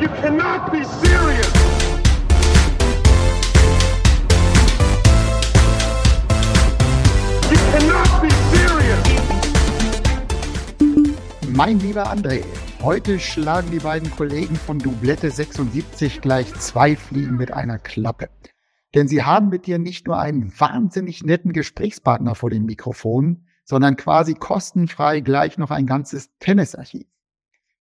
You 0.00 0.08
cannot 0.08 0.72
be 0.72 0.82
serious. 0.82 1.52
You 7.48 7.58
cannot 7.70 8.20
be 8.20 8.30
serious. 8.52 9.08
Mein 11.54 11.78
lieber 11.78 12.10
André, 12.10 12.42
heute 12.82 13.20
schlagen 13.20 13.70
die 13.70 13.78
beiden 13.78 14.10
Kollegen 14.10 14.56
von 14.56 14.80
Doublette 14.80 15.30
76 15.30 16.20
gleich 16.20 16.52
zwei 16.54 16.96
Fliegen 16.96 17.36
mit 17.36 17.52
einer 17.52 17.78
Klappe. 17.78 18.30
Denn 18.96 19.06
sie 19.06 19.22
haben 19.22 19.48
mit 19.48 19.66
dir 19.66 19.78
nicht 19.78 20.08
nur 20.08 20.18
einen 20.18 20.52
wahnsinnig 20.58 21.22
netten 21.22 21.52
Gesprächspartner 21.52 22.34
vor 22.34 22.50
dem 22.50 22.64
Mikrofon, 22.64 23.46
sondern 23.64 23.96
quasi 23.96 24.34
kostenfrei 24.34 25.20
gleich 25.20 25.56
noch 25.56 25.70
ein 25.70 25.86
ganzes 25.86 26.30
Tennisarchiv. 26.40 27.06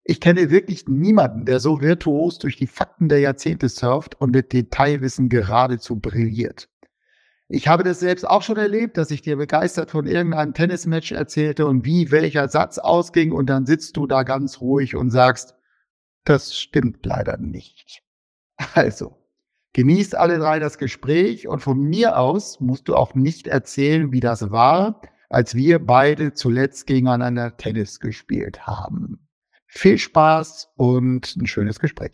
Ich 0.06 0.20
kenne 0.20 0.50
wirklich 0.50 0.88
niemanden, 0.88 1.46
der 1.46 1.62
so 1.62 1.80
virtuos 1.80 2.38
durch 2.38 2.58
die 2.58 2.68
Fakten 2.68 3.08
der 3.08 3.20
Jahrzehnte 3.20 3.70
surft 3.70 4.20
und 4.20 4.32
mit 4.32 4.52
Detailwissen 4.52 5.30
geradezu 5.30 5.98
brilliert. 5.98 6.68
Ich 7.48 7.68
habe 7.68 7.84
das 7.84 8.00
selbst 8.00 8.28
auch 8.28 8.42
schon 8.42 8.58
erlebt, 8.58 8.98
dass 8.98 9.12
ich 9.12 9.22
dir 9.22 9.38
begeistert 9.38 9.92
von 9.92 10.06
irgendeinem 10.06 10.54
Tennismatch 10.54 11.12
erzählte 11.12 11.68
und 11.68 11.86
wie 11.86 12.12
welcher 12.12 12.50
Satz 12.50 12.80
ausging 12.80 13.32
und 13.32 13.48
dann 13.48 13.66
sitzt 13.66 13.96
du 13.96 14.08
da 14.08 14.24
ganz 14.24 14.60
ruhig 14.60 14.96
und 14.96 15.10
sagst, 15.10 15.56
das 16.26 16.58
stimmt 16.58 17.06
leider 17.06 17.38
nicht. 17.38 18.02
Also, 18.76 19.18
genießt 19.74 20.16
alle 20.16 20.38
drei 20.38 20.60
das 20.60 20.78
Gespräch 20.78 21.48
und 21.48 21.60
von 21.60 21.80
mir 21.80 22.18
aus 22.18 22.60
musst 22.60 22.88
du 22.88 22.96
auch 22.96 23.14
nicht 23.16 23.48
erzählen, 23.48 24.12
wie 24.12 24.20
das 24.20 24.52
war, 24.52 25.02
als 25.30 25.56
wir 25.56 25.80
beide 25.80 26.34
zuletzt 26.34 26.88
gegeneinander 26.88 27.58
Tennis 27.58 28.00
gespielt 28.00 28.68
haben. 28.68 29.23
Viel 29.76 29.98
Spaß 29.98 30.70
und 30.76 31.36
ein 31.36 31.48
schönes 31.48 31.80
Gespräch. 31.80 32.12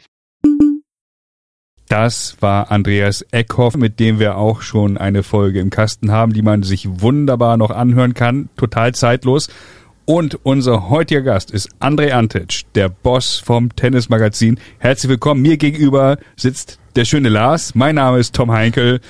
Das 1.89 2.37
war 2.39 2.71
Andreas 2.71 3.21
Eckhoff, 3.31 3.75
mit 3.75 3.99
dem 3.99 4.17
wir 4.17 4.37
auch 4.37 4.61
schon 4.61 4.97
eine 4.97 5.23
Folge 5.23 5.59
im 5.59 5.69
Kasten 5.69 6.11
haben, 6.11 6.31
die 6.31 6.41
man 6.41 6.63
sich 6.63 7.01
wunderbar 7.01 7.57
noch 7.57 7.71
anhören 7.71 8.13
kann, 8.13 8.47
total 8.55 8.95
zeitlos. 8.95 9.49
Und 10.05 10.39
unser 10.43 10.89
heutiger 10.89 11.21
Gast 11.21 11.51
ist 11.51 11.69
André 11.81 12.11
Antic, 12.11 12.61
der 12.75 12.87
Boss 12.87 13.37
vom 13.37 13.75
Tennismagazin. 13.75 14.57
Herzlich 14.77 15.09
willkommen. 15.09 15.41
Mir 15.41 15.57
gegenüber 15.57 16.17
sitzt 16.37 16.79
der 16.95 17.03
schöne 17.03 17.29
Lars. 17.29 17.75
Mein 17.75 17.95
Name 17.95 18.19
ist 18.19 18.35
Tom 18.35 18.51
Heinkel. 18.51 19.01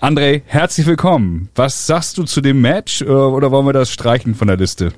André, 0.00 0.42
herzlich 0.46 0.86
willkommen. 0.86 1.48
Was 1.56 1.86
sagst 1.86 2.18
du 2.18 2.22
zu 2.22 2.40
dem 2.40 2.60
Match 2.60 3.02
äh, 3.02 3.06
oder 3.06 3.50
wollen 3.50 3.66
wir 3.66 3.72
das 3.72 3.90
streichen 3.90 4.34
von 4.36 4.46
der 4.46 4.58
Liste? 4.58 4.92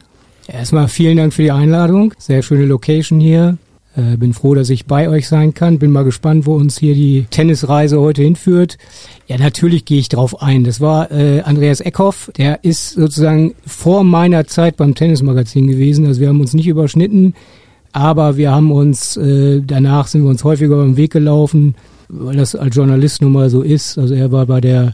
Erstmal 0.51 0.89
vielen 0.89 1.19
Dank 1.19 1.35
für 1.35 1.43
die 1.43 1.53
Einladung. 1.53 2.15
Sehr 2.17 2.43
schöne 2.43 2.65
Location 2.65 3.21
hier. 3.21 3.59
Äh, 3.95 4.17
bin 4.17 4.33
froh, 4.33 4.55
dass 4.55 4.71
ich 4.71 4.87
bei 4.87 5.11
euch 5.11 5.29
sein 5.29 5.53
kann. 5.53 5.79
Bin 5.79 5.91
mal 5.91 6.05
gespannt, 6.05 6.47
wo 6.47 6.55
uns 6.55 6.79
hier 6.79 6.95
die 6.95 7.27
Tennisreise 7.29 8.01
heute 8.01 8.23
hinführt. 8.23 8.79
Ja, 9.27 9.37
natürlich 9.37 9.85
gehe 9.85 9.99
ich 9.99 10.09
drauf 10.09 10.41
ein. 10.41 10.65
Das 10.65 10.81
war 10.81 11.13
äh, 11.13 11.43
Andreas 11.43 11.83
Eckhoff. 11.83 12.33
Der 12.39 12.65
ist 12.65 12.93
sozusagen 12.93 13.55
vor 13.67 14.05
meiner 14.05 14.47
Zeit 14.47 14.79
beim 14.79 14.95
Tennismagazin 14.95 15.67
gewesen. 15.67 16.07
Also 16.07 16.23
wir 16.23 16.29
haben 16.29 16.41
uns 16.41 16.55
nicht 16.55 16.67
überschnitten, 16.67 17.35
aber 17.93 18.39
wir 18.39 18.51
haben 18.51 18.73
uns 18.73 19.19
äh, 19.19 19.61
danach 19.61 20.07
sind 20.07 20.23
wir 20.23 20.31
uns 20.31 20.45
häufiger 20.45 20.77
über 20.77 20.85
den 20.85 20.97
Weg 20.97 21.13
gelaufen, 21.13 21.75
weil 22.09 22.37
das 22.37 22.55
als 22.55 22.75
Journalist 22.75 23.21
nun 23.21 23.33
mal 23.33 23.51
so 23.51 23.61
ist. 23.61 23.99
Also 23.99 24.15
er 24.15 24.33
war 24.33 24.47
bei 24.47 24.63
der 24.63 24.93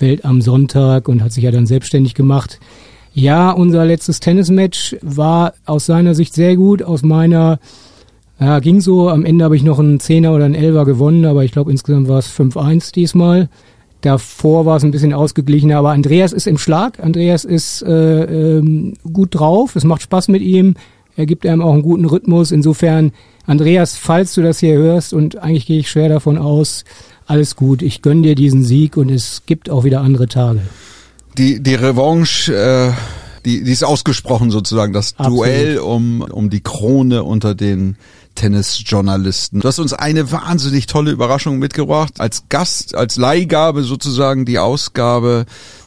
Welt 0.00 0.24
am 0.24 0.42
Sonntag 0.42 1.08
und 1.08 1.22
hat 1.22 1.30
sich 1.30 1.44
ja 1.44 1.52
dann 1.52 1.66
selbstständig 1.66 2.14
gemacht. 2.14 2.58
Ja, 3.18 3.50
unser 3.50 3.86
letztes 3.86 4.20
Tennismatch 4.20 4.94
war 5.00 5.54
aus 5.64 5.86
seiner 5.86 6.14
Sicht 6.14 6.34
sehr 6.34 6.54
gut, 6.54 6.82
aus 6.82 7.02
meiner 7.02 7.58
ja, 8.38 8.58
ging 8.58 8.82
so. 8.82 9.08
Am 9.08 9.24
Ende 9.24 9.42
habe 9.42 9.56
ich 9.56 9.62
noch 9.62 9.78
einen 9.78 10.00
Zehner 10.00 10.34
oder 10.34 10.44
einen 10.44 10.54
Elfer 10.54 10.84
gewonnen, 10.84 11.24
aber 11.24 11.42
ich 11.42 11.50
glaube 11.50 11.70
insgesamt 11.70 12.08
war 12.08 12.18
es 12.18 12.30
5-1 12.30 12.92
diesmal. 12.92 13.48
Davor 14.02 14.66
war 14.66 14.76
es 14.76 14.84
ein 14.84 14.90
bisschen 14.90 15.14
ausgeglichener, 15.14 15.78
aber 15.78 15.92
Andreas 15.92 16.34
ist 16.34 16.46
im 16.46 16.58
Schlag. 16.58 17.02
Andreas 17.02 17.46
ist 17.46 17.80
äh, 17.84 18.58
ähm, 18.58 18.92
gut 19.10 19.34
drauf. 19.34 19.76
Es 19.76 19.84
macht 19.84 20.02
Spaß 20.02 20.28
mit 20.28 20.42
ihm. 20.42 20.74
Er 21.16 21.24
gibt 21.24 21.46
einem 21.46 21.62
auch 21.62 21.72
einen 21.72 21.80
guten 21.80 22.04
Rhythmus. 22.04 22.50
Insofern, 22.50 23.12
Andreas, 23.46 23.96
falls 23.96 24.34
du 24.34 24.42
das 24.42 24.58
hier 24.58 24.74
hörst, 24.74 25.14
und 25.14 25.38
eigentlich 25.38 25.64
gehe 25.64 25.80
ich 25.80 25.88
schwer 25.88 26.10
davon 26.10 26.36
aus, 26.36 26.84
alles 27.24 27.56
gut. 27.56 27.80
Ich 27.80 28.02
gönn 28.02 28.22
dir 28.22 28.34
diesen 28.34 28.62
Sieg 28.62 28.98
und 28.98 29.10
es 29.10 29.44
gibt 29.46 29.70
auch 29.70 29.84
wieder 29.84 30.02
andere 30.02 30.28
Tage 30.28 30.60
die, 31.36 31.62
die 31.62 31.74
Revanche, 31.74 32.54
äh, 32.54 32.92
die, 33.44 33.62
die 33.62 33.72
ist 33.72 33.84
ausgesprochen 33.84 34.50
sozusagen, 34.50 34.92
das 34.92 35.14
Absolut. 35.16 35.38
Duell 35.38 35.78
um, 35.78 36.22
um 36.22 36.50
die 36.50 36.62
Krone 36.62 37.22
unter 37.22 37.54
den 37.54 37.96
Tennisjournalisten. 38.34 39.60
Du 39.60 39.68
hast 39.68 39.78
uns 39.78 39.92
eine 39.92 40.30
wahnsinnig 40.30 40.86
tolle 40.86 41.10
Überraschung 41.10 41.58
mitgebracht. 41.58 42.20
Als 42.20 42.44
Gast, 42.48 42.94
als 42.94 43.16
Leihgabe 43.16 43.82
sozusagen 43.82 44.44
die 44.44 44.58
Ausgabe 44.58 45.46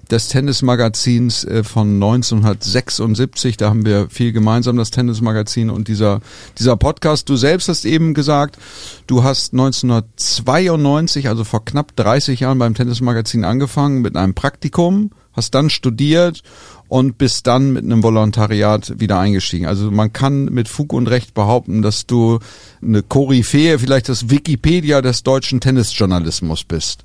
des 0.10 0.28
Tennismagazins 0.30 1.44
äh, 1.44 1.64
von 1.64 1.94
1976. 1.96 3.58
Da 3.58 3.70
haben 3.70 3.86
wir 3.86 4.10
viel 4.10 4.32
gemeinsam, 4.32 4.76
das 4.78 4.90
Tennismagazin 4.90 5.70
und 5.70 5.88
dieser, 5.88 6.22
dieser 6.58 6.76
Podcast. 6.78 7.30
Du 7.30 7.36
selbst 7.36 7.70
hast 7.70 7.86
eben 7.86 8.16
gesagt, 8.16 8.58
du 9.06 9.24
hast 9.24 9.54
1992, 9.54 11.28
also 11.30 11.44
vor 11.44 11.64
knapp 11.64 11.96
30 11.96 12.40
Jahren 12.40 12.58
beim 12.58 12.74
Tennismagazin 12.74 13.46
angefangen 13.46 14.02
mit 14.02 14.16
einem 14.16 14.34
Praktikum 14.34 15.12
hast 15.40 15.56
dann 15.56 15.70
studiert 15.70 16.44
und 16.90 17.18
bist 17.18 17.48
dann 17.48 17.72
mit 17.72 17.84
einem 17.84 18.04
Volontariat 18.04 19.00
wieder 19.00 19.20
eingestiegen. 19.20 19.68
Also 19.68 19.90
man 19.90 20.12
kann 20.12 20.46
mit 20.46 20.68
Fug 20.68 20.92
und 20.92 21.08
Recht 21.08 21.34
behaupten, 21.34 21.82
dass 21.82 22.06
du 22.06 22.40
eine 22.82 23.04
Koryphäe, 23.04 23.80
vielleicht 23.80 24.10
das 24.10 24.30
Wikipedia 24.30 25.02
des 25.02 25.24
deutschen 25.24 25.62
Tennisjournalismus 25.62 26.64
bist. 26.66 27.04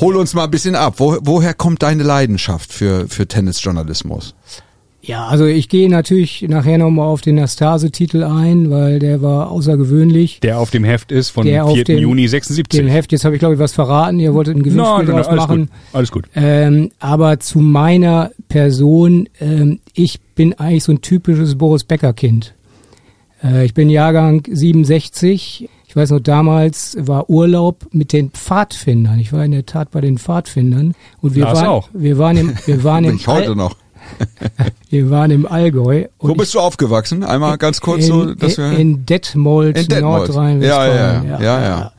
Hol 0.00 0.16
uns 0.16 0.34
mal 0.34 0.44
ein 0.44 0.50
bisschen 0.50 0.74
ab. 0.74 0.94
Wo, 0.98 1.16
woher 1.20 1.54
kommt 1.54 1.82
deine 1.82 2.02
Leidenschaft 2.02 2.72
für, 2.72 3.08
für 3.08 3.26
Tennisjournalismus? 3.26 4.34
Ja, 5.06 5.28
also 5.28 5.46
ich 5.46 5.68
gehe 5.68 5.88
natürlich 5.88 6.42
nachher 6.48 6.78
nochmal 6.78 7.06
auf 7.06 7.20
den 7.20 7.36
Nastase-Titel 7.36 8.24
ein, 8.24 8.70
weil 8.70 8.98
der 8.98 9.22
war 9.22 9.52
außergewöhnlich. 9.52 10.40
Der 10.40 10.58
auf 10.58 10.70
dem 10.70 10.82
Heft 10.82 11.12
ist 11.12 11.30
von 11.30 11.46
der 11.46 11.64
4. 11.64 11.84
Dem, 11.84 11.98
Juni 11.98 12.26
76. 12.26 12.80
Dem 12.80 12.88
Heft, 12.88 13.12
jetzt 13.12 13.24
habe 13.24 13.36
ich 13.36 13.38
glaube 13.38 13.54
ich 13.54 13.60
was 13.60 13.72
verraten, 13.72 14.18
ihr 14.18 14.34
wolltet 14.34 14.56
ein 14.56 14.64
Gewinnspiel 14.64 14.84
no, 14.84 14.98
no, 14.98 15.04
no, 15.04 15.12
draus 15.12 15.28
alles 15.28 15.40
machen. 15.40 15.60
Gut, 15.60 15.70
alles 15.92 16.10
gut. 16.10 16.24
Ähm, 16.34 16.90
aber 16.98 17.38
zu 17.38 17.60
meiner 17.60 18.32
Person, 18.48 19.28
ähm, 19.40 19.78
ich 19.94 20.20
bin 20.34 20.54
eigentlich 20.54 20.82
so 20.82 20.92
ein 20.92 21.02
typisches 21.02 21.56
Boris 21.56 21.84
Becker-Kind. 21.84 22.54
Äh, 23.44 23.64
ich 23.64 23.74
bin 23.74 23.88
Jahrgang 23.88 24.42
67. 24.50 25.68
Ich 25.86 25.94
weiß 25.94 26.10
noch, 26.10 26.20
damals 26.20 26.96
war 26.98 27.30
Urlaub 27.30 27.86
mit 27.92 28.12
den 28.12 28.30
Pfadfindern. 28.30 29.20
Ich 29.20 29.32
war 29.32 29.44
in 29.44 29.52
der 29.52 29.66
Tat 29.66 29.92
bei 29.92 30.00
den 30.00 30.18
Pfadfindern. 30.18 30.94
Und 31.20 31.36
wir 31.36 31.44
Lars 31.44 31.58
waren, 31.60 31.66
auch. 31.68 31.88
wir 31.92 32.18
waren 32.18 32.36
im, 32.36 32.54
wir 32.66 32.82
waren 32.82 33.04
im, 33.06 33.16
ich 33.16 33.28
heute 33.28 33.54
noch. 33.54 33.76
wir 34.90 35.10
waren 35.10 35.30
im 35.30 35.46
Allgäu. 35.46 36.06
Wo 36.18 36.34
bist 36.34 36.54
du 36.54 36.60
aufgewachsen? 36.60 37.24
Einmal 37.24 37.58
ganz 37.58 37.80
kurz 37.80 38.06
in, 38.06 38.12
so, 38.12 38.34
dass 38.34 38.58
wir 38.58 38.72
in 38.72 39.06
Detmold, 39.06 39.76
in 39.76 39.88
Detmold. 39.88 40.28
Nordrhein-Westfalen. 40.28 40.92
Ja 40.92 41.22
ja, 41.22 41.24
ja, 41.24 41.40
ja, 41.40 41.62
ja. 41.62 41.92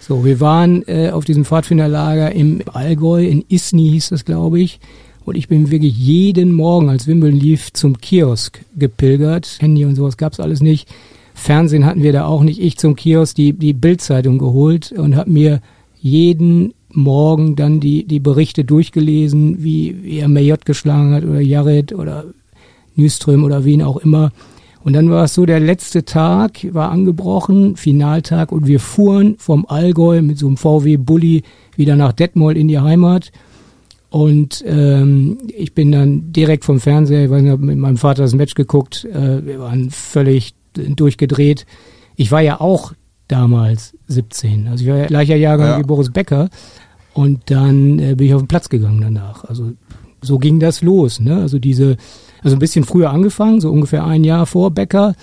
So, 0.00 0.24
wir 0.24 0.38
waren 0.40 0.86
äh, 0.86 1.10
auf 1.10 1.24
diesem 1.24 1.44
Pfadfinderlager 1.46 2.32
im 2.32 2.60
Allgäu, 2.72 3.24
in 3.24 3.44
Isny 3.48 3.88
hieß 3.90 4.10
das, 4.10 4.24
glaube 4.24 4.60
ich. 4.60 4.80
Und 5.24 5.36
ich 5.36 5.48
bin 5.48 5.70
wirklich 5.70 5.96
jeden 5.96 6.52
Morgen, 6.52 6.90
als 6.90 7.06
Wimbledon 7.06 7.40
lief, 7.40 7.72
zum 7.72 7.98
Kiosk 7.98 8.60
gepilgert. 8.76 9.56
Handy 9.60 9.86
und 9.86 9.94
sowas 9.94 10.18
gab's 10.18 10.40
alles 10.40 10.60
nicht. 10.60 10.88
Fernsehen 11.34 11.86
hatten 11.86 12.02
wir 12.02 12.12
da 12.12 12.26
auch 12.26 12.42
nicht. 12.42 12.60
Ich 12.60 12.76
zum 12.76 12.96
Kiosk 12.96 13.34
die, 13.34 13.54
die 13.54 13.72
Bildzeitung 13.72 14.38
geholt 14.38 14.92
und 14.92 15.16
habe 15.16 15.30
mir 15.30 15.62
jeden 16.00 16.74
Morgen 16.94 17.56
dann 17.56 17.80
die, 17.80 18.06
die 18.06 18.20
Berichte 18.20 18.64
durchgelesen, 18.64 19.62
wie, 19.62 20.02
wie 20.02 20.18
er 20.18 20.28
Mayotte 20.28 20.64
geschlagen 20.64 21.14
hat 21.14 21.24
oder 21.24 21.40
Jared 21.40 21.92
oder 21.92 22.24
Nyström 22.96 23.44
oder 23.44 23.64
wen 23.64 23.82
auch 23.82 23.96
immer. 23.96 24.32
Und 24.84 24.92
dann 24.92 25.10
war 25.10 25.24
es 25.24 25.34
so, 25.34 25.46
der 25.46 25.60
letzte 25.60 26.04
Tag 26.04 26.66
war 26.74 26.90
angebrochen, 26.90 27.76
Finaltag, 27.76 28.52
und 28.52 28.66
wir 28.66 28.80
fuhren 28.80 29.36
vom 29.38 29.64
Allgäu 29.66 30.20
mit 30.20 30.38
so 30.38 30.46
einem 30.46 30.58
VW-Bully 30.58 31.42
wieder 31.74 31.96
nach 31.96 32.12
Detmold 32.12 32.58
in 32.58 32.68
die 32.68 32.78
Heimat. 32.78 33.32
Und 34.10 34.62
ähm, 34.66 35.38
ich 35.56 35.74
bin 35.74 35.90
dann 35.90 36.32
direkt 36.32 36.64
vom 36.64 36.80
Fernseher, 36.80 37.24
ich 37.24 37.30
weiß 37.30 37.42
nicht, 37.42 37.58
mit 37.60 37.78
meinem 37.78 37.96
Vater 37.96 38.22
das 38.22 38.34
Match 38.34 38.54
geguckt, 38.54 39.06
äh, 39.06 39.44
wir 39.44 39.58
waren 39.58 39.90
völlig 39.90 40.54
durchgedreht. 40.74 41.66
Ich 42.14 42.30
war 42.30 42.42
ja 42.42 42.60
auch 42.60 42.92
damals 43.26 43.96
17, 44.08 44.68
also 44.68 44.84
ich 44.84 44.90
war 44.90 44.98
ja 44.98 45.06
gleicher 45.06 45.36
Jahrgang 45.36 45.68
ja. 45.70 45.78
wie 45.78 45.82
Boris 45.82 46.10
Becker. 46.10 46.50
Und 47.14 47.42
dann 47.46 47.98
äh, 47.98 48.14
bin 48.16 48.26
ich 48.26 48.34
auf 48.34 48.42
den 48.42 48.48
Platz 48.48 48.68
gegangen 48.68 49.00
danach. 49.00 49.44
Also 49.44 49.72
so 50.20 50.38
ging 50.38 50.60
das 50.60 50.82
los. 50.82 51.20
Ne? 51.20 51.36
Also 51.36 51.58
diese, 51.58 51.96
also 52.42 52.56
ein 52.56 52.60
bisschen 52.60 52.84
früher 52.84 53.10
angefangen, 53.10 53.60
so 53.60 53.70
ungefähr 53.70 54.04
ein 54.04 54.24
Jahr 54.24 54.46
vor 54.46 54.70
Becker. 54.70 55.14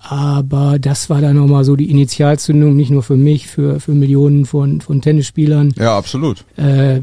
Aber 0.00 0.78
das 0.78 1.10
war 1.10 1.20
dann 1.20 1.36
nochmal 1.36 1.64
so 1.64 1.76
die 1.76 1.90
Initialzündung, 1.90 2.76
nicht 2.76 2.90
nur 2.90 3.02
für 3.02 3.16
mich, 3.16 3.48
für, 3.48 3.80
für 3.80 3.92
Millionen 3.92 4.46
von, 4.46 4.80
von 4.80 5.00
Tennisspielern. 5.00 5.74
Ja, 5.78 5.96
absolut. 5.96 6.44
Äh, 6.56 7.00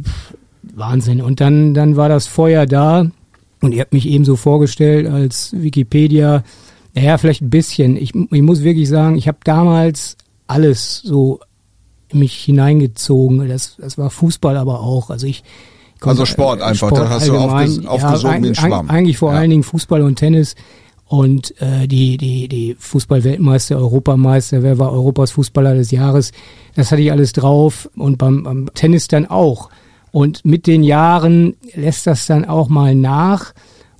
Wahnsinn. 0.75 1.21
Und 1.21 1.41
dann, 1.41 1.73
dann 1.73 1.95
war 1.95 2.09
das 2.09 2.27
Feuer 2.27 2.65
da 2.65 3.07
und 3.61 3.73
ihr 3.73 3.81
habt 3.81 3.93
mich 3.93 4.07
eben 4.07 4.25
so 4.25 4.35
vorgestellt 4.35 5.07
als 5.07 5.53
Wikipedia. 5.53 6.43
Naja, 6.95 7.17
vielleicht 7.17 7.41
ein 7.41 7.49
bisschen. 7.49 7.97
Ich, 7.97 8.13
ich 8.15 8.41
muss 8.41 8.63
wirklich 8.63 8.87
sagen, 8.87 9.17
ich 9.17 9.27
habe 9.27 9.39
damals 9.43 10.17
alles 10.47 11.01
so 11.01 11.39
mich 12.15 12.33
hineingezogen. 12.35 13.47
Das, 13.47 13.75
das 13.79 13.97
war 13.97 14.09
Fußball 14.09 14.57
aber 14.57 14.81
auch. 14.81 15.09
Also 15.09 15.27
ich 15.27 15.43
konnte- 15.99 16.21
Also 16.21 16.25
Sport 16.25 16.61
einfach, 16.61 16.87
Sport 16.89 17.01
da 17.01 17.09
hast 17.09 17.27
du 17.27 17.33
aufges- 17.33 17.85
aufgesogen 17.85 18.43
wie 18.43 18.47
ein 18.49 18.55
Schwamm. 18.55 18.89
Eigentlich 18.89 19.17
vor 19.17 19.33
Ja. 19.33 19.39
allen 19.39 19.49
Dingen 19.49 19.63
Fußball 19.63 20.01
und 20.01 20.15
Tennis. 20.17 20.55
Und 21.05 21.53
äh, 21.61 21.87
die, 21.87 22.17
die, 22.17 22.47
die 22.47 22.75
Fußball-Weltmeister, 22.79 23.77
Europameister, 23.77 24.63
wer 24.63 24.79
war 24.79 24.91
Europas 24.91 25.31
Fußballer 25.31 25.75
des 25.75 25.91
Jahres, 25.91 26.31
das 26.75 26.91
hatte 26.91 27.01
ich 27.03 27.11
alles 27.11 27.33
drauf 27.33 27.87
und 27.95 28.17
beim, 28.17 28.43
beim 28.43 28.69
Tennis 28.73 29.07
dann 29.07 29.27
auch. 29.27 29.69
Und 30.11 30.43
mit 30.45 30.65
den 30.65 30.83
Jahren 30.83 31.55
lässt 31.75 32.07
das 32.07 32.25
dann 32.25 32.45
auch 32.45 32.69
mal 32.69 32.95
nach. 32.95 33.53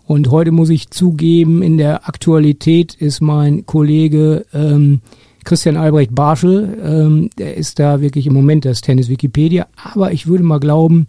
Und 0.08 0.32
heute 0.32 0.52
muss 0.52 0.70
ich 0.70 0.90
zugeben, 0.90 1.62
in 1.62 1.78
der 1.78 2.08
Aktualität 2.08 2.94
ist 2.96 3.22
mein 3.22 3.66
Kollege 3.66 4.46
ähm, 4.54 5.02
Christian 5.44 5.78
Albrecht 5.78 6.14
Barschel, 6.14 6.78
ähm, 6.84 7.30
der 7.38 7.58
ist 7.58 7.80
da 7.80 8.02
wirklich 8.02 8.28
im 8.28 8.34
Moment 8.34 8.66
das 8.66 8.82
Tennis 8.82 9.10
Wikipedia. 9.10 9.68
Aber 9.76 10.12
ich 10.12 10.28
würde 10.28 10.44
mal 10.44 10.60
glauben, 10.60 11.08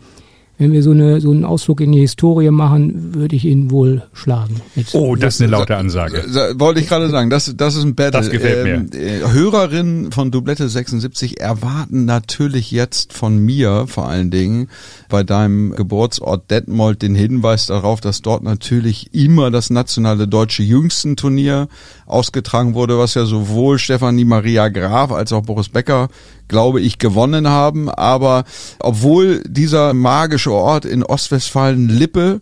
wenn 0.64 0.72
wir 0.72 0.82
so, 0.82 0.92
eine, 0.92 1.20
so 1.20 1.30
einen 1.30 1.44
Ausflug 1.44 1.80
in 1.82 1.92
die 1.92 2.00
Historie 2.00 2.50
machen, 2.50 3.14
würde 3.14 3.36
ich 3.36 3.44
ihn 3.44 3.70
wohl 3.70 4.02
schlagen. 4.14 4.62
Mit 4.74 4.86
Oh, 4.94 5.14
das 5.14 5.34
ist 5.34 5.42
eine 5.42 5.50
laute 5.50 5.76
Ansage. 5.76 6.24
Sa- 6.26 6.58
Wollte 6.58 6.80
ich 6.80 6.88
gerade 6.88 7.10
sagen, 7.10 7.28
das, 7.28 7.52
das 7.54 7.76
ist 7.76 7.84
ein 7.84 7.94
Battle. 7.94 8.12
Das 8.12 8.30
gefällt 8.30 8.92
mir. 8.94 8.98
Äh, 8.98 9.20
Hörerinnen 9.30 10.10
von 10.10 10.30
Dublette 10.30 10.68
76 10.70 11.38
erwarten 11.40 12.06
natürlich 12.06 12.70
jetzt 12.70 13.12
von 13.12 13.36
mir 13.38 13.84
vor 13.88 14.08
allen 14.08 14.30
Dingen 14.30 14.68
bei 15.10 15.22
deinem 15.22 15.74
Geburtsort 15.74 16.50
Detmold 16.50 17.02
den 17.02 17.14
Hinweis 17.14 17.66
darauf, 17.66 18.00
dass 18.00 18.22
dort 18.22 18.42
natürlich 18.42 19.12
immer 19.12 19.50
das 19.50 19.68
nationale 19.68 20.26
deutsche 20.26 20.62
Jüngstenturnier 20.62 21.68
ausgetragen 22.06 22.74
wurde, 22.74 22.98
was 22.98 23.14
ja 23.14 23.26
sowohl 23.26 23.78
Stefanie 23.78 24.24
Maria 24.24 24.68
Graf 24.68 25.12
als 25.12 25.32
auch 25.32 25.42
Boris 25.42 25.68
Becker 25.68 26.08
glaube 26.48 26.80
ich, 26.80 26.98
gewonnen 26.98 27.48
haben. 27.48 27.88
Aber 27.88 28.44
obwohl 28.80 29.42
dieser 29.46 29.94
magische 29.94 30.52
Ort 30.52 30.84
in 30.84 31.02
Ostwestfalen-Lippe 31.02 32.40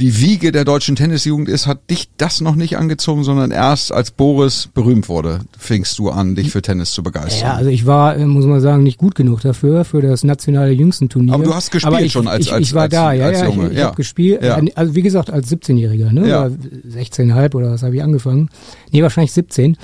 die 0.00 0.18
Wiege 0.18 0.50
der 0.50 0.64
deutschen 0.64 0.96
Tennisjugend 0.96 1.48
ist, 1.48 1.68
hat 1.68 1.88
dich 1.88 2.08
das 2.16 2.40
noch 2.40 2.56
nicht 2.56 2.76
angezogen, 2.78 3.22
sondern 3.22 3.52
erst 3.52 3.92
als 3.92 4.10
Boris 4.10 4.68
berühmt 4.74 5.08
wurde, 5.08 5.42
fingst 5.56 6.00
du 6.00 6.10
an, 6.10 6.34
dich 6.34 6.50
für 6.50 6.62
Tennis 6.62 6.90
zu 6.92 7.04
begeistern. 7.04 7.48
Ja, 7.50 7.54
also 7.54 7.70
ich 7.70 7.86
war, 7.86 8.16
äh, 8.16 8.26
muss 8.26 8.44
man 8.44 8.60
sagen, 8.60 8.82
nicht 8.82 8.98
gut 8.98 9.14
genug 9.14 9.42
dafür, 9.42 9.84
für 9.84 10.02
das 10.02 10.24
nationale 10.24 10.72
Jüngstenturnier. 10.72 11.32
Aber 11.34 11.44
du 11.44 11.54
hast 11.54 11.70
gespielt 11.70 12.00
ich, 12.00 12.10
schon 12.12 12.26
als- 12.26 12.46
ich, 12.46 12.52
als- 12.52 12.66
ich 12.66 12.74
war 12.74 12.82
als- 12.82 12.90
da, 12.92 13.12
ja, 13.12 13.26
als 13.26 13.38
ja, 13.38 13.46
Junge, 13.46 13.66
ich, 13.66 13.72
ich 13.74 13.78
ja. 13.78 13.84
habe 13.86 13.96
gespielt. 13.96 14.42
Ja. 14.42 14.60
Also 14.74 14.96
wie 14.96 15.02
gesagt, 15.02 15.30
als 15.30 15.48
17-Jähriger, 15.48 16.10
ne? 16.12 16.26
Ja. 16.28 16.46
Oder 16.46 16.50
16,5 16.88 17.54
oder 17.54 17.70
was 17.70 17.84
habe 17.84 17.94
ich 17.94 18.02
angefangen? 18.02 18.48
Nee, 18.90 19.00
wahrscheinlich 19.04 19.30
17. 19.32 19.76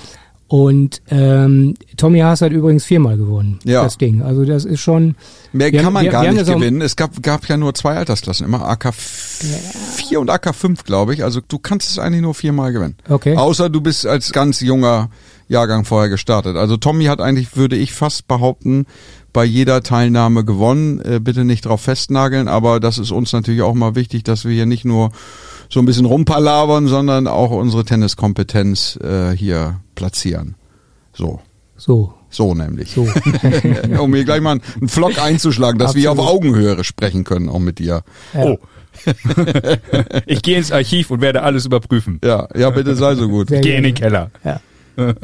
Und 0.53 1.01
ähm, 1.11 1.77
Tommy 1.97 2.19
Haas 2.19 2.41
hat 2.41 2.51
übrigens 2.51 2.85
viermal 2.85 3.17
gewonnen, 3.17 3.61
Ja. 3.63 3.85
das 3.85 3.99
Ding. 3.99 4.21
Also 4.21 4.45
das 4.45 4.65
ist 4.65 4.81
schon... 4.81 5.15
Mehr 5.53 5.71
kann 5.71 5.85
haben- 5.87 5.93
man 5.93 6.03
wir- 6.07 6.11
gar 6.11 6.25
wir 6.25 6.33
nicht 6.33 6.45
gewinnen. 6.45 6.81
Es 6.81 6.97
gab, 6.97 7.23
gab 7.23 7.47
ja 7.47 7.57
nur 7.57 7.73
zwei 7.73 7.95
Altersklassen, 7.95 8.47
immer 8.47 8.67
AK 8.67 8.93
4 8.93 10.19
und 10.21 10.29
AK 10.29 10.53
5, 10.53 10.83
glaube 10.83 11.15
ich. 11.15 11.23
Also 11.23 11.41
du 11.47 11.59
kannst 11.61 11.89
es 11.93 12.01
eigentlich 12.01 12.23
nur 12.23 12.35
viermal 12.35 12.73
gewinnen. 12.73 12.97
Okay. 13.09 13.37
Außer 13.37 13.71
du 13.71 13.81
bist 13.81 14.07
als 14.09 14.33
ganz 14.33 14.59
junger 14.61 15.11
Jahrgang 15.47 15.85
vorher 15.85 16.09
gestartet. 16.09 16.57
Also 16.57 16.77
Tommy 16.77 17.05
hat 17.05 17.21
eigentlich, 17.21 17.57
würde 17.57 17.77
ich 17.77 17.93
fast 17.93 18.27
behaupten, 18.27 18.87
bei 19.33 19.45
jeder 19.45 19.85
Teilnahme 19.85 20.45
gewonnen. 20.45 21.01
Äh, 21.01 21.21
bitte 21.21 21.45
nicht 21.45 21.65
drauf 21.65 21.83
festnageln, 21.83 22.49
aber 22.49 22.81
das 22.81 22.99
ist 22.99 23.13
uns 23.13 23.33
natürlich 23.33 23.63
auch 23.63 23.75
mal 23.75 23.95
wichtig, 23.95 24.25
dass 24.25 24.45
wir 24.45 24.53
hier 24.53 24.67
nicht 24.67 24.85
nur 24.85 25.11
so 25.71 25.81
ein 25.81 25.87
bisschen 25.87 26.05
rumpalabern, 26.07 26.89
sondern 26.89 27.27
auch 27.27 27.53
unsere 27.53 27.85
Tenniskompetenz 27.85 28.99
äh, 29.03 29.31
hier 29.31 29.81
platzieren. 29.95 30.57
So. 31.15 31.41
So, 31.77 32.13
So 32.29 32.55
nämlich. 32.55 32.91
so. 32.91 33.09
um 33.99 34.15
hier 34.15 34.25
gleich 34.25 34.43
mal 34.43 34.61
einen 34.79 34.89
Flock 34.89 35.19
einzuschlagen, 35.19 35.79
dass 35.79 35.95
wir 35.95 36.13
auf 36.13 36.19
Absolut. 36.19 36.37
Augenhöhe 36.37 36.85
sprechen 36.85 37.25
können, 37.25 37.49
auch 37.49 37.59
mit 37.59 37.79
dir. 37.79 38.03
Oh. 38.35 38.59
ich 40.27 40.43
gehe 40.43 40.59
ins 40.59 40.73
Archiv 40.73 41.11
und 41.11 41.21
werde 41.21 41.43
alles 41.43 41.65
überprüfen. 41.65 42.21
Ja, 42.23 42.49
ja, 42.55 42.69
bitte 42.71 42.95
sei 42.97 43.15
so 43.15 43.29
gut. 43.29 43.49
Sehr 43.49 43.61
Ich 43.61 43.67
gehe 43.67 43.77
in 43.79 43.85
den. 43.85 43.95
Keller. 43.95 44.31
Ja. 44.45 44.61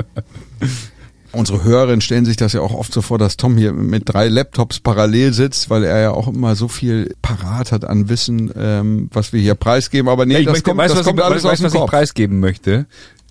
Unsere 1.37 1.63
Hörerinnen 1.65 2.01
stellen 2.01 2.25
sich 2.25 2.37
das 2.37 2.53
ja 2.53 2.61
auch 2.61 2.75
oft 2.75 2.93
so 2.93 3.03
vor, 3.03 3.19
dass 3.19 3.37
Tom 3.37 3.57
hier 3.57 3.73
mit 3.73 4.03
drei 4.07 4.29
Laptops 4.29 4.81
parallel 4.81 5.33
sitzt, 5.33 5.71
weil 5.71 5.85
er 5.85 6.01
ja 6.01 6.11
auch 6.11 6.29
immer 6.29 6.55
so 6.57 6.69
viel 6.69 7.15
parat 7.23 7.73
hat 7.73 7.85
an 7.85 8.09
Wissen, 8.09 8.51
ähm, 8.57 9.09
was 9.13 9.33
wir 9.33 9.41
hier 9.41 9.55
preisgeben. 9.55 10.09
Aber 10.09 10.27
nee, 10.27 10.35
Ja, 10.35 10.39
ich 10.41 10.47
das 10.47 10.53
möchte, 10.55 10.71
kommt, 10.71 10.79
weißt, 10.79 10.93
das 10.93 10.99
was, 11.01 11.07
kommt 11.07 11.19
ich, 11.21 11.25
alles 11.25 11.45
weißt, 11.45 11.53
aus 11.53 11.59
dem 11.59 11.65
was 11.67 11.75
ich 11.75 11.81
Kopf. 11.81 11.91
preisgeben 11.91 12.41
möchte? 12.41 12.87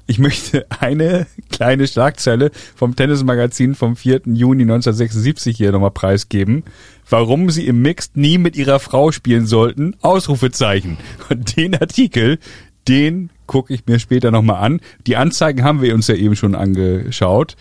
Ich 0.08 0.20
möchte 0.20 0.68
eine 0.80 1.26
kleine 1.50 1.88
Schlagzeile 1.88 2.52
vom 2.76 2.96
Tennismagazin 2.96 3.74
vom 3.76 3.96
4. 3.96 4.22
Juni 4.26 4.64
1976 4.64 5.58
hier 5.58 5.72
nochmal 5.72 5.92
preisgeben. 5.92 6.64
Warum 7.10 7.50
sie 7.50 7.66
im 7.68 7.82
Mixed 7.82 8.16
nie 8.18 8.38
mit 8.38 8.56
ihrer 8.56 8.80
Frau 8.80 9.12
spielen 9.12 9.48
sollten? 9.48 9.96
Ausrufezeichen. 10.02 10.98
Und 11.30 11.58
den 11.58 11.76
Artikel, 11.76 12.40
den 12.88 13.30
gucke 13.48 13.74
ich 13.74 13.86
mir 13.88 14.00
später 14.00 14.32
nochmal 14.32 14.64
an. 14.64 14.80
Die 15.08 15.16
Anzeigen 15.18 15.64
haben 15.64 15.82
wir 15.82 15.94
uns 15.94 16.08
ja 16.08 16.16
eben 16.16 16.36
schon 16.36 16.56
angeschaut. 16.56 17.56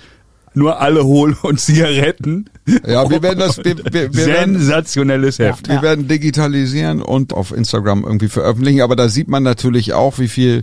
Nur 0.55 0.81
alle 0.81 1.05
holen 1.05 1.37
und 1.43 1.61
Zigaretten. 1.61 2.49
Ja, 2.87 3.11
wir 3.11 3.23
werden 3.23 3.41
das, 3.41 3.59
wir, 3.59 3.77
wir, 3.77 4.15
wir 4.15 4.27
werden, 4.27 4.55
Sensationelles 4.56 5.39
Heft. 5.39 5.69
wir 5.69 5.83
werden 5.83 6.09
digitalisieren 6.09 7.03
und 7.03 7.33
auf 7.33 7.53
Instagram 7.53 8.05
irgendwie 8.05 8.29
veröffentlichen. 8.29 8.81
Aber 8.81 8.97
da 8.97 9.09
sieht 9.09 9.29
man 9.29 9.43
natürlich 9.43 9.93
auch, 9.93 10.19
wie 10.19 10.29
viel 10.29 10.62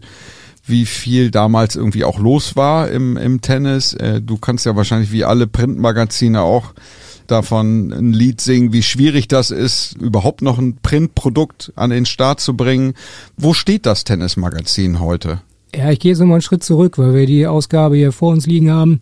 wie 0.65 0.85
viel 0.85 1.31
damals 1.31 1.75
irgendwie 1.75 2.03
auch 2.03 2.19
los 2.19 2.55
war 2.55 2.89
im, 2.89 3.17
im 3.17 3.41
Tennis. 3.41 3.93
Äh, 3.93 4.21
Du 4.21 4.37
kannst 4.37 4.65
ja 4.65 4.75
wahrscheinlich 4.75 5.11
wie 5.11 5.25
alle 5.25 5.47
Printmagazine 5.47 6.41
auch 6.41 6.73
davon 7.27 7.91
ein 7.91 8.13
Lied 8.13 8.41
singen, 8.41 8.73
wie 8.73 8.83
schwierig 8.83 9.27
das 9.27 9.51
ist, 9.51 9.95
überhaupt 9.99 10.41
noch 10.41 10.57
ein 10.59 10.77
Printprodukt 10.81 11.71
an 11.75 11.89
den 11.89 12.05
Start 12.05 12.39
zu 12.41 12.55
bringen. 12.55 12.93
Wo 13.37 13.53
steht 13.53 13.85
das 13.85 14.03
Tennismagazin 14.03 14.99
heute? 14.99 15.41
Ja, 15.73 15.89
ich 15.89 15.99
gehe 15.99 16.11
jetzt 16.11 16.19
nochmal 16.19 16.35
einen 16.35 16.41
Schritt 16.41 16.63
zurück, 16.63 16.97
weil 16.97 17.13
wir 17.13 17.25
die 17.25 17.47
Ausgabe 17.47 17.95
hier 17.95 18.11
vor 18.11 18.31
uns 18.33 18.45
liegen 18.45 18.69
haben. 18.71 19.01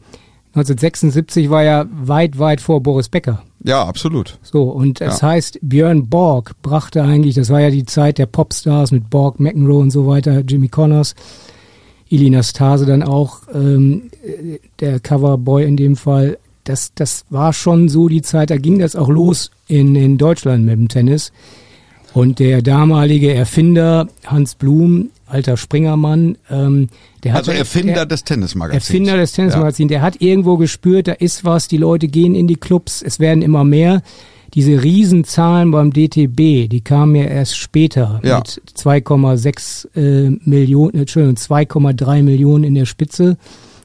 1976 0.54 1.50
war 1.50 1.64
ja 1.64 1.86
weit, 1.92 2.40
weit 2.40 2.62
vor 2.62 2.82
Boris 2.82 3.10
Becker. 3.10 3.44
Ja, 3.64 3.84
absolut. 3.86 4.40
So, 4.42 4.64
und 4.64 5.02
es 5.02 5.22
Ja. 5.22 5.28
heißt, 5.30 5.60
Björn 5.62 6.08
Borg 6.10 6.54
brachte 6.62 7.04
eigentlich, 7.04 7.36
das 7.36 7.50
war 7.50 7.60
ja 7.62 7.70
die 7.70 7.86
Zeit 7.86 8.18
der 8.18 8.26
Popstars 8.26 8.92
mit 8.92 9.10
Borg, 9.10 9.40
McEnroe 9.40 9.80
und 9.80 9.92
so 9.92 10.08
weiter, 10.08 10.40
Jimmy 10.48 10.70
Connors, 10.70 11.14
Ili 12.10 12.30
Nastase 12.30 12.86
dann 12.86 13.04
auch, 13.04 13.42
ähm, 13.54 14.10
äh, 14.24 14.58
der 14.80 15.00
Coverboy 15.00 15.64
in 15.66 15.78
dem 15.78 15.96
Fall. 15.96 16.38
Das, 16.64 16.94
das 16.96 17.26
war 17.30 17.54
schon 17.54 17.90
so 17.90 18.08
die 18.10 18.22
Zeit, 18.22 18.50
da 18.50 18.58
ging 18.58 18.80
das 18.80 18.96
auch 18.96 19.10
los 19.10 19.52
in, 19.68 19.96
in 19.96 20.18
Deutschland 20.18 20.66
mit 20.66 20.74
dem 20.74 20.88
Tennis. 20.88 21.32
Und 22.14 22.40
der 22.40 22.64
damalige 22.64 23.34
Erfinder 23.34 24.08
Hans 24.26 24.56
Blum, 24.56 25.10
alter 25.28 25.58
Springermann, 25.58 26.38
ähm, 26.50 26.90
der 27.24 27.34
hat 27.34 27.40
Also 27.40 27.52
Erfinder 27.52 27.94
der, 27.94 28.06
des 28.06 28.24
Tennismagazins. 28.24 28.90
Erfinder 28.90 29.18
des 29.18 29.32
Tennismagazins, 29.34 29.90
der 29.90 30.02
hat 30.02 30.22
irgendwo 30.22 30.58
gespürt, 30.58 31.08
da 31.08 31.14
ist 31.14 31.44
was, 31.44 31.68
die 31.68 31.78
Leute 31.78 32.08
gehen 32.08 32.36
in 32.36 32.48
die 32.48 32.56
Clubs, 32.56 33.02
es 33.02 33.20
werden 33.20 33.42
immer 33.42 33.64
mehr. 33.64 34.02
Diese 34.56 34.82
Riesenzahlen 34.84 35.70
beim 35.70 35.94
DTB, 35.94 36.68
die 36.70 36.82
kamen 36.84 37.14
ja 37.16 37.26
erst 37.26 37.56
später 37.58 38.20
Ja. 38.24 38.38
mit 38.38 38.62
2,6 38.76 39.88
äh, 39.96 40.32
Millionen, 40.44 40.96
Entschuldigung, 40.96 41.36
2,3 41.36 42.24
Millionen 42.24 42.64
in 42.64 42.74
der 42.74 42.86
Spitze. 42.86 43.38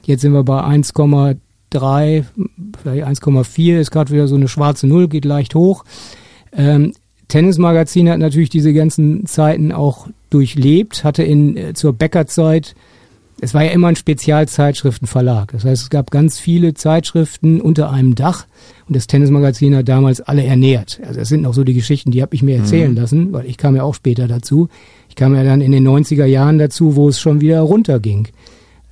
Jetzt 0.05 0.21
sind 0.21 0.33
wir 0.33 0.43
bei 0.43 0.61
1,3, 0.63 2.23
vielleicht 2.81 3.05
1,4, 3.05 3.79
ist 3.79 3.91
gerade 3.91 4.11
wieder 4.11 4.27
so 4.27 4.35
eine 4.35 4.47
schwarze 4.47 4.87
Null, 4.87 5.07
geht 5.07 5.25
leicht 5.25 5.55
hoch. 5.55 5.83
Ähm, 6.55 6.93
Tennismagazin 7.27 8.09
hat 8.09 8.19
natürlich 8.19 8.49
diese 8.49 8.73
ganzen 8.73 9.25
Zeiten 9.25 9.71
auch 9.71 10.07
durchlebt, 10.29 11.03
hatte 11.03 11.23
in 11.23 11.57
äh, 11.57 11.73
zur 11.73 11.93
Bäckerzeit 11.93 12.75
es 13.41 13.53
war 13.53 13.63
ja 13.63 13.71
immer 13.71 13.87
ein 13.89 13.95
Spezialzeitschriftenverlag. 13.95 15.51
Das 15.51 15.65
heißt, 15.65 15.83
es 15.83 15.89
gab 15.89 16.09
ganz 16.11 16.39
viele 16.39 16.73
Zeitschriften 16.73 17.61
unter 17.61 17.89
einem 17.91 18.15
Dach 18.15 18.45
und 18.87 18.95
das 18.95 19.07
Tennismagazin 19.07 19.75
hat 19.75 19.89
damals 19.89 20.21
alle 20.21 20.43
ernährt. 20.43 20.99
Also 21.05 21.19
das 21.19 21.29
sind 21.29 21.41
noch 21.41 21.53
so 21.53 21.63
die 21.63 21.73
Geschichten, 21.73 22.11
die 22.11 22.21
habe 22.21 22.33
ich 22.35 22.43
mir 22.43 22.55
erzählen 22.57 22.91
Mhm. 22.91 22.97
lassen, 22.97 23.33
weil 23.33 23.45
ich 23.45 23.57
kam 23.57 23.75
ja 23.75 23.83
auch 23.83 23.95
später 23.95 24.27
dazu. 24.27 24.69
Ich 25.09 25.15
kam 25.15 25.35
ja 25.35 25.43
dann 25.43 25.61
in 25.61 25.71
den 25.71 25.83
90er 25.87 26.25
Jahren 26.25 26.57
dazu, 26.57 26.95
wo 26.95 27.09
es 27.09 27.19
schon 27.19 27.41
wieder 27.41 27.61
runterging. 27.61 28.27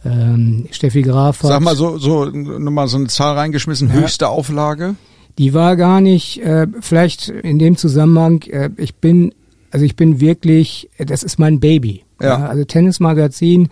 Ähm, 0.05 0.65
Steffi 0.71 1.01
Graf 1.01 1.41
hat, 1.43 1.49
Sag 1.49 1.61
mal 1.61 1.75
so, 1.77 1.97
so 1.97 2.25
nochmal 2.25 2.87
so 2.89 2.97
eine 2.97 3.07
Zahl 3.07 3.35
reingeschmissen, 3.35 3.91
höchste 3.93 4.27
Auflage. 4.27 4.95
die 5.37 5.53
war 5.53 5.75
gar 5.77 6.01
nicht, 6.01 6.41
äh, 6.41 6.67
vielleicht 6.81 7.29
in 7.29 7.57
dem 7.57 7.77
Zusammenhang, 7.77 8.41
äh, 8.43 8.69
ich 8.77 8.95
bin, 8.95 9.33
also 9.71 9.85
ich 9.85 9.95
bin 9.95 10.19
wirklich, 10.19 10.89
äh, 10.97 11.05
das 11.05 11.23
ist 11.23 11.39
mein 11.39 11.59
Baby. 11.61 12.03
Ja. 12.21 12.45
also 12.47 12.63
Tennismagazin, 12.63 13.67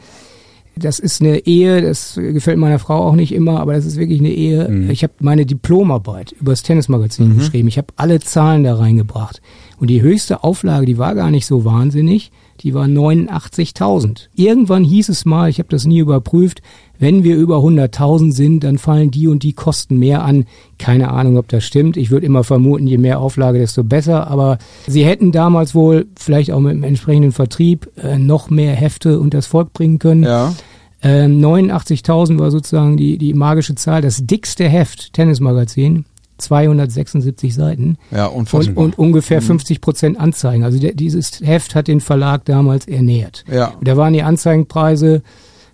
das 0.75 0.99
ist 0.99 1.21
eine 1.21 1.45
Ehe, 1.45 1.81
das 1.81 2.15
gefällt 2.15 2.57
meiner 2.57 2.79
Frau 2.79 3.03
auch 3.03 3.15
nicht 3.15 3.33
immer, 3.33 3.59
aber 3.59 3.73
das 3.73 3.85
ist 3.85 3.97
wirklich 3.97 4.19
eine 4.19 4.31
Ehe. 4.31 4.87
Ich 4.89 5.03
habe 5.03 5.13
meine 5.19 5.45
Diplomarbeit 5.45 6.33
über 6.33 6.51
das 6.51 6.63
Tennismagazin 6.63 7.37
geschrieben. 7.37 7.67
Ich 7.67 7.77
habe 7.77 7.87
alle 7.97 8.19
Zahlen 8.19 8.63
da 8.63 8.75
reingebracht. 8.75 9.41
Und 9.79 9.89
die 9.89 10.01
höchste 10.01 10.43
Auflage, 10.43 10.85
die 10.85 10.97
war 10.97 11.15
gar 11.15 11.31
nicht 11.31 11.45
so 11.45 11.65
wahnsinnig. 11.65 12.31
Die 12.63 12.73
war 12.73 12.85
89.000. 12.85 14.27
Irgendwann 14.35 14.83
hieß 14.83 15.09
es 15.09 15.25
mal, 15.25 15.49
ich 15.49 15.59
habe 15.59 15.69
das 15.69 15.85
nie 15.85 15.99
überprüft, 15.99 16.61
wenn 17.01 17.23
wir 17.23 17.35
über 17.35 17.57
100.000 17.57 18.31
sind, 18.31 18.63
dann 18.63 18.77
fallen 18.77 19.09
die 19.09 19.27
und 19.27 19.41
die 19.41 19.53
Kosten 19.53 19.97
mehr 19.97 20.23
an. 20.23 20.45
Keine 20.77 21.09
Ahnung, 21.09 21.37
ob 21.37 21.47
das 21.47 21.65
stimmt. 21.65 21.97
Ich 21.97 22.11
würde 22.11 22.27
immer 22.27 22.43
vermuten, 22.43 22.85
je 22.85 22.99
mehr 22.99 23.19
Auflage, 23.19 23.57
desto 23.57 23.83
besser. 23.83 24.27
Aber 24.27 24.59
sie 24.85 25.03
hätten 25.03 25.31
damals 25.31 25.73
wohl 25.73 26.05
vielleicht 26.15 26.51
auch 26.51 26.59
mit 26.59 26.73
dem 26.73 26.83
entsprechenden 26.83 27.31
Vertrieb 27.31 27.89
äh, 27.97 28.19
noch 28.19 28.51
mehr 28.51 28.75
Hefte 28.75 29.19
und 29.19 29.33
das 29.33 29.47
Volk 29.47 29.73
bringen 29.73 29.97
können. 29.97 30.23
Ja. 30.23 30.53
Ähm, 31.01 31.41
89.000 31.41 32.37
war 32.37 32.51
sozusagen 32.51 32.97
die, 32.97 33.17
die 33.17 33.33
magische 33.33 33.73
Zahl. 33.73 34.03
Das 34.03 34.27
dickste 34.27 34.69
Heft, 34.69 35.13
Tennismagazin, 35.13 36.05
276 36.41 37.53
Seiten. 37.55 37.97
Ja, 38.11 38.25
Und, 38.27 38.51
und 38.75 38.97
ungefähr 38.99 39.41
50 39.41 39.81
Prozent 39.81 40.19
Anzeigen. 40.19 40.63
Also 40.63 40.79
der, 40.79 40.93
dieses 40.93 41.39
Heft 41.41 41.75
hat 41.75 41.87
den 41.87 42.01
Verlag 42.01 42.45
damals 42.45 42.87
ernährt. 42.87 43.43
Ja. 43.51 43.73
Da 43.81 43.97
waren 43.97 44.13
die 44.13 44.23
Anzeigenpreise 44.23 45.21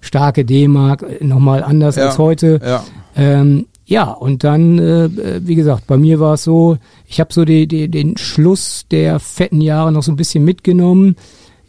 starke 0.01 0.45
D-Mark, 0.45 1.03
äh, 1.03 1.23
nochmal 1.23 1.63
anders 1.63 1.95
Ja. 1.95 2.05
als 2.07 2.17
heute. 2.17 2.59
ja. 2.63 2.83
Ähm, 3.15 3.65
ja, 3.89 4.11
und 4.11 4.43
dann, 4.43 4.77
äh, 4.79 5.05
äh, 5.05 5.41
wie 5.43 5.55
gesagt, 5.55 5.87
bei 5.87 5.95
mir 5.97 6.19
war 6.19 6.33
es 6.33 6.43
so, 6.43 6.77
ich 7.07 7.21
habe 7.21 7.33
so 7.33 7.45
die, 7.45 7.67
die, 7.67 7.87
den 7.89 8.17
Schluss 8.17 8.85
der 8.91 9.17
fetten 9.21 9.61
Jahre 9.61 9.93
noch 9.93 10.03
so 10.03 10.11
ein 10.11 10.17
bisschen 10.17 10.43
mitgenommen. 10.43 11.15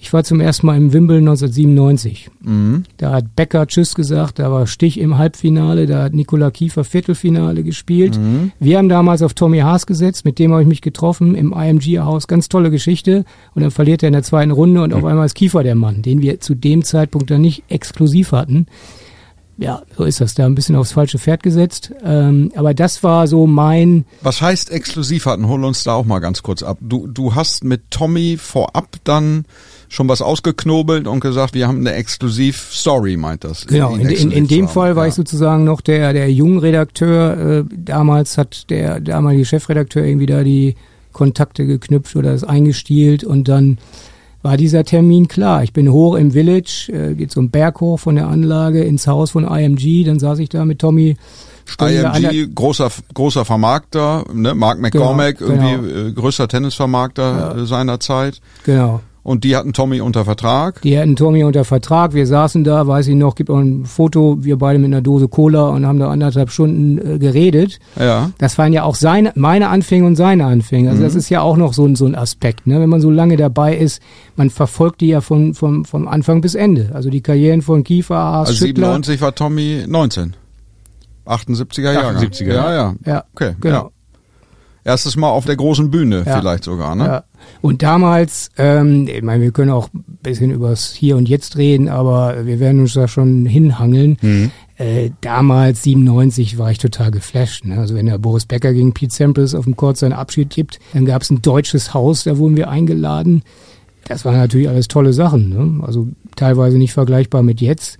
Ich 0.01 0.13
war 0.13 0.23
zum 0.23 0.41
ersten 0.41 0.67
Mal 0.67 0.77
im 0.77 0.93
Wimbledon 0.93 1.29
1997. 1.29 2.31
Mhm. 2.41 2.85
Da 2.99 3.13
hat 3.13 3.35
Becker 3.35 3.67
Tschüss 3.67 3.97
gesagt, 3.97 4.39
da 4.39 4.51
war 4.53 4.69
Stich 4.69 4.99
im 5.01 5.19
Halbfinale, 5.19 5.87
da 5.87 6.05
hat 6.05 6.15
Nikola 6.15 6.53
Kiefer 6.53 6.85
Viertelfinale 6.85 7.65
gespielt. 7.65 8.17
Mhm. 8.17 8.53
Wir 8.61 8.79
haben 8.79 8.89
damals 8.89 9.23
auf 9.23 9.35
Tommy 9.35 9.59
Haas 9.59 9.87
gesetzt, 9.87 10.25
mit 10.25 10.39
dem 10.39 10.53
habe 10.53 10.63
ich 10.63 10.69
mich 10.69 10.83
getroffen 10.83 11.35
im 11.35 11.53
IMG-Haus. 11.53 12.29
Ganz 12.29 12.49
tolle 12.49 12.71
Geschichte. 12.71 13.25
Und 13.57 13.63
dann 13.63 13.73
verliert 13.73 14.05
er 14.05 14.09
in 14.09 14.13
der 14.13 14.23
zweiten 14.23 14.53
Runde 14.53 14.83
und 14.83 14.95
auf 14.95 15.05
einmal 15.05 15.27
ist 15.27 15.35
Kiefer 15.35 15.65
der 15.65 15.75
Mann, 15.75 16.03
den 16.03 16.23
wir 16.23 16.39
zu 16.39 16.55
dem 16.55 16.85
Zeitpunkt 16.85 17.31
dann 17.31 17.41
nicht 17.41 17.65
exklusiv 17.69 18.31
hatten. 18.31 18.67
Ja, 19.61 19.83
so 19.97 20.05
ist 20.05 20.21
das. 20.21 20.35
Da 20.35 20.47
ein 20.47 20.55
bisschen 20.55 20.77
aufs 20.77 20.93
falsche 20.93 21.19
Pferd 21.19 21.43
gesetzt. 21.43 21.91
Ähm, 22.05 22.53
aber 22.55 22.75
das 22.75 23.03
war 23.03 23.27
so 23.27 23.49
mein, 23.49 24.05
Was 24.23 24.41
heißt 24.41 24.71
exklusiv 24.71 25.27
hatten? 25.27 25.49
Hol 25.49 25.65
uns 25.65 25.83
da 25.83 25.95
auch 25.95 26.05
mal 26.05 26.21
ganz 26.21 26.45
kurz 26.45 26.63
ab. 26.63 26.79
Du, 26.81 27.09
du 27.09 27.35
hast 27.35 27.65
mit 27.65 27.91
Tommy 27.91 28.37
vorab 28.41 28.99
dann 29.03 29.45
schon 29.89 30.09
was 30.09 30.23
ausgeknobelt 30.23 31.07
und 31.07 31.21
gesagt, 31.21 31.55
wir 31.55 31.67
haben 31.67 31.79
eine 31.79 31.93
Exklusiv-Story, 31.93 33.17
meint 33.17 33.45
das. 33.45 33.67
Genau, 33.67 33.95
in, 33.95 34.09
in, 34.09 34.31
in 34.31 34.47
dem. 34.47 34.69
Fall 34.69 34.97
war 34.97 35.05
ja. 35.05 35.09
ich 35.09 35.15
sozusagen 35.15 35.65
noch 35.65 35.81
der, 35.81 36.13
der 36.13 36.31
Jungredakteur. 36.31 37.39
Äh, 37.39 37.65
damals 37.77 38.39
hat 38.39 38.71
der 38.71 39.01
damalige 39.01 39.45
Chefredakteur 39.45 40.05
irgendwie 40.05 40.27
da 40.27 40.43
die 40.43 40.75
Kontakte 41.13 41.67
geknüpft 41.67 42.17
oder 42.17 42.33
es 42.33 42.45
eingestielt 42.45 43.25
und 43.25 43.49
dann 43.49 43.79
war 44.43 44.57
dieser 44.57 44.85
Termin 44.85 45.27
klar. 45.27 45.65
Ich 45.65 45.73
bin 45.73 45.91
hoch 45.91 46.15
im 46.15 46.31
Village, 46.33 46.91
äh, 46.93 47.15
geht 47.15 47.37
ein 47.37 47.51
Berg 47.51 47.81
hoch 47.81 47.99
von 47.99 48.15
der 48.15 48.29
Anlage 48.29 48.85
ins 48.85 49.07
Haus 49.07 49.33
von 49.33 49.45
IMG, 49.45 50.05
dann 50.05 50.19
saß 50.19 50.39
ich 50.39 50.49
da 50.49 50.65
mit 50.65 50.79
Tommy. 50.79 51.17
Stunde 51.65 52.13
IMG, 52.17 52.49
großer, 52.55 52.91
großer 53.13 53.45
Vermarkter, 53.45 54.25
ne? 54.33 54.55
Mark 54.55 54.81
McCormack, 54.81 55.39
Genau, 55.39 55.51
irgendwie 55.51 55.91
äh, 55.91 56.13
größter 56.13 56.49
Tennisvermarkter 56.49 57.57
äh, 57.57 57.67
seiner 57.67 58.01
Zeit. 58.01 58.41
Genau. 58.65 59.01
Und 59.29 59.45
die 59.45 59.55
hatten 59.57 59.75
Tommy 59.75 60.01
unter 60.01 60.25
Vertrag. 60.25 60.81
Die 60.81 60.99
hatten 60.99 61.15
Tommy 61.15 61.45
unter 61.45 61.65
Vertrag, 61.67 62.15
wir 62.15 62.27
saßen 62.27 62.65
da, 62.65 62.87
weiß 62.87 63.09
ich 63.09 63.15
noch, 63.15 63.35
gibt 63.35 63.51
auch 63.51 63.59
ein 63.59 63.85
Foto, 63.85 64.39
wir 64.41 64.57
beide 64.57 64.79
mit 64.79 64.87
einer 64.87 65.03
Dose 65.03 65.29
Cola 65.29 65.69
und 65.69 65.85
haben 65.87 65.99
da 65.99 66.09
anderthalb 66.09 66.51
Stunden 66.51 66.97
äh, 66.97 67.19
geredet. 67.19 67.79
Ja. 68.01 68.31
Das 68.39 68.57
waren 68.57 68.73
ja 68.73 68.85
auch 68.85 68.95
seine, 68.95 69.33
meine 69.35 69.69
Anfänge 69.69 70.07
und 70.07 70.17
seine 70.17 70.47
Anfänge. 70.47 70.89
Also 70.89 71.03
das 71.03 71.13
Mhm. 71.13 71.19
ist 71.19 71.29
ja 71.29 71.43
auch 71.43 71.59
noch 71.59 71.75
so 71.75 71.85
ein, 71.85 71.95
so 71.95 72.07
ein 72.07 72.15
Aspekt, 72.15 72.67
ne? 72.67 72.81
Wenn 72.81 72.89
man 72.89 73.03
so 73.03 73.11
lange 73.11 73.37
dabei 73.37 73.77
ist, 73.77 74.01
man 74.37 74.49
verfolgt 74.49 75.03
die 75.03 75.09
ja 75.09 75.21
von, 75.21 75.53
vom, 75.53 75.85
vom 75.85 76.09
Anfang 76.09 76.41
bis 76.41 76.55
Ende. 76.55 76.91
Also 76.95 77.11
die 77.11 77.21
Karrieren 77.21 77.61
von 77.61 77.85
Kiefer, 77.85 78.17
Haas, 78.17 78.49
Also 78.49 78.65
Schüttler. 78.67 78.87
97 78.95 79.21
war 79.21 79.35
Tommy 79.35 79.85
19. 79.87 80.35
78er 81.27 81.93
Jahre. 81.93 82.17
78er, 82.19 82.55
Ja, 82.55 82.73
ja. 82.75 82.95
Ja, 83.05 83.25
Okay. 83.35 83.55
genau. 83.61 83.77
Ja. 83.77 83.91
Erstes 84.89 85.17
Mal 85.17 85.29
auf 85.29 85.45
der 85.45 85.57
großen 85.57 85.91
Bühne 85.91 86.25
Ja. 86.27 86.39
vielleicht 86.41 86.65
sogar, 86.65 86.95
ne? 86.95 87.05
Ja. 87.05 87.25
Und 87.61 87.83
damals, 87.83 88.51
ähm, 88.57 89.07
ich 89.07 89.23
meine, 89.23 89.43
wir 89.43 89.51
können 89.53 89.71
auch 89.71 89.89
ein 89.93 90.03
bisschen 90.23 90.51
übers 90.51 90.93
Hier 90.95 91.17
und 91.19 91.29
Jetzt 91.29 91.59
reden, 91.59 91.89
aber 91.91 92.47
wir 92.47 92.59
werden 92.59 92.81
uns 92.81 92.95
da 92.95 93.07
schon 93.07 93.45
hinhangeln. 93.45 94.17
Mhm. 94.23 94.51
Äh, 94.79 95.11
damals, 95.21 95.83
97, 95.83 96.57
war 96.57 96.71
ich 96.71 96.79
total 96.79 97.11
geflasht. 97.11 97.67
Ne? 97.67 97.79
Also 97.79 97.95
wenn 97.95 98.07
der 98.07 98.17
Boris 98.19 98.47
Becker 98.47 98.73
gegen 98.73 98.95
Pete 98.95 99.13
Sampras 99.15 99.55
auf 99.55 99.65
dem 99.65 99.77
Court 99.77 99.99
seinen 99.99 100.15
Abschied 100.15 100.49
gibt, 100.51 100.79
dann 100.95 101.05
gab 101.05 101.21
es 101.23 101.31
ein 101.31 101.43
deutsches 101.43 101.93
Haus, 101.93 102.25
da 102.25 102.39
wurden 102.39 102.57
wir 102.57 102.71
eingeladen. 102.71 103.43
Das 104.07 104.25
waren 104.25 104.37
natürlich 104.39 104.71
alles 104.71 104.89
tolle 104.89 105.13
Sachen. 105.13 105.51
Ne? 105.51 105.85
Also 105.85 106.09
teilweise 106.35 106.79
nicht 106.79 106.95
vergleichbar 106.95 107.43
mit 107.43 107.61
jetzt. 107.61 107.99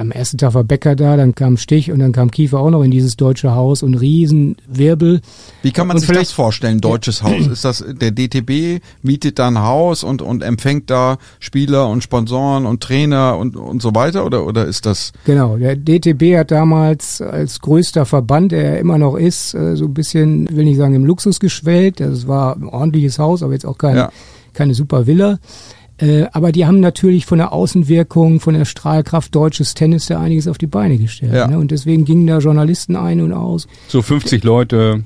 Am 0.00 0.10
ersten 0.12 0.38
Tag 0.38 0.54
war 0.54 0.64
Becker 0.64 0.96
da, 0.96 1.18
dann 1.18 1.34
kam 1.34 1.58
Stich 1.58 1.92
und 1.92 1.98
dann 1.98 2.12
kam 2.12 2.30
Kiefer 2.30 2.58
auch 2.58 2.70
noch 2.70 2.82
in 2.82 2.90
dieses 2.90 3.16
deutsche 3.18 3.54
Haus 3.54 3.82
und 3.82 3.94
Riesenwirbel. 3.94 5.20
Wie 5.62 5.72
kann 5.72 5.86
man 5.86 5.98
Und 5.98 6.00
sich 6.06 6.16
das 6.16 6.32
vorstellen, 6.32 6.80
deutsches 6.80 7.22
Haus? 7.22 7.46
Ist 7.46 7.66
das, 7.66 7.84
der 7.86 8.10
DTB 8.10 8.82
mietet 9.02 9.38
da 9.38 9.48
ein 9.48 9.58
Haus 9.60 10.02
und, 10.02 10.22
und 10.22 10.42
empfängt 10.42 10.88
da 10.88 11.18
Spieler 11.38 11.86
und 11.88 12.02
Sponsoren 12.02 12.64
und 12.64 12.82
Trainer 12.82 13.36
und, 13.36 13.56
und 13.56 13.82
so 13.82 13.94
weiter? 13.94 14.24
Oder, 14.24 14.46
oder 14.46 14.64
ist 14.64 14.86
das, 14.86 15.12
Genau, 15.26 15.58
der 15.58 15.76
DTB 15.76 16.36
hat 16.38 16.50
damals 16.50 17.20
als 17.20 17.60
größter 17.60 18.06
Verband, 18.06 18.52
der 18.52 18.64
er 18.64 18.78
immer 18.78 18.96
noch 18.96 19.16
ist, 19.16 19.52
äh, 19.54 19.76
so 19.76 19.84
ein 19.84 19.92
bisschen, 19.94 20.48
will 20.50 20.64
nicht 20.64 20.78
sagen 20.78 20.94
im 20.94 21.04
Luxus 21.04 21.40
geschwelgt. 21.40 22.00
Das 22.00 22.26
war 22.26 22.56
ein 22.56 22.64
ordentliches 22.64 23.18
Haus, 23.18 23.42
aber 23.42 23.52
jetzt 23.52 23.66
auch 23.66 23.76
kein, 23.76 23.96
Ja. 23.96 24.10
keine 24.54 24.72
super 24.72 25.06
Villa. 25.06 25.38
Äh, 26.00 26.26
aber 26.32 26.52
die 26.52 26.66
haben 26.66 26.80
natürlich 26.80 27.26
von 27.26 27.38
der 27.38 27.52
Außenwirkung, 27.52 28.40
von 28.40 28.54
der 28.54 28.64
Strahlkraft 28.64 29.34
deutsches 29.34 29.74
Tennis 29.74 30.06
da 30.06 30.20
einiges 30.20 30.48
auf 30.48 30.58
die 30.58 30.66
Beine 30.66 30.96
gestellt. 30.98 31.34
Ja. 31.34 31.46
Ne? 31.46 31.58
Und 31.58 31.70
deswegen 31.70 32.04
gingen 32.04 32.26
da 32.26 32.38
Journalisten 32.38 32.96
ein 32.96 33.20
und 33.20 33.32
aus. 33.32 33.66
So 33.88 34.00
50 34.02 34.42
Leute. 34.44 35.04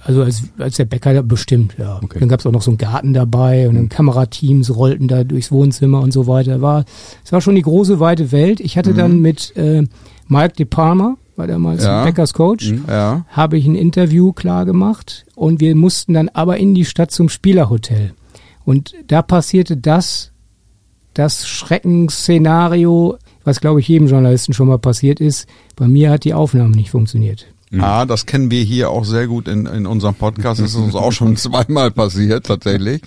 Also 0.00 0.22
als, 0.22 0.42
als 0.58 0.76
der 0.76 0.84
Bäcker 0.84 1.22
bestimmt, 1.22 1.76
ja. 1.78 1.98
Okay. 2.02 2.18
Dann 2.20 2.28
gab 2.28 2.40
es 2.40 2.46
auch 2.46 2.52
noch 2.52 2.60
so 2.62 2.70
einen 2.70 2.78
Garten 2.78 3.14
dabei 3.14 3.68
und 3.68 3.74
dann 3.74 3.88
Kamerateams 3.88 4.74
rollten 4.76 5.08
da 5.08 5.24
durchs 5.24 5.50
Wohnzimmer 5.50 6.00
und 6.00 6.12
so 6.12 6.26
weiter. 6.26 6.60
War, 6.60 6.84
es 7.24 7.32
war 7.32 7.40
schon 7.40 7.54
die 7.54 7.62
große 7.62 8.00
weite 8.00 8.30
Welt. 8.30 8.60
Ich 8.60 8.76
hatte 8.76 8.92
dann 8.92 9.20
mit 9.20 9.56
äh, 9.56 9.84
Mike 10.28 10.54
De 10.58 10.66
Palma, 10.66 11.16
war 11.36 11.46
damals 11.46 11.84
Ja. 11.84 12.04
Beckers 12.04 12.34
Coach, 12.34 12.74
ja? 12.86 13.24
habe 13.28 13.56
ich 13.56 13.66
ein 13.66 13.74
Interview 13.74 14.32
klar 14.32 14.66
gemacht 14.66 15.24
und 15.34 15.60
wir 15.60 15.74
mussten 15.74 16.12
dann 16.12 16.28
aber 16.28 16.58
in 16.58 16.74
die 16.74 16.84
Stadt 16.84 17.10
zum 17.10 17.30
Spielerhotel. 17.30 18.12
Und 18.64 18.94
da 19.06 19.22
passierte 19.22 19.76
das, 19.76 20.32
das 21.12 21.46
Schreckensszenario, 21.46 23.18
was 23.44 23.60
glaube 23.60 23.80
ich 23.80 23.88
jedem 23.88 24.08
Journalisten 24.08 24.52
schon 24.52 24.68
mal 24.68 24.78
passiert 24.78 25.20
ist. 25.20 25.46
Bei 25.76 25.86
mir 25.86 26.10
hat 26.10 26.24
die 26.24 26.34
Aufnahme 26.34 26.74
nicht 26.74 26.90
funktioniert. 26.90 27.46
Ah, 27.78 28.06
das 28.06 28.26
kennen 28.26 28.50
wir 28.50 28.62
hier 28.62 28.90
auch 28.90 29.04
sehr 29.04 29.26
gut 29.26 29.48
in, 29.48 29.66
in 29.66 29.86
unserem 29.86 30.14
Podcast. 30.14 30.60
Das 30.60 30.70
ist 30.70 30.76
uns 30.76 30.94
auch 30.94 31.12
schon 31.12 31.36
zweimal 31.36 31.90
passiert, 31.90 32.46
tatsächlich. 32.46 33.02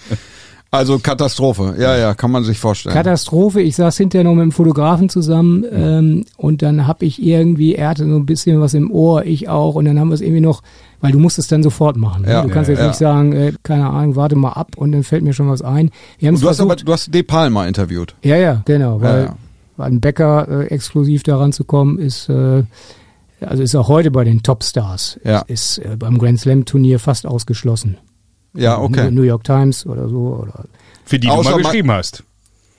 Also 0.70 1.00
Katastrophe. 1.00 1.76
Ja, 1.80 1.98
ja, 1.98 2.14
kann 2.14 2.32
man 2.32 2.44
sich 2.44 2.60
vorstellen. 2.60 2.94
Katastrophe. 2.94 3.62
Ich 3.62 3.78
saß 3.78 3.96
hinterher 3.98 4.26
noch 4.26 4.36
mit 4.36 4.44
dem 4.44 4.52
Fotografen 4.52 5.08
zusammen 5.08 5.64
ähm, 5.72 6.26
und 6.36 6.62
dann 6.62 6.88
hab 6.88 7.04
ich 7.04 7.24
irgendwie, 7.24 7.76
er 7.76 7.90
hatte 7.90 8.04
so 8.04 8.16
ein 8.16 8.26
bisschen 8.26 8.60
was 8.60 8.74
im 8.74 8.92
Ohr, 8.92 9.26
ich 9.26 9.48
auch 9.48 9.76
und 9.76 9.86
dann 9.86 9.98
haben 9.98 10.10
wir 10.10 10.16
es 10.16 10.22
irgendwie 10.22 10.42
noch, 10.42 10.62
weil 11.02 11.12
du 11.12 11.20
musst 11.20 11.38
es 11.40 11.48
dann 11.48 11.62
sofort 11.64 11.96
machen. 11.98 12.24
Ne? 12.24 12.32
Ja, 12.32 12.42
du 12.44 12.50
kannst 12.50 12.70
ja, 12.70 12.74
jetzt 12.74 12.82
ja. 12.82 12.88
nicht 12.88 12.98
sagen, 12.98 13.34
äh, 13.34 13.54
keine 13.64 13.88
Ahnung, 13.90 14.16
warte 14.16 14.36
mal 14.36 14.54
ab 14.54 14.76
und 14.78 14.92
dann 14.92 15.04
fällt 15.04 15.24
mir 15.24 15.34
schon 15.34 15.50
was 15.50 15.62
ein. 15.62 15.92
Wir 16.20 16.32
du 16.32 16.38
hast 16.48 16.60
aber, 16.60 16.70
versucht. 16.72 16.88
du 16.88 16.94
hast 16.94 17.14
De 17.14 17.24
Palma 17.24 17.68
interviewt. 17.68 18.16
Ja, 18.24 18.36
ja, 18.38 18.62
genau, 18.66 19.00
weil, 19.02 19.24
ja. 19.26 19.36
weil 19.78 19.88
ein 19.92 20.02
Bäcker 20.02 20.48
äh, 20.64 20.66
exklusiv 20.68 21.24
daran 21.24 21.54
zu 21.54 21.64
kommen 21.66 22.00
ist, 22.00 22.30
äh, 22.30 22.64
also 23.42 23.62
ist 23.62 23.76
auch 23.76 23.88
heute 23.88 24.10
bei 24.10 24.24
den 24.24 24.42
Topstars, 24.42 25.20
Ja. 25.24 25.42
ist 25.48 25.78
äh, 25.78 25.96
beim 25.98 26.18
Grand 26.18 26.40
Slam 26.40 26.66
Turnier 26.66 27.00
fast 27.00 27.26
ausgeschlossen. 27.28 27.98
Ja, 28.56 28.80
okay. 28.80 29.12
New 29.12 29.22
York 29.22 29.44
Times 29.44 29.86
oder 29.86 30.10
so 30.10 30.40
oder 30.42 30.66
Für 31.06 31.20
die 31.20 31.28
du 31.28 31.36
mal 31.36 31.44
ma- 31.52 31.58
geschrieben 31.58 31.92
hast. 31.92 32.24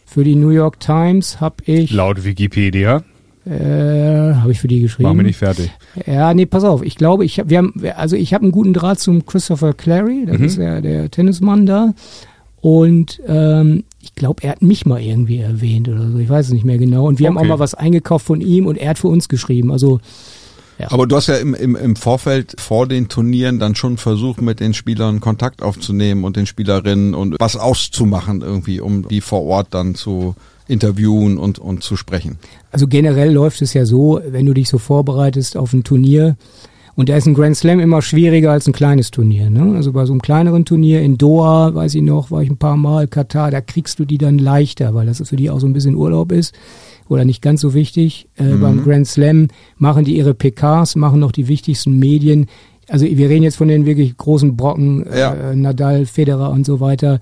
für 0.07 0.25
die 0.25 0.35
New 0.35 0.49
York 0.51 0.81
Times 0.81 1.41
habe 1.41 1.63
ich 1.67 1.93
Laut 1.93 2.25
Wikipedia. 2.25 3.05
Äh, 3.47 4.35
habe 4.35 4.51
ich 4.53 4.61
für 4.61 4.69
die 4.69 4.81
geschrieben. 4.81 5.05
Machen 5.09 5.19
wir 5.19 5.25
nicht 5.25 5.39
fertig. 5.39 5.71
Ja, 6.07 6.35
nee, 6.35 6.47
pass 6.47 6.64
auf. 6.64 6.83
Ich 6.83 6.97
glaube, 6.97 7.25
ich 7.25 7.38
hab, 7.38 7.50
wir 7.50 7.59
haben, 7.59 7.75
also 7.97 8.17
ich 8.17 8.35
habe 8.35 8.43
einen 8.45 8.52
guten 8.52 8.73
Draht 8.73 8.99
zum 9.00 9.25
Christopher 9.26 9.73
Clary, 9.75 10.25
das 10.26 10.38
Mhm. 10.38 10.45
ist 10.45 10.59
der, 10.59 10.81
der 10.81 11.11
Tennismann 11.11 11.67
da. 11.67 11.95
Und 12.61 13.21
ähm, 13.26 13.85
ich 14.00 14.14
glaube, 14.14 14.43
er 14.43 14.50
hat 14.50 14.62
mich 14.62 14.85
mal 14.85 15.00
irgendwie 15.00 15.38
erwähnt 15.38 15.88
oder 15.88 16.11
so. 16.11 16.19
Ich 16.19 16.28
weiß 16.28 16.47
es 16.47 16.52
nicht 16.52 16.64
mehr 16.64 16.78
genau. 16.78 17.07
Und 17.07 17.19
wir 17.21 17.28
haben 17.28 17.37
Okay. 17.37 17.47
auch 17.47 17.49
mal 17.50 17.59
was 17.61 17.75
eingekauft 17.75 18.26
von 18.26 18.40
ihm 18.40 18.67
und 18.67 18.76
er 18.78 18.90
hat 18.90 18.99
für 18.99 19.09
uns 19.09 19.28
geschrieben. 19.28 19.71
Also 19.71 20.00
Aber 20.88 21.07
du 21.07 21.14
hast 21.17 21.28
ja 21.28 21.37
im, 21.37 21.55
im, 21.55 21.76
im 21.76 21.95
Vorfeld 21.97 22.55
vor 22.61 22.88
den 22.88 23.09
Turnieren 23.09 23.59
dann 23.61 23.75
schon 23.76 23.97
versucht, 23.97 24.40
mit 24.43 24.59
den 24.61 24.75
Spielern 24.75 25.21
Kontakt 25.21 25.62
aufzunehmen 25.62 26.25
und 26.25 26.37
den 26.37 26.47
Spielerinnen 26.47 27.14
und 27.14 27.37
was 27.38 27.57
auszumachen 27.57 28.40
irgendwie, 28.43 28.81
um 28.81 29.07
die 29.07 29.21
vor 29.21 29.43
Ort 29.45 29.69
dann 29.71 29.95
zu 29.95 30.35
interviewen 30.69 31.39
und, 31.39 31.59
und 31.59 31.83
zu 31.83 31.97
sprechen. 31.97 32.39
Also 32.71 32.87
generell 32.87 33.33
läuft 33.33 33.63
es 33.63 33.75
ja 33.75 33.85
so, 33.85 34.21
wenn 34.29 34.47
du 34.47 34.55
dich 34.55 34.69
so 34.69 34.79
vorbereitest 34.79 35.57
auf 35.57 35.73
ein 35.73 35.83
Turnier 35.83 36.37
Und 36.99 37.09
da 37.09 37.17
ist 37.17 37.27
ein 37.27 37.35
Grand 37.35 37.57
Slam 37.57 37.79
immer 37.79 38.03
schwieriger 38.03 38.51
als 38.51 38.67
ein 38.67 38.73
kleines 38.73 39.13
Turnier. 39.13 39.51
Ne? 39.51 39.77
Also 39.77 39.93
bei 39.93 40.05
so 40.05 40.13
einem 40.13 40.21
kleineren 40.21 40.65
Turnier 40.65 41.01
in 41.01 41.17
Doha, 41.17 41.73
weiß 41.73 41.95
ich 41.95 42.03
noch, 42.03 42.33
war 42.33 42.43
ich 42.43 42.51
ein 42.51 42.57
paar 42.57 42.77
Mal, 42.77 43.07
Katar, 43.07 43.53
da 43.53 43.61
kriegst 43.61 44.01
du 44.01 44.05
die 44.05 44.19
dann 44.19 44.37
leichter, 44.37 44.97
weil 44.97 45.07
das 45.07 45.23
für 45.29 45.37
die 45.37 45.49
auch 45.49 45.61
so 45.61 45.69
ein 45.69 45.73
bisschen 45.73 45.95
Urlaub 45.95 46.33
ist 46.33 46.57
oder 47.09 47.25
nicht 47.25 47.41
ganz 47.41 47.61
so 47.61 47.73
wichtig. 47.73 48.27
Äh, 48.37 48.43
mhm. 48.43 48.61
Beim 48.61 48.83
Grand 48.83 49.07
Slam 49.07 49.47
machen 49.77 50.05
die 50.05 50.17
ihre 50.17 50.35
PKs, 50.35 50.97
machen 50.97 51.21
noch 51.21 51.31
die 51.31 51.47
wichtigsten 51.47 52.01
Medien. 52.01 52.47
Also 52.89 53.07
wir 53.07 53.29
reden 53.29 53.45
jetzt 53.45 53.59
von 53.59 53.69
den 53.69 53.87
wirklich 53.87 54.17
großen 54.17 54.57
Brocken, 54.57 55.07
ja. 55.17 55.35
äh, 55.35 55.55
Nadal, 55.55 56.05
Federer 56.05 56.51
und 56.51 56.67
so 56.67 56.81
weiter. 56.81 57.21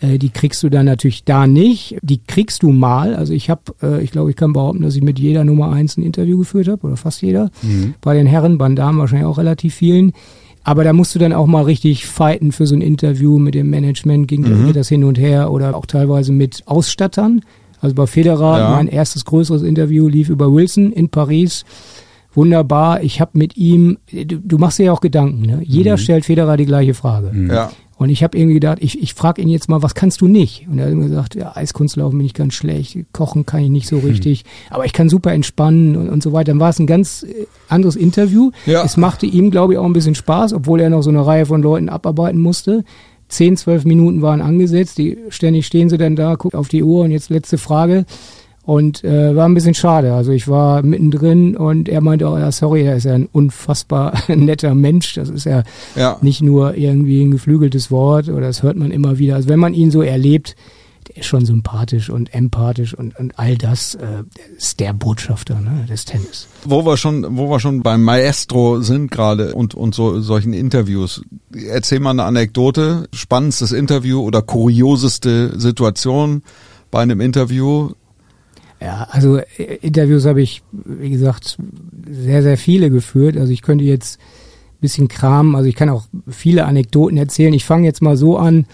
Äh, 0.00 0.18
die 0.18 0.30
kriegst 0.30 0.62
du 0.62 0.68
dann 0.68 0.86
natürlich 0.86 1.24
da 1.24 1.46
nicht. 1.46 1.96
Die 2.02 2.20
kriegst 2.26 2.62
du 2.62 2.70
mal. 2.70 3.14
Also 3.14 3.32
ich 3.32 3.48
habe, 3.50 3.62
äh, 3.82 4.02
ich 4.02 4.10
glaube, 4.10 4.30
ich 4.30 4.36
kann 4.36 4.52
behaupten, 4.52 4.82
dass 4.82 4.96
ich 4.96 5.02
mit 5.02 5.18
jeder 5.18 5.44
Nummer 5.44 5.72
eins 5.72 5.96
ein 5.96 6.02
Interview 6.02 6.38
geführt 6.38 6.68
habe 6.68 6.86
oder 6.86 6.96
fast 6.96 7.22
jeder. 7.22 7.50
Mhm. 7.62 7.94
Bei 8.00 8.14
den 8.14 8.26
Herren, 8.26 8.58
bei 8.58 8.66
den 8.66 8.76
Damen 8.76 8.98
wahrscheinlich 8.98 9.26
auch 9.26 9.38
relativ 9.38 9.74
vielen. 9.74 10.12
Aber 10.64 10.82
da 10.82 10.92
musst 10.92 11.14
du 11.14 11.20
dann 11.20 11.32
auch 11.32 11.46
mal 11.46 11.62
richtig 11.62 12.06
fighten 12.06 12.50
für 12.50 12.66
so 12.66 12.74
ein 12.74 12.80
Interview 12.80 13.38
mit 13.38 13.54
dem 13.54 13.70
Management, 13.70 14.26
ging 14.26 14.42
mhm. 14.42 14.72
das 14.72 14.88
hin 14.88 15.04
und 15.04 15.16
her 15.16 15.52
oder 15.52 15.76
auch 15.76 15.86
teilweise 15.86 16.32
mit 16.32 16.64
Ausstattern. 16.66 17.42
Also 17.80 17.94
bei 17.94 18.06
Federer, 18.06 18.58
ja. 18.58 18.70
mein 18.70 18.88
erstes 18.88 19.24
größeres 19.24 19.62
Interview 19.62 20.08
lief 20.08 20.28
über 20.28 20.52
Wilson 20.52 20.92
in 20.92 21.08
Paris. 21.08 21.64
Wunderbar. 22.34 23.02
Ich 23.02 23.20
habe 23.20 23.30
mit 23.34 23.56
ihm, 23.56 23.98
du, 24.10 24.24
du, 24.24 24.58
machst 24.58 24.78
dir 24.78 24.86
ja 24.86 24.92
auch 24.92 25.00
Gedanken. 25.00 25.42
Ne? 25.42 25.60
Jeder 25.62 25.92
mhm. 25.92 25.98
stellt 25.98 26.24
Federer 26.24 26.56
die 26.56 26.66
gleiche 26.66 26.94
Frage. 26.94 27.30
Mhm. 27.32 27.50
Ja. 27.50 27.70
Und 27.98 28.10
ich 28.10 28.22
habe 28.22 28.36
irgendwie 28.36 28.54
gedacht, 28.54 28.78
ich, 28.80 29.02
ich 29.02 29.14
frage 29.14 29.40
ihn 29.40 29.48
jetzt 29.48 29.70
mal, 29.70 29.82
was 29.82 29.94
kannst 29.94 30.20
du 30.20 30.28
nicht? 30.28 30.66
Und 30.70 30.78
er 30.78 30.86
hat 30.86 30.94
mir 30.94 31.08
gesagt, 31.08 31.34
ja, 31.34 31.56
Eiskunstlaufen 31.56 32.18
bin 32.18 32.26
ich 32.26 32.34
ganz 32.34 32.52
schlecht, 32.52 32.98
kochen 33.12 33.46
kann 33.46 33.62
ich 33.62 33.70
nicht 33.70 33.88
so 33.88 34.02
hm. 34.02 34.08
richtig, 34.08 34.40
hm. 34.40 34.46
aber 34.70 34.84
ich 34.84 34.92
kann 34.92 35.08
super 35.08 35.32
entspannen 35.32 35.96
und, 35.96 36.10
und 36.10 36.22
so 36.22 36.32
weiter. 36.32 36.52
Dann 36.52 36.60
war 36.60 36.68
es 36.68 36.78
ein 36.78 36.86
ganz 36.86 37.22
äh, 37.22 37.46
anderes 37.68 37.96
Interview. 37.96 38.50
Ja. 38.66 38.84
Es 38.84 38.98
machte 38.98 39.24
ihm, 39.24 39.50
glaube 39.50 39.72
ich, 39.72 39.78
auch 39.78 39.86
ein 39.86 39.94
bisschen 39.94 40.14
Spaß, 40.14 40.52
obwohl 40.52 40.80
er 40.80 40.90
noch 40.90 41.02
so 41.02 41.10
eine 41.10 41.26
Reihe 41.26 41.46
von 41.46 41.62
Leuten 41.62 41.88
abarbeiten 41.88 42.40
musste. 42.40 42.84
Zehn, 43.28 43.56
zwölf 43.56 43.84
Minuten 43.84 44.22
waren 44.22 44.40
angesetzt, 44.40 44.98
die 44.98 45.18
ständig 45.30 45.66
stehen 45.66 45.88
sie 45.88 45.98
dann 45.98 46.14
da, 46.16 46.36
gucken 46.36 46.60
auf 46.60 46.68
die 46.68 46.84
Uhr 46.84 47.04
und 47.04 47.10
jetzt 47.10 47.30
letzte 47.30 47.58
Frage. 47.58 48.04
Und 48.66 49.04
äh, 49.04 49.36
war 49.36 49.48
ein 49.48 49.54
bisschen 49.54 49.74
schade. 49.74 50.12
Also 50.12 50.32
ich 50.32 50.48
war 50.48 50.82
mittendrin 50.82 51.56
und 51.56 51.88
er 51.88 52.00
meinte 52.00 52.28
auch, 52.28 52.36
ja, 52.36 52.50
sorry, 52.50 52.82
er 52.82 52.96
ist 52.96 53.04
ja 53.04 53.14
ein 53.14 53.28
unfassbar 53.30 54.12
netter 54.28 54.74
Mensch. 54.74 55.14
Das 55.14 55.28
ist 55.28 55.44
ja, 55.44 55.62
ja, 55.94 56.18
nicht 56.20 56.42
nur 56.42 56.76
irgendwie 56.76 57.22
ein 57.22 57.30
geflügeltes 57.30 57.92
Wort 57.92 58.28
oder 58.28 58.48
das 58.48 58.64
hört 58.64 58.76
man 58.76 58.90
immer 58.90 59.18
wieder. 59.18 59.36
Also 59.36 59.48
wenn 59.48 59.60
man 59.60 59.72
ihn 59.72 59.92
so 59.92 60.02
erlebt, 60.02 60.56
der 61.06 61.18
ist 61.18 61.26
schon 61.26 61.46
sympathisch 61.46 62.10
und 62.10 62.34
empathisch 62.34 62.92
und, 62.92 63.16
und 63.16 63.38
all 63.38 63.56
das 63.56 63.94
äh, 63.94 64.24
ist 64.56 64.80
der 64.80 64.92
Botschafter 64.92 65.60
ne, 65.60 65.86
des 65.88 66.04
Tennis. 66.04 66.48
Wo 66.64 66.84
wir 66.84 66.96
schon, 66.96 67.36
wo 67.36 67.48
wir 67.48 67.60
schon 67.60 67.84
beim 67.84 68.02
Maestro 68.02 68.80
sind 68.80 69.12
gerade 69.12 69.54
und 69.54 69.76
und 69.76 69.94
so 69.94 70.20
solchen 70.20 70.52
Interviews, 70.52 71.22
erzähl 71.54 72.00
mal 72.00 72.10
eine 72.10 72.24
Anekdote, 72.24 73.08
spannendstes 73.12 73.70
Interview 73.70 74.22
oder 74.22 74.42
kurioseste 74.42 75.60
Situation 75.60 76.42
bei 76.90 77.00
einem 77.00 77.20
Interview 77.20 77.90
ja, 78.80 79.06
also 79.10 79.38
äh, 79.38 79.78
Interviews 79.80 80.26
habe 80.26 80.42
ich, 80.42 80.62
wie 80.72 81.10
gesagt, 81.10 81.58
sehr, 82.08 82.42
sehr 82.42 82.58
viele 82.58 82.90
geführt. 82.90 83.36
Also 83.36 83.52
ich 83.52 83.62
könnte 83.62 83.84
jetzt 83.84 84.18
ein 84.18 84.80
bisschen 84.80 85.08
kramen, 85.08 85.54
also 85.54 85.68
ich 85.68 85.74
kann 85.74 85.88
auch 85.88 86.06
viele 86.28 86.66
Anekdoten 86.66 87.16
erzählen. 87.16 87.54
Ich 87.54 87.64
fange 87.64 87.86
jetzt 87.86 88.02
mal 88.02 88.16
so 88.16 88.36
an, 88.36 88.66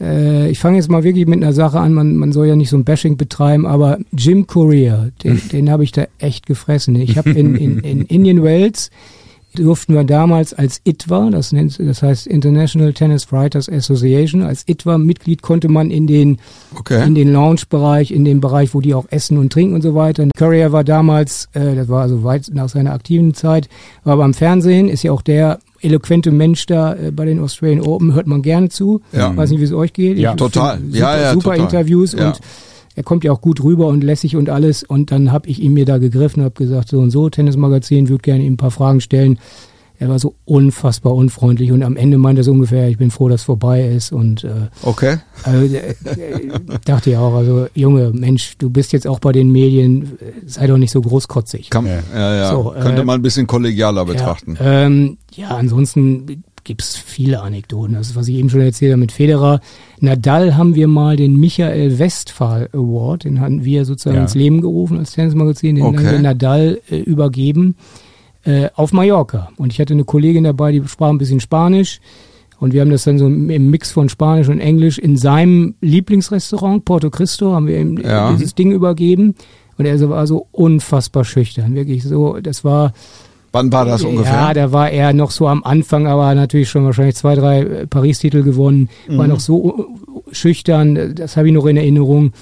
äh, 0.00 0.48
ich 0.50 0.58
fange 0.58 0.76
jetzt 0.76 0.90
mal 0.90 1.04
wirklich 1.04 1.26
mit 1.26 1.42
einer 1.42 1.52
Sache 1.52 1.80
an, 1.80 1.92
man, 1.92 2.16
man 2.16 2.32
soll 2.32 2.46
ja 2.46 2.56
nicht 2.56 2.70
so 2.70 2.76
ein 2.76 2.84
Bashing 2.84 3.16
betreiben, 3.16 3.66
aber 3.66 3.98
Jim 4.12 4.46
Courier, 4.46 5.10
den, 5.22 5.40
den 5.52 5.70
habe 5.70 5.84
ich 5.84 5.92
da 5.92 6.06
echt 6.18 6.46
gefressen. 6.46 6.94
Ich 6.96 7.18
habe 7.18 7.30
in, 7.30 7.54
in, 7.56 7.78
in 7.80 8.02
Indian 8.02 8.42
Wells 8.42 8.90
durften 9.54 9.94
wir 9.94 10.04
damals 10.04 10.54
als 10.54 10.80
ITWA, 10.84 11.30
das, 11.30 11.52
nennt, 11.52 11.78
das 11.78 12.02
heißt 12.02 12.26
International 12.26 12.92
Tennis 12.92 13.32
Writers 13.32 13.68
Association, 13.68 14.42
als 14.42 14.64
ITWA-Mitglied 14.66 15.42
konnte 15.42 15.68
man 15.68 15.90
in 15.90 16.06
den, 16.06 16.38
okay. 16.78 17.06
in 17.06 17.14
den 17.14 17.32
Lounge-Bereich, 17.32 18.10
in 18.10 18.24
den 18.24 18.40
Bereich, 18.40 18.74
wo 18.74 18.80
die 18.80 18.94
auch 18.94 19.06
essen 19.10 19.38
und 19.38 19.52
trinken 19.52 19.74
und 19.74 19.82
so 19.82 19.94
weiter. 19.94 20.28
Courier 20.36 20.72
war 20.72 20.84
damals, 20.84 21.48
äh, 21.52 21.74
das 21.74 21.88
war 21.88 22.02
also 22.02 22.24
weit 22.24 22.50
nach 22.52 22.68
seiner 22.68 22.92
aktiven 22.92 23.34
Zeit, 23.34 23.68
war 24.04 24.16
beim 24.16 24.34
Fernsehen, 24.34 24.88
ist 24.88 25.02
ja 25.02 25.12
auch 25.12 25.22
der 25.22 25.58
eloquente 25.80 26.30
Mensch 26.30 26.66
da 26.66 26.94
äh, 26.94 27.10
bei 27.10 27.24
den 27.24 27.40
Australian 27.40 27.80
Open, 27.80 28.14
hört 28.14 28.26
man 28.26 28.42
gerne 28.42 28.68
zu. 28.68 29.02
Ja. 29.12 29.36
Weiß 29.36 29.50
nicht, 29.50 29.60
wie 29.60 29.64
es 29.64 29.72
euch 29.72 29.92
geht. 29.92 30.18
Ja, 30.18 30.30
ich 30.32 30.36
total. 30.36 30.78
Super, 30.78 30.98
ja, 30.98 31.20
ja, 31.20 31.32
super 31.32 31.50
total. 31.50 31.64
Interviews 31.64 32.12
ja. 32.12 32.28
und 32.28 32.40
er 32.94 33.02
kommt 33.02 33.24
ja 33.24 33.32
auch 33.32 33.40
gut 33.40 33.62
rüber 33.62 33.88
und 33.88 34.04
lässig 34.04 34.36
und 34.36 34.48
alles. 34.48 34.82
Und 34.84 35.10
dann 35.10 35.32
habe 35.32 35.48
ich 35.48 35.60
ihm 35.60 35.74
mir 35.74 35.84
da 35.84 35.98
gegriffen 35.98 36.40
und 36.40 36.46
habe 36.46 36.54
gesagt, 36.54 36.88
so 36.88 37.00
und 37.00 37.10
so, 37.10 37.28
Tennismagazin, 37.28 38.08
würde 38.08 38.22
gerne 38.22 38.44
ihm 38.44 38.54
ein 38.54 38.56
paar 38.56 38.70
Fragen 38.70 39.00
stellen. 39.00 39.38
Er 39.96 40.08
war 40.08 40.18
so 40.18 40.34
unfassbar 40.44 41.14
unfreundlich 41.14 41.70
und 41.70 41.84
am 41.84 41.96
Ende 41.96 42.18
meinte 42.18 42.40
er 42.40 42.44
so 42.44 42.50
ungefähr, 42.50 42.88
ich 42.88 42.98
bin 42.98 43.12
froh, 43.12 43.28
dass 43.28 43.42
es 43.42 43.44
vorbei 43.44 43.88
ist. 43.88 44.10
Und 44.12 44.42
äh, 44.42 44.68
okay. 44.82 45.18
Also, 45.44 45.74
äh, 45.74 45.94
dachte 46.84 47.10
ich 47.10 47.16
auch, 47.16 47.34
also 47.34 47.68
Junge, 47.74 48.10
Mensch, 48.12 48.58
du 48.58 48.70
bist 48.70 48.92
jetzt 48.92 49.06
auch 49.06 49.20
bei 49.20 49.30
den 49.30 49.50
Medien, 49.50 50.18
sei 50.46 50.66
doch 50.66 50.78
nicht 50.78 50.90
so 50.90 51.00
großkotzig. 51.00 51.70
Kann, 51.70 51.86
ja, 51.86 52.00
ja, 52.12 52.34
ja. 52.34 52.50
So, 52.50 52.74
Könnte 52.80 53.02
äh, 53.02 53.04
man 53.04 53.20
ein 53.20 53.22
bisschen 53.22 53.46
kollegialer 53.46 54.04
betrachten. 54.04 54.56
Ja, 54.58 54.82
ähm, 54.82 55.16
ja 55.32 55.48
ansonsten 55.50 56.42
gibt's 56.64 56.96
viele 56.96 57.40
Anekdoten. 57.42 57.94
Das 57.94 58.08
ist, 58.08 58.16
was 58.16 58.28
ich 58.28 58.36
eben 58.36 58.50
schon 58.50 58.60
erzählt 58.60 58.92
habe 58.92 59.00
mit 59.00 59.12
Federer. 59.12 59.60
Nadal 60.00 60.56
haben 60.56 60.74
wir 60.74 60.88
mal 60.88 61.16
den 61.16 61.38
Michael 61.38 61.98
Westphal 61.98 62.68
Award, 62.72 63.24
den 63.24 63.40
hatten 63.40 63.64
wir 63.64 63.84
sozusagen 63.84 64.16
ja. 64.16 64.22
ins 64.22 64.34
Leben 64.34 64.60
gerufen 64.60 64.98
als 64.98 65.12
Tennismagazin, 65.12 65.76
den 65.76 65.84
okay. 65.84 65.98
haben 65.98 66.10
wir 66.10 66.18
Nadal 66.18 66.80
äh, 66.90 66.98
übergeben 66.98 67.76
äh, 68.44 68.68
auf 68.74 68.92
Mallorca. 68.92 69.50
Und 69.56 69.72
ich 69.72 69.80
hatte 69.80 69.94
eine 69.94 70.04
Kollegin 70.04 70.44
dabei, 70.44 70.72
die 70.72 70.82
sprach 70.86 71.10
ein 71.10 71.18
bisschen 71.18 71.40
Spanisch. 71.40 72.00
Und 72.60 72.72
wir 72.72 72.80
haben 72.80 72.90
das 72.90 73.04
dann 73.04 73.18
so 73.18 73.26
im 73.26 73.70
Mix 73.70 73.90
von 73.90 74.08
Spanisch 74.08 74.48
und 74.48 74.60
Englisch 74.60 74.98
in 74.98 75.16
seinem 75.16 75.74
Lieblingsrestaurant, 75.80 76.84
Porto 76.84 77.10
Cristo, 77.10 77.52
haben 77.52 77.66
wir 77.66 77.78
ihm 77.78 77.98
ja. 77.98 78.32
dieses 78.32 78.54
Ding 78.54 78.70
übergeben. 78.72 79.34
Und 79.76 79.86
er 79.86 80.08
war 80.08 80.26
so 80.26 80.46
unfassbar 80.52 81.24
schüchtern. 81.24 81.74
Wirklich 81.74 82.04
so, 82.04 82.38
das 82.40 82.64
war, 82.64 82.92
Wann 83.54 83.72
war 83.72 83.84
das 83.84 84.02
ungefähr? 84.02 84.32
Ja, 84.32 84.52
da 84.52 84.72
war 84.72 84.90
er 84.90 85.12
noch 85.12 85.30
so 85.30 85.46
am 85.46 85.62
Anfang, 85.62 86.08
aber 86.08 86.34
natürlich 86.34 86.68
schon 86.68 86.84
wahrscheinlich 86.84 87.14
zwei, 87.14 87.36
drei 87.36 87.60
äh, 87.60 87.86
Paris-Titel 87.86 88.42
gewonnen, 88.42 88.88
mhm. 89.06 89.16
war 89.16 89.28
noch 89.28 89.38
so 89.38 89.86
schüchtern, 90.32 91.14
das 91.14 91.36
habe 91.36 91.46
ich 91.46 91.54
noch 91.54 91.66
in 91.66 91.76
Erinnerung. 91.76 92.32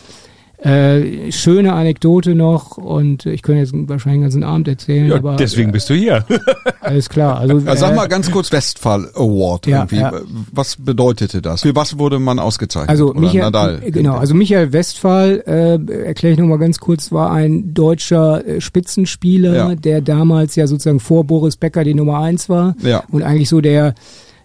Äh, 0.65 1.33
schöne 1.33 1.73
Anekdote 1.73 2.37
noch 2.37 2.77
und 2.77 3.27
ich 3.27 3.43
könnte 3.43 3.63
jetzt 3.63 3.73
wahrscheinlich 3.75 4.19
den 4.19 4.23
ganzen 4.23 4.45
Abend 4.45 4.69
erzählen. 4.69 5.09
Ja, 5.09 5.17
aber, 5.17 5.35
deswegen 5.35 5.71
äh, 5.71 5.73
bist 5.73 5.91
du 5.91 5.95
hier. 5.95 6.25
alles 6.81 7.09
klar. 7.09 7.39
Also, 7.39 7.59
äh, 7.59 7.77
Sag 7.77 7.97
mal 7.97 8.07
ganz 8.07 8.31
kurz 8.31 8.53
Westphal 8.53 9.11
Award 9.15 9.67
ja, 9.67 9.79
irgendwie. 9.79 9.97
Ja. 9.97 10.13
Was 10.53 10.77
bedeutete 10.77 11.43
das? 11.43 11.63
Für 11.63 11.75
was 11.75 11.99
wurde 11.99 12.21
man 12.21 12.39
ausgezeichnet? 12.39 12.91
Also 12.91 13.11
Oder 13.11 13.21
Michael, 13.21 13.41
Nadal? 13.41 13.81
Genau, 13.87 14.15
also 14.15 14.35
Michael 14.35 14.73
Westphal, 14.73 15.43
äh, 15.49 16.05
erkläre 16.05 16.35
ich 16.35 16.39
nochmal 16.39 16.59
ganz 16.59 16.79
kurz, 16.79 17.11
war 17.11 17.33
ein 17.33 17.75
deutscher 17.75 18.47
äh, 18.47 18.61
Spitzenspieler, 18.61 19.55
ja. 19.55 19.75
der 19.75 20.01
damals 20.01 20.55
ja 20.55 20.69
sozusagen 20.69 21.01
vor 21.01 21.25
Boris 21.25 21.57
Becker 21.57 21.83
die 21.83 21.95
Nummer 21.95 22.21
eins 22.21 22.49
war 22.49 22.77
ja. 22.83 23.03
und 23.11 23.25
eigentlich 23.25 23.49
so 23.49 23.61
der 23.61 23.95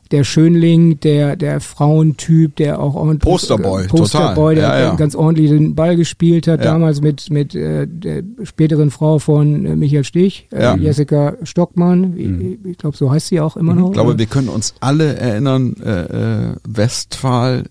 der 0.10 0.24
Schönling, 0.24 1.00
der, 1.00 1.36
der 1.36 1.60
Frauentyp, 1.60 2.56
der 2.56 2.80
auch 2.80 2.96
Posterboy, 3.20 3.88
Posterboy, 3.88 4.56
der 4.56 4.64
ja, 4.64 4.80
ja. 4.80 4.96
ganz 4.96 5.16
ordentlich 5.16 5.50
den 5.50 5.76
Ball 5.76 5.96
gespielt 5.96 6.48
hat, 6.48 6.60
ja. 6.60 6.72
damals 6.72 7.02
mit, 7.02 7.30
mit 7.30 7.56
äh, 7.56 7.88
der 7.88 8.24
späteren 8.44 8.92
Frau 8.92 9.20
von 9.20 9.66
äh, 9.66 9.76
Michael 9.76 10.04
Stich, 10.04 10.48
äh, 10.52 10.78
Jessica 10.78 11.36
Stockmann, 11.44 12.12
mhm. 12.12 12.58
ich, 12.64 12.72
ich 12.72 12.78
glaube, 12.78 12.98
so 12.98 13.12
heißt 13.12 13.28
sie 13.28 13.40
auch 13.40 13.58
immer 13.58 13.74
noch. 13.74 13.88
Ich 13.88 13.94
glaube, 13.94 14.12
oder? 14.12 14.20
wir 14.20 14.26
können 14.26 14.50
uns 14.50 14.74
alle 14.80 15.16
erinnern, 15.16 15.76
äh, 15.84 16.52
äh, 16.52 16.56
Westphal 16.68 17.64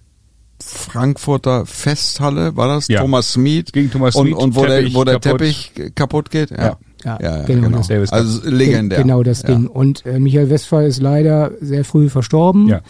Frankfurter 0.63 1.67
Festhalle, 1.67 2.57
war 2.57 2.69
das? 2.69 2.89
Ja. 2.89 3.01
Thomas 3.01 3.33
Smith. 3.33 3.67
Gegen 3.73 3.91
Thomas 3.91 4.15
Smith. 4.15 4.35
Und, 4.35 4.43
und 4.43 4.57
wo, 4.57 4.65
Teppich 4.65 4.93
der, 4.93 4.95
wo 4.95 5.05
der 5.05 5.15
kaputt. 5.21 5.39
Teppich 5.39 5.73
kaputt 5.95 6.31
geht. 6.31 6.51
Ja. 6.51 6.57
Ja, 6.57 6.79
ja, 7.07 7.19
ja 7.23 7.43
genau. 7.45 7.69
genau. 7.69 7.83
Das, 7.89 8.13
also 8.13 8.49
legendär. 8.49 9.01
Genau 9.01 9.23
das 9.23 9.43
Ding. 9.43 9.65
Ja. 9.65 9.71
Und 9.71 10.05
äh, 10.05 10.19
Michael 10.19 10.51
Westphal 10.51 10.87
ist 10.87 11.01
leider 11.01 11.53
sehr 11.61 11.85
früh 11.85 12.09
verstorben. 12.09 12.69
Ja. 12.69 12.81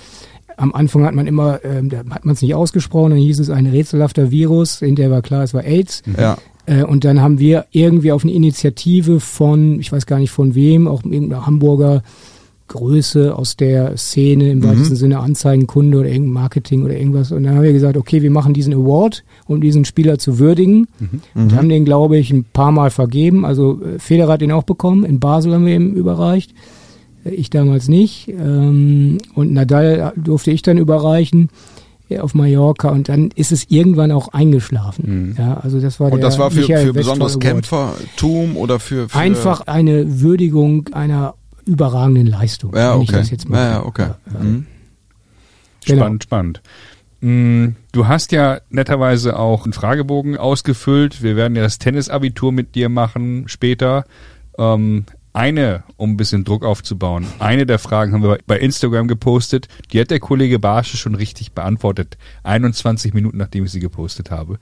Am 0.56 0.72
Anfang 0.72 1.04
hat 1.04 1.14
man 1.14 1.26
immer, 1.26 1.60
ähm, 1.64 1.90
da 1.90 1.98
hat 1.98 2.24
man 2.24 2.34
es 2.34 2.40
nicht 2.40 2.54
ausgesprochen, 2.54 3.10
dann 3.10 3.18
hieß 3.18 3.38
es 3.40 3.50
ein 3.50 3.66
rätselhafter 3.66 4.30
Virus, 4.30 4.80
in 4.80 4.96
der 4.96 5.10
war 5.10 5.20
klar, 5.20 5.42
es 5.42 5.52
war 5.52 5.64
AIDS. 5.64 6.02
Ja. 6.18 6.38
Äh, 6.64 6.82
und 6.82 7.04
dann 7.04 7.20
haben 7.20 7.38
wir 7.38 7.66
irgendwie 7.72 8.10
auf 8.12 8.24
eine 8.24 8.32
Initiative 8.32 9.20
von, 9.20 9.78
ich 9.80 9.92
weiß 9.92 10.06
gar 10.06 10.18
nicht 10.18 10.30
von 10.30 10.54
wem, 10.54 10.88
auch 10.88 11.04
irgendeiner 11.04 11.46
Hamburger 11.46 12.02
Größe 12.68 13.34
aus 13.36 13.56
der 13.56 13.96
Szene 13.96 14.50
im 14.50 14.58
Mhm. 14.58 14.64
weitesten 14.64 14.96
Sinne 14.96 15.20
Anzeigenkunde 15.20 15.98
oder 15.98 16.08
irgendein 16.08 16.32
Marketing 16.32 16.82
oder 16.84 16.96
irgendwas. 16.96 17.32
Und 17.32 17.44
dann 17.44 17.54
haben 17.56 17.62
wir 17.62 17.72
gesagt, 17.72 17.96
okay, 17.96 18.22
wir 18.22 18.30
machen 18.30 18.54
diesen 18.54 18.74
Award, 18.74 19.24
um 19.46 19.60
diesen 19.60 19.84
Spieler 19.84 20.18
zu 20.18 20.38
würdigen. 20.38 20.88
Und 21.34 21.54
haben 21.54 21.68
den, 21.68 21.84
glaube 21.84 22.16
ich, 22.18 22.30
ein 22.32 22.44
paar 22.44 22.72
Mal 22.72 22.90
vergeben. 22.90 23.44
Also 23.44 23.80
äh, 23.82 23.98
Federer 23.98 24.32
hat 24.34 24.40
den 24.40 24.52
auch 24.52 24.64
bekommen. 24.64 25.04
In 25.04 25.20
Basel 25.20 25.52
haben 25.54 25.66
wir 25.66 25.74
ihm 25.76 25.94
überreicht. 25.94 26.52
Äh, 27.24 27.30
Ich 27.34 27.50
damals 27.50 27.88
nicht. 27.88 28.28
Ähm, 28.28 29.18
Und 29.34 29.52
Nadal 29.52 30.12
durfte 30.16 30.50
ich 30.50 30.62
dann 30.62 30.78
überreichen 30.78 31.48
äh, 32.08 32.18
auf 32.20 32.34
Mallorca 32.34 32.90
und 32.90 33.08
dann 33.08 33.30
ist 33.34 33.50
es 33.52 33.66
irgendwann 33.68 34.12
auch 34.12 34.28
eingeschlafen. 34.28 35.34
Ja, 35.38 35.54
also 35.62 35.80
das 35.80 35.98
war 36.00 36.12
Und 36.12 36.20
das 36.22 36.38
war 36.38 36.50
für, 36.52 36.60
Michael 36.60 36.86
für 36.86 36.92
besonderes. 36.92 37.38
Kämpfertum 37.38 38.56
oder 38.56 38.78
für, 38.78 39.08
für 39.08 39.18
Einfach 39.18 39.62
eine 39.66 40.20
Würdigung 40.20 40.88
einer 40.92 41.34
überragenden 41.66 42.26
Leistung. 42.26 42.74
Ja, 42.74 42.94
wenn 42.94 43.02
ich 43.02 43.08
okay. 43.10 43.18
das 43.18 43.30
jetzt 43.30 43.48
mal 43.48 43.58
Ja, 43.58 43.70
ja, 43.72 43.84
okay. 43.84 44.10
Mhm. 44.26 44.66
Genau. 45.84 46.00
Spannend, 46.02 46.22
spannend. 46.24 46.62
Mm, 47.20 47.68
Du 47.92 48.06
hast 48.06 48.30
ja 48.32 48.60
netterweise 48.68 49.38
auch 49.38 49.64
einen 49.64 49.72
Fragebogen 49.72 50.36
ausgefüllt. 50.36 51.22
Wir 51.22 51.34
werden 51.34 51.56
ja 51.56 51.62
das 51.62 51.78
Tennisabitur 51.78 52.52
mit 52.52 52.74
dir 52.74 52.88
machen 52.88 53.48
später. 53.48 54.04
Ähm, 54.58 55.06
eine, 55.32 55.84
um 55.96 56.12
ein 56.12 56.16
bisschen 56.16 56.44
Druck 56.44 56.64
aufzubauen, 56.64 57.26
eine 57.38 57.66
der 57.66 57.78
Fragen 57.78 58.12
haben 58.12 58.22
wir 58.22 58.38
bei 58.46 58.58
Instagram 58.58 59.06
gepostet. 59.06 59.68
Die 59.92 60.00
hat 60.00 60.10
der 60.10 60.20
Kollege 60.20 60.58
Barsche 60.58 60.96
schon 60.96 61.14
richtig 61.14 61.52
beantwortet. 61.52 62.16
21 62.42 63.14
Minuten, 63.14 63.36
nachdem 63.38 63.64
ich 63.64 63.70
sie 63.70 63.80
gepostet 63.80 64.30
habe. 64.30 64.58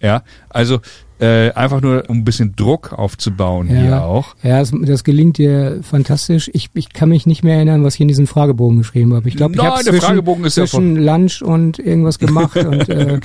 Ja, 0.00 0.22
also 0.48 0.80
äh, 1.18 1.50
einfach 1.52 1.80
nur, 1.80 2.04
um 2.08 2.18
ein 2.18 2.24
bisschen 2.24 2.54
Druck 2.56 2.92
aufzubauen 2.92 3.68
hier 3.68 4.02
auch. 4.04 4.34
Ja, 4.42 4.58
das, 4.60 4.72
das 4.82 5.02
gelingt 5.04 5.38
dir 5.38 5.80
fantastisch. 5.82 6.50
Ich, 6.52 6.68
ich 6.74 6.92
kann 6.92 7.08
mich 7.08 7.26
nicht 7.26 7.42
mehr 7.42 7.56
erinnern, 7.56 7.82
was 7.84 7.94
ich 7.94 8.00
in 8.02 8.08
diesem 8.08 8.26
Fragebogen 8.26 8.78
geschrieben 8.78 9.14
habe. 9.14 9.28
Ich 9.28 9.36
glaube, 9.36 9.54
ich 9.54 9.60
habe 9.62 9.82
zwischen, 9.82 10.00
Fragebogen 10.00 10.44
ist 10.44 10.56
ja 10.56 10.64
zwischen 10.66 10.96
Lunch 10.96 11.42
und 11.42 11.78
irgendwas 11.78 12.18
gemacht. 12.18 12.56
und 12.64 12.88
äh, 12.88 13.14
äh, 13.14 13.20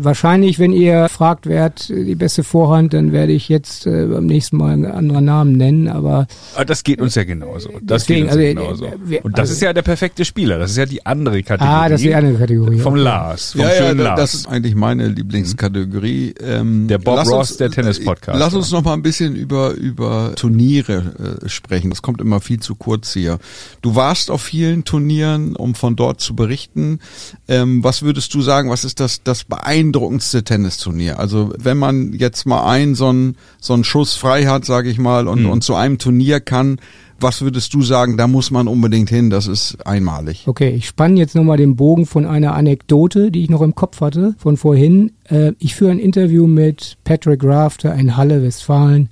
wahrscheinlich, 0.00 0.58
wenn 0.58 0.72
ihr 0.72 1.08
fragt, 1.08 1.46
wer 1.46 1.64
hat 1.64 1.88
die 1.88 2.14
beste 2.14 2.44
Vorhand, 2.44 2.94
dann 2.94 3.12
werde 3.12 3.32
ich 3.32 3.48
jetzt 3.48 3.86
äh, 3.86 4.06
beim 4.06 4.26
nächsten 4.26 4.56
Mal 4.56 4.72
einen 4.72 4.86
anderen 4.86 5.24
Namen 5.24 5.52
nennen. 5.52 5.88
Aber 5.88 6.26
Aber 6.54 6.64
das 6.64 6.84
geht 6.84 7.00
uns 7.00 7.14
ja 7.16 7.24
genauso. 7.24 7.70
Das 7.82 8.06
Deswegen, 8.06 8.26
geht 8.28 8.34
uns 8.34 8.42
ja 8.42 8.48
also, 8.48 8.84
genauso. 8.84 8.84
äh, 8.86 9.10
wir- 9.10 9.24
Und 9.24 9.32
das 9.32 9.40
also- 9.40 9.52
ist 9.54 9.62
ja 9.62 9.72
der 9.72 9.82
perfekte 9.82 10.24
Spieler. 10.24 10.58
Das 10.58 10.70
ist 10.70 10.76
ja 10.76 10.86
die 10.86 11.04
andere 11.04 11.42
Kategorie. 11.42 11.70
ah, 11.74 11.88
das 11.88 12.00
ist 12.00 12.06
die 12.06 12.14
andere 12.14 12.34
Kategorie. 12.34 12.78
Vom 12.78 12.94
Okay. 12.94 13.02
Lars, 13.02 13.52
vom 13.52 13.60
Ja, 13.62 13.68
ja, 13.68 13.74
schönen 13.74 13.98
da- 13.98 14.04
Lars. 14.04 14.20
das 14.20 14.34
ist 14.34 14.48
eigentlich 14.48 14.74
meine 14.74 15.08
Lieblingskategorie. 15.08 16.34
Ähm, 16.42 16.86
Der 16.88 16.98
Bob 17.08 17.16
lass 17.16 17.28
Ross 17.30 17.50
uns- 17.50 17.56
der 17.58 17.70
Tennis-Podcast. 17.70 18.38
Lass 18.38 18.54
uns 18.54 18.70
noch 18.70 18.82
mal 18.84 18.92
ein 18.94 19.02
bisschen 19.02 19.34
über, 19.36 19.72
über 19.72 20.32
Turniere 20.36 21.40
äh, 21.44 21.48
sprechen. 21.48 21.90
Das 21.90 22.02
kommt 22.02 22.20
immer 22.20 22.40
viel 22.40 22.60
zu 22.60 22.74
kurz 22.74 23.12
hier. 23.12 23.38
Du 23.82 23.94
warst 23.94 24.30
auf 24.30 24.42
vielen 24.42 24.84
Turnieren, 24.84 25.56
um 25.56 25.74
von 25.74 25.96
dort 25.96 26.20
zu 26.20 26.34
berichten. 26.36 27.00
Ähm, 27.48 27.82
was 27.84 28.02
würdest 28.02 28.32
du 28.34 28.42
sagen, 28.42 28.70
was 28.70 28.84
ist 28.84 29.00
das, 29.00 29.22
das 29.22 29.44
beeindruckendste 29.44 30.44
Tennisturnier? 30.44 31.18
Also 31.18 31.52
wenn 31.58 31.76
man 31.78 32.12
jetzt 32.12 32.46
mal 32.46 32.64
einen 32.68 32.94
so 32.94 33.08
einen, 33.08 33.36
so 33.60 33.74
einen 33.74 33.84
Schuss 33.84 34.14
frei 34.14 34.46
hat, 34.46 34.64
sage 34.64 34.90
ich 34.90 34.98
mal, 34.98 35.28
und, 35.28 35.46
und 35.46 35.64
zu 35.64 35.74
einem 35.74 35.98
Turnier 35.98 36.40
kann, 36.40 36.78
was 37.20 37.42
würdest 37.42 37.74
du 37.74 37.82
sagen, 37.82 38.16
da 38.16 38.26
muss 38.26 38.50
man 38.50 38.68
unbedingt 38.68 39.08
hin, 39.08 39.30
das 39.30 39.46
ist 39.46 39.86
einmalig. 39.86 40.44
Okay, 40.46 40.70
ich 40.70 40.86
spanne 40.86 41.18
jetzt 41.18 41.34
nochmal 41.34 41.56
den 41.56 41.76
Bogen 41.76 42.06
von 42.06 42.26
einer 42.26 42.54
Anekdote, 42.54 43.30
die 43.30 43.42
ich 43.42 43.50
noch 43.50 43.62
im 43.62 43.74
Kopf 43.74 44.00
hatte, 44.00 44.34
von 44.38 44.56
vorhin. 44.56 45.12
Äh, 45.24 45.52
ich 45.58 45.74
führe 45.74 45.90
ein 45.90 45.98
Interview 45.98 46.46
mit 46.46 46.96
Patrick 47.04 47.42
Rafter 47.44 47.94
in 47.94 48.16
Halle, 48.16 48.42
Westfalen, 48.42 49.08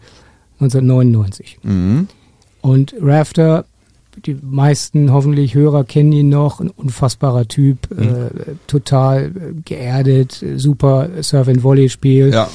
1999. 0.60 1.58
Mhm. 1.62 2.08
Und 2.60 2.94
Rafter, 3.00 3.64
die 4.24 4.36
meisten 4.40 5.12
hoffentlich 5.12 5.54
Hörer 5.54 5.84
kennen 5.84 6.12
ihn 6.12 6.28
noch, 6.28 6.60
ein 6.60 6.70
unfassbarer 6.70 7.46
Typ, 7.46 7.90
äh, 7.90 8.54
total 8.66 9.26
äh, 9.26 9.30
geerdet, 9.64 10.44
super 10.56 11.10
Surf-and-Volley-Spiel. 11.20 12.30
Ja. 12.32 12.48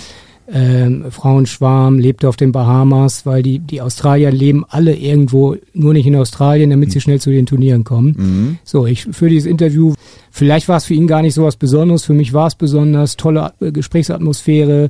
Ähm, 0.53 1.05
Frauenschwarm, 1.11 1.97
lebte 1.97 2.27
auf 2.27 2.35
den 2.35 2.51
Bahamas, 2.51 3.25
weil 3.25 3.41
die, 3.41 3.59
die 3.59 3.81
Australier 3.81 4.31
leben 4.31 4.65
alle 4.67 4.95
irgendwo, 4.95 5.55
nur 5.73 5.93
nicht 5.93 6.05
in 6.05 6.15
Australien, 6.15 6.71
damit 6.71 6.91
sie 6.91 6.99
schnell 6.99 7.21
zu 7.21 7.29
den 7.29 7.45
Turnieren 7.45 7.83
kommen. 7.83 8.15
Mhm. 8.17 8.57
So, 8.63 8.85
ich 8.85 9.03
für 9.03 9.29
dieses 9.29 9.49
Interview, 9.49 9.93
vielleicht 10.29 10.67
war 10.67 10.77
es 10.77 10.85
für 10.85 10.93
ihn 10.93 11.07
gar 11.07 11.21
nicht 11.21 11.35
so 11.35 11.43
was 11.43 11.55
Besonderes, 11.55 12.03
für 12.03 12.13
mich 12.13 12.33
war 12.33 12.47
es 12.47 12.55
besonders, 12.55 13.15
tolle 13.15 13.53
äh, 13.61 13.71
Gesprächsatmosphäre. 13.71 14.89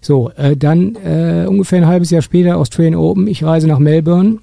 So, 0.00 0.30
äh, 0.36 0.56
dann 0.56 0.96
äh, 0.96 1.46
ungefähr 1.48 1.78
ein 1.78 1.86
halbes 1.86 2.10
Jahr 2.10 2.22
später 2.22 2.58
Australian 2.58 2.94
Open, 2.94 3.26
ich 3.28 3.42
reise 3.42 3.66
nach 3.66 3.78
Melbourne 3.78 4.38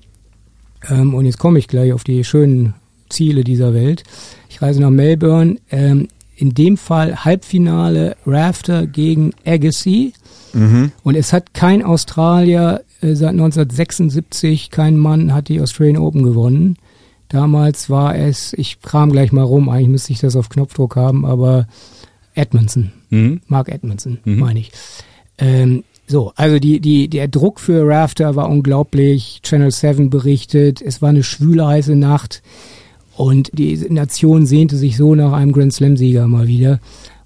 ähm, 0.89 1.13
und 1.13 1.25
jetzt 1.25 1.37
komme 1.37 1.59
ich 1.59 1.67
gleich 1.67 1.93
auf 1.93 2.03
die 2.03 2.23
schönen 2.23 2.73
Ziele 3.09 3.43
dieser 3.43 3.73
Welt. 3.73 4.03
Ich 4.49 4.61
reise 4.61 4.81
nach 4.81 4.89
Melbourne, 4.89 5.57
ähm, 5.69 6.07
in 6.35 6.53
dem 6.53 6.77
Fall 6.77 7.23
Halbfinale 7.25 8.17
Rafter 8.25 8.87
gegen 8.87 9.31
Agassi. 9.45 10.13
Und 11.03 11.15
es 11.15 11.33
hat 11.33 11.53
kein 11.53 11.83
Australier 11.83 12.81
äh, 13.01 13.13
seit 13.13 13.31
1976, 13.31 14.69
kein 14.69 14.97
Mann 14.97 15.33
hat 15.33 15.49
die 15.49 15.59
Australian 15.59 15.97
Open 15.97 16.23
gewonnen. 16.23 16.77
Damals 17.27 17.89
war 17.89 18.15
es, 18.15 18.53
ich 18.53 18.81
kram 18.81 19.11
gleich 19.11 19.31
mal 19.33 19.43
rum, 19.43 19.67
eigentlich 19.67 19.89
müsste 19.89 20.13
ich 20.13 20.19
das 20.19 20.35
auf 20.37 20.47
Knopfdruck 20.47 20.95
haben, 20.95 21.25
aber 21.25 21.67
Edmondson, 22.35 22.91
Mhm. 23.09 23.41
Mark 23.47 23.69
Edmondson, 23.69 24.19
meine 24.25 24.59
ich. 24.59 24.71
Ähm, 25.37 25.83
so, 26.07 26.33
also 26.35 26.59
die, 26.59 26.79
die, 26.79 27.07
der 27.07 27.27
Druck 27.27 27.59
für 27.59 27.87
Rafter 27.87 28.35
war 28.35 28.49
unglaublich. 28.49 29.39
Channel 29.43 29.71
7 29.71 30.09
berichtet, 30.09 30.81
es 30.81 31.01
war 31.01 31.09
eine 31.09 31.23
schwüle, 31.23 31.65
heiße 31.65 31.95
Nacht 31.95 32.43
und 33.17 33.51
die 33.57 33.77
Nation 33.89 34.45
sehnte 34.45 34.77
sich 34.77 34.97
so 34.97 35.15
nach 35.15 35.33
einem 35.33 35.51
Grand 35.51 35.73
Slam-Sieger 35.73 36.27
mal 36.27 36.47
wieder. 36.47 36.79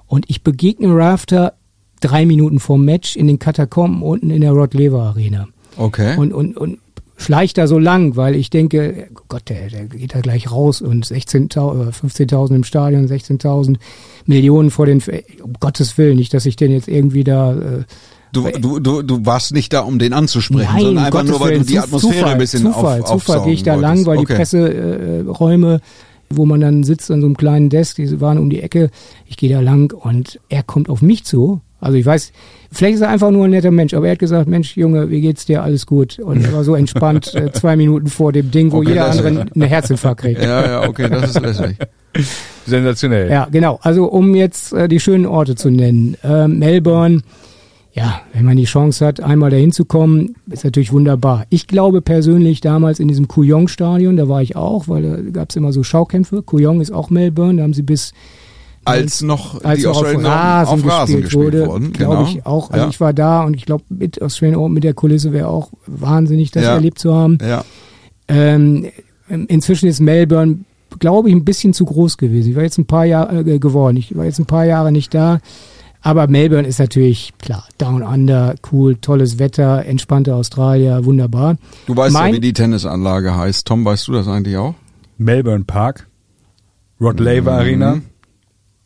Und 0.08 0.26
ich 0.28 0.44
begegne 0.44 0.96
Rafter 0.96 1.54
drei 2.02 2.26
Minuten 2.26 2.60
vorm 2.60 2.86
Match 2.86 3.16
in 3.16 3.28
den 3.28 3.40
Katakomben 3.40 4.02
unten 4.02 4.30
in 4.30 4.42
der 4.42 4.52
Rod 4.52 4.74
Laver 4.74 5.04
Arena 5.04 5.48
Okay. 5.78 6.18
und, 6.18 6.34
und, 6.34 6.58
und 6.58 6.80
schleicht 7.18 7.58
da 7.58 7.68
so 7.68 7.78
lang, 7.78 8.16
weil 8.16 8.36
ich 8.36 8.50
denke, 8.50 9.08
oh 9.14 9.22
Gott, 9.28 9.50
der, 9.50 9.70
der 9.70 9.86
geht 9.86 10.16
da 10.16 10.22
gleich 10.22 10.52
raus 10.52 10.82
und 10.82 11.06
16.000, 11.06 11.60
oder 11.60 11.90
15.000 11.90 12.56
im 12.56 12.64
Stadion, 12.64 13.08
16.000 13.08 13.78
Millionen 14.26 14.72
vor 14.72 14.86
den, 14.86 15.02
um 15.44 15.54
Gottes 15.60 15.98
Willen, 15.98 16.18
nicht, 16.18 16.34
dass 16.34 16.46
ich 16.46 16.56
den 16.56 16.72
jetzt 16.72 16.88
irgendwie 16.88 17.24
da, 17.24 17.54
äh, 17.54 17.84
Du, 18.32 18.48
du, 18.60 18.80
du, 18.80 19.02
du 19.02 19.26
warst 19.26 19.54
nicht 19.54 19.74
da, 19.74 19.82
um 19.82 19.98
den 19.98 20.14
anzusprechen, 20.14 20.70
Nein, 20.72 20.82
sondern 20.82 21.06
einfach 21.06 21.20
Gottes 21.20 21.32
nur, 21.32 21.40
weil 21.40 21.50
Willen, 21.52 21.62
du 21.62 21.68
die 21.68 21.80
Atmosphäre 21.80 22.14
Zufall, 22.14 22.32
ein 22.32 22.38
bisschen 22.38 22.62
Zufall, 22.62 23.02
auf, 23.02 23.10
Zufall 23.10 23.44
gehe 23.44 23.54
ich 23.54 23.64
da 23.64 23.74
aufsaugen 23.74 23.96
lang, 23.96 24.06
weil 24.06 24.18
wolltest. 24.18 24.54
die 24.54 24.58
Presseräume, 24.58 25.82
wo 26.30 26.46
man 26.46 26.62
dann 26.62 26.84
sitzt 26.84 27.10
an 27.10 27.22
so 27.22 27.28
einem 27.28 27.38
kleinen 27.38 27.70
Desk, 27.70 27.96
die 27.96 28.22
waren 28.22 28.38
um 28.38 28.50
die 28.50 28.62
Ecke, 28.62 28.92
ich 29.26 29.38
gehe 29.38 29.50
da 29.50 29.62
lang 29.62 29.94
und 29.94 30.40
er 30.50 30.64
kommt 30.64 30.90
auf 30.90 31.02
mich 31.02 31.24
zu. 31.24 31.62
Also 31.82 31.98
ich 31.98 32.06
weiß, 32.06 32.34
vielleicht 32.72 32.96
ist 32.96 33.02
er 33.02 33.10
einfach 33.10 33.32
nur 33.32 33.46
ein 33.46 33.52
netter 33.52 33.72
Mensch, 33.72 33.94
aber 33.94 34.08
er 34.08 34.12
hat 34.12 34.20
gesagt, 34.20 34.50
Mensch, 34.50 34.76
Junge, 34.76 35.10
wie 35.10 35.22
geht's 35.22 35.46
dir? 35.46 35.64
Alles 35.64 35.86
gut. 35.86 36.20
Und 36.20 36.44
er 36.44 36.52
war 36.52 36.64
so 36.64 36.76
entspannt, 36.76 37.34
äh, 37.36 37.52
zwei 37.54 37.76
Minuten 37.78 38.08
vor 38.08 38.34
dem 38.34 38.52
Ding, 38.52 38.72
wo 38.72 38.80
Okay, 38.80 38.90
jeder 38.90 39.10
andere 39.10 39.28
einen 39.56 39.62
Herzinfarkt 39.64 40.22
kriegt. 40.22 40.44
Ja, 40.44 40.66
ja, 40.66 40.90
okay, 40.90 41.10
das 41.10 41.32
ist 41.32 41.42
lässig. 41.42 41.78
Sensationell. 42.66 43.32
Ja, 43.32 43.48
genau. 43.50 43.80
Also 43.82 44.06
um 44.06 44.36
jetzt 44.36 44.74
äh, 44.74 44.88
die 44.88 45.00
schönen 45.00 45.26
Orte 45.26 45.56
zu 45.56 45.70
nennen. 45.70 46.18
Ähm, 46.24 46.60
Melbourne, 46.60 47.22
ja, 47.94 48.22
wenn 48.34 48.46
man 48.46 48.56
die 48.56 48.66
Chance 48.66 49.06
hat, 49.06 49.20
einmal 49.20 49.50
dahin 49.50 49.72
zu 49.72 49.84
kommen, 49.84 50.36
ist 50.50 50.64
natürlich 50.64 50.92
wunderbar. 50.94 51.46
Ich 51.50 51.68
glaube 51.68 52.02
persönlich 52.02 52.62
damals 52.62 53.00
in 53.00 53.08
diesem 53.08 53.28
Kuyong-Stadion, 53.28 54.16
da 54.16 54.28
war 54.30 54.42
ich 54.42 54.56
auch, 54.56 54.88
weil 54.88 55.02
da 55.02 55.32
gab 55.32 55.50
es 55.50 55.56
immer 55.56 55.74
so 55.74 55.84
Schaukämpfe. 55.84 56.42
Kuyong 56.44 56.82
ist 56.82 56.92
auch 56.92 57.10
Melbourne, 57.10 57.58
da 57.58 57.64
haben 57.64 57.74
sie 57.74 57.82
bis 57.82 58.14
Als 58.86 59.22
noch 59.22 59.64
als 59.64 59.80
die 59.80 59.86
noch 59.86 59.92
auf 59.92 59.98
Australian 60.04 60.26
Rasen, 60.26 60.74
auf 60.74 60.88
Rasen 60.88 61.22
gespielt, 61.22 61.34
wurde, 61.36 61.90
glaube 61.92 61.92
genau. 61.92 62.24
ich 62.24 62.46
auch. 62.46 62.70
Also 62.70 62.86
ja. 62.86 62.90
ich 62.90 63.02
war 63.02 63.14
da 63.14 63.44
und 63.44 63.56
ich 63.56 63.66
glaube 63.66 63.84
mit 63.90 64.22
Australian 64.22 64.60
Open, 64.60 64.74
mit 64.74 64.84
der 64.84 64.94
Kulisse 64.94 65.34
wäre 65.34 65.48
auch 65.48 65.72
wahnsinnig, 65.88 66.52
das 66.52 66.64
Ja. 66.64 66.76
erlebt 66.76 67.00
zu 67.00 67.14
haben. 67.14 67.38
ja. 67.42 67.64
Ähm, 68.28 68.86
inzwischen 69.28 69.88
ist 69.88 70.00
Melbourne, 70.00 70.60
glaube 71.00 71.30
ich, 71.30 71.36
ein 71.36 71.46
bisschen 71.46 71.74
zu 71.74 71.86
groß 71.86 72.18
gewesen. 72.18 72.52
Ich 72.52 72.56
war 72.56 72.64
jetzt 72.64 72.78
ein 72.78 72.86
paar 72.86 73.06
Jahre 73.06 73.40
äh, 73.40 73.58
geworden. 73.60 73.98
Ich 73.98 74.16
war 74.16 74.26
jetzt 74.26 74.40
ein 74.40 74.46
paar 74.46 74.66
Jahre 74.66 74.92
nicht 74.92 75.14
da. 75.14 75.40
Aber 76.02 76.28
Melbourne 76.28 76.68
ist 76.68 76.80
natürlich, 76.80 77.34
klar, 77.40 77.68
Down 77.78 78.04
Under, 78.04 78.56
cool, 78.72 78.96
tolles 78.96 79.38
Wetter, 79.38 79.86
entspannte 79.86 80.34
Australier, 80.34 81.04
wunderbar. 81.04 81.58
Du 81.88 81.96
weißt 81.96 82.14
Mein- 82.14 82.30
ja, 82.30 82.36
wie 82.38 82.40
die 82.42 82.54
Tennisanlage 82.54 83.36
heißt. 83.36 83.68
Tom, 83.68 83.84
weißt 83.84 84.08
du 84.08 84.14
das 84.14 84.28
eigentlich 84.28 84.56
auch? 84.58 84.76
Melbourne 85.18 85.66
Park, 85.66 86.08
Rod 87.02 87.20
Laver 87.20 87.52
Arena. 87.54 88.00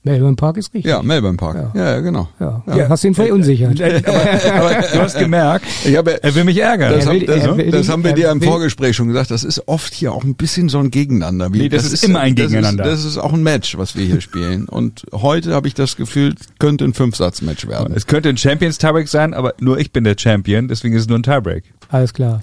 Melbourne 0.06 0.36
Park 0.36 0.58
ist 0.58 0.74
richtig. 0.74 0.90
Ja, 0.90 1.02
Melbourne 1.02 1.38
Park. 1.38 1.72
Ja. 1.74 1.94
Ja, 1.94 2.00
genau. 2.02 2.28
Ja, 2.40 2.62
ja. 2.76 2.90
hast 2.90 3.04
du 3.04 3.08
ihn 3.08 3.14
verunsichert. 3.16 3.82
aber, 3.82 4.54
aber 4.54 4.88
du 4.94 5.00
hast 5.00 5.18
gemerkt, 5.18 5.66
Ich 5.86 5.96
habe, 5.96 6.22
er 6.22 6.36
will 6.36 6.44
mich 6.44 6.58
ärgern. 6.60 6.92
das, 6.94 7.08
haben, 7.08 7.20
will- 7.22 7.26
das, 7.26 7.58
will 7.58 7.72
das 7.72 7.82
dich- 7.82 7.90
haben 7.90 8.04
wir 8.04 8.12
dir 8.14 8.30
im 8.32 8.42
Vorgespräch 8.42 8.96
schon 8.98 9.08
gesagt. 9.08 9.32
Das 9.32 9.46
ist 9.46 9.68
oft 9.68 9.94
hier 9.94 10.12
auch 10.12 10.24
ein 10.26 10.36
bisschen 10.36 10.68
so 10.68 10.80
ein 10.80 10.92
Gegeneinander. 10.92 11.54
Wie, 11.54 11.60
Nee, 11.60 11.70
das 11.70 11.92
ist 11.92 12.04
immer 12.04 12.20
ein 12.20 12.36
das 12.36 12.48
Gegeneinander. 12.48 12.84
Ist, 12.86 12.92
das 12.92 13.06
ist 13.06 13.18
auch 13.18 13.32
ein 13.32 13.44
Match, 13.44 13.78
was 13.78 13.96
wir 13.96 14.06
hier 14.06 14.20
spielen. 14.20 14.66
Und 14.68 15.04
heute 15.14 15.54
habe 15.54 15.68
ich 15.68 15.74
das 15.74 15.96
Gefühl, 15.96 16.36
könnte 16.60 16.84
ein 16.84 16.94
Fünfsatz-Match 16.94 17.68
werden. 17.70 17.94
Es 17.96 18.06
könnte 18.06 18.28
ein 18.30 18.36
Champions 18.38 18.78
Tiebreak 18.78 19.08
sein, 19.08 19.34
aber 19.34 19.54
nur 19.62 19.80
ich 19.80 19.92
bin 19.94 20.04
der 20.04 20.16
Champion, 20.20 20.68
deswegen 20.68 20.96
ist 20.96 21.04
es 21.04 21.08
nur 21.08 21.20
ein 21.20 21.24
Tiebreak. 21.24 21.64
Alles 21.90 22.14
klar. 22.14 22.42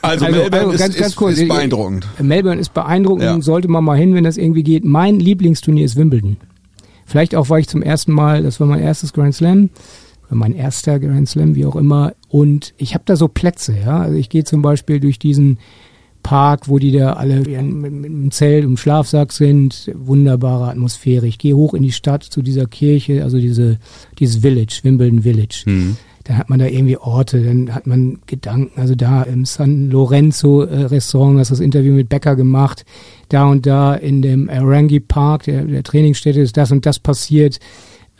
Also, 0.00 0.24
Also, 0.26 0.38
Melbourne 0.38 0.56
also 0.58 0.70
ist, 0.72 0.78
ganz, 0.80 0.94
ist, 0.94 1.00
ganz 1.02 1.16
kurz. 1.16 1.38
ist 1.38 1.48
beeindruckend. 1.48 2.06
Melbourne 2.20 2.60
ist 2.60 2.72
beeindruckend, 2.72 3.24
Ja. 3.24 3.40
sollte 3.42 3.68
man 3.68 3.84
mal 3.84 3.98
hin, 3.98 4.14
wenn 4.14 4.24
das 4.24 4.36
irgendwie 4.38 4.62
geht. 4.62 4.84
Mein 4.84 5.18
Lieblingsturnier 5.20 5.84
ist 5.84 5.96
Wimbledon. 5.96 6.36
Vielleicht 7.06 7.34
auch, 7.34 7.50
weil 7.50 7.60
ich 7.60 7.68
zum 7.68 7.82
ersten 7.82 8.12
Mal, 8.12 8.42
das 8.42 8.60
war 8.60 8.66
mein 8.66 8.80
erstes 8.80 9.12
Grand 9.12 9.34
Slam, 9.34 9.70
mein 10.30 10.54
erster 10.54 10.98
Grand 10.98 11.28
Slam, 11.28 11.54
wie 11.54 11.66
auch 11.66 11.76
immer. 11.76 12.14
Und 12.28 12.74
ich 12.76 12.94
habe 12.94 13.04
da 13.06 13.16
so 13.16 13.28
Plätze, 13.28 13.76
ja. 13.78 14.00
Also 14.00 14.16
ich 14.16 14.28
gehe 14.28 14.44
zum 14.44 14.62
Beispiel 14.62 15.00
durch 15.00 15.18
diesen 15.18 15.58
Park, 16.22 16.68
wo 16.68 16.78
die 16.78 16.90
da 16.90 17.12
alle 17.12 17.42
dem 17.42 18.30
Zelt 18.30 18.64
im 18.64 18.76
Schlafsack 18.76 19.32
sind. 19.32 19.92
Wunderbare 19.94 20.70
Atmosphäre. 20.70 21.26
Ich 21.26 21.38
gehe 21.38 21.54
hoch 21.54 21.74
in 21.74 21.82
die 21.82 21.92
Stadt 21.92 22.24
zu 22.24 22.42
dieser 22.42 22.66
Kirche, 22.66 23.22
also 23.22 23.38
diese, 23.38 23.78
dieses 24.18 24.38
Village, 24.38 24.80
Wimbledon 24.82 25.22
Village. 25.22 25.64
Dann 26.24 26.38
hat 26.38 26.48
man 26.50 26.58
da 26.58 26.66
irgendwie 26.66 26.96
Orte, 26.96 27.42
dann 27.42 27.74
hat 27.74 27.86
man 27.86 28.18
Gedanken. 28.26 28.80
Also 28.80 28.94
da 28.94 29.22
im 29.22 29.44
San 29.44 29.90
Lorenzo 29.90 30.62
äh, 30.62 30.84
Restaurant 30.84 31.38
hast 31.38 31.50
du 31.50 31.54
das 31.54 31.60
Interview 31.60 31.92
mit 31.92 32.08
Becker 32.08 32.34
gemacht. 32.34 32.84
Da 33.28 33.46
und 33.46 33.66
da 33.66 33.94
in 33.94 34.22
dem 34.22 34.48
Arangi 34.48 35.00
Park, 35.00 35.44
der, 35.44 35.64
der 35.64 35.82
Trainingsstätte, 35.82 36.40
ist 36.40 36.56
das 36.56 36.72
und 36.72 36.86
das 36.86 36.98
passiert. 36.98 37.60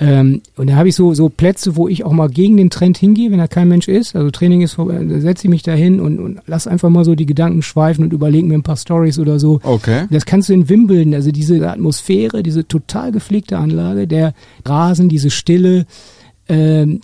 Ähm, 0.00 0.42
und 0.56 0.68
da 0.68 0.74
habe 0.74 0.88
ich 0.88 0.96
so, 0.96 1.14
so 1.14 1.28
Plätze, 1.28 1.76
wo 1.76 1.86
ich 1.86 2.04
auch 2.04 2.12
mal 2.12 2.28
gegen 2.28 2.56
den 2.56 2.68
Trend 2.68 2.98
hingehe, 2.98 3.30
wenn 3.30 3.38
da 3.38 3.46
kein 3.46 3.68
Mensch 3.68 3.86
ist. 3.86 4.16
Also 4.16 4.30
Training 4.30 4.60
ist 4.62 4.72
vorbei, 4.72 5.00
da 5.08 5.20
setze 5.20 5.46
ich 5.46 5.50
mich 5.50 5.62
da 5.62 5.72
hin 5.72 6.00
und, 6.00 6.18
und 6.18 6.40
lass 6.46 6.66
einfach 6.66 6.90
mal 6.90 7.04
so 7.04 7.14
die 7.14 7.26
Gedanken 7.26 7.62
schweifen 7.62 8.02
und 8.02 8.12
überlege 8.12 8.46
mir 8.46 8.54
ein 8.54 8.64
paar 8.64 8.76
Stories 8.76 9.20
oder 9.20 9.38
so. 9.38 9.60
Okay. 9.62 10.06
Das 10.10 10.26
kannst 10.26 10.48
du 10.48 10.52
in 10.52 10.68
Wimbledon, 10.68 11.14
also 11.14 11.30
diese 11.30 11.70
Atmosphäre, 11.70 12.42
diese 12.42 12.66
total 12.66 13.12
gepflegte 13.12 13.56
Anlage, 13.56 14.08
der 14.08 14.34
Rasen, 14.66 15.08
diese 15.08 15.30
Stille, 15.30 15.86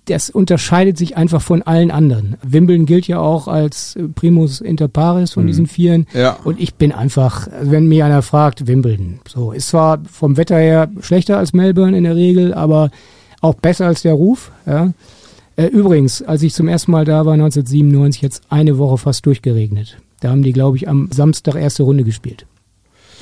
das 0.04 0.28
unterscheidet 0.28 0.98
sich 0.98 1.16
einfach 1.16 1.40
von 1.40 1.62
allen 1.62 1.90
anderen. 1.90 2.36
Wimbledon 2.42 2.84
gilt 2.84 3.08
ja 3.08 3.18
auch 3.20 3.48
als 3.48 3.96
äh, 3.96 4.02
Primus 4.08 4.60
inter 4.60 4.88
pares 4.88 5.32
von 5.32 5.46
diesen 5.46 5.66
Vieren. 5.66 6.06
Ja. 6.12 6.36
Und 6.44 6.60
ich 6.60 6.74
bin 6.74 6.92
einfach, 6.92 7.48
wenn 7.62 7.86
mich 7.86 8.02
einer 8.02 8.20
fragt, 8.22 8.66
Wimbledon. 8.66 9.20
So, 9.26 9.52
ist 9.52 9.68
zwar 9.68 10.00
vom 10.10 10.36
Wetter 10.36 10.58
her 10.58 10.90
schlechter 11.00 11.38
als 11.38 11.54
Melbourne 11.54 11.96
in 11.96 12.04
der 12.04 12.16
Regel, 12.16 12.52
aber 12.52 12.90
auch 13.40 13.54
besser 13.54 13.86
als 13.86 14.02
der 14.02 14.12
Ruf. 14.12 14.52
Ja. 14.66 14.92
Äh, 15.56 15.66
übrigens, 15.66 16.20
als 16.22 16.42
ich 16.42 16.52
zum 16.52 16.68
ersten 16.68 16.92
Mal 16.92 17.06
da 17.06 17.24
war, 17.24 17.32
1997, 17.32 18.20
jetzt 18.20 18.42
eine 18.50 18.76
Woche 18.76 18.98
fast 18.98 19.24
durchgeregnet. 19.24 19.98
Da 20.20 20.30
haben 20.30 20.42
die, 20.42 20.52
glaube 20.52 20.76
ich, 20.76 20.86
am 20.86 21.08
Samstag 21.12 21.54
erste 21.54 21.82
Runde 21.82 22.04
gespielt. 22.04 22.46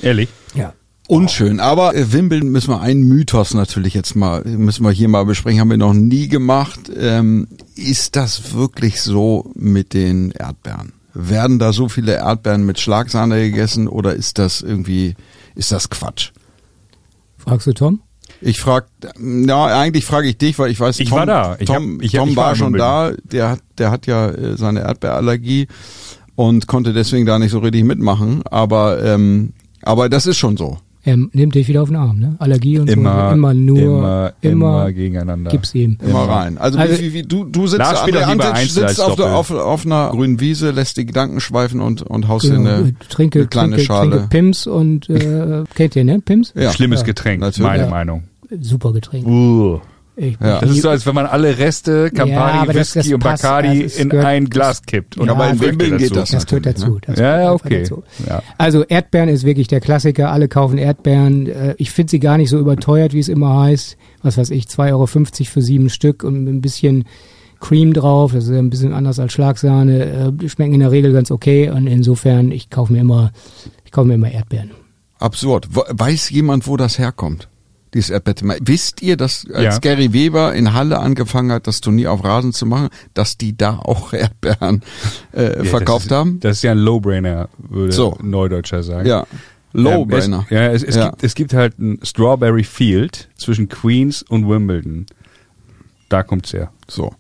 Ehrlich? 0.03 0.29
Ja. 0.55 0.75
Unschön. 1.09 1.59
Aber 1.59 1.97
äh, 1.97 2.13
Wimbledon 2.13 2.51
müssen 2.51 2.69
wir 2.71 2.81
einen 2.83 3.03
Mythos 3.09 3.55
natürlich 3.55 3.95
jetzt 3.95 4.15
mal, 4.15 4.45
müssen 4.45 4.85
wir 4.85 4.91
hier 4.93 5.09
mal 5.09 5.25
besprechen, 5.25 5.59
haben 5.61 5.71
wir 5.71 5.79
noch 5.79 5.95
nie 5.95 6.29
gemacht. 6.29 6.81
Ähm, 6.97 7.49
ist 7.77 8.15
das 8.15 8.53
wirklich 8.55 9.01
so 9.01 9.51
mit 9.55 9.95
den 9.95 10.31
Erdbeeren? 10.33 10.93
Werden 11.15 11.59
da 11.59 11.73
so 11.73 11.89
viele 11.89 12.13
Erdbeeren 12.17 12.65
mit 12.67 12.79
Schlagsahne 12.79 13.41
gegessen 13.41 13.89
oder 13.89 14.15
ist 14.15 14.39
das 14.39 14.61
irgendwie, 14.61 15.15
ist 15.55 15.73
das 15.73 15.89
Quatsch? 15.89 16.31
Fragst 17.39 17.67
du 17.67 17.73
Tom? 17.73 18.01
Ich 18.43 18.61
frag, 18.61 18.87
ja, 19.19 19.65
eigentlich 19.81 20.05
frage 20.05 20.29
ich 20.29 20.37
dich, 20.37 20.59
weil 20.59 20.71
ich 20.71 20.79
weiß, 20.79 21.01
Ich 21.01 21.09
Tom, 21.09 21.19
war 21.21 21.27
da. 21.27 21.57
Ich 21.59 21.67
Tom, 21.67 21.95
hab- 21.97 22.03
ich 22.05 22.13
Tom 22.13 22.29
ich 22.29 22.37
war 22.37 22.49
war 22.49 22.55
schon 22.55 22.75
da. 22.75 23.13
Der 23.25 23.49
hat, 23.49 23.61
der 23.79 23.91
hat 23.91 24.07
ja 24.07 24.29
äh, 24.29 24.57
seine 24.59 24.81
Erdbeerallergie 24.81 25.67
und 26.37 26.67
konnte 26.67 26.93
deswegen 26.93 27.25
da 27.25 27.39
nicht 27.39 27.51
so 27.51 27.61
richtig 27.61 27.83
mitmachen. 27.85 28.43
Aber, 28.45 29.03
ähm, 29.03 29.55
aber 29.83 30.09
das 30.11 30.27
ist 30.27 30.37
schon 30.37 30.57
so. 30.59 30.77
Er 31.09 31.17
nimmt 31.17 31.55
dich 31.55 31.67
wieder 31.69 31.81
auf 31.81 31.89
den 31.89 31.97
Arm, 31.97 32.19
ne? 32.19 32.37
Allergie 32.39 32.79
und 32.79 32.91
Immer, 32.91 33.29
so. 33.31 33.35
Immer 33.35 33.55
nur, 33.55 33.79
immer, 33.79 34.33
immer, 34.43 34.53
immer 34.83 34.93
gegeneinander. 34.93 35.51
gib's 35.51 35.75
ihm. 35.75 35.97
Immer 36.07 36.25
rein. 36.29 36.59
Also, 36.59 36.79
Also- 36.79 36.99
wie, 36.99 37.03
wie, 37.03 37.13
wie, 37.15 37.23
du, 37.23 37.45
du 37.45 37.67
sitzt, 37.67 37.81
Antic 37.81 38.15
Einzel 38.17 38.53
als 38.53 38.75
sitzt 38.97 39.01
auf, 39.01 39.17
der, 39.17 39.35
auf, 39.35 39.51
auf 39.51 39.87
einer 39.87 40.11
grünen 40.11 40.39
Wiese, 40.39 40.71
lässt 40.71 40.99
die 40.99 41.07
Gedanken 41.07 41.41
schweifen 41.41 41.81
und, 41.81 42.03
und 42.03 42.29
haust 42.29 42.45
Genau. 42.45 42.61
in 42.61 42.67
eine, 42.67 42.95
trinke, 43.09 43.39
eine 43.39 43.49
kleine 43.49 43.73
trinke, 43.77 43.87
Schale. 43.87 44.11
trinke 44.11 44.27
Pims 44.29 44.67
und 44.67 45.09
äh, 45.09 45.65
kennt 45.75 45.97
ihr, 45.97 46.05
ne? 46.05 46.21
Pims? 46.21 46.53
Ja. 46.55 46.73
Schlimmes 46.73 47.01
Ja. 47.01 47.07
Getränk, 47.07 47.41
Natürlich. 47.41 47.67
meine 47.67 47.83
Ja. 47.85 47.89
Meinung. 47.91 48.25
Super 48.61 48.93
Getränk. 48.93 49.27
Uh. 49.27 49.81
Ich, 50.21 50.37
Ja. 50.41 50.61
Das 50.61 50.71
ist 50.71 50.83
so, 50.83 50.89
als 50.89 51.07
wenn 51.07 51.15
man 51.15 51.27
alle 51.27 51.57
Reste, 51.59 52.11
Campari, 52.11 52.67
das- 52.67 52.77
Whisky 52.97 52.99
das 52.99 53.13
und 53.13 53.19
passt. 53.21 53.43
Bacardi 53.45 53.69
Also 53.69 53.83
es 53.85 53.97
in 53.99 54.09
gehört- 54.09 54.27
ein 54.27 54.45
Glas 54.51 54.83
kippt. 54.83 55.17
Und 55.17 55.27
Ja, 55.29 55.33
aber 55.35 55.49
in 55.51 55.61
Wimbledon 55.61 55.99
geht 55.99 56.17
das. 56.17 56.31
das 56.31 56.45
gehört 56.47 56.67
dazu. 56.67 56.95
ne? 56.95 57.01
Das 57.07 57.19
Ja, 57.21 57.41
ja, 57.41 57.53
okay. 57.53 57.83
dazu. 57.83 58.03
Ja. 58.27 58.43
Also 58.59 58.83
Erdbeeren 58.85 59.29
ist 59.29 59.45
wirklich 59.45 59.69
der 59.69 59.81
Klassiker. 59.81 60.33
Alle 60.33 60.49
kaufen 60.49 60.77
Erdbeeren. 60.77 61.47
Äh, 61.47 61.75
Ich 61.79 61.93
finde 61.93 62.11
sie 62.11 62.19
gar 62.19 62.37
nicht 62.37 62.51
so 62.51 62.59
überteuert, 62.59 63.13
wie 63.15 63.21
es 63.21 63.29
immer 63.29 63.61
heißt. 63.63 63.97
Was 64.23 64.37
weiß 64.37 64.51
ich, 64.51 64.67
2,50 64.67 65.47
Euro 65.47 65.53
für 65.53 65.63
sieben 65.63 65.89
Stück 65.89 66.25
und 66.25 66.43
mit 66.45 66.53
ein 66.53 66.61
bisschen 66.61 67.05
Cream 67.61 67.93
drauf. 67.93 68.33
Das 68.33 68.45
ist 68.45 68.51
ja 68.51 68.59
ein 68.59 68.71
bisschen 68.71 68.93
anders 68.93 69.19
als 69.21 69.33
Schlagsahne. 69.33 70.05
Äh, 70.05 70.33
Die 70.33 70.49
schmecken 70.49 70.75
in 70.75 70.81
der 70.81 70.91
Regel 70.91 71.13
ganz 71.13 71.31
okay. 71.31 71.71
Und 71.71 71.87
insofern, 71.87 72.51
ich 72.51 72.71
kaufe 72.71 72.93
mir 72.93 73.01
immer, 73.01 73.31
ich 73.85 73.93
kaufe 73.93 74.09
mir 74.09 74.15
immer 74.15 74.31
Erdbeeren. 74.33 74.73
Absurd. 75.21 75.69
Weiß 75.73 76.31
jemand, 76.31 76.67
wo 76.67 76.77
das 76.77 76.99
herkommt? 76.99 77.49
Dieses 77.95 78.11
Erdbeerthema. 78.11 78.55
Wisst 78.61 79.01
ihr, 79.03 79.17
dass 79.17 79.47
als 79.53 79.77
Ja. 79.77 79.79
Gary 79.79 80.13
Weber 80.13 80.55
in 80.55 80.75
Halle 80.75 80.99
angefangen 80.99 81.51
hat, 81.53 81.67
das 81.67 81.81
Turnier 81.81 82.13
auf 82.13 82.23
Rasen 82.23 82.53
zu 82.53 82.67
machen, 82.67 82.89
dass 83.15 83.39
die 83.39 83.57
da 83.57 83.79
auch 83.79 84.13
Erdbeeren 84.13 84.83
äh, 85.33 85.59
Ja, 85.59 85.65
verkauft 85.65 86.07
das 86.07 86.13
ist, 86.13 86.13
haben? 86.19 86.41
Das 86.41 86.57
ist 86.59 86.63
ja 86.65 86.73
ein 86.73 86.79
Lowbrainer, 86.79 87.49
würde 87.59 87.93
So. 87.93 88.17
ein 88.19 88.31
Neudeutscher 88.31 88.83
sagen. 88.83 89.07
Ja. 89.09 89.27
Lowbrainer. 89.73 90.39
Ähm, 90.39 90.45
es, 90.49 90.51
ja, 90.51 90.67
es, 90.73 90.83
es, 90.83 90.95
Ja. 90.97 91.09
Gibt, 91.11 91.25
es 91.25 91.35
gibt 91.35 91.53
halt 91.55 91.79
ein 91.79 91.99
Strawberry 92.03 92.65
Field 92.65 93.29
zwischen 93.37 93.69
Queens 93.69 94.23
und 94.23 94.49
Wimbledon. 94.49 95.07
Da 96.09 96.23
kommt's 96.23 96.53
her. 96.53 96.71
So. 96.89 97.13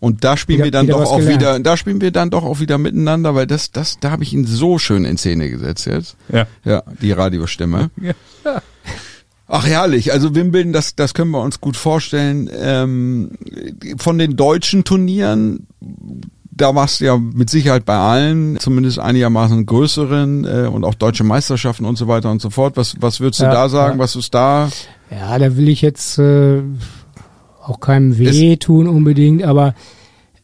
Und 0.00 0.22
da 0.24 0.36
spielen 0.36 0.58
Wieder- 0.58 0.64
wir 0.66 0.70
dann 0.70 0.86
wieder 0.86 0.98
doch 0.98 1.10
auch 1.12 1.18
gelernt. 1.18 1.40
wieder, 1.40 1.60
da 1.60 1.76
spielen 1.78 2.00
wir 2.02 2.10
dann 2.10 2.28
doch 2.28 2.44
auch 2.44 2.60
wieder 2.60 2.76
miteinander, 2.76 3.34
weil 3.34 3.46
das, 3.46 3.72
das, 3.72 3.98
da 4.00 4.10
habe 4.10 4.22
ich 4.22 4.34
ihn 4.34 4.44
so 4.46 4.78
schön 4.78 5.06
in 5.06 5.16
Szene 5.16 5.48
gesetzt 5.48 5.86
jetzt. 5.86 6.16
Ja. 6.30 6.46
Ja, 6.64 6.82
die 7.00 7.12
Radiostimme. 7.12 7.90
Ja. 8.02 8.14
Ach 9.54 9.66
herrlich, 9.66 10.14
also 10.14 10.34
Wimbledon, 10.34 10.72
das, 10.72 10.96
das 10.96 11.12
können 11.12 11.30
wir 11.30 11.42
uns 11.42 11.60
gut 11.60 11.76
vorstellen. 11.76 12.48
Ähm, 12.58 13.32
von 13.98 14.16
den 14.16 14.34
deutschen 14.34 14.82
Turnieren, 14.84 15.66
da 16.50 16.74
warst 16.74 17.00
du 17.00 17.04
ja 17.04 17.18
mit 17.18 17.50
Sicherheit 17.50 17.84
bei 17.84 17.98
allen, 17.98 18.58
zumindest 18.58 18.98
einigermaßen 18.98 19.66
größeren 19.66 20.44
äh, 20.46 20.68
und 20.68 20.84
auch 20.84 20.94
deutsche 20.94 21.24
Meisterschaften 21.24 21.84
und 21.84 21.96
so 21.98 22.08
weiter 22.08 22.30
und 22.30 22.40
so 22.40 22.48
fort. 22.48 22.78
Was, 22.78 22.94
was 23.00 23.20
würdest 23.20 23.40
du 23.40 23.44
Ja, 23.44 23.52
da 23.52 23.68
sagen? 23.68 23.98
ja. 23.98 24.02
Was 24.02 24.16
ist 24.16 24.32
da? 24.32 24.70
Ja, 25.10 25.38
da 25.38 25.54
will 25.54 25.68
ich 25.68 25.82
jetzt 25.82 26.18
äh, 26.18 26.62
auch 27.62 27.78
keinem 27.78 28.16
weh 28.16 28.56
tun 28.56 28.88
unbedingt, 28.88 29.42
aber 29.42 29.74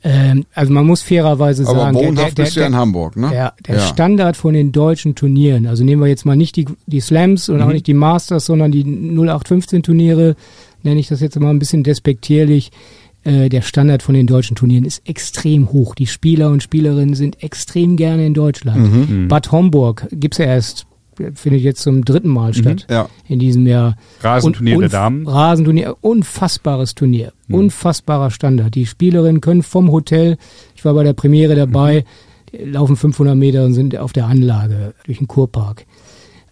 ähm, 0.05 0.45
also 0.55 0.73
man 0.73 0.87
muss 0.87 1.03
fairerweise 1.03 1.67
Aber 1.67 1.79
sagen, 1.81 1.99
der- 1.99 2.09
wohnhaft 2.09 2.39
der, 2.39 2.45
bist 2.45 2.57
du 2.57 2.61
ja 2.61 2.67
in 2.67 2.73
der, 2.73 2.81
Hamburg, 2.81 3.17
ne? 3.17 3.31
der, 3.31 3.55
der 3.67 3.81
Standard 3.81 4.37
von 4.37 4.55
den 4.55 4.71
deutschen 4.73 5.15
Turnieren, 5.15 5.67
also 5.67 5.85
nehmen 5.85 6.01
wir 6.03 6.09
jetzt 6.09 6.25
mal 6.25 6.37
nicht 6.37 6.57
die, 6.57 6.67
die 6.87 7.01
Slams 7.01 7.49
und 7.49 7.61
auch 7.63 7.73
nicht 7.73 7.87
die 7.87 7.95
Masters, 7.95 8.47
sondern 8.47 8.71
die 8.71 8.85
0815 8.85 9.83
Turniere, 9.83 10.37
nenne 10.83 11.01
ich 11.01 11.09
das 11.09 11.21
jetzt 11.21 11.39
mal 11.41 11.51
ein 11.51 11.59
bisschen 11.59 11.83
despektierlich. 11.83 12.71
Äh, 13.25 13.49
der 13.49 13.63
Standard 13.63 14.05
von 14.05 14.15
den 14.15 14.29
deutschen 14.29 14.55
Turnieren 14.55 14.85
ist 14.85 15.03
extrem 15.09 15.73
hoch. 15.73 15.97
Die 15.97 16.07
Spieler 16.07 16.51
und 16.51 16.63
Spielerinnen 16.63 17.17
sind 17.17 17.43
extrem 17.43 17.97
gerne 17.97 18.25
in 18.25 18.33
Deutschland. 18.35 19.29
Bad 19.29 19.51
Homburg 19.51 20.07
gibt's 20.13 20.39
ja 20.39 20.45
erst, 20.45 20.87
findet 21.35 21.61
jetzt 21.63 21.83
zum 21.83 22.05
dritten 22.05 22.29
Mal 22.29 22.55
statt 22.55 22.87
Ja. 22.91 23.09
in 23.29 23.39
diesem 23.39 23.67
Jahr. 23.67 23.97
Rasenturnier 24.21 24.77
Und 24.77 24.81
der 24.83 24.89
Damen. 24.91 25.27
Rasenturnier, 25.27 25.97
unfassbares 26.01 26.95
Turnier, 26.95 27.33
unfassbarer 27.51 28.31
Standard. 28.31 28.75
Die 28.75 28.87
Spielerinnen 28.87 29.41
können 29.41 29.63
vom 29.63 29.91
Hotel, 29.93 30.37
ich 30.75 30.85
war 30.85 30.95
bei 30.95 31.05
der 31.05 31.13
Premiere 31.15 31.55
dabei, 31.55 32.05
die 32.53 32.65
laufen 32.65 32.97
500 32.97 33.37
Meter 33.37 33.65
und 33.65 33.75
sind 33.75 33.97
auf 33.99 34.13
der 34.13 34.27
Anlage 34.27 34.95
durch 35.05 35.19
den 35.19 35.29
Kurpark. 35.29 35.85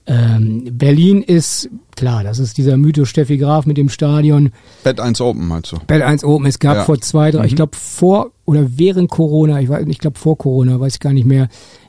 Ähm, 0.08 0.68
Berlin 0.70 1.20
ist, 1.22 1.68
klar, 1.96 2.22
das 2.22 2.38
ist 2.38 2.58
dieser 2.58 2.76
Mythos 2.76 3.08
Steffi 3.08 3.38
Graf 3.38 3.66
mit 3.66 3.76
dem 3.76 3.88
Stadion. 3.88 4.50
Bett 4.84 5.00
1 5.00 5.20
Open 5.20 5.48
meinst 5.48 5.72
du? 5.72 5.78
Bell 5.86 6.02
1 6.02 6.22
oben. 6.22 6.46
Es 6.46 6.60
gab 6.60 6.76
Ja. 6.76 6.84
vor 6.84 7.00
zwei, 7.00 7.32
drei, 7.32 7.44
ich 7.46 7.56
glaube 7.56 7.76
vor 7.76 8.30
oder 8.44 8.78
während 8.78 9.10
Corona, 9.10 9.60
ich 9.60 9.68
weiß, 9.68 9.84
ich 9.88 9.98
glaube 9.98 10.16
vor 10.18 10.38
Corona, 10.38 10.78
weiß 10.78 10.94
ich 10.94 11.00
gar 11.00 11.12
nicht 11.12 11.26
mehr, 11.26 11.48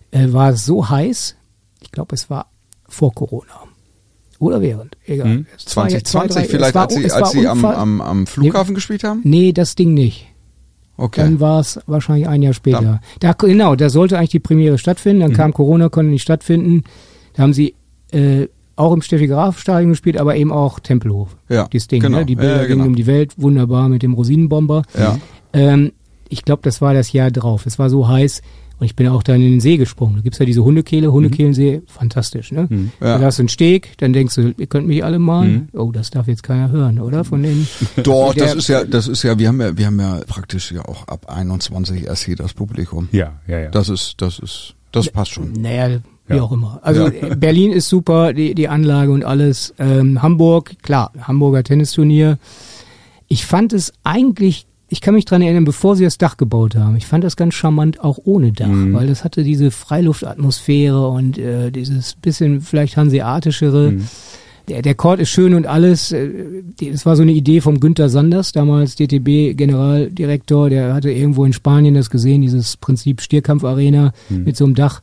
äh, 0.09 0.31
war 0.33 0.49
es 0.49 0.65
so 0.65 0.89
heiß. 0.89 1.35
Ich 1.81 1.91
glaube, 1.91 2.15
es 2.15 2.27
war 2.31 2.47
vor 2.87 3.13
Corona. 3.13 3.53
Oder 4.39 4.61
während. 4.61 4.97
Egal. 5.05 5.25
War 5.25 5.89
ja 5.89 5.97
zwei, 5.97 6.27
2020 6.27 6.35
drei- 6.35 6.43
vielleicht, 6.47 6.75
war- 6.75 6.83
als 6.83 6.93
sie, 6.95 7.11
als 7.11 7.31
sie 7.31 7.47
am, 7.47 7.65
am, 7.65 8.01
am 8.01 8.27
Flughafen 8.27 8.75
gespielt 8.75 9.03
haben? 9.03 9.21
Nee, 9.23 9.51
das 9.51 9.75
Ding 9.75 9.93
nicht. 9.93 10.27
Okay. 10.95 11.21
Dann 11.21 11.39
war 11.39 11.59
es 11.59 11.79
wahrscheinlich 11.87 12.27
ein 12.27 12.41
Jahr 12.41 12.53
später. 12.53 13.01
Da, 13.19 13.33
genau, 13.33 13.75
da 13.75 13.89
sollte 13.89 14.17
eigentlich 14.17 14.31
die 14.31 14.39
Premiere 14.39 14.77
stattfinden. 14.77 15.19
Mhm. 15.19 15.27
Dann 15.29 15.33
kam 15.33 15.53
Corona, 15.53 15.89
konnte 15.89 16.11
nicht 16.11 16.21
stattfinden. 16.23 16.83
Da 17.33 17.43
haben 17.43 17.53
sie 17.53 17.75
äh, 18.11 18.47
auch 18.75 18.93
im 18.93 19.01
Steffi 19.01 19.27
Graf 19.27 19.59
Stadion 19.59 19.89
gespielt, 19.91 20.17
aber 20.17 20.35
eben 20.35 20.51
auch 20.51 20.79
Tempelhof. 20.79 21.35
Ja, 21.49 21.67
Dieses 21.67 21.87
Ding, 21.87 22.01
genau. 22.01 22.19
ne? 22.19 22.25
Die 22.25 22.35
Bilder 22.35 22.57
ja, 22.61 22.67
genau. 22.67 22.75
gingen 22.83 22.87
um 22.89 22.95
die 22.95 23.07
Welt, 23.07 23.33
wunderbar 23.37 23.89
mit 23.89 24.01
dem 24.03 24.13
Rosinenbomber. 24.13 24.83
Ja. 24.97 25.17
Ähm, 25.53 25.91
ich 26.29 26.43
glaube, 26.45 26.61
das 26.63 26.81
war 26.81 26.93
das 26.93 27.11
Jahr 27.11 27.31
drauf. 27.31 27.65
Es 27.65 27.79
war 27.79 27.89
so 27.89 28.07
heiß 28.07 28.41
und 28.79 28.85
ich 28.85 28.95
bin 28.95 29.07
auch 29.07 29.23
dann 29.23 29.41
in 29.41 29.51
den 29.51 29.59
See 29.59 29.77
gesprungen. 29.77 30.15
Da 30.17 30.21
gibt's 30.21 30.37
ja 30.39 30.45
diese 30.45 30.63
Hundekehle, 30.63 31.11
Hundekehlensee, 31.11 31.81
fantastisch, 31.87 32.51
ne? 32.51 32.67
Mhm. 32.69 32.91
Ja. 33.01 33.17
Da 33.17 33.25
hast 33.25 33.39
du 33.39 33.43
einen 33.43 33.49
Steg, 33.49 33.97
dann 33.97 34.13
denkst 34.13 34.35
du, 34.35 34.53
ihr 34.57 34.67
könnt 34.67 34.87
mich 34.87 35.03
alle 35.03 35.17
malen. 35.19 35.69
Mhm. 35.73 35.79
Oh, 35.79 35.91
das 35.91 36.11
darf 36.11 36.27
jetzt 36.27 36.43
keiner 36.43 36.69
hören, 36.69 36.99
oder? 36.99 37.23
Von 37.23 37.41
den 37.43 37.67
Doch, 38.03 38.33
das 38.35 38.53
ist 38.55 38.67
ja, 38.67 38.83
das 38.83 39.07
ist 39.07 39.23
ja, 39.23 39.39
wir 39.39 39.47
haben 39.47 39.59
ja, 39.61 39.75
wir 39.77 39.85
haben 39.87 39.99
ja 39.99 40.19
praktisch 40.27 40.71
ja 40.71 40.85
auch 40.85 41.07
ab 41.07 41.25
21 41.27 42.05
erst 42.05 42.23
hier 42.25 42.35
das 42.35 42.53
Publikum. 42.53 43.09
Ja, 43.11 43.33
ja, 43.47 43.59
ja. 43.59 43.69
Das 43.71 43.89
ist, 43.89 44.15
das 44.17 44.37
ist, 44.39 44.75
das 44.91 45.09
passt 45.09 45.31
schon. 45.31 45.53
Naja, 45.53 45.99
wie 46.27 46.35
Ja. 46.35 46.43
auch 46.43 46.51
immer. 46.51 46.79
Also 46.83 47.07
Ja. 47.09 47.33
Berlin 47.35 47.71
ist 47.71 47.89
super, 47.89 48.33
die, 48.33 48.53
die 48.53 48.67
Anlage 48.67 49.11
und 49.11 49.23
alles. 49.25 49.73
Ähm, 49.79 50.21
Hamburg, 50.21 50.75
klar, 50.83 51.11
Hamburger 51.21 51.63
Tennisturnier. 51.63 52.37
Ich 53.27 53.45
fand 53.45 53.73
es 53.73 53.91
eigentlich, 54.03 54.66
ich 54.89 55.01
kann 55.01 55.13
mich 55.15 55.25
dran 55.25 55.41
erinnern, 55.41 55.65
bevor 55.65 55.95
sie 55.95 56.03
das 56.05 56.17
Dach 56.17 56.37
gebaut 56.37 56.75
haben, 56.75 56.95
ich 56.95 57.05
fand 57.05 57.23
das 57.23 57.35
ganz 57.35 57.53
charmant 57.55 57.99
auch 57.99 58.19
ohne 58.23 58.51
Dach, 58.53 58.69
weil 58.93 59.07
das 59.07 59.23
hatte 59.23 59.43
diese 59.43 59.69
Freiluftatmosphäre 59.71 61.07
und 61.09 61.37
äh, 61.37 61.71
dieses 61.71 62.15
bisschen 62.15 62.61
vielleicht 62.61 62.95
hanseatischere. 62.97 63.93
der, 64.69 64.81
der 64.81 64.95
Court 64.95 65.19
ist 65.19 65.29
schön 65.29 65.53
und 65.53 65.65
alles. 65.65 66.11
äh, 66.11 66.29
Das 66.91 67.05
war 67.05 67.15
so 67.15 67.21
eine 67.21 67.31
Idee 67.33 67.61
vom 67.61 67.79
Günther 67.79 68.09
Sanders, 68.09 68.51
damals 68.51 68.95
DTB-Generaldirektor. 68.95 70.69
Der 70.69 70.93
hatte 70.93 71.11
irgendwo 71.11 71.45
in 71.45 71.53
Spanien 71.53 71.93
das 71.95 72.09
gesehen, 72.09 72.41
dieses 72.41 72.77
Prinzip 72.77 73.21
Stierkampfarena 73.21 74.13
mit 74.29 74.57
so 74.57 74.65
einem 74.65 74.75
Dach. 74.75 75.01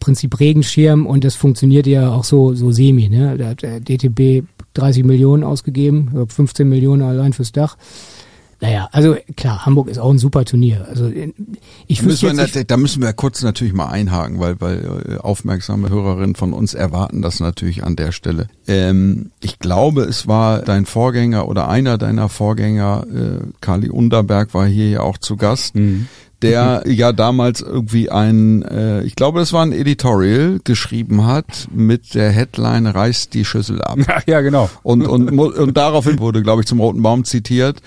Prinzip 0.00 0.38
Regenschirm 0.38 1.06
und 1.06 1.24
das 1.24 1.34
funktioniert 1.34 1.86
ja 1.86 2.10
auch 2.12 2.24
so, 2.24 2.54
so 2.54 2.72
semi. 2.72 3.08
Ne? 3.08 3.38
Da 3.38 3.48
hat 3.48 3.62
der 3.62 3.80
DTB 3.80 4.44
30 4.74 5.02
Millionen 5.04 5.44
ausgegeben, 5.44 6.06
ich 6.08 6.14
glaub 6.14 6.32
15 6.32 6.68
Millionen 6.68 7.00
allein 7.02 7.32
fürs 7.32 7.52
Dach. 7.52 7.76
Naja, 8.60 8.88
also 8.92 9.16
klar, 9.36 9.66
Hamburg 9.66 9.88
ist 9.88 9.98
auch 9.98 10.10
ein 10.10 10.18
super 10.18 10.44
Turnier. 10.44 10.86
Also 10.88 11.10
ich 11.86 11.98
Da 11.98 12.04
müssen, 12.06 12.22
wir, 12.36 12.42
jetzt 12.44 12.54
nat- 12.56 12.70
da 12.70 12.76
müssen 12.76 13.02
wir 13.02 13.12
kurz 13.12 13.42
natürlich 13.42 13.74
mal 13.74 13.86
einhaken, 13.88 14.40
weil, 14.40 14.60
weil 14.60 15.02
äh, 15.08 15.16
aufmerksame 15.18 15.88
Hörerinnen 15.90 16.34
von 16.34 16.52
uns 16.52 16.74
erwarten 16.74 17.22
das 17.22 17.40
natürlich 17.40 17.84
an 17.84 17.96
der 17.96 18.12
Stelle. 18.12 18.46
Ähm, 18.66 19.30
ich 19.40 19.58
glaube, 19.58 20.02
es 20.02 20.26
war 20.26 20.60
dein 20.60 20.86
Vorgänger 20.86 21.48
oder 21.48 21.68
einer 21.68 21.98
deiner 21.98 22.28
Vorgänger, 22.28 23.04
äh, 23.12 23.46
Kali 23.60 23.90
Underberg 23.90 24.54
war 24.54 24.66
hier 24.66 24.88
ja 24.88 25.00
auch 25.00 25.18
zu 25.18 25.36
Gast. 25.36 25.74
Der 26.42 26.82
ja 26.86 27.12
damals 27.12 27.62
irgendwie 27.62 28.10
ein, 28.10 28.62
äh, 28.62 29.02
ich 29.04 29.14
glaube, 29.16 29.38
das 29.38 29.54
war 29.54 29.64
ein 29.64 29.72
Editorial 29.72 30.60
geschrieben 30.62 31.24
hat 31.24 31.68
mit 31.72 32.14
der 32.14 32.30
Headline 32.32 32.86
Reißt 32.86 33.32
die 33.32 33.46
Schüssel 33.46 33.80
ab. 33.80 33.98
Ach 34.08 34.22
ja, 34.26 34.42
genau. 34.42 34.68
Und, 34.82 35.06
und, 35.06 35.30
und 35.38 35.76
daraufhin 35.76 36.18
wurde, 36.18 36.42
glaube 36.42 36.60
ich, 36.60 36.66
zum 36.66 36.80
Roten 36.80 37.00
Baum 37.02 37.24
zitiert. 37.24 37.80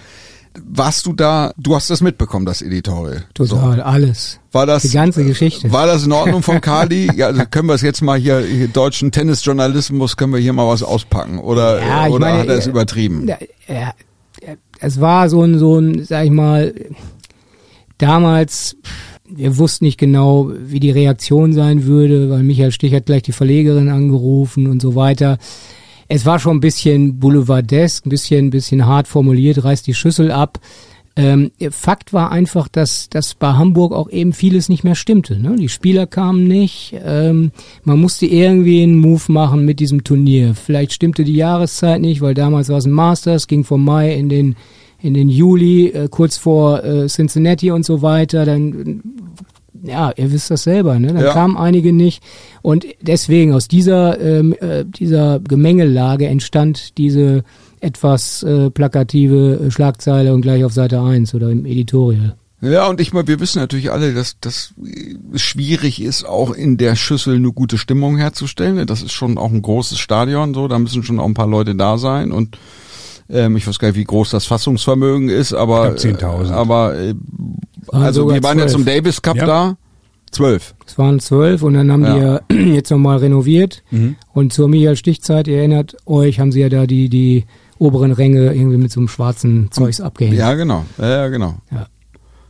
Warst 0.66 1.06
du 1.06 1.14
da, 1.14 1.54
du 1.58 1.76
hast 1.76 1.90
das 1.90 2.02
mitbekommen, 2.02 2.46
das 2.46 2.62
Editorial. 2.62 3.26
total, 3.34 3.82
alles. 3.82 4.40
War 4.52 4.66
das, 4.66 4.84
Die 4.84 4.90
ganze 4.90 5.24
Geschichte. 5.24 5.72
War 5.72 5.86
das 5.86 6.06
in 6.06 6.12
Ordnung 6.12 6.42
von 6.42 6.62
Kali? 6.62 7.10
ja, 7.16 7.28
also 7.28 7.44
können 7.50 7.68
wir 7.68 7.76
es 7.76 7.82
jetzt 7.82 8.02
mal 8.02 8.18
hier, 8.18 8.40
hier 8.40 8.68
deutschen 8.68 9.12
Tennisjournalismus, 9.12 10.18
können 10.18 10.34
wir 10.34 10.40
hier 10.40 10.54
mal 10.54 10.68
was 10.68 10.84
auspacken? 10.84 11.40
Oder, 11.40 11.80
Ja, 11.86 12.08
oder 12.08 12.28
meine, 12.28 12.40
hat 12.40 12.48
er 12.48 12.58
es 12.58 12.68
äh, 12.68 12.70
übertrieben? 12.70 13.28
Ja, 13.28 13.38
ja, 13.68 13.94
es 14.80 15.00
war 15.02 15.30
so 15.30 15.44
ein, 15.44 15.58
so 15.60 15.80
ein, 15.80 16.04
sag 16.06 16.26
ich 16.26 16.32
mal, 16.32 16.74
damals, 17.98 18.78
wir 19.30 19.58
wussten 19.58 19.86
nicht 19.86 19.98
genau, 19.98 20.52
wie 20.56 20.80
die 20.80 20.92
Reaktion 20.92 21.54
sein 21.54 21.86
würde, 21.86 22.30
weil 22.30 22.44
Michael 22.44 22.72
Stich 22.72 22.94
hat 22.94 23.08
gleich 23.08 23.24
die 23.24 23.32
Verlegerin 23.32 23.90
angerufen 23.90 24.68
und 24.68 24.82
so 24.82 24.96
weiter. 24.96 25.38
Es 26.08 26.26
war 26.26 26.40
schon 26.40 26.58
ein 26.58 26.62
bisschen 26.62 27.20
boulevardesk, 27.20 28.06
ein 28.06 28.10
bisschen, 28.10 28.48
ein 28.48 28.50
bisschen 28.50 28.86
hart 28.86 29.08
formuliert, 29.08 29.64
reißt 29.64 29.86
die 29.88 29.94
Schüssel 29.94 30.32
ab. 30.32 30.60
Ähm, 31.18 31.52
Fakt 31.72 32.14
war 32.14 32.32
einfach, 32.32 32.68
dass, 32.68 33.10
dass 33.10 33.34
bei 33.34 33.54
Hamburg 33.54 33.92
auch 33.92 34.10
eben 34.10 34.34
vieles 34.34 34.70
nicht 34.70 34.84
mehr 34.84 34.94
stimmte. 34.94 35.40
Ne? 35.40 35.56
Die 35.56 35.68
Spieler 35.68 36.06
kamen 36.06 36.48
nicht. 36.48 36.94
Ähm, 37.04 37.52
man 37.84 38.00
musste 38.00 38.28
irgendwie 38.28 38.84
einen 38.84 39.00
Move 39.00 39.24
machen 39.30 39.66
mit 39.66 39.80
diesem 39.80 40.04
Turnier. 40.04 40.54
Vielleicht 40.54 40.94
stimmte 40.94 41.24
die 41.24 41.36
Jahreszeit 41.36 42.02
nicht, 42.02 42.22
weil 42.22 42.36
damals 42.36 42.70
war 42.70 42.78
es 42.78 42.86
ein 42.86 42.92
Masters, 42.92 43.48
ging 43.48 43.64
vom 43.64 43.84
Mai 43.84 44.14
in 44.14 44.30
den 44.30 44.56
in 45.00 45.14
den 45.14 45.30
Juli, 45.30 45.88
äh, 45.90 46.08
kurz 46.10 46.38
vor 46.38 46.84
äh, 46.84 47.08
Cincinnati 47.08 47.72
und 47.72 47.86
so 47.86 48.02
weiter. 48.02 48.46
Dann 48.46 49.02
ja, 49.84 50.12
ihr 50.16 50.32
wisst 50.32 50.52
das 50.52 50.64
selber, 50.64 51.00
ne? 51.00 51.14
Dann 51.14 51.24
Ja. 51.24 51.34
kamen 51.34 51.58
einige 51.58 51.94
nicht. 51.94 52.24
Und 52.62 52.86
deswegen 53.02 53.54
aus 53.54 53.68
dieser, 53.68 54.20
ähm, 54.20 54.54
äh, 54.60 54.84
dieser 54.86 55.40
Gemengelage 55.40 56.28
entstand 56.28 56.98
diese 56.98 57.44
etwas 57.80 58.44
äh, 58.44 58.70
plakative 58.70 59.60
äh, 59.68 59.72
Schlagzeile 59.72 60.34
und 60.34 60.42
gleich 60.42 60.64
auf 60.64 60.74
Seite 60.74 61.02
1 61.02 61.34
oder 61.36 61.50
im 61.50 61.66
Editorial. 61.66 62.36
Ja, 62.60 62.88
und 62.88 63.00
ich 63.00 63.14
meine, 63.14 63.28
wir 63.28 63.40
wissen 63.40 63.60
natürlich 63.60 63.92
alle, 63.92 64.16
dass 64.16 64.38
das 64.42 64.74
äh, 64.84 65.38
schwierig 65.38 66.02
ist, 66.02 66.24
auch 66.26 66.52
in 66.52 66.78
der 66.78 66.96
Schüssel 66.96 67.36
eine 67.36 67.52
gute 67.52 67.78
Stimmung 67.78 68.18
herzustellen. 68.18 68.88
Das 68.88 69.04
ist 69.04 69.12
schon 69.12 69.38
auch 69.38 69.52
ein 69.52 69.62
großes 69.62 70.00
Stadion, 70.00 70.56
so, 70.56 70.68
da 70.68 70.80
müssen 70.80 71.04
schon 71.04 71.20
auch 71.20 71.26
ein 71.28 71.36
paar 71.36 71.48
Leute 71.48 71.76
da 71.76 72.00
sein 72.00 72.32
und 72.32 72.58
ähm, 73.30 73.58
ich 73.58 73.68
weiß 73.68 73.80
gar 73.80 73.90
nicht, 73.90 73.98
wie 73.98 74.04
groß 74.04 74.30
das 74.32 74.46
Fassungsvermögen 74.46 75.30
ist, 75.30 75.54
aber 75.54 75.96
Ich 75.96 76.02
glaub, 76.18 76.42
10.000. 76.42 76.50
äh, 76.50 76.54
aber 76.54 76.96
äh, 77.00 77.14
also 77.92 78.30
wir 78.32 78.42
waren 78.44 78.58
ja 78.60 78.68
12. 78.68 78.72
zum 78.72 78.86
Davis 78.86 79.22
Cup 79.22 79.38
Ja. 79.38 79.46
da. 79.46 79.78
Zwölf. 80.30 80.76
Es 80.86 80.98
waren 80.98 81.22
zwölf 81.22 81.64
und 81.64 81.76
dann 81.76 81.90
haben 81.92 82.04
Ja. 82.04 82.40
die 82.52 82.56
ja 82.70 82.74
jetzt 82.76 82.92
nochmal 82.92 83.18
renoviert. 83.20 83.82
Und 84.34 84.52
zur 84.52 84.68
Michael 84.68 84.98
Stichzeit, 84.98 85.48
ihr 85.48 85.60
erinnert 85.60 85.96
euch, 86.06 86.40
haben 86.42 86.52
sie 86.52 86.60
ja 86.60 86.68
da 86.70 86.86
die, 86.86 87.08
die 87.08 87.46
oberen 87.80 88.12
Ränge 88.12 88.54
irgendwie 88.54 88.76
mit 88.78 88.92
so 88.92 89.00
einem 89.00 89.08
schwarzen 89.08 89.70
Zeugs 89.72 90.02
abgehängt. 90.02 90.36
Ja, 90.38 90.54
genau. 90.56 90.84
Ja, 90.98 91.08
ja, 91.10 91.28
genau. 91.30 91.56
Ja. 91.72 91.88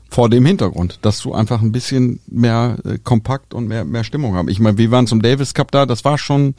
Vor 0.10 0.30
dem 0.30 0.46
Hintergrund, 0.46 1.00
dass 1.04 1.20
du 1.20 1.34
einfach 1.34 1.62
ein 1.62 1.72
bisschen 1.72 2.20
mehr 2.28 2.78
äh, 2.86 2.98
kompakt 2.98 3.54
und 3.54 3.68
mehr, 3.68 3.86
mehr 3.86 4.04
Stimmung 4.06 4.34
haben. 4.36 4.48
Ich 4.50 4.60
meine, 4.60 4.78
wir 4.80 4.90
waren 4.90 5.06
zum 5.06 5.22
Davis 5.22 5.54
Cup 5.54 5.70
da, 5.72 5.86
das 5.86 6.04
war 6.06 6.18
schon, 6.18 6.56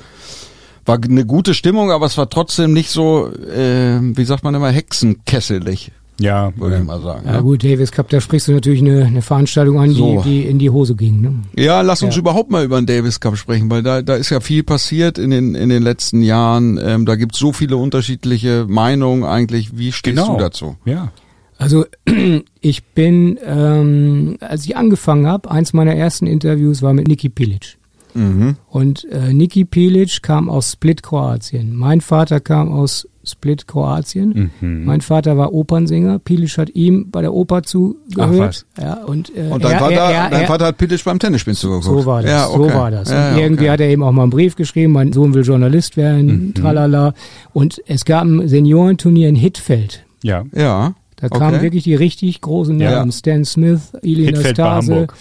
war 0.89 0.99
eine 1.03 1.25
gute 1.27 1.55
Stimmung, 1.55 1.91
aber 1.93 2.07
es 2.07 2.17
war 2.19 2.29
trotzdem 2.31 2.73
nicht 2.73 2.91
so, 2.91 3.29
äh, 3.29 3.99
wie 4.01 4.25
sagt 4.25 4.43
man 4.45 4.55
immer, 4.55 4.71
hexenkesselig, 4.71 5.93
Ja, 6.21 6.53
würde 6.57 6.79
ich 6.79 6.85
mal 6.85 7.01
sagen. 7.01 7.23
Ja 7.27 7.37
ne? 7.37 7.43
gut, 7.43 7.63
Davis 7.63 7.93
Cup, 7.93 8.09
da 8.09 8.21
sprichst 8.21 8.49
du 8.49 8.53
natürlich 8.53 8.81
eine, 8.81 9.05
eine 9.05 9.23
Veranstaltung 9.23 9.79
an, 9.79 9.91
So. 9.91 10.23
die, 10.23 10.29
die 10.31 10.47
in 10.47 10.59
die 10.59 10.71
Hose 10.71 10.97
ging. 10.97 11.21
Ne? 11.21 11.35
Ja, 11.57 11.81
lass 11.83 12.03
uns 12.03 12.17
Ja. 12.17 12.21
überhaupt 12.21 12.51
mal 12.51 12.65
über 12.65 12.81
den 12.81 12.87
Davis 12.87 13.21
Cup 13.21 13.37
sprechen, 13.37 13.71
weil 13.71 13.83
da, 13.85 14.03
da 14.03 14.17
ist 14.17 14.31
ja 14.31 14.41
viel 14.41 14.65
passiert 14.65 15.17
in 15.19 15.31
den, 15.31 15.55
in 15.55 15.69
den 15.69 15.83
letzten 15.83 16.23
Jahren. 16.23 16.79
Ähm, 16.83 17.07
da 17.07 17.15
gibt's 17.15 17.39
so 17.39 17.53
viele 17.53 17.77
unterschiedliche 17.77 18.67
Meinungen 18.69 19.23
eigentlich. 19.25 19.79
Wie 19.79 19.93
stehst 19.93 20.17
genau. 20.17 20.35
du 20.35 20.41
dazu? 20.41 20.77
Ja. 20.85 21.13
Also 21.57 21.85
ich 22.61 22.85
bin, 22.85 23.39
ähm, 23.45 24.37
als 24.41 24.65
ich 24.65 24.77
angefangen 24.77 25.27
habe, 25.27 25.51
eins 25.51 25.73
meiner 25.73 25.95
ersten 25.95 26.27
Interviews 26.27 26.83
war 26.83 26.93
mit 26.95 27.09
Niki 27.09 27.29
Pilic. 27.29 27.78
Mhm. 28.19 28.57
Und 28.69 29.05
äh, 29.11 29.33
Niki 29.33 29.65
Pilic 29.65 30.23
kam 30.23 30.49
aus 30.49 30.73
Split, 30.73 31.03
Kroatien. 31.03 31.75
Mein 31.75 32.01
Vater 32.01 32.41
kam 32.41 32.71
aus 32.73 33.07
Split, 33.25 33.67
Kroatien. 33.69 34.51
Mhm. 34.61 34.85
Mein 34.85 35.01
Vater 35.03 35.37
war 35.37 35.53
Opernsänger. 35.53 36.19
Pilic 36.19 36.57
hat 36.59 36.71
ihm 36.71 37.11
bei 37.11 37.21
der 37.21 37.33
Oper 37.35 37.63
zugehört. 37.63 38.65
Ach, 38.77 38.83
Ja, 38.83 38.95
und, 39.05 39.31
äh, 39.37 39.49
Und 39.51 39.63
dein, 39.65 39.73
er, 39.73 39.79
Vater, 39.79 39.95
er, 39.95 40.11
er, 40.11 40.31
dein 40.31 40.41
er, 40.43 40.47
Vater 40.47 40.67
hat 40.67 40.79
Pittisch 40.79 41.05
beim 41.05 41.19
Tennisspielen 41.19 41.57
zugeguckt. 41.57 41.85
so 41.85 42.07
war 42.07 42.23
das, 42.23 42.31
Ja, 42.31 42.49
okay. 42.49 42.57
so 42.57 42.75
war 42.75 42.91
das. 42.91 43.11
Ja, 43.11 43.31
und 43.31 43.37
ja, 43.37 43.43
irgendwie 43.43 43.65
okay. 43.65 43.71
hat 43.73 43.81
er 43.81 43.89
eben 43.89 44.03
auch 44.03 44.13
mal 44.13 44.23
einen 44.23 44.31
Brief 44.31 44.57
geschrieben, 44.57 44.93
mein 44.93 45.13
Sohn 45.13 45.35
will 45.35 45.45
Journalist 45.45 45.97
werden, 45.97 46.55
tralala. 46.55 47.13
Und 47.53 47.83
es 47.87 48.05
gab 48.05 48.25
ein 48.25 48.49
Seniorenturnier 48.49 49.29
in 49.29 49.35
Hittfeld. 49.37 50.05
Ja. 50.23 50.45
Ja. 50.55 50.95
Da 51.17 51.27
okay. 51.27 51.39
kamen 51.39 51.61
wirklich 51.63 51.85
die 51.85 51.97
richtig 51.97 52.41
großen 52.41 52.81
Ja. 52.81 52.93
Namen. 52.93 53.13
Stan 53.13 53.45
Smith, 53.45 53.91
bei 53.93 54.33
Stase, 54.51 54.93
Hamburg. 54.93 55.15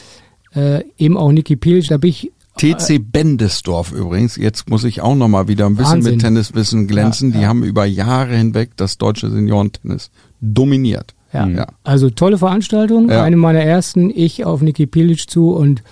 äh, 0.55 0.83
eben 0.97 1.17
auch 1.17 1.31
Niki 1.31 1.55
Pilic. 1.55 1.87
Da 1.87 1.97
bin 1.97 2.11
ich 2.11 2.31
TC 2.57 2.99
Bendesdorf 3.11 3.91
übrigens, 3.91 4.35
jetzt 4.35 4.69
muss 4.69 4.83
ich 4.83 5.01
auch 5.01 5.15
noch 5.15 5.27
mal 5.27 5.47
wieder 5.47 5.65
ein 5.65 5.75
bisschen 5.75 5.93
Wahnsinn. 5.93 6.13
mit 6.13 6.21
Tenniswissen 6.21 6.87
glänzen. 6.87 7.29
Ja, 7.31 7.37
Die 7.37 7.43
ja. 7.43 7.47
haben 7.49 7.63
über 7.63 7.85
Jahre 7.85 8.35
hinweg 8.35 8.71
das 8.75 8.97
deutsche 8.97 9.29
Seniorentennis 9.29 10.11
dominiert. 10.41 11.13
Ja. 11.33 11.47
Ja. 11.47 11.67
Also 11.83 12.09
tolle 12.09 12.37
Veranstaltung, 12.37 13.09
eine 13.09 13.35
meiner 13.35 13.61
ersten, 13.61 14.09
ich 14.09 14.45
auf 14.45 14.61
Niki 14.61 14.85
Pilic 14.87 15.29
zu 15.29 15.51
und 15.51 15.83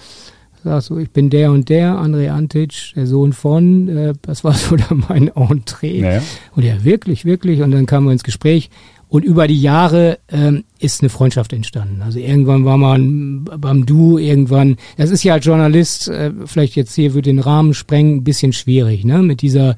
sag 0.64 0.82
so, 0.82 0.98
ich 0.98 1.12
bin 1.12 1.30
der 1.30 1.52
und 1.52 1.70
der, 1.70 1.96
André 1.96 2.30
Antic, 2.30 2.94
der 2.96 3.06
Sohn 3.06 3.34
von, 3.34 3.88
äh, 3.88 4.14
das 4.24 4.44
war 4.44 4.54
so 4.54 4.76
mein 5.10 5.28
Entree. 5.30 6.02
Naja. 6.02 6.22
Und 6.56 6.64
ja, 6.64 6.84
wirklich, 6.84 7.24
wirklich, 7.26 7.62
und 7.62 7.72
dann 7.72 7.86
kamen 7.86 8.08
wir 8.08 8.14
ins 8.14 8.24
Gespräch 8.24 8.70
und 9.16 9.24
über 9.24 9.48
die 9.48 9.62
Jahre 9.62 10.20
ähm, 10.30 10.66
ist 10.80 11.00
eine 11.02 11.10
Freundschaft 11.10 11.54
entstanden. 11.54 12.02
Also 12.02 12.20
irgendwann 12.20 12.66
war 12.66 12.78
man 12.78 13.46
beim 13.46 13.86
Du, 13.86 14.18
irgendwann, 14.18 14.76
das 14.98 15.10
ist 15.10 15.24
ja 15.24 15.36
als 15.36 15.46
Journalist, 15.46 16.10
äh, 16.10 16.32
vielleicht 16.46 16.76
jetzt 16.76 16.94
hier 16.96 17.14
würde 17.14 17.30
den 17.30 17.40
Rahmen 17.40 17.74
sprengen, 17.74 18.18
ein 18.18 18.24
bisschen 18.26 18.52
schwierig, 18.52 19.06
ne, 19.06 19.20
mit 19.22 19.42
dieser, 19.42 19.78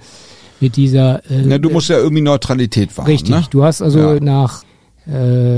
mit 0.60 0.76
dieser, 0.76 1.22
äh, 1.30 1.48
Ja, 1.48 1.60
du 1.60 1.70
musst 1.70 1.88
ja 1.90 2.00
irgendwie 2.00 2.24
Neutralität 2.24 2.98
wahren. 2.98 3.06
Richtig, 3.06 3.30
Ne? 3.30 3.44
du 3.52 3.64
hast 3.64 3.84
also 3.84 4.00
Ja. 4.00 4.20
nach, 4.20 4.64
äh, 5.06 5.12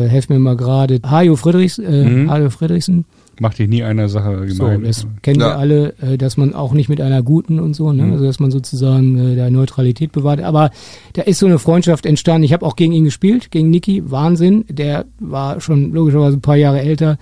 helf 0.09 0.27
mir 0.27 0.39
mal 0.39 0.57
gerade, 0.57 0.99
Hajo 1.09 1.37
Friedrichs, 1.37 1.77
äh, 1.79 2.03
Mhm. 2.03 2.29
Hajo 2.29 2.49
Friedrichsen, 2.49 3.05
Macht 3.39 3.59
dich 3.59 3.69
nie 3.69 3.83
einer 3.83 4.09
Sache 4.09 4.47
so, 4.49 4.63
gemein. 4.65 4.83
das 4.83 5.07
kennen 5.21 5.39
Ja. 5.39 5.47
wir 5.47 5.57
alle, 5.57 5.93
äh, 6.01 6.17
dass 6.17 6.37
man 6.37 6.53
auch 6.53 6.73
nicht 6.73 6.89
mit 6.89 6.99
einer 7.01 7.23
guten 7.23 7.59
und 7.59 7.73
so, 7.75 7.91
ne, 7.93 8.03
Mhm. 8.03 8.11
also 8.13 8.25
dass 8.25 8.39
man 8.39 8.51
sozusagen 8.51 9.17
äh, 9.17 9.35
da 9.35 9.49
Neutralität 9.49 10.11
bewahrt, 10.11 10.41
aber 10.41 10.71
da 11.13 11.21
ist 11.23 11.39
so 11.39 11.45
eine 11.45 11.59
Freundschaft 11.59 12.05
entstanden. 12.05 12.43
Ich 12.43 12.53
habe 12.53 12.65
auch 12.65 12.75
gegen 12.75 12.93
ihn 12.93 13.03
gespielt, 13.05 13.51
gegen 13.51 13.69
Niki, 13.69 14.03
Wahnsinn, 14.11 14.65
der 14.69 15.05
war 15.19 15.61
schon 15.61 15.91
logischerweise 15.91 16.37
ein 16.37 16.41
paar 16.41 16.55
Jahre 16.57 16.81
älter. 16.81 17.17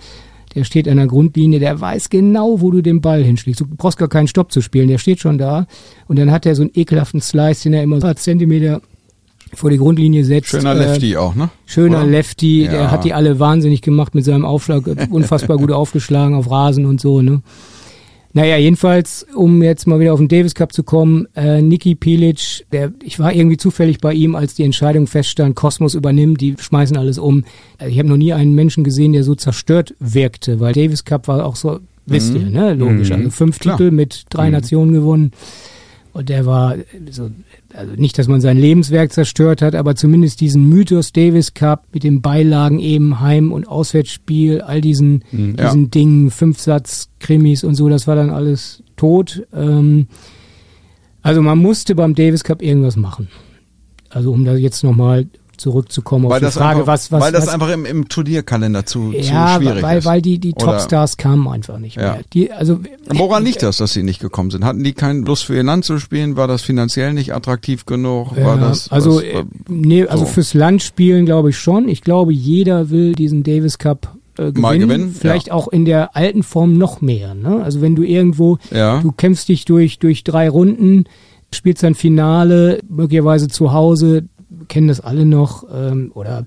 Der 0.54 0.64
steht 0.64 0.88
an 0.88 0.96
der 0.96 1.06
Grundlinie, 1.06 1.60
der 1.60 1.78
weiß 1.80 2.08
genau, 2.08 2.60
wo 2.62 2.70
du 2.70 2.80
den 2.80 3.00
Ball 3.02 3.22
hinschlägst. 3.22 3.60
Du 3.60 3.66
brauchst 3.66 3.98
gar 3.98 4.08
keinen 4.08 4.28
Stopp 4.28 4.50
zu 4.50 4.60
spielen, 4.62 4.88
der 4.88 4.96
steht 4.98 5.20
schon 5.20 5.36
da. 5.38 5.66
Und 6.08 6.18
dann 6.18 6.30
hat 6.32 6.46
er 6.46 6.54
so 6.54 6.62
einen 6.62 6.70
ekelhaften 6.74 7.20
Slice, 7.20 7.64
den 7.64 7.74
er 7.74 7.82
immer 7.82 7.96
ein 7.96 8.02
paar 8.02 8.16
Zentimeter 8.16 8.80
vor 9.54 9.70
die 9.70 9.78
Grundlinie 9.78 10.24
setzt. 10.24 10.48
Schöner 10.48 10.74
Äh, 10.74 10.78
Lefty 10.78 11.16
auch, 11.16 11.34
ne? 11.34 11.50
Schöner 11.66 11.98
Oder? 12.02 12.06
Lefty, 12.06 12.64
Ja. 12.64 12.70
der 12.70 12.90
hat 12.90 13.04
die 13.04 13.14
alle 13.14 13.38
wahnsinnig 13.38 13.82
gemacht 13.82 14.14
mit 14.14 14.24
seinem 14.24 14.44
Aufschlag, 14.44 14.84
unfassbar 15.10 15.56
gut 15.56 15.72
aufgeschlagen 15.72 16.34
auf 16.34 16.50
Rasen 16.50 16.86
und 16.86 17.00
so, 17.00 17.22
ne? 17.22 17.42
Naja, 18.34 18.58
jedenfalls, 18.58 19.26
um 19.34 19.62
jetzt 19.62 19.86
mal 19.86 20.00
wieder 20.00 20.12
auf 20.12 20.18
den 20.20 20.28
Davis 20.28 20.54
Cup 20.54 20.72
zu 20.72 20.82
kommen, 20.82 21.26
äh, 21.34 21.62
Niki 21.62 21.94
Pilic, 21.94 22.66
der, 22.72 22.92
ich 23.02 23.18
war 23.18 23.32
irgendwie 23.32 23.56
zufällig 23.56 23.98
bei 24.00 24.12
ihm, 24.12 24.34
als 24.34 24.54
die 24.54 24.64
Entscheidung 24.64 25.06
feststand, 25.06 25.56
Kosmos 25.56 25.94
übernimmt, 25.94 26.40
die 26.40 26.54
schmeißen 26.58 26.96
alles 26.98 27.18
um. 27.18 27.44
Äh, 27.78 27.88
Ich 27.88 27.98
habe 27.98 28.08
noch 28.08 28.18
nie 28.18 28.34
einen 28.34 28.54
Menschen 28.54 28.84
gesehen, 28.84 29.14
der 29.14 29.24
so 29.24 29.34
zerstört 29.34 29.94
wirkte, 29.98 30.60
weil 30.60 30.74
Davis 30.74 31.04
Cup 31.06 31.26
war 31.26 31.44
auch 31.44 31.56
so, 31.56 31.80
wisst 32.04 32.34
ihr, 32.34 32.42
ne? 32.50 32.74
Logisch. 32.74 33.08
Mhm. 33.08 33.14
Also 33.16 33.30
fünf 33.30 33.58
Klar. 33.60 33.78
Titel 33.78 33.90
mit 33.92 34.24
drei 34.28 34.50
Nationen 34.50 34.92
gewonnen. 34.92 35.32
Und 36.18 36.28
der 36.30 36.46
war 36.46 36.74
so, 37.12 37.30
also 37.72 37.92
nicht, 37.96 38.18
dass 38.18 38.26
man 38.26 38.40
sein 38.40 38.58
Lebenswerk 38.58 39.12
zerstört 39.12 39.62
hat, 39.62 39.76
aber 39.76 39.94
zumindest 39.94 40.40
diesen 40.40 40.68
Mythos 40.68 41.12
Davis 41.12 41.54
Cup 41.54 41.84
mit 41.92 42.02
den 42.02 42.22
Beilagen 42.22 42.80
eben 42.80 43.20
Heim- 43.20 43.52
und 43.52 43.68
Auswärtsspiel, 43.68 44.60
all 44.60 44.80
diesen, 44.80 45.22
Mhm. 45.30 45.54
Ja. 45.56 45.66
diesen 45.66 45.92
Dingen, 45.92 46.32
Fünfsatz, 46.32 47.08
Krimis 47.20 47.62
und 47.62 47.76
so, 47.76 47.88
das 47.88 48.08
war 48.08 48.16
dann 48.16 48.30
alles 48.30 48.82
tot. 48.96 49.46
Ähm, 49.54 50.08
also 51.22 51.40
man 51.40 51.58
musste 51.58 51.94
beim 51.94 52.16
Davis 52.16 52.42
Cup 52.42 52.62
irgendwas 52.62 52.96
machen. 52.96 53.28
Also 54.10 54.32
um 54.32 54.44
da 54.44 54.56
jetzt 54.56 54.82
nochmal 54.82 55.26
zurückzukommen 55.58 56.24
auf 56.26 56.30
Weil 56.32 56.40
die 56.40 56.46
das, 56.46 56.54
Frage, 56.54 56.80
einfach, 56.80 56.86
was, 56.86 57.12
was, 57.12 57.20
weil 57.20 57.32
das 57.32 57.46
was, 57.46 57.54
einfach 57.54 57.68
im, 57.70 57.84
im 57.84 58.08
Turnierkalender 58.08 58.86
zu, 58.86 59.12
ja, 59.12 59.22
zu 59.58 59.62
schwierig 59.62 59.82
weil, 59.82 59.98
ist. 59.98 60.04
weil 60.06 60.22
die, 60.22 60.38
die 60.38 60.54
Oder- 60.54 60.64
Topstars 60.78 61.16
kamen 61.16 61.46
einfach 61.48 61.78
nicht 61.78 61.96
Ja. 61.96 62.12
mehr. 62.14 62.20
Die, 62.32 62.50
also, 62.52 62.80
Woran 63.10 63.44
liegt 63.44 63.62
das, 63.62 63.76
dass 63.78 63.92
sie 63.92 64.02
nicht 64.02 64.20
gekommen 64.20 64.50
sind? 64.50 64.64
Hatten 64.64 64.82
die 64.82 64.92
keine 64.92 65.20
Lust 65.20 65.44
für 65.44 65.54
ihr 65.56 65.62
Land 65.64 65.84
zu 65.84 65.98
spielen? 65.98 66.36
War 66.36 66.48
das 66.48 66.62
finanziell 66.62 67.12
nicht 67.12 67.34
attraktiv 67.34 67.84
genug? 67.86 68.36
War 68.36 68.56
Ja, 68.56 68.68
das, 68.68 68.90
also, 68.90 69.16
was, 69.16 69.22
äh, 69.24 69.44
nee, 69.68 70.06
also 70.06 70.24
so. 70.24 70.30
fürs 70.30 70.54
Land 70.54 70.82
spielen 70.82 71.26
glaube 71.26 71.50
ich 71.50 71.58
schon. 71.58 71.88
Ich 71.88 72.02
glaube, 72.02 72.32
jeder 72.32 72.90
will 72.90 73.12
diesen 73.14 73.42
Davis 73.42 73.78
Cup 73.78 74.14
äh, 74.38 74.52
gewinnen. 74.52 74.80
Gewinnen, 74.80 75.16
Vielleicht 75.18 75.48
ja. 75.48 75.52
auch 75.54 75.68
in 75.68 75.84
der 75.84 76.14
alten 76.16 76.42
Form 76.44 76.78
noch 76.78 77.00
mehr. 77.00 77.34
Ne? 77.34 77.60
Also 77.62 77.80
wenn 77.80 77.96
du 77.96 78.02
irgendwo, 78.04 78.58
Ja. 78.70 79.00
du 79.00 79.10
kämpfst 79.12 79.48
dich 79.48 79.64
durch, 79.64 79.98
durch 79.98 80.22
drei 80.22 80.48
Runden, 80.48 81.04
spielst 81.52 81.82
dann 81.82 81.94
Finale, 81.94 82.78
möglicherweise 82.88 83.48
zu 83.48 83.72
Hause, 83.72 84.24
kennen 84.68 84.88
das 84.88 85.00
alle 85.00 85.26
noch, 85.26 85.64
ähm, 85.72 86.10
oder 86.14 86.44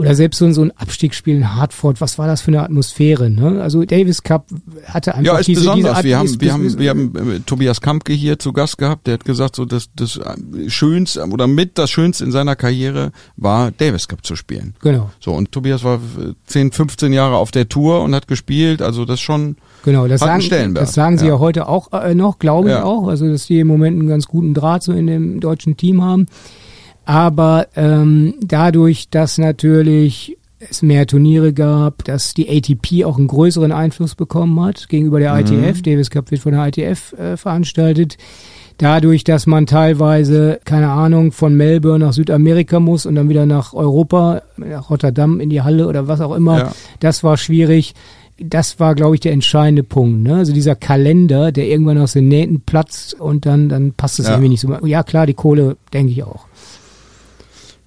oder 0.00 0.14
selbst 0.14 0.38
so, 0.38 0.44
ein- 0.44 0.54
so 0.54 0.62
ein 0.62 0.70
Abstiegsspiel 0.76 1.34
in 1.34 1.56
Hartford, 1.56 2.00
was 2.00 2.18
war 2.18 2.28
das 2.28 2.40
für 2.40 2.52
eine 2.52 2.62
Atmosphäre? 2.62 3.30
Ne? 3.30 3.60
Also 3.60 3.84
Davis 3.84 4.22
Cup 4.22 4.46
hatte 4.84 5.12
einfach 5.16 5.32
ja, 5.32 5.38
ist 5.40 5.48
diese, 5.48 5.62
besonders. 5.62 5.94
diese 5.96 6.04
wir 6.04 6.18
haben, 6.18 6.26
ist- 6.26 6.40
wir 6.40 6.52
haben, 6.52 6.78
wir 6.78 6.90
haben 6.90 7.32
äh, 7.32 7.40
Tobias 7.40 7.80
Kampke 7.80 8.12
hier 8.12 8.38
zu 8.38 8.52
Gast 8.52 8.78
gehabt. 8.78 9.08
Der 9.08 9.14
hat 9.14 9.24
gesagt, 9.24 9.56
so 9.56 9.64
das, 9.64 9.88
das 9.96 10.16
äh, 10.18 10.70
Schönste 10.70 11.26
oder 11.28 11.48
mit 11.48 11.78
das 11.78 11.90
Schönste 11.90 12.22
in 12.22 12.30
seiner 12.30 12.54
Karriere 12.54 13.10
war 13.36 13.72
Davis 13.72 14.06
Cup 14.06 14.24
zu 14.24 14.36
spielen. 14.36 14.74
Genau. 14.82 15.10
So 15.18 15.32
und 15.32 15.50
Tobias 15.50 15.82
war 15.82 15.96
äh, 15.96 16.32
10, 16.46 16.70
15 16.70 17.12
Jahre 17.12 17.34
auf 17.34 17.50
der 17.50 17.68
Tour 17.68 18.02
und 18.04 18.14
hat 18.14 18.28
gespielt. 18.28 18.82
Also 18.82 19.04
das 19.04 19.18
schon. 19.18 19.56
Genau, 19.84 20.06
das 20.06 20.20
sagen, 20.20 20.74
das 20.76 20.94
sagen 20.94 21.18
sie 21.18 21.26
ja, 21.26 21.32
ja. 21.32 21.38
heute 21.40 21.66
auch 21.66 21.90
äh, 21.92 22.14
noch, 22.14 22.38
glaube 22.38 22.68
ich 22.68 22.74
Ja. 22.74 22.84
auch. 22.84 23.08
Also, 23.08 23.26
dass 23.28 23.46
die 23.48 23.58
im 23.58 23.66
Moment 23.66 23.98
einen 23.98 24.08
ganz 24.08 24.28
guten 24.28 24.54
Draht 24.54 24.84
so 24.84 24.92
in 24.92 25.08
dem 25.08 25.40
deutschen 25.40 25.76
Team 25.76 26.04
haben. 26.04 26.26
Aber 27.08 27.68
ähm, 27.74 28.34
dadurch, 28.42 29.08
dass 29.08 29.38
natürlich 29.38 30.36
es 30.60 30.82
mehr 30.82 31.06
Turniere 31.06 31.54
gab, 31.54 32.04
dass 32.04 32.34
die 32.34 32.50
ATP 32.50 33.06
auch 33.06 33.16
einen 33.16 33.28
größeren 33.28 33.72
Einfluss 33.72 34.14
bekommen 34.14 34.60
hat 34.60 34.90
gegenüber 34.90 35.18
der 35.18 35.34
ITF. 35.40 35.80
Davis 35.80 36.10
Cup 36.10 36.30
wird 36.30 36.42
von 36.42 36.52
der 36.52 36.66
ITF 36.66 37.14
äh, 37.14 37.38
veranstaltet. 37.38 38.18
Dadurch, 38.76 39.24
dass 39.24 39.46
man 39.46 39.64
teilweise, 39.64 40.60
keine 40.66 40.90
Ahnung, 40.90 41.32
von 41.32 41.56
Melbourne 41.56 42.04
nach 42.04 42.12
Südamerika 42.12 42.78
muss 42.78 43.06
und 43.06 43.14
dann 43.14 43.30
wieder 43.30 43.46
nach 43.46 43.72
Europa, 43.72 44.42
nach 44.58 44.90
Rotterdam 44.90 45.40
in 45.40 45.48
die 45.48 45.62
Halle 45.62 45.88
oder 45.88 46.08
was 46.08 46.20
auch 46.20 46.34
immer, 46.36 46.58
Ja. 46.58 46.72
das 47.00 47.24
war 47.24 47.38
schwierig. 47.38 47.94
Das 48.38 48.78
war, 48.78 48.94
glaube 48.94 49.14
ich, 49.14 49.20
der 49.22 49.32
entscheidende 49.32 49.82
Punkt. 49.82 50.24
Ne? 50.24 50.36
Also 50.36 50.52
dieser 50.52 50.76
Kalender, 50.76 51.52
der 51.52 51.68
irgendwann 51.68 51.98
aus 51.98 52.12
den 52.12 52.28
Nähten 52.28 52.60
platzt 52.60 53.18
und 53.18 53.46
dann, 53.46 53.70
dann 53.70 53.94
passt 53.94 54.18
es 54.20 54.26
Ja. 54.26 54.32
irgendwie 54.34 54.50
nicht 54.50 54.60
so. 54.60 54.76
Ja, 54.86 55.02
klar, 55.02 55.24
die 55.26 55.34
Kohle, 55.34 55.76
denke 55.94 56.12
ich 56.12 56.22
auch. 56.22 56.47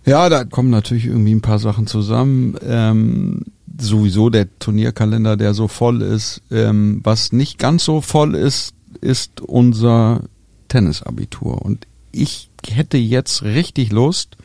Ja, 0.05 0.29
da 0.29 0.43
kommen 0.43 0.69
natürlich 0.69 1.05
irgendwie 1.05 1.35
ein 1.35 1.41
paar 1.41 1.59
Sachen 1.59 1.87
zusammen. 1.87 2.55
Ähm, 2.65 3.45
sowieso 3.79 4.29
der 4.29 4.47
Turnierkalender, 4.59 5.37
der 5.37 5.53
so 5.53 5.67
voll 5.67 6.01
ist. 6.01 6.41
Ähm, 6.51 7.01
was 7.03 7.31
nicht 7.31 7.59
ganz 7.59 7.85
so 7.85 8.01
voll 8.01 8.35
ist, 8.35 8.73
ist 8.99 9.41
unser 9.41 10.21
Tennisabitur. 10.67 11.61
Und 11.61 11.87
ich 12.11 12.49
hätte 12.67 12.97
jetzt 12.97 13.43
richtig 13.43 13.91
Lust, 13.91 14.37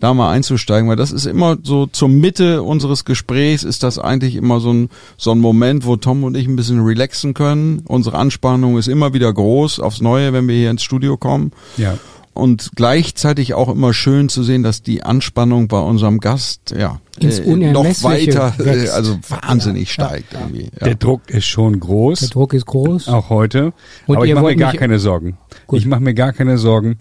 da 0.00 0.14
mal 0.14 0.32
einzusteigen, 0.32 0.88
weil 0.88 0.96
das 0.96 1.12
ist 1.12 1.26
immer 1.26 1.58
so 1.62 1.86
zur 1.86 2.08
Mitte 2.08 2.64
unseres 2.64 3.04
Gesprächs 3.04 3.62
ist 3.62 3.84
das 3.84 4.00
eigentlich 4.00 4.34
immer 4.34 4.58
so 4.58 4.72
ein, 4.72 4.88
so 5.16 5.30
ein 5.30 5.38
Moment, 5.38 5.86
wo 5.86 5.94
Tom 5.94 6.24
und 6.24 6.36
ich 6.36 6.48
ein 6.48 6.56
bisschen 6.56 6.80
relaxen 6.80 7.34
können. 7.34 7.82
Unsere 7.86 8.18
Anspannung 8.18 8.78
ist 8.78 8.88
immer 8.88 9.14
wieder 9.14 9.32
groß 9.32 9.78
aufs 9.78 10.00
Neue, 10.00 10.32
wenn 10.32 10.48
wir 10.48 10.56
hier 10.56 10.72
ins 10.72 10.82
Studio 10.82 11.16
kommen 11.16 11.52
Ja. 11.76 11.98
Und 12.34 12.70
gleichzeitig 12.76 13.54
auch 13.54 13.68
immer 13.68 13.92
schön 13.92 14.28
zu 14.28 14.42
sehen, 14.42 14.62
dass 14.62 14.82
die 14.82 15.02
Anspannung 15.02 15.68
bei 15.68 15.78
unserem 15.78 16.18
Gast 16.18 16.74
ja 16.76 17.00
Ins 17.18 17.40
äh, 17.40 17.54
noch 17.72 17.84
weiter, 18.02 18.54
äh, 18.58 18.64
wächst. 18.64 18.94
also 18.94 19.18
wahnsinnig 19.28 19.88
Ja, 19.96 20.06
steigt 20.06 20.32
irgendwie. 20.32 20.70
Ja. 20.80 20.86
Der 20.86 20.94
Druck 20.94 21.28
ist 21.28 21.46
schon 21.46 21.78
groß. 21.78 22.20
Der 22.20 22.28
Druck 22.30 22.54
ist 22.54 22.66
groß. 22.66 23.08
Auch 23.08 23.28
heute. 23.28 23.72
Und 24.06 24.16
Aber 24.16 24.26
ich 24.26 24.34
mache 24.34 24.46
mir 24.46 24.56
gar 24.56 24.72
keine 24.72 24.98
Sorgen. 24.98 25.36
Gut. 25.66 25.78
Ich 25.80 25.86
mache 25.86 26.00
mir 26.00 26.14
gar 26.14 26.32
keine 26.32 26.56
Sorgen. 26.56 26.96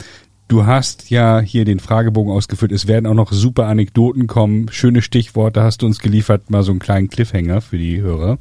Du 0.49 0.65
hast 0.65 1.09
ja 1.09 1.39
hier 1.39 1.63
den 1.63 1.79
Fragebogen 1.79 2.33
ausgefüllt. 2.33 2.73
Es 2.73 2.85
werden 2.85 3.05
auch 3.05 3.13
noch 3.13 3.31
super 3.31 3.67
Anekdoten 3.67 4.27
kommen. 4.27 4.67
Schöne 4.69 5.01
Stichworte 5.01 5.63
hast 5.63 5.81
du 5.81 5.85
uns 5.85 5.99
geliefert. 5.99 6.49
Mal 6.49 6.63
so 6.63 6.71
einen 6.71 6.79
kleinen 6.79 7.09
Cliffhanger 7.09 7.61
für 7.61 7.77
die 7.77 8.01
Hörer. 8.01 8.37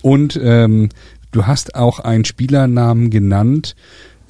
Und 0.00 0.40
ähm, 0.42 0.88
du 1.30 1.46
hast 1.46 1.74
auch 1.74 2.00
einen 2.00 2.24
Spielernamen 2.24 3.10
genannt. 3.10 3.76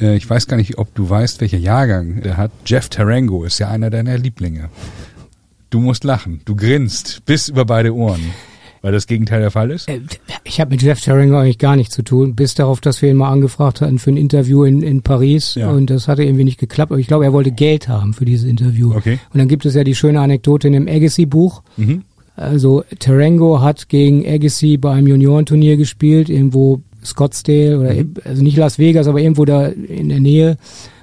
Äh, 0.00 0.16
ich 0.16 0.28
weiß 0.28 0.46
gar 0.46 0.56
nicht, 0.56 0.78
ob 0.78 0.94
du 0.94 1.08
weißt, 1.08 1.40
welcher 1.40 1.58
Jahrgang 1.58 2.22
der 2.22 2.36
hat. 2.36 2.50
Jeff 2.66 2.88
Tarango 2.88 3.44
ist 3.44 3.58
ja 3.58 3.68
einer 3.68 3.90
deiner 3.90 4.18
Lieblinge. 4.18 4.68
Du 5.70 5.80
musst 5.80 6.04
lachen. 6.04 6.40
Du 6.44 6.54
grinst 6.54 7.24
bis 7.24 7.48
über 7.48 7.64
beide 7.64 7.94
Ohren. 7.94 8.20
Weil 8.84 8.90
das 8.90 9.06
Gegenteil 9.06 9.40
der 9.40 9.52
Fall 9.52 9.70
ist. 9.70 9.88
Äh, 9.88 10.00
Ich 10.42 10.60
habe 10.60 10.72
mit 10.72 10.82
Jeff 10.82 11.00
Tarango 11.00 11.38
eigentlich 11.38 11.58
gar 11.58 11.76
nichts 11.76 11.94
zu 11.94 12.02
tun, 12.02 12.34
bis 12.34 12.54
darauf, 12.54 12.80
dass 12.80 13.00
wir 13.00 13.10
ihn 13.10 13.16
mal 13.16 13.30
angefragt 13.30 13.80
hatten 13.80 14.00
für 14.00 14.10
ein 14.10 14.16
Interview 14.16 14.64
in, 14.64 14.82
in 14.82 15.02
Paris 15.02 15.54
Ja. 15.54 15.70
und 15.70 15.88
das 15.88 16.08
hatte 16.08 16.24
irgendwie 16.24 16.42
nicht 16.44 16.58
geklappt. 16.58 16.90
Aber 16.90 16.98
ich 16.98 17.06
glaube, 17.06 17.24
er 17.24 17.32
wollte 17.32 17.52
Geld 17.52 17.86
haben 17.86 18.12
für 18.12 18.24
dieses 18.24 18.44
Interview. 18.48 18.92
Okay. 18.92 19.20
Und 19.32 19.38
dann 19.38 19.46
gibt 19.46 19.64
es 19.66 19.74
ja 19.74 19.84
die 19.84 19.94
schöne 19.94 20.20
Anekdote 20.20 20.66
in 20.66 20.72
dem 20.72 20.88
Agassi-Buch. 20.88 21.62
Mhm. 21.76 22.02
Also 22.34 22.82
Tarango 22.98 23.60
hat 23.60 23.88
gegen 23.88 24.26
Agassi 24.26 24.78
bei 24.78 24.92
einem 24.92 25.06
Juniorenturnier 25.06 25.76
gespielt, 25.76 26.28
irgendwo 26.28 26.80
Scottsdale 27.04 27.78
oder 27.78 27.94
Mhm. 27.94 28.14
also 28.24 28.42
nicht 28.42 28.56
Las 28.56 28.78
Vegas, 28.78 29.06
aber 29.06 29.20
irgendwo 29.20 29.44
da 29.44 29.66
in 29.66 30.08
der 30.08 30.20
Nähe. 30.20 30.56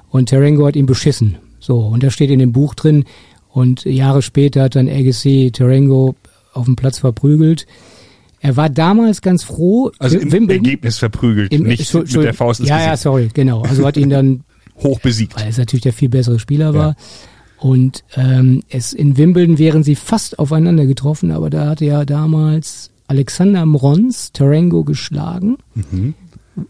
Und 0.09 0.29
Tarango 0.29 0.65
hat 0.67 0.75
ihn 0.75 0.85
beschissen. 0.85 1.35
So, 1.59 1.79
und 1.79 2.03
da 2.03 2.09
steht 2.09 2.29
in 2.31 2.39
dem 2.39 2.51
Buch 2.51 2.73
drin. 2.75 3.05
Und 3.51 3.83
Jahre 3.85 4.21
später 4.21 4.63
hat 4.63 4.75
dann 4.75 4.87
Agassi 4.87 5.51
Tarango 5.53 6.15
auf 6.53 6.65
dem 6.65 6.75
Platz 6.75 6.99
verprügelt. 6.99 7.65
Er 8.41 8.55
war 8.55 8.69
damals 8.69 9.21
ganz 9.21 9.43
froh. 9.43 9.91
Also 9.99 10.17
im 10.17 10.31
Wimbledon- 10.31 10.63
Ergebnis 10.65 10.97
verprügelt, 10.97 11.51
im- 11.51 11.63
nicht 11.63 11.81
Entschu- 11.81 11.99
mit 12.17 12.25
der 12.25 12.33
Faust 12.33 12.61
Ja, 12.61 12.79
ja, 12.79 12.95
sorry, 12.95 13.29
genau. 13.33 13.61
Also 13.63 13.85
hat 13.85 13.97
ihn 13.97 14.09
dann 14.09 14.43
Hoch 14.81 14.99
besiegt. 15.01 15.35
weil 15.35 15.49
es 15.49 15.57
natürlich 15.57 15.83
der 15.83 15.93
viel 15.93 16.07
bessere 16.09 16.39
Spieler 16.39 16.73
war. 16.73 16.95
Und 17.57 18.05
ähm, 18.15 18.63
es 18.69 18.93
in 18.93 19.17
Wimbledon 19.17 19.57
wären 19.57 19.83
sie 19.83 19.95
fast 19.95 20.39
aufeinander 20.39 20.85
getroffen, 20.85 21.31
aber 21.31 21.49
da 21.49 21.67
hatte 21.67 21.83
ja 21.83 22.05
damals 22.05 22.89
Alexander 23.09 23.65
Mrons 23.65 24.31
Tarango 24.33 24.83
geschlagen. 24.83 25.57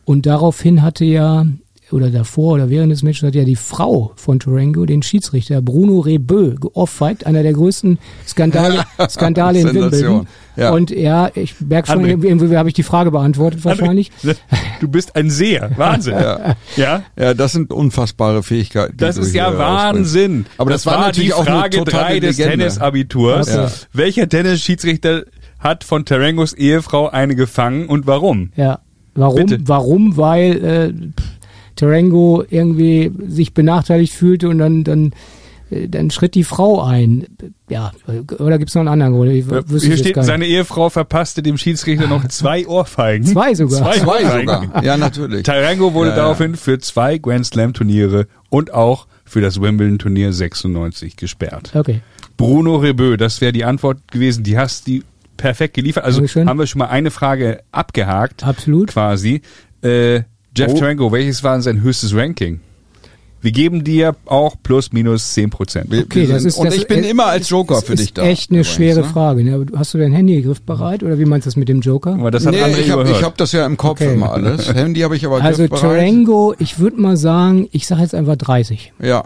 Und 0.06 0.26
daraufhin 0.26 0.82
hatte 0.82 1.04
ja, 1.04 1.46
oder 1.92 2.10
davor 2.12 2.54
oder 2.54 2.70
während 2.70 2.92
des 2.92 3.04
Matches 3.04 3.24
hat 3.24 3.36
ja 3.36 3.44
die 3.44 3.58
Frau 3.58 4.14
von 4.16 4.40
Tarango 4.40 4.86
den 4.86 5.02
Schiedsrichter 5.04 5.62
Bruno 5.62 6.00
Rebeu 6.00 6.56
geohrfeigt, 6.56 7.26
einer 7.26 7.44
der 7.44 7.54
größten 7.54 8.00
Skandale, 8.26 8.86
Skandale 9.10 9.60
in. 9.60 9.74
Wimbledon. 9.74 10.28
Ja. 10.56 10.72
Und 10.72 10.92
ja, 10.92 11.30
ich 11.36 11.60
merke 11.62 11.90
schon, 11.92 12.02
André. 12.02 12.10
irgendwie, 12.10 12.28
irgendwie 12.28 12.58
habe 12.58 12.70
ich 12.70 12.76
die 12.76 12.84
Frage 12.84 13.12
beantwortet 13.12 13.64
wahrscheinlich. 13.64 14.12
Du 14.82 14.88
bist 14.88 15.16
ein 15.16 15.30
Seher. 15.30 15.72
Wahnsinn. 15.78 16.14
Ja. 16.14 16.56
ja? 16.76 17.04
ja, 17.18 17.34
das 17.34 17.54
sind 17.54 17.72
unfassbare 17.72 18.44
Fähigkeiten. 18.44 18.96
Das 18.98 19.18
ist 19.18 19.34
ja. 19.34 19.58
Wahnsinn. 19.58 20.46
Aber 20.58 20.72
das, 20.72 20.86
war 20.86 21.00
natürlich 21.00 21.30
die 21.30 21.34
auch 21.34 21.46
Frage 21.46 21.78
eine 21.78 21.86
totale 21.86 22.06
drei 22.06 22.20
des 22.20 22.38
Legende. 22.38 22.58
Tennisabiturs. 22.58 23.48
Okay. 23.50 23.58
Ja. 23.58 23.72
Welcher 23.94 24.30
Tennisschiedsrichter 24.30 25.24
hat 25.60 25.84
von 25.84 26.06
Tarangos 26.06 26.54
Ehefrau 26.54 27.10
eine 27.10 27.36
gefangen 27.36 27.88
und 27.88 28.08
warum? 28.08 28.52
Ja. 28.56 28.80
Warum? 29.16 29.36
Bitte. 29.46 29.60
Warum? 29.68 30.18
Weil 30.18 30.64
äh, 30.64 30.94
pff, 30.94 31.28
Tarango 31.76 32.44
irgendwie 32.50 33.12
sich 33.28 33.54
benachteiligt 33.54 34.14
fühlte 34.14 34.50
und 34.50 34.60
dann 34.60 34.84
dann 34.84 35.12
äh, 35.72 35.88
dann 35.90 36.10
schritt 36.12 36.36
die 36.36 36.44
Frau 36.44 36.82
ein. 36.84 37.26
Ja, 37.70 37.92
oder 38.40 38.58
gibt's 38.58 38.76
noch 38.76 38.82
einen 38.82 38.90
anderen 38.90 39.14
Grund? 39.14 39.32
Ich 39.32 39.50
wüsste 39.50 39.86
Hier 39.88 39.94
es 39.96 40.00
steht, 40.00 40.14
gar 40.16 40.22
nicht. 40.22 40.28
seine 40.28 40.46
Ehefrau 40.46 40.90
verpasste 40.90 41.42
dem 41.44 41.58
Schiedsrichter 41.58 42.08
noch 42.08 42.28
zwei 42.30 42.66
Ohrfeigen. 42.68 43.26
Zwei 43.26 43.54
sogar. 43.56 43.82
Zwei, 43.82 44.00
Zwei 44.00 44.40
sogar. 44.40 44.84
Ja, 44.84 44.98
natürlich. 44.98 45.44
Tarango 45.44 45.94
wurde 45.94 46.10
Ja, 46.12 46.16
ja. 46.16 46.22
daraufhin 46.24 46.56
für 46.56 46.80
zwei 46.80 47.18
Grand 47.18 47.46
Slam 47.46 47.74
Turniere 47.74 48.28
und 48.50 48.74
auch 48.74 49.08
für 49.26 49.42
das 49.42 49.62
Wimbledon 49.62 50.00
Turnier 50.00 50.34
96 50.34 51.16
gesperrt. 51.18 51.72
Okay. 51.76 52.02
Bruno 52.38 52.78
Rebeu, 52.78 53.18
das 53.18 53.42
wäre 53.42 53.52
die 53.52 53.66
Antwort 53.66 54.12
gewesen. 54.12 54.44
Die 54.44 54.58
hast 54.58 54.88
die 54.88 55.04
perfekt 55.40 55.74
geliefert. 55.74 56.04
Also 56.04 56.20
Dankeschön. 56.20 56.48
haben 56.48 56.60
wir 56.60 56.68
schon 56.68 56.80
mal 56.80 56.88
eine 56.90 57.10
Frage 57.12 57.62
abgehakt. 57.72 58.44
Absolut. 58.44 58.90
Quasi. 58.90 59.42
Äh, 59.82 60.22
Jeff 60.56 60.74
Oh. 60.74 60.78
Tarango, 60.78 61.12
welches 61.12 61.44
war 61.44 61.54
denn 61.54 61.62
sein 61.62 61.82
höchstes 61.82 62.14
Ranking? 62.16 62.60
Wir 63.42 63.54
geben 63.54 63.86
dir 63.86 64.18
auch 64.26 64.58
plus 64.62 64.92
minus 64.92 65.34
10 65.34 65.50
Prozent. 65.50 65.94
Okay, 65.94 66.28
das 66.28 66.44
ist 66.44 66.58
und 66.58 66.66
das 66.66 66.76
ich 66.76 66.88
bin 66.88 67.00
ist- 67.00 67.10
immer 67.10 67.28
als 67.28 67.50
Joker 67.50 67.76
Das 67.76 67.86
für 67.86 67.94
ist 67.94 68.00
dich 68.02 68.14
da. 68.14 68.24
echt 68.24 68.50
eine 68.52 68.60
übrigens, 68.60 68.76
schwere 68.76 69.00
ne? 69.00 69.06
Frage. 69.06 69.44
Ne? 69.46 69.66
Hast 69.78 69.94
du 69.94 69.98
dein 69.98 70.12
Handy 70.12 70.42
griffbereit 70.42 71.04
oder 71.04 71.18
wie 71.18 71.24
meinst 71.24 71.46
du 71.46 71.50
das 71.50 71.56
mit 71.56 71.70
dem 71.70 71.80
Joker? 71.80 72.16
Aber 72.16 72.32
das 72.32 72.46
hat 72.46 72.54
Nee, 72.54 72.62
André 72.62 72.80
ich 72.80 72.92
habe 72.92 73.22
hab 73.22 73.38
das 73.38 73.54
ja 73.54 73.66
im 73.66 73.78
Kopf 73.78 74.02
Okay. 74.02 74.14
immer 74.14 74.34
alles. 74.34 74.74
Handy 74.74 75.00
habe 75.02 75.16
ich 75.16 75.26
aber 75.26 75.42
Also. 75.42 75.66
Tarango, 75.70 76.54
ich 76.60 76.80
würde 76.80 77.00
mal 77.00 77.16
sagen, 77.16 77.70
ich 77.72 77.88
sage 77.88 78.02
jetzt 78.02 78.14
einfach 78.14 78.36
30. 78.36 78.92
Ja. 79.02 79.24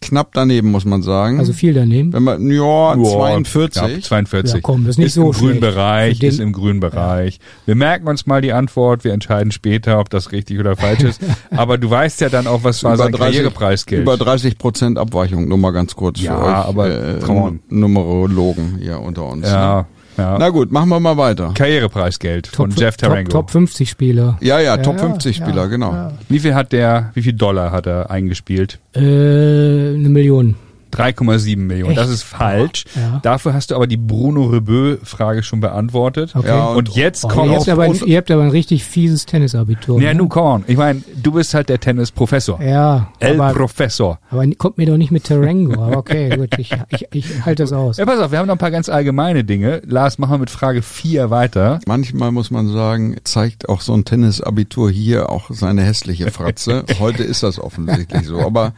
Knapp 0.00 0.28
daneben, 0.32 0.70
muss 0.70 0.84
man 0.84 1.02
sagen. 1.02 1.40
Also 1.40 1.52
viel 1.52 1.74
daneben. 1.74 2.12
Wenn 2.12 2.22
man, 2.22 2.48
ja, 2.48 2.54
Joa, 2.94 2.94
42. 2.94 3.82
knapp 3.82 4.02
42. 4.04 4.54
Ja, 4.54 4.60
komm, 4.62 4.84
das 4.84 4.90
ist 4.92 4.98
nicht 4.98 5.06
ist 5.08 5.14
so 5.14 5.26
im 5.26 5.32
grünen. 5.32 5.60
Bereich, 5.60 6.14
Für 6.18 6.20
den- 6.20 6.28
ist 6.30 6.38
im 6.40 6.52
grünen 6.52 6.78
Bereich. 6.80 7.40
Wir 7.66 7.74
merken 7.74 8.06
uns 8.06 8.24
mal 8.26 8.40
die 8.40 8.52
Antwort, 8.52 9.02
wir 9.02 9.12
entscheiden 9.12 9.50
später, 9.50 9.98
ob 9.98 10.08
das 10.10 10.30
richtig 10.30 10.60
oder 10.60 10.76
falsch 10.76 11.00
ist. 11.02 11.20
Aber 11.50 11.78
du 11.78 11.90
weißt 11.90 12.20
ja 12.20 12.28
dann 12.28 12.46
auch, 12.46 12.62
was 12.62 12.84
war 12.84 12.96
sein 12.96 13.12
Karrierepreisgeld. 13.12 14.02
Über 14.02 14.16
30 14.16 14.56
Prozent 14.56 14.98
Abweichung, 14.98 15.48
nur 15.48 15.58
mal 15.58 15.72
ganz 15.72 15.96
kurz 15.96 16.20
Ja, 16.20 16.36
für 16.36 16.44
euch. 16.44 16.54
aber 16.54 17.18
come 17.24 17.40
on. 17.42 17.60
Numerologen 17.68 18.78
hier 18.80 19.00
unter 19.00 19.26
uns. 19.26 19.46
ja, 19.48 19.78
Ne? 19.80 19.86
Ja. 20.18 20.36
Na 20.38 20.48
gut, 20.50 20.70
machen 20.72 20.88
wir 20.90 21.00
mal 21.00 21.16
weiter. 21.16 21.52
Karrierepreisgeld 21.54 22.46
von 22.48 22.70
Jeff 22.70 22.96
Top, 22.96 23.08
Tarango. 23.10 23.30
Top 23.30 23.50
50 23.50 23.88
Spieler. 23.88 24.36
Ja, 24.40 24.58
ja, 24.58 24.76
Ja, 24.76 24.76
Top 24.78 24.96
ja, 24.96 25.02
50 25.06 25.36
Spieler, 25.36 25.62
ja, 25.62 25.66
genau. 25.66 25.92
ja. 25.92 26.12
Wie 26.28 26.38
viel 26.40 26.54
hat 26.54 26.72
der, 26.72 27.10
wie 27.14 27.22
viel 27.22 27.32
Dollar 27.32 27.70
hat 27.72 27.86
er 27.86 28.10
eingespielt? 28.10 28.78
Äh, 28.94 29.00
eine 29.00 30.08
Million. 30.10 30.56
3,7 30.90 31.56
Millionen. 31.58 31.90
Echt? 31.92 32.00
Das 32.00 32.08
ist 32.08 32.22
falsch. 32.22 32.84
Ja. 32.96 33.20
Dafür 33.22 33.52
hast 33.52 33.70
du 33.70 33.74
aber 33.74 33.86
die 33.86 33.98
Bruno 33.98 34.46
Rebeu-Frage 34.46 35.42
schon 35.42 35.60
beantwortet. 35.60 36.34
Okay. 36.34 36.48
Ja, 36.48 36.66
Und 36.68 36.88
jetzt 36.90 37.24
Oh, 37.24 37.28
kommt 37.28 37.50
ihr, 37.52 37.58
habt 37.58 37.68
aber 37.68 37.82
ein, 37.82 37.90
und- 37.90 38.06
ihr 38.06 38.16
habt 38.16 38.30
aber 38.30 38.42
ein 38.42 38.50
richtig 38.50 38.84
fieses 38.84 39.26
Tennisabitur. 39.26 40.00
Ja, 40.00 40.14
ne? 40.14 40.18
nun, 40.18 40.32
on. 40.32 40.64
Ich 40.66 40.78
meine, 40.78 41.02
du 41.22 41.32
bist 41.32 41.54
halt 41.54 41.68
der 41.68 41.80
Tennis-Professor. 41.80 42.62
Ja, 42.62 43.12
El 43.18 43.40
aber, 43.40 43.52
Professor. 43.52 44.18
aber 44.30 44.46
kommt 44.56 44.78
mir 44.78 44.86
doch 44.86 44.96
nicht 44.96 45.10
mit 45.10 45.24
Tarango. 45.24 45.82
Aber 45.82 45.96
okay, 45.98 46.36
gut, 46.36 46.58
ich, 46.58 46.74
ich, 46.90 47.06
ich 47.12 47.44
halte 47.44 47.62
das 47.62 47.72
aus. 47.72 47.96
Ja, 47.96 48.06
pass 48.06 48.20
auf, 48.20 48.30
wir 48.30 48.38
haben 48.38 48.46
noch 48.46 48.54
ein 48.54 48.58
paar 48.58 48.70
ganz 48.70 48.88
allgemeine 48.88 49.44
Dinge. 49.44 49.82
Lars, 49.84 50.18
machen 50.18 50.32
wir 50.32 50.38
mit 50.38 50.50
Frage 50.50 50.82
4 50.82 51.30
weiter. 51.30 51.80
Manchmal 51.86 52.32
muss 52.32 52.50
man 52.50 52.68
sagen, 52.72 53.16
zeigt 53.24 53.68
auch 53.68 53.80
so 53.80 53.94
ein 53.94 54.04
Tennisabitur 54.04 54.90
hier 54.90 55.30
auch 55.30 55.50
seine 55.50 55.82
hässliche 55.82 56.30
Fratze. 56.30 56.84
Heute 56.98 57.22
ist 57.22 57.42
das 57.42 57.58
offensichtlich 57.58 58.26
so. 58.26 58.40
Aber 58.40 58.74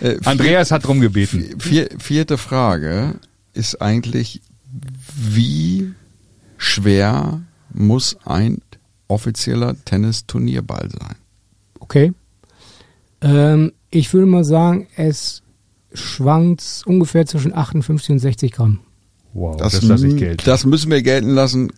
äh, 0.00 0.16
Andreas 0.24 0.70
hat 0.70 0.86
drum 0.86 1.00
gebeten. 1.00 1.56
vier, 1.58 1.88
vierte 1.98 2.38
Frage 2.38 3.14
ist 3.54 3.80
eigentlich, 3.80 4.40
wie 5.14 5.92
schwer 6.58 7.40
muss 7.72 8.16
ein 8.24 8.58
offizieller 9.08 9.74
Tennisturnierball 9.84 10.88
sein? 10.90 11.16
Okay. 11.86 12.12
Ähm, 13.20 13.72
ich 13.90 14.12
würde 14.12 14.26
mal 14.26 14.44
sagen, 14.44 14.88
es 14.96 15.42
schwankt 15.92 16.82
ungefähr 16.84 17.26
zwischen 17.26 17.54
58 17.54 18.10
und 18.10 18.18
60 18.18 18.52
Gramm. 18.52 18.80
Wow, 19.32 19.56
das, 19.56 19.80
lasse 19.82 20.08
ich 20.08 20.16
gelten. 20.16 20.42
das 20.44 20.66
müssen 20.66 20.90
wir 20.90 21.02
gelten 21.02 21.28
lassen. 21.30 21.72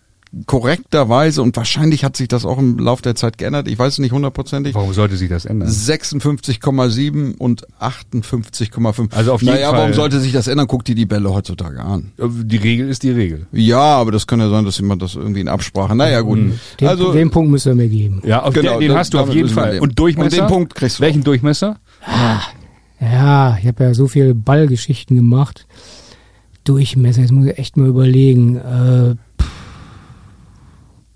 Korrekterweise 0.45 1.41
und 1.41 1.57
wahrscheinlich 1.57 2.03
hat 2.03 2.15
sich 2.15 2.27
das 2.27 2.45
auch 2.45 2.59
im 2.59 2.77
Laufe 2.77 3.01
der 3.01 3.15
Zeit 3.15 3.39
geändert. 3.39 3.67
Ich 3.67 3.79
weiß 3.79 3.93
es 3.93 3.99
nicht 3.99 4.11
hundertprozentig. 4.11 4.75
Warum 4.75 4.93
sollte 4.93 5.17
sich 5.17 5.27
das 5.27 5.45
ändern? 5.45 5.67
56,7 5.69 7.35
und 7.37 7.65
58,5. 7.79 9.11
Also 9.15 9.33
auf 9.33 9.41
jeden 9.41 9.55
naja, 9.55 9.69
Fall- 9.71 9.79
warum 9.79 9.93
sollte 9.93 10.19
sich 10.19 10.31
das 10.31 10.47
ändern? 10.47 10.67
Guck 10.67 10.85
dir 10.85 10.93
die 10.93 11.07
Bälle 11.07 11.33
heutzutage 11.33 11.79
an. 11.81 12.11
Die 12.19 12.57
Regel 12.57 12.89
ist 12.89 13.01
die 13.01 13.09
Regel. 13.09 13.47
Ja, 13.51 13.79
aber 13.79 14.11
das 14.11 14.27
kann 14.27 14.39
ja 14.39 14.49
sein, 14.49 14.65
dass 14.65 14.77
jemand 14.77 15.01
das 15.01 15.15
irgendwie 15.15 15.41
in 15.41 15.47
Absprache. 15.47 15.95
Naja, 15.95 16.21
gut. 16.21 16.37
Den, 16.79 16.87
also 16.87 17.11
den 17.11 17.31
Punkt 17.31 17.49
müsst 17.49 17.65
ihr 17.65 17.73
mir 17.73 17.89
geben. 17.89 18.21
Ja, 18.23 18.43
auf 18.43 18.53
Genau, 18.53 18.73
den, 18.79 18.89
den 18.89 18.97
hast 18.97 19.13
du 19.15 19.19
auf 19.19 19.29
jeden 19.29 19.41
müssen 19.43 19.55
wir 19.55 19.63
Fall. 19.63 19.79
Und 19.79 19.97
Durchmesser? 19.97 20.43
Und 20.43 20.49
den 20.49 20.53
Punkt 20.55 20.75
kriegst 20.75 20.99
du 20.99 21.03
Welchen 21.03 21.23
Durchmesser? 21.23 21.77
Ja, 23.01 23.57
ich 23.59 23.65
habe 23.67 23.83
ja 23.83 23.93
so 23.95 24.07
viele 24.07 24.35
Ballgeschichten 24.35 25.15
gemacht. 25.15 25.65
Durchmesser, 26.65 27.21
jetzt 27.21 27.31
muss 27.31 27.45
ich 27.47 27.57
echt 27.57 27.77
mal 27.77 27.87
überlegen. 27.87 28.57
Äh, 28.57 29.15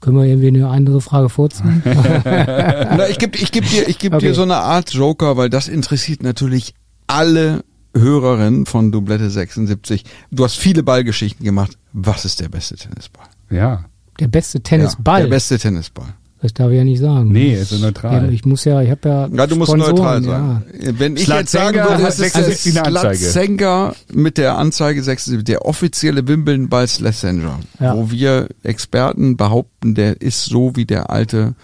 können 0.03 0.17
wir 0.17 0.25
irgendwie 0.25 0.49
eine 0.49 0.67
andere 0.67 0.99
Frage 0.99 1.29
vorziehen? 1.29 1.81
Na, 2.25 3.07
ich 3.07 3.17
gebe 3.17 3.37
ich 3.37 3.51
geb 3.53 3.67
dir, 3.69 3.87
ich 3.87 3.97
geb 3.99 4.13
Okay. 4.13 4.27
dir 4.27 4.33
so 4.33 4.41
eine 4.43 4.57
Art 4.57 4.91
Joker, 4.93 5.37
weil 5.37 5.49
das 5.49 5.69
interessiert 5.69 6.21
natürlich 6.23 6.73
alle 7.07 7.63
Hörerinnen 7.95 8.65
von 8.65 8.91
Doublette 8.91 9.29
76. 9.29 10.03
Du 10.29 10.43
hast 10.43 10.57
viele 10.57 10.83
Ballgeschichten 10.83 11.45
gemacht. 11.45 11.77
Was 11.93 12.25
ist 12.25 12.41
der 12.41 12.49
beste 12.49 12.75
Tennisball? 12.75 13.25
Ja. 13.49 13.85
Der 14.19 14.27
beste 14.27 14.61
Tennisball. 14.61 15.19
Ja, 15.21 15.25
der 15.25 15.29
beste 15.35 15.57
Tennisball. 15.57 16.13
Das 16.43 16.53
darf 16.53 16.71
ich 16.71 16.77
ja 16.77 16.83
nicht 16.83 16.99
sagen. 16.99 17.31
Nee, 17.31 17.53
ist 17.53 17.69
so 17.69 17.77
neutral. 17.77 18.25
Ja, 18.25 18.29
ich 18.29 18.43
muss 18.43 18.65
ja, 18.65 18.81
ich 18.81 18.91
habe 18.91 19.07
ja. 19.07 19.27
Ja, 19.29 19.47
du 19.47 19.55
musst 19.55 19.71
Sponsoren, 19.71 19.95
neutral 19.95 20.25
ja. 20.25 20.61
sein. 20.81 20.99
Wenn 20.99 21.15
ich 21.15 21.25
jetzt 21.25 21.53
sagen 21.53 21.77
würde, 21.77 22.03
das 22.03 22.19
ist 22.19 22.33
76 22.33 22.73
der 22.73 22.85
eine 22.85 22.99
Anzeige. 22.99 23.17
Slatzenga 23.17 23.95
mit 24.13 24.37
der 24.37 24.57
Anzeige 24.57 25.01
76, 25.01 25.45
der 25.45 25.65
offizielle 25.65 26.27
Wimbledon-Ball 26.27 26.85
Slatzenga, 26.89 27.61
Ja. 27.79 27.95
wo 27.95 28.11
wir 28.11 28.49
Experten 28.61 29.37
behaupten, 29.37 29.95
der 29.95 30.21
ist 30.21 30.43
so 30.43 30.75
wie 30.75 30.83
der 30.85 31.09
alte 31.09 31.55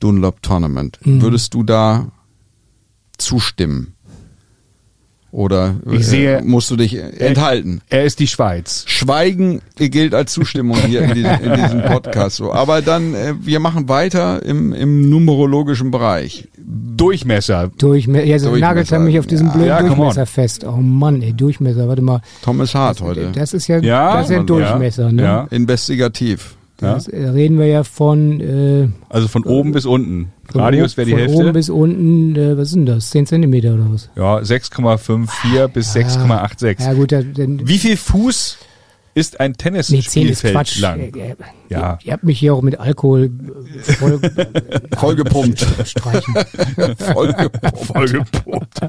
Dunlop 0.00 0.42
Tournament. 0.42 0.98
Mhm. 1.04 1.22
Würdest 1.22 1.54
du 1.54 1.62
da 1.62 2.08
zustimmen? 3.18 3.94
Oder 5.32 5.74
Ich 5.90 6.06
sehe- 6.06 6.38
äh, 6.38 6.42
musst 6.42 6.70
du 6.70 6.76
dich 6.76 6.94
enthalten? 6.98 7.82
Er 7.90 8.04
ist 8.04 8.20
die 8.20 8.26
Schweiz. 8.26 8.84
Schweigen 8.86 9.60
gilt 9.76 10.14
als 10.14 10.32
Zustimmung 10.32 10.78
hier 10.78 11.02
in, 11.02 11.14
diesem- 11.14 11.40
in 11.42 11.54
diesem 11.62 11.82
Podcast. 11.82 12.36
So. 12.36 12.52
Aber 12.54 12.80
dann, 12.80 13.14
äh, 13.14 13.34
wir 13.40 13.60
machen 13.60 13.88
weiter 13.88 14.42
im, 14.44 14.72
im 14.72 15.10
numerologischen 15.10 15.90
Bereich. 15.90 16.48
Durchmesser. 16.58 17.70
Durchmesser. 17.76 18.24
Jetzt 18.24 18.44
Durchmesser. 18.44 18.66
nagelt 18.66 18.92
er 18.92 18.98
mich 19.00 19.18
auf 19.18 19.26
diesen 19.26 19.48
Ja, 19.48 19.52
blöden 19.52 19.68
ja. 19.68 19.82
Durchmesser 19.82 20.26
fest. 20.26 20.64
Oh 20.64 20.76
Mann, 20.76 21.20
ey, 21.20 21.32
Durchmesser. 21.34 21.86
Warte 21.88 22.02
mal. 22.02 22.20
Thomas 22.42 22.74
Hart 22.74 23.02
heute. 23.02 23.30
Das 23.34 23.52
ist 23.52 23.66
ja, 23.66 23.78
Ja, 23.80 24.14
das 24.16 24.26
ist 24.26 24.30
ja 24.30 24.36
man- 24.38 24.46
Durchmesser, 24.46 25.12
ne? 25.12 25.22
Ja. 25.22 25.46
Investigativ. 25.50 26.56
Das 26.78 27.08
äh, 27.08 27.28
reden 27.28 27.58
wir 27.58 27.66
ja 27.66 27.84
von, 27.84 28.40
äh, 28.40 28.88
Also 29.08 29.28
von 29.28 29.44
oben 29.44 29.72
bis 29.72 29.86
unten. 29.86 30.32
von, 30.50 30.60
Radius 30.60 30.96
wäre 30.96 31.06
die 31.06 31.12
von 31.12 31.20
Hälfte. 31.20 31.36
oben 31.38 31.52
bis 31.54 31.70
unten, 31.70 32.36
äh, 32.36 32.58
was 32.58 32.70
sind 32.70 32.86
das? 32.86 33.10
10 33.10 33.26
Zentimeter 33.26 33.74
oder 33.74 33.86
was? 33.90 34.10
ja, 34.14 34.36
6,54 34.38 35.68
bis 35.68 35.92
6,86. 35.94 36.82
Ja 36.84 36.92
gut, 36.94 37.12
da- 37.12 37.22
dann, 37.22 37.66
Wie 37.66 37.78
viel 37.78 37.96
Fuß 37.96 38.58
ist 39.16 39.40
ein 39.40 39.52
nee, 39.52 39.56
10 39.56 39.74
ist 39.74 39.90
Tennisspielfeld 40.12 40.54
Quatsch. 40.54 40.78
lang? 40.78 41.00
Äh, 41.00 41.30
äh, 41.30 41.34
Ja. 41.70 41.98
Ihr, 42.02 42.06
ihr 42.06 42.12
habt 42.12 42.22
mich 42.24 42.38
hier 42.38 42.54
auch 42.54 42.60
mit 42.62 42.78
Alkohol 42.78 43.24
äh, 43.24 43.92
voll 43.94 44.20
Vollgepumpt. 44.96 45.66
streichen. 45.84 46.34
Vollgepumpt. 47.14 47.78
Vollgepumpt. 47.86 48.80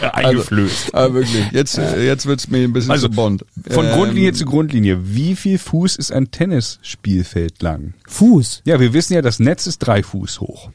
Eingeflößt. 0.12 0.94
Ah, 0.94 1.12
wirklich. 1.12 1.50
Jetzt, 1.52 1.78
jetzt 1.78 2.26
wird's 2.26 2.48
mir 2.48 2.58
ein 2.64 2.72
bisschen 2.72 2.90
Also, 2.90 3.08
zu 3.08 3.14
Bond. 3.14 3.44
Von 3.70 3.86
Ähm, 3.86 3.92
Grundlinie 3.94 4.32
zu 4.34 4.44
Grundlinie. 4.44 4.98
Wie 5.14 5.34
viel 5.34 5.58
Fuß 5.58 5.96
ist 5.96 6.12
ein 6.12 6.30
Tennisspielfeld 6.30 7.62
lang? 7.62 7.94
Fuß. 8.08 8.62
Ja, 8.66 8.78
wir 8.78 8.92
wissen 8.92 9.14
ja, 9.14 9.22
das 9.22 9.38
Netz 9.38 9.66
ist 9.66 9.78
drei 9.78 10.02
Fuß 10.02 10.40
hoch. 10.40 10.70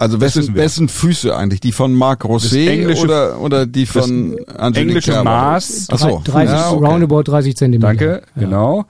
Also 0.00 0.20
wessen, 0.20 0.54
wessen 0.54 0.88
Füße 0.88 1.36
eigentlich? 1.36 1.60
Die 1.60 1.72
von 1.72 1.92
Marc 1.94 2.24
Rosset 2.24 2.68
englische- 2.68 3.02
oder, 3.02 3.40
oder 3.40 3.66
die 3.66 3.84
von 3.86 4.36
Angelique 4.56 4.88
englische 4.88 5.10
Kerber? 5.12 5.24
Maß. 5.30 5.88
Ach 5.92 5.98
so. 5.98 6.22
30, 6.24 6.54
Ja, 6.54 6.70
okay. 6.70 6.86
roundabout 6.86 7.22
30 7.24 7.54
Zentimeter. 7.56 7.88
Danke, 7.88 8.22
Ja. 8.34 8.42
genau. 8.42 8.84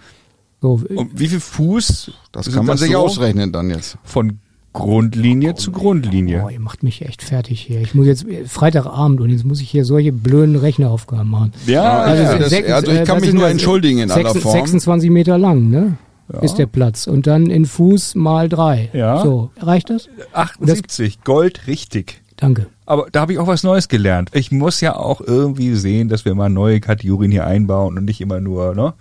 So, 0.62 0.80
Und 0.94 1.18
wie 1.18 1.26
viel 1.26 1.40
Fuß? 1.40 2.12
Das 2.32 2.52
kann 2.52 2.64
man 2.66 2.76
sich 2.76 2.92
so? 2.92 2.98
ausrechnen 2.98 3.50
dann 3.50 3.70
jetzt. 3.70 3.96
Von 4.04 4.38
Grundlinie 4.72 5.56
zu 5.56 5.72
Grundlinie. 5.72 6.42
Boah, 6.42 6.50
ihr 6.52 6.60
macht 6.60 6.84
mich 6.84 7.02
echt 7.02 7.22
fertig 7.22 7.60
hier. 7.60 7.80
Ich 7.80 7.94
muss 7.94 8.06
jetzt 8.06 8.24
äh, 8.28 8.44
Freitagabend 8.46 9.20
und 9.20 9.30
jetzt 9.30 9.44
muss 9.44 9.60
ich 9.60 9.68
hier 9.68 9.84
solche 9.84 10.12
blöden 10.12 10.54
Rechneraufgaben 10.54 11.28
machen. 11.28 11.52
Ja, 11.66 12.02
Also, 12.02 12.22
ja. 12.22 12.38
das- 12.38 12.50
sechs- 12.50 12.70
also 12.70 12.92
ich 12.92 12.98
äh, 13.00 13.04
kann 13.04 13.20
mich 13.20 13.32
nur 13.32 13.42
das? 13.42 13.50
entschuldigen 13.50 13.98
in 13.98 14.10
aller 14.12 14.30
Sechs- 14.30 14.42
Form. 14.44 14.54
26 14.54 15.10
Meter 15.10 15.38
lang, 15.38 15.70
ne? 15.70 15.96
Ist 16.40 16.56
der 16.56 16.66
Platz. 16.66 17.06
Und 17.06 17.26
dann 17.26 17.46
in 17.46 17.66
Fuß 17.66 18.14
mal 18.14 18.48
drei. 18.48 18.90
Ja. 18.92 19.22
So, 19.22 19.50
reicht 19.58 19.90
das? 19.90 20.08
78, 20.32 21.24
Gold 21.24 21.66
richtig. 21.66 22.22
Danke. 22.36 22.66
Aber 22.86 23.06
da 23.12 23.20
habe 23.20 23.32
ich 23.32 23.38
auch 23.38 23.46
was 23.46 23.62
Neues 23.62 23.88
gelernt. 23.88 24.30
Ich 24.32 24.50
muss 24.50 24.80
ja 24.80 24.96
auch 24.96 25.20
irgendwie 25.20 25.74
sehen, 25.74 26.08
dass 26.08 26.24
wir 26.24 26.34
mal 26.34 26.48
neue 26.48 26.80
Kategorien 26.80 27.30
hier 27.30 27.46
einbauen 27.46 27.98
und 27.98 28.04
nicht 28.04 28.20
immer 28.20 28.40
nur, 28.40 28.74
ne? 28.74 28.94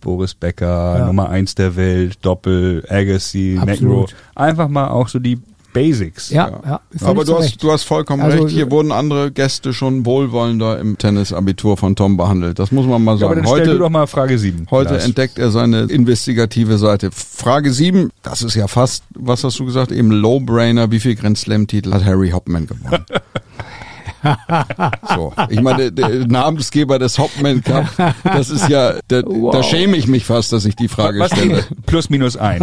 Boris 0.00 0.34
Becker, 0.34 0.98
Ja. 0.98 1.06
Nummer 1.06 1.30
eins 1.30 1.54
der 1.54 1.76
Welt, 1.76 2.18
Doppel, 2.22 2.84
Agassi, 2.88 3.58
Absolut. 3.58 3.80
McEnroe. 3.80 4.06
Einfach 4.34 4.68
mal 4.68 4.88
auch 4.88 5.08
so 5.08 5.18
die 5.18 5.40
Basics. 5.74 6.30
Ja, 6.30 6.48
ja. 6.64 6.80
völlig 6.96 7.02
Aber 7.06 7.24
du 7.26 7.36
hast, 7.36 7.62
du 7.62 7.70
hast 7.70 7.82
vollkommen 7.82 8.22
Also, 8.22 8.44
recht. 8.44 8.54
Hier 8.54 8.70
wurden 8.70 8.92
andere 8.92 9.30
Gäste 9.30 9.74
schon 9.74 10.06
wohlwollender 10.06 10.78
im 10.78 10.96
Tennisabitur 10.96 11.76
von 11.76 11.94
Tom 11.96 12.16
behandelt. 12.16 12.58
Das 12.58 12.72
muss 12.72 12.86
man 12.86 13.04
mal 13.04 13.18
Ja, 13.18 13.26
aber 13.26 13.34
sagen. 13.34 13.44
dann 13.44 13.52
stell 13.54 13.64
du 13.66 13.70
Heute, 13.72 13.78
doch 13.80 13.90
mal 13.90 14.06
Frage 14.06 14.38
7. 14.38 14.68
heute 14.70 14.98
entdeckt 14.98 15.38
er 15.38 15.50
seine 15.50 15.82
investigative 15.82 16.78
Seite. 16.78 17.10
Frage 17.12 17.70
7, 17.72 18.10
das 18.22 18.40
ist 18.40 18.54
ja 18.54 18.68
fast, 18.68 19.04
was 19.14 19.44
hast 19.44 19.58
du 19.58 19.66
gesagt, 19.66 19.92
eben 19.92 20.10
Low-Brainer. 20.10 20.90
Wie 20.90 21.00
viel 21.00 21.14
Grand 21.16 21.36
Slam-Titel 21.36 21.92
hat 21.92 22.04
Harry 22.06 22.30
Hopman 22.30 22.66
gewonnen? 22.66 23.04
So, 25.14 25.32
ich 25.50 25.60
meine, 25.60 25.92
der 25.92 26.26
Namensgeber 26.26 26.98
des 26.98 27.18
Hopman 27.18 27.62
Cup, 27.62 27.86
das 28.24 28.50
ist 28.50 28.68
ja, 28.68 28.94
da, 29.08 29.22
da 29.22 29.62
schäme 29.62 29.96
ich 29.96 30.06
mich 30.06 30.24
fast, 30.24 30.52
dass 30.52 30.64
ich 30.64 30.76
die 30.76 30.88
Frage 30.88 31.20
Was 31.20 31.30
stelle. 31.32 31.64
Plus 31.86 32.10
minus 32.10 32.36
ein. 32.36 32.60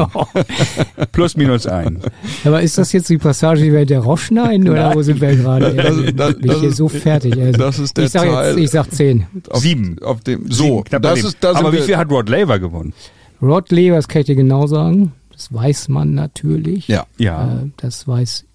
Plus 1.12 1.36
minus 1.38 1.68
ein. 1.68 2.00
Aber 2.44 2.62
ist 2.62 2.78
das 2.78 2.92
jetzt 2.94 3.10
die 3.10 3.18
Passage, 3.18 3.62
die 3.64 3.72
wir 3.74 3.86
der 3.86 4.00
Roche 4.00 4.26
schneiden 4.26 4.68
oder 4.70 4.94
wo 4.96 5.02
sind 5.02 5.22
wir 5.22 5.36
gerade? 5.36 5.74
Das- 5.74 5.98
Ich 5.98 6.16
das- 6.16 6.34
bin 6.36 6.48
das 6.48 6.60
hier 6.60 6.70
ist- 6.70 6.78
so 6.78 6.88
fertig. 6.88 7.38
Also. 7.40 7.58
das 7.58 7.80
ist 7.80 7.98
der 7.98 8.06
ich 8.06 8.12
sag 8.12 8.24
Teil- 8.24 8.50
jetzt, 8.56 8.60
ich 8.64 8.70
sag 8.72 8.92
zehn. 8.92 9.28
Auf, 9.50 9.60
Sieben. 9.62 9.98
Auf 10.04 10.22
dem, 10.22 10.52
so, 10.52 10.84
Sieben, 10.90 11.02
das 11.02 11.24
ist, 11.24 11.38
das 11.42 11.56
Aber 11.58 11.72
wie 11.74 11.80
viel 11.82 11.98
hat 11.98 12.10
Rod 12.10 12.30
Laver 12.30 12.60
gewonnen? 12.60 12.94
Rod 13.42 13.72
Laver, 13.72 13.96
das 13.96 14.08
kann 14.08 14.22
ich 14.22 14.28
dir 14.28 14.36
genau 14.36 14.68
sagen. 14.68 15.12
Das 15.32 15.52
weiß 15.54 15.90
man 15.90 16.14
natürlich. 16.14 16.88
Ja. 16.88 17.06
Ja. 17.18 17.46
Äh, 17.64 17.70
das 17.78 18.08
weiß, 18.08 18.46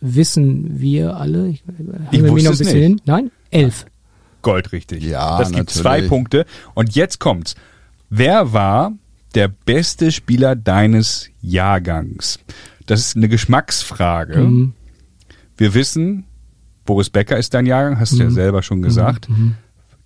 wissen 0.00 0.80
wir 0.80 1.16
alle. 1.16 1.48
Ich, 1.48 1.62
Ich 1.62 1.68
haben 1.68 2.10
wir 2.10 2.22
mich 2.22 2.30
wusste 2.32 2.44
noch 2.44 2.50
ein 2.50 2.52
es 2.52 2.58
bisschen 2.58 2.74
nicht. 2.78 2.86
hin? 2.88 3.00
Nein? 3.04 3.30
Elf. 3.50 3.86
Gold 4.42 4.72
richtig. 4.72 5.02
Ja, 5.04 5.38
Das 5.38 5.48
gibt 5.48 5.58
natürlich. 5.68 5.82
zwei 5.82 6.02
Punkte. 6.08 6.46
Und 6.74 6.94
jetzt 6.94 7.18
kommt's. 7.20 7.54
Wer 8.08 8.52
war 8.52 8.92
der 9.34 9.48
beste 9.48 10.10
Spieler 10.12 10.56
deines 10.56 11.28
Jahrgangs? 11.42 12.38
Das 12.86 13.00
ist 13.00 13.16
eine 13.16 13.28
Geschmacksfrage. 13.28 14.38
Mhm. 14.38 14.72
Wir 15.56 15.74
wissen, 15.74 16.24
Boris 16.86 17.10
Becker 17.10 17.36
ist 17.36 17.52
dein 17.54 17.66
Jahrgang, 17.66 18.00
hast 18.00 18.12
du 18.12 18.16
Mhm. 18.16 18.22
ja 18.22 18.30
selber 18.30 18.62
schon 18.62 18.80
gesagt. 18.82 19.28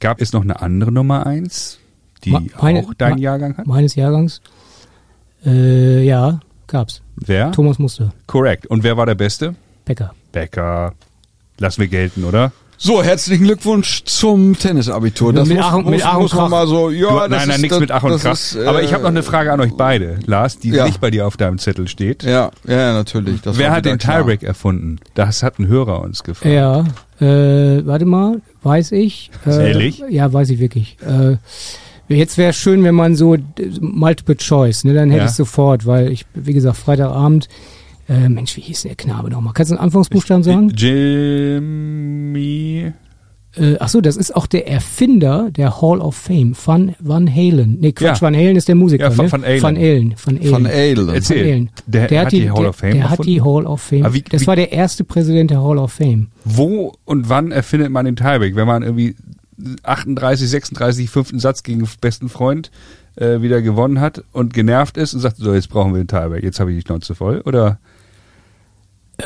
Gab 0.00 0.20
es 0.20 0.32
noch 0.32 0.42
eine 0.42 0.60
andere 0.60 0.90
Nummer 0.92 1.24
eins, 1.26 1.78
die 2.24 2.30
Ma- 2.30 2.42
meine- 2.60 2.80
auch 2.80 2.92
deinen 2.94 3.12
ma- 3.14 3.20
Jahrgang 3.20 3.56
hat? 3.56 3.66
Meines 3.66 3.94
Jahrgangs? 3.94 4.40
Äh, 5.46 6.02
ja, 6.04 6.40
gab's. 6.66 7.02
Wer? 7.16 7.52
Thomas 7.52 7.78
Muster. 7.78 8.12
Korrekt. 8.26 8.66
Und 8.66 8.82
wer 8.82 8.96
war 8.96 9.06
der 9.06 9.14
Beste? 9.14 9.54
Becker. 9.84 10.14
Becker. 10.32 10.92
Lassen 11.58 11.80
wir 11.80 11.88
gelten, 11.88 12.24
oder? 12.24 12.52
So, 12.76 13.02
herzlichen 13.04 13.44
Glückwunsch 13.44 14.02
zum 14.04 14.58
Tennisabitur. 14.58 15.32
Das 15.32 15.46
mit 15.48 15.56
muss, 15.58 15.66
Ach 15.66 15.74
und- 15.74 15.84
muss, 15.84 15.90
mit 15.92 16.04
Ach 16.04 16.16
und 16.16 16.22
muss 16.22 16.32
man 16.34 16.40
Krach. 16.42 16.50
mal 16.50 16.66
so, 16.66 16.90
ja, 16.90 17.08
du, 17.08 17.14
das 17.18 17.28
nein, 17.30 17.38
nein, 17.48 17.50
ist, 17.50 17.62
nichts 17.62 17.78
mit 17.80 17.90
Ach 17.92 18.02
und 18.02 18.18
Krach. 18.20 18.32
Ist, 18.32 18.56
äh, 18.56 18.64
Aber 18.66 18.82
ich 18.82 18.92
habe 18.92 19.04
noch 19.04 19.10
eine 19.10 19.22
Frage 19.22 19.52
an 19.52 19.60
euch 19.60 19.72
beide, 19.76 20.18
Lars, 20.26 20.58
die 20.58 20.70
Ja. 20.70 20.84
nicht 20.84 21.00
bei 21.00 21.10
dir 21.12 21.26
auf 21.26 21.36
deinem 21.36 21.58
Zettel 21.58 21.86
steht. 21.86 22.24
Ja, 22.24 22.50
ja, 22.66 22.92
natürlich. 22.92 23.40
Das 23.42 23.58
Wer 23.58 23.70
hat 23.70 23.84
den 23.84 23.98
klar. 23.98 24.18
Tiebreak 24.18 24.42
erfunden? 24.42 24.98
Das 25.14 25.42
hat 25.44 25.60
ein 25.60 25.68
Hörer 25.68 26.00
uns 26.00 26.24
gefragt. 26.24 26.52
Ja, 26.52 26.80
äh, 27.20 27.86
warte 27.86 28.06
mal, 28.06 28.40
weiß 28.64 28.90
ich. 28.92 29.30
Äh, 29.46 29.68
Ehrlich? 29.70 30.02
Ja, 30.10 30.32
weiß 30.32 30.50
ich 30.50 30.58
wirklich. 30.58 30.96
Äh, 31.06 31.36
jetzt 32.12 32.36
wäre 32.38 32.52
schön, 32.52 32.82
wenn 32.82 32.96
man 32.96 33.14
so 33.14 33.36
Multiple 33.80 34.36
Choice, 34.36 34.82
ne, 34.84 34.94
dann 34.94 35.10
hätte 35.10 35.22
Ja. 35.22 35.28
ich 35.28 35.34
sofort, 35.36 35.86
weil 35.86 36.10
ich, 36.10 36.26
wie 36.34 36.52
gesagt, 36.52 36.76
Freitagabend, 36.76 37.48
äh, 38.08 38.28
Mensch, 38.28 38.56
wie 38.56 38.60
hieß 38.60 38.82
denn 38.82 38.90
der 38.90 38.96
Knabe 38.96 39.30
nochmal? 39.30 39.52
Kannst 39.54 39.70
du 39.72 39.76
einen 39.76 39.84
Anfangsbuchstaben 39.84 40.42
sagen? 40.42 40.70
Jimmy. 41.64 42.92
Äh, 43.56 43.76
ach 43.78 43.88
so, 43.88 44.00
das 44.00 44.16
ist 44.16 44.34
auch 44.34 44.46
der 44.48 44.66
Erfinder 44.66 45.48
der 45.52 45.80
Hall 45.80 46.00
of 46.00 46.16
Fame, 46.16 46.54
Van, 46.64 46.96
Van 46.98 47.32
Halen. 47.32 47.78
Nee, 47.80 47.92
Quatsch, 47.92 48.16
Ja. 48.16 48.22
Van 48.22 48.34
Halen 48.34 48.56
ist 48.56 48.66
der 48.66 48.74
Musiker, 48.74 49.10
Ja, 49.10 49.16
Van- 49.16 49.26
ne? 49.26 49.32
Van 49.32 49.42
Halen. 49.44 49.62
Van 49.62 49.76
Halen. 49.76 50.14
Van 50.16 50.36
Halen. 50.38 50.48
Von 50.50 50.66
Aalen. 50.66 51.08
Erzähl. 51.10 51.36
Van 51.44 51.46
Halen. 51.52 51.70
Der 51.86 52.20
hat 52.22 52.32
die 52.32 52.50
Hall 52.50 52.66
of 52.66 52.76
Fame 52.76 52.90
Der, 52.94 53.00
der 53.02 53.10
hat 53.10 53.24
die 53.24 53.36
erfunden? 53.36 53.64
Hall 53.66 53.72
of 53.72 53.80
Fame. 53.80 54.12
Wie- 54.12 54.22
das 54.22 54.42
wie- 54.42 54.46
war 54.48 54.56
der 54.56 54.72
erste 54.72 55.04
Präsident 55.04 55.50
der 55.52 55.62
Hall 55.62 55.78
of 55.78 55.92
Fame. 55.92 56.26
Wo 56.44 56.94
und 57.04 57.28
wann 57.28 57.52
erfindet 57.52 57.92
man 57.92 58.06
den 58.06 58.16
Tiebreak? 58.16 58.56
Wenn 58.56 58.66
man 58.66 58.82
irgendwie 58.82 59.14
38, 59.84 60.48
36, 60.50 61.08
fünften 61.08 61.38
Satz 61.38 61.62
gegen 61.62 61.88
besten 62.00 62.28
Freund 62.28 62.72
äh, 63.14 63.40
wieder 63.40 63.62
gewonnen 63.62 64.00
hat 64.00 64.24
und 64.32 64.52
genervt 64.52 64.96
ist 64.96 65.14
und 65.14 65.20
sagt, 65.20 65.36
so, 65.36 65.54
jetzt 65.54 65.68
brauchen 65.68 65.94
wir 65.94 66.02
den 66.02 66.08
Tiebreak, 66.08 66.42
jetzt 66.42 66.58
habe 66.58 66.72
ich 66.72 66.78
die 66.82 66.82
Schnauze 66.88 67.14
voll. 67.14 67.40
Oder 67.44 67.78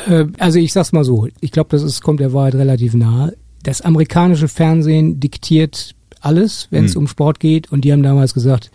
Äh, 0.06 0.26
also 0.38 0.58
ich 0.58 0.72
sag's 0.72 0.92
mal 0.92 1.04
so, 1.04 1.28
ich 1.40 1.50
glaube, 1.52 1.70
das 1.70 1.82
ist, 1.82 2.02
kommt 2.02 2.20
der 2.20 2.32
Wahrheit 2.32 2.54
relativ 2.54 2.94
nahe. 2.94 3.36
Das 3.62 3.80
amerikanische 3.80 4.48
Fernsehen 4.48 5.18
diktiert 5.20 5.94
alles, 6.20 6.68
wenn 6.70 6.84
es 6.84 6.94
Hm. 6.94 7.02
um 7.02 7.08
Sport 7.08 7.40
geht. 7.40 7.70
Und 7.72 7.82
die 7.84 7.92
haben 7.92 8.02
damals 8.02 8.34
gesagt, 8.34 8.70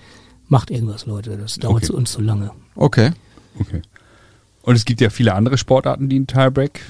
macht 0.47 0.71
irgendwas, 0.71 1.05
Leute, 1.05 1.37
das 1.37 1.55
dauert 1.55 1.77
Okay. 1.77 1.85
zu 1.85 1.95
uns 1.95 2.11
zu 2.11 2.21
lange. 2.21 2.51
Okay. 2.75 3.11
Okay. 3.59 3.81
Und 4.63 4.75
es 4.75 4.85
gibt 4.85 5.01
ja 5.01 5.09
viele 5.09 5.33
andere 5.33 5.57
Sportarten, 5.57 6.09
die 6.09 6.15
einen 6.17 6.27
Tiebreak 6.27 6.81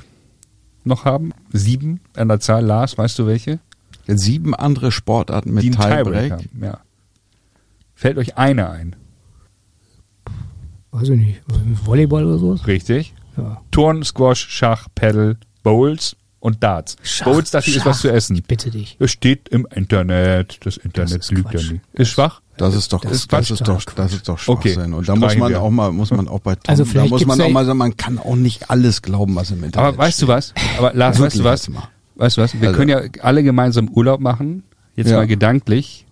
noch 0.84 1.06
haben. 1.06 1.32
Sieben 1.52 2.00
an 2.16 2.28
der 2.28 2.40
Zahl. 2.40 2.64
Lars, 2.66 2.98
weißt 2.98 3.18
du 3.20 3.26
welche? 3.26 3.60
Sieben 4.08 4.54
andere 4.54 4.92
Sportarten 4.92 5.54
mit 5.54 5.64
die 5.64 5.68
einen 5.72 5.78
Tiebreak, 5.78 6.04
Tiebreak. 6.04 6.32
haben. 6.32 6.64
Ja. 6.64 6.80
Fällt 7.96 8.18
euch 8.18 8.38
eine 8.38 8.70
ein? 8.70 8.96
Weiß 10.92 11.10
ich 11.10 11.18
nicht, 11.18 11.42
Volleyball 11.86 12.26
oder 12.26 12.38
sowas? 12.38 12.68
Richtig. 12.68 13.14
Ja. 13.38 13.62
Turn, 13.72 14.04
Squash, 14.04 14.46
Schach, 14.50 14.88
Paddle, 14.96 15.38
Bowls 15.64 16.16
und 16.40 16.62
Darts. 16.64 16.98
Schach, 17.04 17.26
Bowls 17.26 17.52
dachte 17.52 17.70
ich, 17.70 17.78
ist 17.78 17.86
was 17.86 18.00
zu 18.02 18.12
essen. 18.12 18.36
Ich 18.36 18.44
bitte 18.44 18.70
dich. 18.70 18.98
Es 19.00 19.12
steht 19.12 19.50
im 19.50 19.66
Internet. 19.74 20.60
Das 20.66 20.78
Internet 20.78 21.16
ist 21.22 21.32
lügt 21.32 21.54
ja 21.54 21.60
nicht. 21.62 21.82
Ist 21.94 22.10
schwach? 22.10 22.42
Das 22.58 22.76
ist 22.76 22.94
doch, 22.94 23.02
Das 23.02 23.12
das, 23.12 23.20
ist 23.22 23.30
Quatsch. 23.30 23.50
ist 23.52 23.68
doch, 23.68 23.84
das 23.96 24.14
ist 24.14 24.30
doch 24.30 24.48
Okay, 24.48 24.74
Schwachsinn. 24.74 24.94
Und 24.94 25.10
da 25.10 25.16
muss 25.16 25.36
man 25.36 25.50
wir. 25.52 25.62
auch 25.62 25.72
mal, 25.72 25.92
muss 25.92 26.12
man 26.12 26.28
auch 26.28 26.40
bei 26.40 26.54
Tom, 26.54 26.62
Also 26.68 26.84
da 26.84 26.90
vielleicht 26.92 27.10
muss 27.10 27.26
man 27.26 27.42
auch 27.42 27.50
mal 27.50 27.66
sagen, 27.66 27.78
man 27.80 27.98
kann 27.98 28.20
auch 28.20 28.36
nicht 28.36 28.70
alles 28.70 29.02
glauben, 29.02 29.36
was 29.36 29.50
im 29.50 29.64
Internet 29.64 29.78
Aber 29.90 29.98
weißt 29.98 30.22
du 30.22 30.26
steht. 30.28 30.36
was? 30.36 30.54
Aber 30.78 30.94
Lars, 30.94 31.20
weißt 31.20 31.40
du 31.40 31.44
was? 31.44 31.68
Weißt 32.16 32.38
du 32.38 32.42
was? 32.42 32.54
Wir 32.62 32.68
Also- 32.68 32.78
können 32.78 32.90
ja 32.90 33.02
alle 33.22 33.42
gemeinsam 33.42 33.90
Urlaub 33.90 34.20
machen. 34.20 34.64
Jetzt 34.96 35.10
Ja. 35.10 35.18
mal 35.18 35.26
gedanklich. 35.28 36.06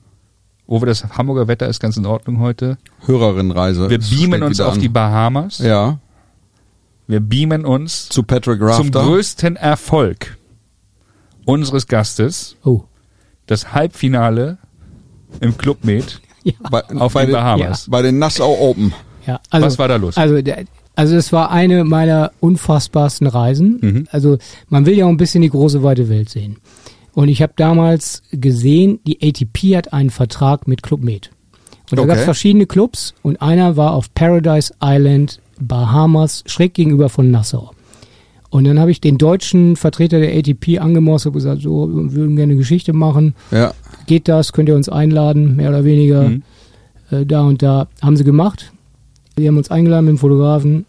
Wo 0.65 0.81
wir 0.81 0.85
das 0.87 1.03
Hamburger 1.17 1.47
Wetter 1.49 1.67
ist 1.67 1.79
ganz 1.81 1.97
in 1.97 2.05
Ordnung 2.05 2.39
heute. 2.39 2.77
Hörerinnenreise. 3.05 3.89
Wir 3.89 3.99
beamen 3.99 4.41
uns 4.41 4.59
auf 4.61 4.75
an. 4.75 4.79
die 4.79 4.87
Bahamas. 4.89 5.57
Ja, 5.59 5.99
Wir 7.11 7.19
beamen 7.19 7.65
uns 7.65 8.07
zu 8.07 8.23
Patrick 8.23 8.59
zum 8.59 8.67
Rafter. 8.69 9.03
größten 9.03 9.57
Erfolg 9.57 10.37
unseres 11.43 11.87
Gastes. 11.87 12.55
Oh. 12.63 12.83
Das 13.47 13.73
Halbfinale 13.73 14.57
im 15.41 15.57
Club 15.57 15.83
Med 15.83 16.21
Ja. 16.43 16.53
bei, 16.71 16.81
auf 16.85 17.11
bei 17.13 17.25
den 17.25 17.33
Bahamas. 17.33 17.87
bei 17.89 18.01
den 18.01 18.17
Nassau 18.17 18.57
Open. 18.57 18.93
Ja, 19.27 19.41
also, 19.49 19.67
Was 19.67 19.77
war 19.77 19.89
da 19.89 19.97
los? 19.97 20.15
Also, 20.15 20.41
der, 20.41 20.63
also 20.95 21.17
es 21.17 21.33
war 21.33 21.51
eine 21.51 21.83
meiner 21.83 22.31
unfassbarsten 22.39 23.27
Reisen. 23.27 23.77
Mhm. 23.81 24.07
Also 24.11 24.37
man 24.69 24.85
will 24.85 24.97
ja 24.97 25.05
auch 25.05 25.09
ein 25.09 25.17
bisschen 25.17 25.41
die 25.41 25.49
große 25.49 25.83
weite 25.83 26.07
Welt 26.07 26.29
sehen. 26.29 26.59
Und 27.13 27.27
ich 27.27 27.41
habe 27.41 27.51
damals 27.57 28.23
gesehen, 28.31 29.01
die 29.05 29.19
ATP 29.21 29.75
hat 29.75 29.91
einen 29.91 30.11
Vertrag 30.11 30.65
mit 30.65 30.81
Club 30.81 31.03
Med. 31.03 31.29
Und 31.91 31.97
da 31.97 32.03
Okay. 32.03 32.07
gab 32.07 32.17
es 32.19 32.23
verschiedene 32.23 32.65
Clubs 32.67 33.13
und 33.21 33.41
einer 33.41 33.75
war 33.75 33.91
auf 33.95 34.13
Paradise 34.13 34.73
Island, 34.81 35.41
Bahamas, 35.61 36.43
schräg 36.45 36.73
gegenüber 36.73 37.09
von 37.09 37.31
Nassau. 37.31 37.71
Und 38.49 38.65
dann 38.65 38.79
habe 38.79 38.91
ich 38.91 38.99
den 38.99 39.17
deutschen 39.17 39.77
Vertreter 39.77 40.19
der 40.19 40.37
ATP 40.37 40.79
angemorst 40.79 41.25
und 41.25 41.33
gesagt, 41.33 41.61
so, 41.61 41.87
wir 41.89 42.11
würden 42.13 42.35
gerne 42.35 42.51
eine 42.51 42.59
Geschichte 42.59 42.91
machen. 42.91 43.33
Ja, 43.49 43.73
Geht 44.07 44.27
das? 44.27 44.51
Könnt 44.51 44.67
ihr 44.67 44.75
uns 44.75 44.89
einladen? 44.89 45.55
Mehr 45.55 45.69
oder 45.69 45.85
weniger. 45.85 46.29
Mhm. 46.29 46.43
Äh, 47.11 47.25
da 47.25 47.41
und 47.43 47.61
da. 47.61 47.87
Haben 48.01 48.17
sie 48.17 48.25
gemacht. 48.25 48.73
Wir 49.37 49.47
haben 49.47 49.57
uns 49.57 49.71
eingeladen 49.71 50.05
mit 50.05 50.15
dem 50.15 50.17
Fotografen. 50.17 50.85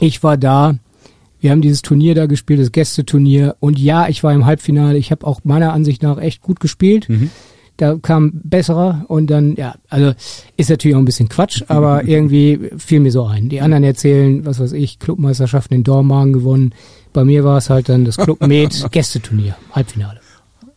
Ich 0.00 0.22
war 0.22 0.38
da. 0.38 0.76
Wir 1.40 1.50
haben 1.50 1.60
dieses 1.60 1.82
Turnier 1.82 2.14
da 2.14 2.24
gespielt, 2.24 2.60
das 2.60 2.72
Gästeturnier. 2.72 3.56
Und 3.60 3.78
ja, 3.78 4.08
ich 4.08 4.24
war 4.24 4.32
im 4.32 4.46
Halbfinale. 4.46 4.96
Ich 4.96 5.10
habe 5.10 5.26
auch 5.26 5.40
meiner 5.44 5.74
Ansicht 5.74 6.02
nach 6.02 6.16
echt 6.18 6.40
gut 6.40 6.58
gespielt. 6.58 7.08
Mhm. 7.10 7.30
Da 7.76 7.96
kam 8.00 8.40
besserer 8.44 9.04
und 9.08 9.28
dann, 9.28 9.56
ja, 9.56 9.74
also 9.88 10.12
ist 10.56 10.70
natürlich 10.70 10.94
auch 10.94 11.00
ein 11.00 11.04
bisschen 11.04 11.28
Quatsch, 11.28 11.62
aber 11.68 12.04
irgendwie 12.06 12.70
fiel 12.76 13.00
mir 13.00 13.10
so 13.10 13.24
ein. 13.24 13.48
Die 13.48 13.60
anderen 13.60 13.84
erzählen, 13.84 14.46
was 14.46 14.60
weiß 14.60 14.72
ich, 14.72 14.98
Clubmeisterschaften 14.98 15.74
in 15.74 15.84
Dormagen 15.84 16.32
gewonnen. 16.32 16.74
Bei 17.12 17.24
mir 17.24 17.44
war 17.44 17.58
es 17.58 17.70
halt 17.70 17.88
dann 17.88 18.04
das 18.04 18.16
Club 18.16 18.46
Med 18.46 18.90
Gästeturnier, 18.90 19.56
Halbfinale. 19.72 20.23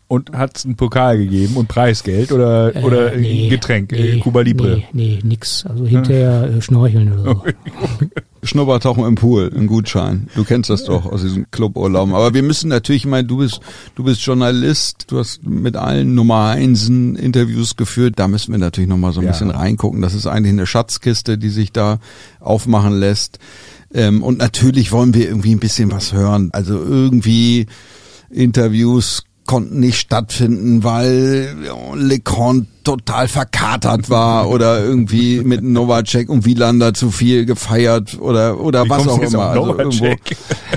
Und 0.09 0.31
hat 0.31 0.57
es 0.57 0.63
einen 0.65 0.77
Pokal 0.77 1.17
gegeben 1.17 1.57
und 1.57 1.67
Preisgeld 1.67 2.31
oder, 2.31 2.73
Äh, 2.75 2.81
oder 2.83 3.15
nee, 3.17 3.45
ein 3.45 3.49
Getränk, 3.49 3.91
äh, 3.91 4.15
nee, 4.15 4.19
Cuba 4.19 4.39
Libre? 4.41 4.77
Nee, 4.93 5.17
nee, 5.17 5.19
nix. 5.21 5.65
Also 5.65 5.85
hinterher 5.85 6.43
äh, 6.57 6.61
schnorcheln 6.61 7.11
oder 7.11 7.23
so. 7.33 7.43
Schnuppertauchen 8.43 9.03
im 9.03 9.15
Pool, 9.15 9.51
ein 9.53 9.67
Gutschein. 9.67 10.29
Du 10.35 10.45
kennst 10.45 10.69
das 10.69 10.85
doch 10.85 11.05
aus 11.05 11.21
diesem 11.23 11.51
Cluburlaub. 11.51 12.13
Aber 12.13 12.33
wir 12.33 12.43
müssen 12.43 12.69
natürlich, 12.69 13.01
ich 13.03 13.07
meine, 13.09 13.27
du 13.27 13.37
bist, 13.39 13.59
du 13.95 14.03
bist 14.05 14.21
Journalist, 14.21 15.05
du 15.09 15.19
hast 15.19 15.43
mit 15.45 15.75
allen 15.75 16.15
Nummer 16.15 16.45
Einsen 16.51 17.17
Interviews 17.17 17.75
geführt. 17.75 18.13
Da 18.17 18.29
müssen 18.29 18.53
wir 18.53 18.59
natürlich 18.59 18.89
nochmal 18.89 19.11
so 19.11 19.19
ein 19.19 19.25
Ja. 19.25 19.31
bisschen 19.31 19.49
reingucken. 19.51 20.01
Das 20.01 20.13
ist 20.13 20.27
eigentlich 20.27 20.53
eine 20.53 20.65
Schatzkiste, 20.67 21.37
die 21.37 21.49
sich 21.49 21.73
da 21.73 21.99
aufmachen 22.39 22.93
lässt. 22.97 23.39
Ähm, 23.93 24.23
und 24.23 24.37
natürlich 24.37 24.93
wollen 24.93 25.13
wir 25.13 25.27
irgendwie 25.27 25.53
ein 25.53 25.59
bisschen 25.59 25.91
was 25.91 26.13
hören. 26.13 26.49
Also 26.53 26.75
irgendwie 26.75 27.65
Interviews 28.29 29.23
konnten 29.47 29.79
nicht 29.79 29.97
stattfinden, 29.99 30.83
weil 30.83 31.55
LeCon 31.95 32.67
total 32.83 33.27
verkatert 33.27 34.09
war 34.09 34.49
oder 34.49 34.83
irgendwie 34.83 35.41
mit 35.41 35.63
Novacek 35.63 36.29
und 36.29 36.45
Wielander 36.45 36.93
zu 36.93 37.09
viel 37.11 37.45
gefeiert 37.45 38.17
oder 38.21 38.59
oder 38.59 38.85
Wie 38.85 38.89
was 38.89 39.07
auch 39.07 39.19
jetzt 39.21 39.33
immer. 39.33 39.59
auf 39.59 39.79
Also 39.79 40.05
irgendwo, 40.05 40.15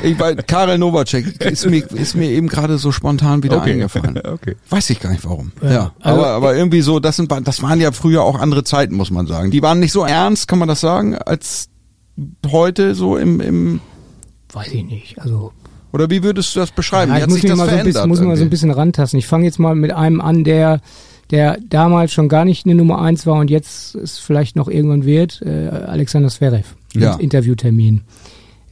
ich 0.03 0.19
weiß, 0.19 0.37
Karel 0.47 0.79
Novacek 0.79 1.41
ist 1.45 1.67
mir, 1.67 1.85
ist 1.93 2.17
mir 2.17 2.31
eben 2.31 2.49
gerade 2.49 2.79
so 2.79 2.91
spontan 2.91 3.43
wieder 3.43 3.59
Okay. 3.59 3.73
eingefallen. 3.75 4.19
Okay. 4.27 4.57
Weiß 4.71 4.89
ich 4.91 4.99
gar 5.01 5.11
nicht 5.11 5.25
warum. 5.25 5.53
Ja, 5.63 5.71
Ja, 5.71 5.93
also- 6.01 6.19
aber, 6.21 6.31
aber 6.31 6.57
irgendwie 6.57 6.81
so, 6.81 6.99
das 6.99 7.17
sind, 7.17 7.31
das 7.45 7.63
waren 7.63 7.81
ja 7.81 7.93
früher 7.93 8.23
auch 8.23 8.41
andere 8.41 8.65
Zeiten, 8.65 8.95
muss 8.95 9.11
man 9.11 9.27
sagen. 9.27 9.51
Die 9.51 9.63
waren 9.63 9.79
nicht 9.81 9.93
so 9.93 10.05
ernst, 10.05 10.49
kann 10.49 10.59
man 10.59 10.69
das 10.69 10.81
sagen, 10.81 11.17
als 11.17 11.69
heute 12.51 12.95
so 12.95 13.17
im, 13.17 13.41
im 13.41 13.81
Weiß 14.53 14.69
ich 14.73 14.85
nicht. 14.85 15.19
Also 15.21 15.53
Oder 15.93 16.11
wie 16.11 16.23
würdest 16.23 16.55
du 16.55 16.61
das 16.61 16.71
beschreiben? 16.71 17.11
Ja, 17.13 17.19
ich 17.19 17.23
hat 17.23 17.31
muss 17.31 17.41
sich 17.41 17.45
mich 17.45 17.51
das 17.53 17.59
mal 17.59 17.79
so 17.79 17.85
bisschen, 17.85 18.09
muss 18.09 18.21
mal 18.21 18.37
so 18.37 18.45
ein 18.45 18.51
bisschen 18.51 18.71
rantasten. 18.71 19.19
Ich 19.19 19.27
fange 19.27 19.45
jetzt 19.45 19.59
mal 19.59 19.75
mit 19.75 19.93
einem 19.93 20.21
an, 20.21 20.45
der 20.45 20.81
der 21.31 21.59
damals 21.69 22.13
schon 22.13 22.29
gar 22.29 22.45
nicht 22.45 22.67
eine 22.67 22.75
Nummer 22.75 23.01
eins 23.01 23.25
war 23.25 23.37
und 23.37 23.51
jetzt 23.51 23.95
es 23.95 24.19
vielleicht 24.19 24.57
noch 24.57 24.69
irgendwann 24.69 25.05
wird, 25.05 25.41
äh, 25.43 25.69
Alexander 25.69 26.29
Zverev, 26.29 26.75
Ja. 26.95 27.15
Interviewtermin. 27.15 28.01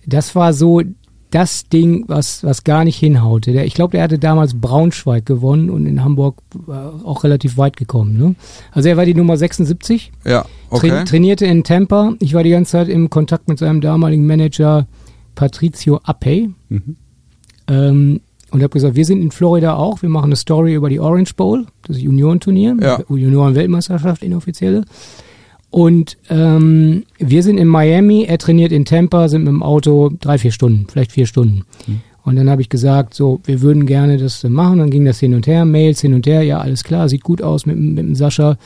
Das 0.06 0.34
war 0.34 0.52
so 0.52 0.82
das 1.30 1.68
Ding, 1.68 2.04
was 2.08 2.42
was 2.42 2.64
gar 2.64 2.84
nicht 2.84 2.96
hinhaute. 2.96 3.52
Der, 3.52 3.64
ich 3.66 3.74
glaube, 3.74 3.92
der 3.92 4.02
hatte 4.02 4.18
damals 4.18 4.58
Braunschweig 4.60 5.24
gewonnen 5.26 5.70
und 5.70 5.86
in 5.86 6.02
Hamburg 6.02 6.38
äh, 6.66 6.72
auch 6.72 7.22
relativ 7.22 7.58
weit 7.58 7.76
gekommen. 7.76 8.18
Ne? 8.18 8.34
Also 8.72 8.88
er 8.88 8.96
war 8.96 9.04
die 9.04 9.14
Nummer 9.14 9.36
76 9.36 10.10
Ja, 10.24 10.42
Tra 10.42 10.48
okay. 10.70 11.04
trainierte 11.04 11.46
in 11.46 11.62
Tampa. 11.64 12.14
Ich 12.18 12.34
war 12.34 12.42
die 12.42 12.50
ganze 12.50 12.72
Zeit 12.72 12.88
im 12.88 13.08
Kontakt 13.10 13.46
mit 13.48 13.58
seinem 13.58 13.80
damaligen 13.80 14.26
Manager 14.26 14.86
Patricio 15.34 16.00
Ape. 16.02 16.48
Ähm, 17.68 18.20
und 18.50 18.62
habe 18.62 18.72
gesagt, 18.72 18.96
wir 18.96 19.04
sind 19.04 19.20
in 19.20 19.30
Florida 19.30 19.74
auch. 19.76 20.00
Wir 20.00 20.08
machen 20.08 20.26
eine 20.26 20.36
Story 20.36 20.74
über 20.74 20.88
die 20.88 21.00
Orange 21.00 21.34
Bowl, 21.34 21.66
das 21.86 22.00
Juniorenturnier, 22.00 22.76
Ja. 22.80 22.98
Junioren-Weltmeisterschaft 23.08 24.22
inoffizielle. 24.22 24.84
Und 25.70 26.16
ähm, 26.30 27.04
wir 27.18 27.42
sind 27.42 27.58
in 27.58 27.68
Miami, 27.68 28.24
er 28.24 28.38
trainiert 28.38 28.72
in 28.72 28.86
Tampa, 28.86 29.28
sind 29.28 29.42
mit 29.44 29.48
dem 29.52 29.62
Auto 29.62 30.10
drei, 30.18 30.38
vier 30.38 30.50
Stunden, 30.52 30.86
vielleicht 30.90 31.12
vier 31.12 31.26
Stunden. 31.26 31.64
Und 32.24 32.36
dann 32.36 32.48
habe 32.48 32.62
ich 32.62 32.70
gesagt, 32.70 33.12
so, 33.12 33.40
wir 33.44 33.60
würden 33.60 33.84
gerne 33.84 34.16
das 34.16 34.42
machen. 34.44 34.78
Dann 34.78 34.88
ging 34.90 35.04
das 35.04 35.18
hin 35.20 35.34
und 35.34 35.46
her, 35.46 35.66
Mails 35.66 36.00
hin 36.00 36.14
und 36.14 36.26
her. 36.26 36.42
Ja, 36.42 36.58
alles 36.60 36.84
klar, 36.84 37.08
sieht 37.10 37.22
gut 37.22 37.42
aus 37.42 37.66
mit, 37.66 37.76
dem- 37.76 37.94
mit 37.94 38.04
dem 38.06 38.14
Sascha. 38.14 38.56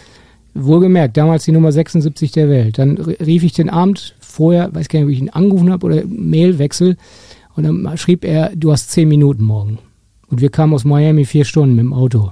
Wohlgemerkt, 0.55 1.16
damals 1.16 1.44
die 1.44 1.53
Nummer 1.53 1.72
76 1.72 2.30
der 2.32 2.48
Welt. 2.48 2.78
Dann 2.78 2.96
rief 2.98 3.42
ich 3.42 3.53
den 3.55 3.70
Abend 3.70 4.14
vorher, 4.20 4.72
weiß 4.72 4.88
gar 4.88 4.98
nicht, 5.00 5.07
ob 5.07 5.12
ich 5.12 5.18
ihn 5.20 5.30
angerufen 5.30 5.70
habe 5.72 5.86
oder 5.86 6.03
Mailwechsel. 6.07 6.96
Und 7.55 7.64
dann 7.64 7.98
schrieb 7.98 8.24
er, 8.24 8.53
du 8.55 8.72
hast 8.72 8.90
zehn 8.90 9.09
Minuten 9.09 9.44
morgen. 9.44 9.78
Und 10.28 10.40
wir 10.40 10.50
kamen 10.50 10.72
aus 10.72 10.84
Miami 10.84 11.24
vier 11.24 11.44
Stunden 11.44 11.74
mit 11.76 11.84
dem 11.84 11.92
Auto. 11.92 12.30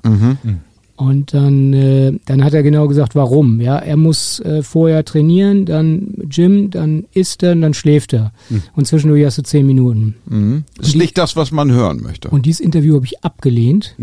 Und 0.97 1.33
dann, 1.33 1.73
äh, 1.73 2.13
dann 2.27 2.45
hat 2.45 2.53
er 2.53 2.63
genau 2.63 2.87
gesagt, 2.87 3.15
warum. 3.15 3.61
Ja, 3.61 3.79
er 3.79 3.97
muss 3.97 4.39
äh, 4.41 4.63
vorher 4.63 5.03
trainieren, 5.05 5.65
dann 5.65 6.13
Gym, 6.29 6.71
dann 6.71 7.05
isst 7.15 7.43
er, 7.43 7.53
und 7.53 7.63
dann 7.63 7.73
schläft 7.73 8.13
er. 8.13 8.33
Und 8.77 8.87
zwischendurch 8.87 9.25
hast 9.25 9.39
du 9.39 9.43
zehn 9.43 9.67
Minuten. 9.67 10.17
Mhm. 10.27 10.65
Ist 10.79 10.97
nicht 10.97 11.17
das, 11.17 11.37
was 11.37 11.53
man 11.53 11.73
hören 11.73 12.03
möchte. 12.03 12.29
Und 12.29 12.45
dieses 12.45 12.61
Interview 12.61 12.97
habe 12.97 13.07
ich 13.07 13.25
abgelehnt. 13.25 13.95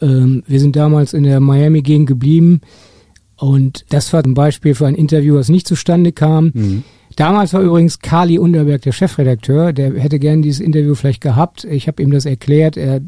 Ähm, 0.00 0.42
wir 0.46 0.58
sind 0.58 0.74
damals 0.74 1.12
in 1.12 1.22
der 1.22 1.38
Miami-Gegend 1.38 2.08
geblieben. 2.08 2.60
Und 3.36 3.84
das 3.90 4.12
war 4.12 4.24
ein 4.24 4.34
Beispiel 4.34 4.74
für 4.74 4.86
ein 4.86 4.96
Interview, 4.96 5.36
was 5.36 5.48
nicht 5.48 5.68
zustande 5.68 6.10
kam. 6.10 6.52
Damals 7.16 7.52
war 7.52 7.60
übrigens 7.60 7.98
Kali 8.00 8.38
Unterberg 8.38 8.82
der 8.82 8.92
Chefredakteur. 8.92 9.72
Der 9.72 9.94
hätte 9.94 10.18
gern 10.18 10.42
dieses 10.42 10.60
Interview 10.60 10.94
vielleicht 10.94 11.20
gehabt. 11.20 11.64
Ich 11.64 11.88
habe 11.88 12.02
ihm 12.02 12.10
das 12.10 12.26
erklärt. 12.26 12.76
Er, 12.76 13.00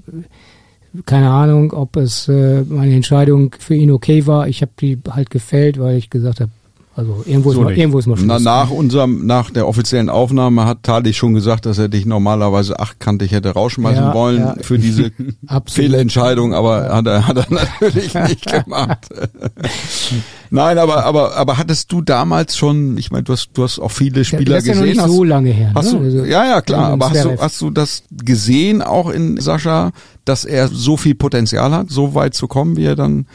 keine 1.07 1.31
Ahnung, 1.31 1.73
ob 1.73 1.97
es 1.97 2.29
äh, 2.29 2.63
meine 2.69 2.95
Entscheidung 2.95 3.55
für 3.59 3.75
ihn 3.75 3.91
okay 3.91 4.27
war. 4.27 4.49
Ich 4.49 4.63
habe 4.63 4.73
die 4.81 4.99
halt 5.11 5.31
gefällt, 5.31 5.79
weil 5.79 5.97
ich 5.97 6.11
gesagt 6.11 6.41
habe, 6.41 6.51
also 6.97 7.25
irgendwo, 7.27 7.51
So 7.51 7.61
ist, 7.61 7.65
mal, 7.65 7.77
irgendwo 7.77 7.99
ist 7.99 8.07
mal 8.07 8.17
Schluss. 8.17 8.29
Na, 8.29 8.39
nach 8.39 8.71
unserem, 8.71 9.27
nach 9.27 9.51
der 9.51 9.67
offiziellen 9.67 10.09
Aufnahme 10.09 10.65
hat 10.65 10.85
Tali 10.85 11.13
schon 11.13 11.35
gesagt, 11.35 11.67
dass 11.67 11.77
er 11.79 11.89
dich 11.89 12.07
normalerweise 12.07 12.79
achtkantig 12.79 13.33
hätte 13.33 13.51
rausschmeißen 13.51 14.05
Ja, 14.05 14.15
wollen 14.15 14.39
ja. 14.39 14.55
für 14.61 14.79
diese. 14.79 15.11
Fehlentscheidung, 15.67 16.55
aber 16.55 16.95
hat 16.95 17.07
er, 17.07 17.27
hat 17.27 17.37
er 17.37 17.47
natürlich 17.53 18.15
nicht 18.15 18.47
gemacht. 18.47 19.09
Nein, 20.55 20.79
aber, 20.79 21.05
aber, 21.05 21.37
aber 21.37 21.59
hattest 21.59 21.91
du 21.91 22.01
damals 22.01 22.57
schon, 22.57 22.97
ich 22.97 23.11
meine, 23.11 23.25
du 23.25 23.33
hast, 23.33 23.51
du 23.55 23.65
hast 23.65 23.79
auch 23.81 23.91
viele 23.91 24.25
Spieler 24.25 24.55
das 24.57 24.63
ist 24.65 24.69
ja 24.69 24.75
noch 24.77 24.83
gesehen. 24.83 24.97
nicht 25.05 25.15
so 25.17 25.25
lange 25.25 25.51
her. 25.51 25.73
Hast 25.75 25.93
ne? 25.93 25.99
du, 25.99 26.05
Also, 26.05 26.25
ja, 26.25 26.45
ja, 26.47 26.61
klar, 26.61 26.95
mit 26.97 27.03
aber 27.03 27.15
hast 27.15 27.25
du, 27.25 27.39
hast 27.41 27.61
du 27.61 27.71
das 27.71 28.03
gesehen 28.13 28.81
auch 28.83 29.11
in 29.11 29.41
Sascha, 29.41 29.91
dass 30.25 30.45
er 30.45 30.69
so 30.69 30.97
viel 30.97 31.15
Potenzial 31.15 31.73
hat, 31.73 31.91
so 31.91 32.15
weit 32.15 32.35
zu 32.35 32.47
kommen, 32.47 32.77
wie 32.77 32.85
er 32.85 32.95
dann 32.97 33.27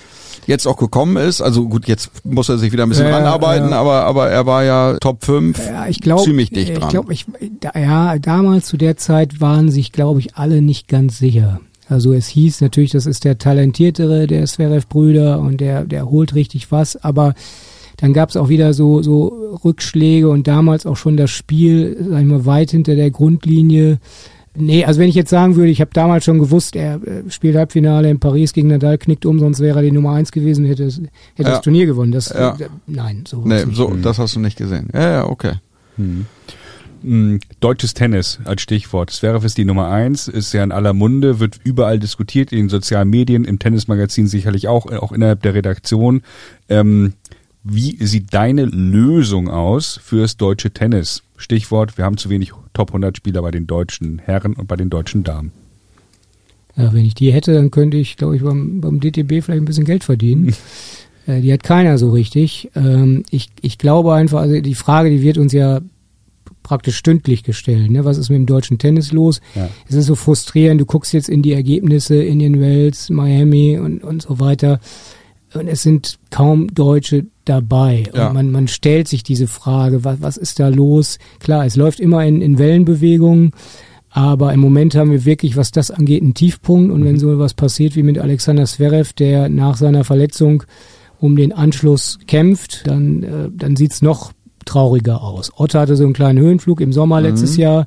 jetzt 0.47 0.65
auch 0.65 0.77
gekommen 0.77 1.17
ist? 1.17 1.41
Also 1.41 1.67
gut, 1.67 1.87
jetzt 1.87 2.09
muss 2.25 2.49
er 2.49 2.57
sich 2.57 2.71
wieder 2.71 2.83
ein 2.83 2.89
bisschen 2.89 3.07
Ja, 3.07 3.17
ranarbeiten, 3.17 3.69
ja. 3.71 3.79
aber, 3.81 4.05
aber 4.05 4.29
er 4.29 4.45
war 4.45 4.63
ja 4.63 4.97
Top 4.99 5.23
5 5.25 5.59
Ja, 5.63 5.87
ich 5.87 5.99
glaube, 5.99 6.23
ziemlich 6.23 6.49
dicht 6.51 6.71
ich 6.71 6.79
dran. 6.79 6.89
glaube, 6.89 7.13
ich, 7.13 7.25
ja, 7.75 8.17
damals 8.17 8.65
zu 8.67 8.77
der 8.77 8.97
Zeit 8.97 9.41
waren 9.41 9.69
sich, 9.69 9.91
glaube 9.91 10.19
ich, 10.21 10.35
alle 10.35 10.61
nicht 10.61 10.87
ganz 10.87 11.19
sicher. 11.19 11.59
Also 11.89 12.13
es 12.13 12.27
hieß 12.27 12.61
natürlich, 12.61 12.91
das 12.91 13.05
ist 13.07 13.25
der 13.25 13.37
talentiertere 13.39 14.27
der 14.27 14.45
Zverev-Brüder 14.45 15.39
und 15.39 15.59
der, 15.59 15.83
der 15.85 16.09
holt 16.09 16.35
richtig 16.35 16.71
was, 16.71 16.95
aber 17.03 17.33
dann 17.97 18.13
gab 18.13 18.29
es 18.29 18.37
auch 18.37 18.47
wieder 18.47 18.73
so, 18.73 19.01
so 19.01 19.57
Rückschläge 19.65 20.29
und 20.29 20.47
damals 20.47 20.85
auch 20.85 20.95
schon 20.95 21.17
das 21.17 21.31
Spiel, 21.31 21.97
sag 22.09 22.21
ich 22.21 22.25
mal, 22.27 22.45
weit 22.45 22.71
hinter 22.71 22.95
der 22.95 23.11
Grundlinie. 23.11 23.99
Nee, 24.55 24.85
also 24.85 24.99
wenn 24.99 25.09
ich 25.09 25.15
jetzt 25.15 25.29
sagen 25.29 25.55
würde, 25.55 25.69
ich 25.71 25.81
habe 25.81 25.91
damals 25.93 26.25
schon 26.25 26.39
gewusst, 26.39 26.75
er 26.75 26.95
äh, 26.95 27.23
spielt 27.29 27.55
Halbfinale 27.55 28.09
in 28.09 28.19
Paris 28.19 28.53
gegen 28.53 28.67
Nadal, 28.69 28.97
knickt 28.97 29.25
um, 29.25 29.39
sonst 29.39 29.59
wäre 29.59 29.79
er 29.79 29.83
die 29.83 29.91
Nummer 29.91 30.11
eins 30.13 30.31
gewesen, 30.31 30.65
hätte, 30.65 30.85
hätte 30.85 31.01
Ja. 31.37 31.49
das 31.49 31.61
Turnier 31.61 31.85
gewonnen. 31.85 32.11
Das, 32.11 32.29
Ja. 32.29 32.55
äh, 32.59 32.67
nein, 32.87 33.23
so. 33.27 33.41
Nee, 33.45 33.65
so, 33.71 33.93
das 34.01 34.17
hast 34.19 34.35
du 34.35 34.39
nicht 34.39 34.57
gesehen. 34.57 34.89
Ja, 34.93 35.11
ja, 35.11 35.27
okay. 35.27 35.53
Mm, 35.97 36.21
Deutsches 37.01 37.93
Tennis 37.93 38.39
als 38.43 38.61
Stichwort. 38.61 39.09
Zverev 39.09 39.45
ist 39.45 39.57
die 39.57 39.65
Nummer 39.65 39.89
eins, 39.89 40.27
ist 40.27 40.53
ja 40.53 40.63
in 40.63 40.71
aller 40.71 40.93
Munde, 40.93 41.39
wird 41.39 41.59
überall 41.63 41.99
diskutiert, 41.99 42.51
in 42.51 42.57
den 42.57 42.69
sozialen 42.69 43.09
Medien, 43.09 43.45
im 43.45 43.59
Tennismagazin 43.59 44.27
sicherlich 44.27 44.67
auch, 44.67 44.91
äh, 44.91 44.97
auch 44.97 45.11
innerhalb 45.11 45.41
der 45.41 45.53
Redaktion. 45.53 46.21
Ähm, 46.67 47.13
wie 47.63 48.03
sieht 48.05 48.33
deine 48.33 48.65
Lösung 48.65 49.49
aus 49.49 49.99
fürs 50.03 50.37
deutsche 50.37 50.71
Tennis? 50.71 51.23
Stichwort, 51.37 51.97
wir 51.97 52.05
haben 52.05 52.17
zu 52.17 52.29
wenig 52.29 52.51
Top 52.73 52.89
100 52.89 53.15
Spieler 53.15 53.41
bei 53.41 53.51
den 53.51 53.67
deutschen 53.67 54.19
Herren 54.19 54.53
und 54.53 54.67
bei 54.67 54.75
den 54.75 54.89
deutschen 54.89 55.23
Damen. 55.23 55.51
Ja, 56.75 56.93
wenn 56.93 57.05
ich 57.05 57.15
die 57.15 57.31
hätte, 57.31 57.53
dann 57.53 57.71
könnte 57.71 57.97
ich, 57.97 58.17
glaube 58.17 58.35
ich, 58.35 58.41
beim, 58.41 58.81
beim 58.81 58.99
DTB 58.99 59.43
vielleicht 59.43 59.61
ein 59.61 59.65
bisschen 59.65 59.85
Geld 59.85 60.03
verdienen. 60.03 60.53
äh, 61.27 61.41
die 61.41 61.51
hat 61.51 61.63
keiner 61.63 61.97
so 61.97 62.11
richtig. 62.11 62.71
Ähm, 62.75 63.23
ich, 63.29 63.49
ich 63.61 63.77
glaube 63.77 64.13
einfach, 64.13 64.39
also 64.41 64.59
die 64.61 64.75
Frage, 64.75 65.09
die 65.09 65.21
wird 65.21 65.37
uns 65.37 65.53
ja 65.53 65.81
praktisch 66.69 66.97
stündlich 66.97 67.41
gestellt. 67.41 67.89
Ne? 67.89 68.05
Was 68.05 68.19
ist 68.19 68.29
mit 68.29 68.37
dem 68.37 68.45
deutschen 68.45 68.77
Tennis 68.77 69.11
los? 69.11 69.41
Ja. 69.55 69.69
Es 69.87 69.95
ist 69.95 70.05
so 70.05 70.13
frustrierend. 70.13 70.79
Du 70.79 70.85
guckst 70.85 71.13
jetzt 71.13 71.27
in 71.27 71.41
die 71.41 71.53
Ergebnisse, 71.53 72.21
Indian 72.21 72.61
Wells, 72.61 73.09
Miami 73.09 73.79
und, 73.79 74.03
und 74.03 74.21
so 74.21 74.39
weiter. 74.39 74.79
Und 75.55 75.67
es 75.67 75.81
sind 75.81 76.19
kaum 76.29 76.71
Deutsche 76.71 77.25
dabei. 77.45 78.03
Ja. 78.13 78.27
Und 78.27 78.35
man, 78.35 78.51
man 78.51 78.67
stellt 78.67 79.07
sich 79.07 79.23
diese 79.23 79.47
Frage, 79.47 80.03
was, 80.03 80.21
was 80.21 80.37
ist 80.37 80.59
da 80.59 80.67
los? 80.67 81.17
Klar, 81.39 81.65
es 81.65 81.75
läuft 81.75 81.99
immer 81.99 82.23
in, 82.23 82.39
in 82.39 82.59
Wellenbewegungen. 82.59 83.51
Aber 84.11 84.53
im 84.53 84.59
Moment 84.59 84.93
haben 84.93 85.09
wir 85.09 85.25
wirklich, 85.25 85.57
was 85.57 85.71
das 85.71 85.89
angeht, 85.89 86.21
einen 86.21 86.35
Tiefpunkt. 86.35 86.91
Und 86.93 87.03
wenn 87.03 87.17
so 87.17 87.39
was 87.39 87.55
passiert 87.55 87.95
wie 87.95 88.03
mit 88.03 88.19
Alexander 88.19 88.65
Zverev, 88.65 89.13
der 89.13 89.49
nach 89.49 89.75
seiner 89.75 90.03
Verletzung 90.03 90.61
um 91.19 91.35
den 91.35 91.51
Anschluss 91.51 92.19
kämpft, 92.27 92.85
dann, 92.85 93.23
äh, 93.23 93.49
dann 93.51 93.75
sieht's 93.75 94.03
noch 94.03 94.33
trauriger 94.69 95.23
aus. 95.23 95.51
Otto 95.55 95.79
hatte 95.79 95.95
so 95.95 96.03
einen 96.03 96.13
kleinen 96.13 96.39
Höhenflug 96.39 96.81
im 96.81 96.93
Sommer 96.93 97.21
letztes 97.21 97.57
Jahr. 97.57 97.85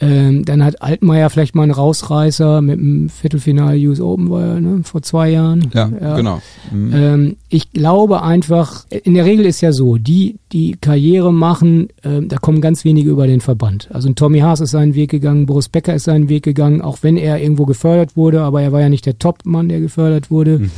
Ähm, 0.00 0.44
dann 0.44 0.64
hat 0.64 0.82
Altmaier 0.82 1.30
vielleicht 1.30 1.54
mal 1.54 1.62
einen 1.62 1.70
Rausreißer 1.70 2.60
mit 2.62 2.80
dem 2.80 3.08
Viertelfinale 3.08 3.78
US 3.88 4.00
Open 4.00 4.28
war 4.28 4.42
er, 4.42 4.60
ne, 4.60 4.80
vor 4.82 5.02
zwei 5.02 5.30
Jahren. 5.30 5.70
Ja, 5.72 5.86
genau. 6.16 6.42
Mhm. 6.72 6.92
Ähm, 6.92 7.36
ich 7.48 7.70
glaube 7.70 8.22
einfach, 8.22 8.86
in 8.90 9.14
der 9.14 9.24
Regel 9.24 9.46
ist 9.46 9.60
ja 9.60 9.72
so, 9.72 9.96
die, 9.96 10.36
die 10.50 10.76
Karriere 10.80 11.32
machen, 11.32 11.88
ähm, 12.02 12.28
da 12.28 12.38
kommen 12.38 12.60
ganz 12.60 12.84
wenige 12.84 13.08
über 13.08 13.28
den 13.28 13.40
Verband. 13.40 13.88
Also 13.92 14.12
Tommy 14.12 14.40
Haas 14.40 14.60
ist 14.60 14.72
seinen 14.72 14.96
Weg 14.96 15.10
gegangen, 15.10 15.46
Boris 15.46 15.68
Becker 15.68 15.94
ist 15.94 16.04
seinen 16.04 16.28
Weg 16.28 16.42
gegangen, 16.42 16.82
auch 16.82 16.98
wenn 17.02 17.16
er 17.16 17.40
irgendwo 17.40 17.64
gefördert 17.64 18.16
wurde, 18.16 18.42
aber 18.42 18.62
er 18.62 18.72
war 18.72 18.80
ja 18.80 18.88
nicht 18.88 19.06
der 19.06 19.20
Top-Mann, 19.20 19.68
der 19.68 19.78
gefördert 19.78 20.28
wurde. 20.28 20.68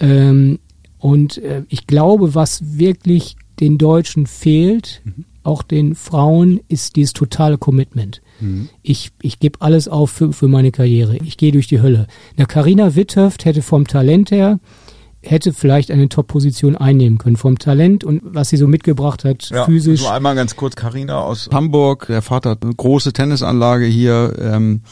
Ähm, 0.00 0.58
und 0.98 1.38
äh, 1.38 1.62
ich 1.68 1.86
glaube, 1.86 2.34
was 2.34 2.78
wirklich 2.78 3.36
den 3.60 3.78
Deutschen 3.78 4.26
fehlt, 4.26 5.02
auch 5.42 5.62
den 5.62 5.94
Frauen, 5.94 6.60
ist 6.68 6.96
dieses 6.96 7.12
totale 7.12 7.58
Commitment. 7.58 8.20
Ich, 8.82 9.10
ich 9.20 9.40
gebe 9.40 9.60
alles 9.60 9.88
auf 9.88 10.10
für, 10.10 10.32
für 10.32 10.48
meine 10.48 10.70
Karriere. 10.70 11.16
Ich 11.16 11.36
gehe 11.36 11.50
durch 11.50 11.66
die 11.66 11.80
Hölle. 11.80 12.06
Eine 12.36 12.46
Carina 12.46 12.94
Witthöft 12.94 13.44
hätte 13.44 13.62
vom 13.62 13.86
Talent 13.86 14.30
her, 14.30 14.60
hätte 15.22 15.52
vielleicht 15.52 15.90
eine 15.90 16.08
Top-Position 16.08 16.76
einnehmen 16.76 17.18
können. 17.18 17.36
Vom 17.36 17.58
Talent 17.58 18.04
und 18.04 18.22
was 18.24 18.50
sie 18.50 18.56
so 18.56 18.68
mitgebracht 18.68 19.24
hat, 19.24 19.50
physisch. 19.66 20.02
Nur 20.02 20.12
einmal 20.12 20.36
ganz 20.36 20.54
kurz, 20.54 20.76
Karina 20.76 21.20
aus 21.20 21.48
Hamburg, 21.52 22.06
der 22.06 22.22
Vater 22.22 22.50
hat 22.50 22.62
eine 22.62 22.74
große 22.74 23.12
Tennisanlage 23.12 23.86
hier, 23.86 24.34
ähm, 24.40 24.82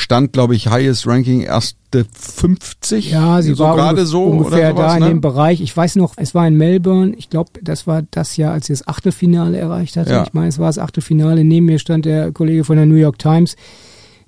stand, 0.00 0.32
glaube 0.32 0.54
ich, 0.54 0.68
highest 0.68 1.06
Ranking 1.06 1.42
erste 1.42 2.04
50. 2.12 3.10
Ja, 3.10 3.42
sie 3.42 3.54
so 3.54 3.64
war 3.64 3.76
gerade 3.76 4.06
so 4.06 4.24
ungefähr 4.24 4.70
sowas, 4.70 4.92
da 4.92 4.96
in 4.96 5.02
ne? 5.02 5.08
dem 5.10 5.20
Bereich. 5.20 5.60
Ich 5.60 5.76
weiß 5.76 5.96
noch, 5.96 6.14
es 6.16 6.34
war 6.34 6.46
in 6.46 6.56
Melbourne. 6.56 7.14
Ich 7.16 7.30
glaube, 7.30 7.50
das 7.62 7.86
war 7.86 8.02
das 8.10 8.36
Jahr, 8.36 8.52
als 8.52 8.66
sie 8.66 8.72
das 8.72 8.86
Achtelfinale 8.88 9.58
erreicht 9.58 9.96
hatte. 9.96 10.10
Ja. 10.10 10.22
Ich 10.22 10.32
meine, 10.32 10.48
es 10.48 10.58
war 10.58 10.66
das 10.66 10.78
Achtelfinale. 10.78 11.44
Neben 11.44 11.66
mir 11.66 11.78
stand 11.78 12.04
der 12.04 12.32
Kollege 12.32 12.64
von 12.64 12.76
der 12.76 12.86
New 12.86 12.96
York 12.96 13.18
Times 13.18 13.56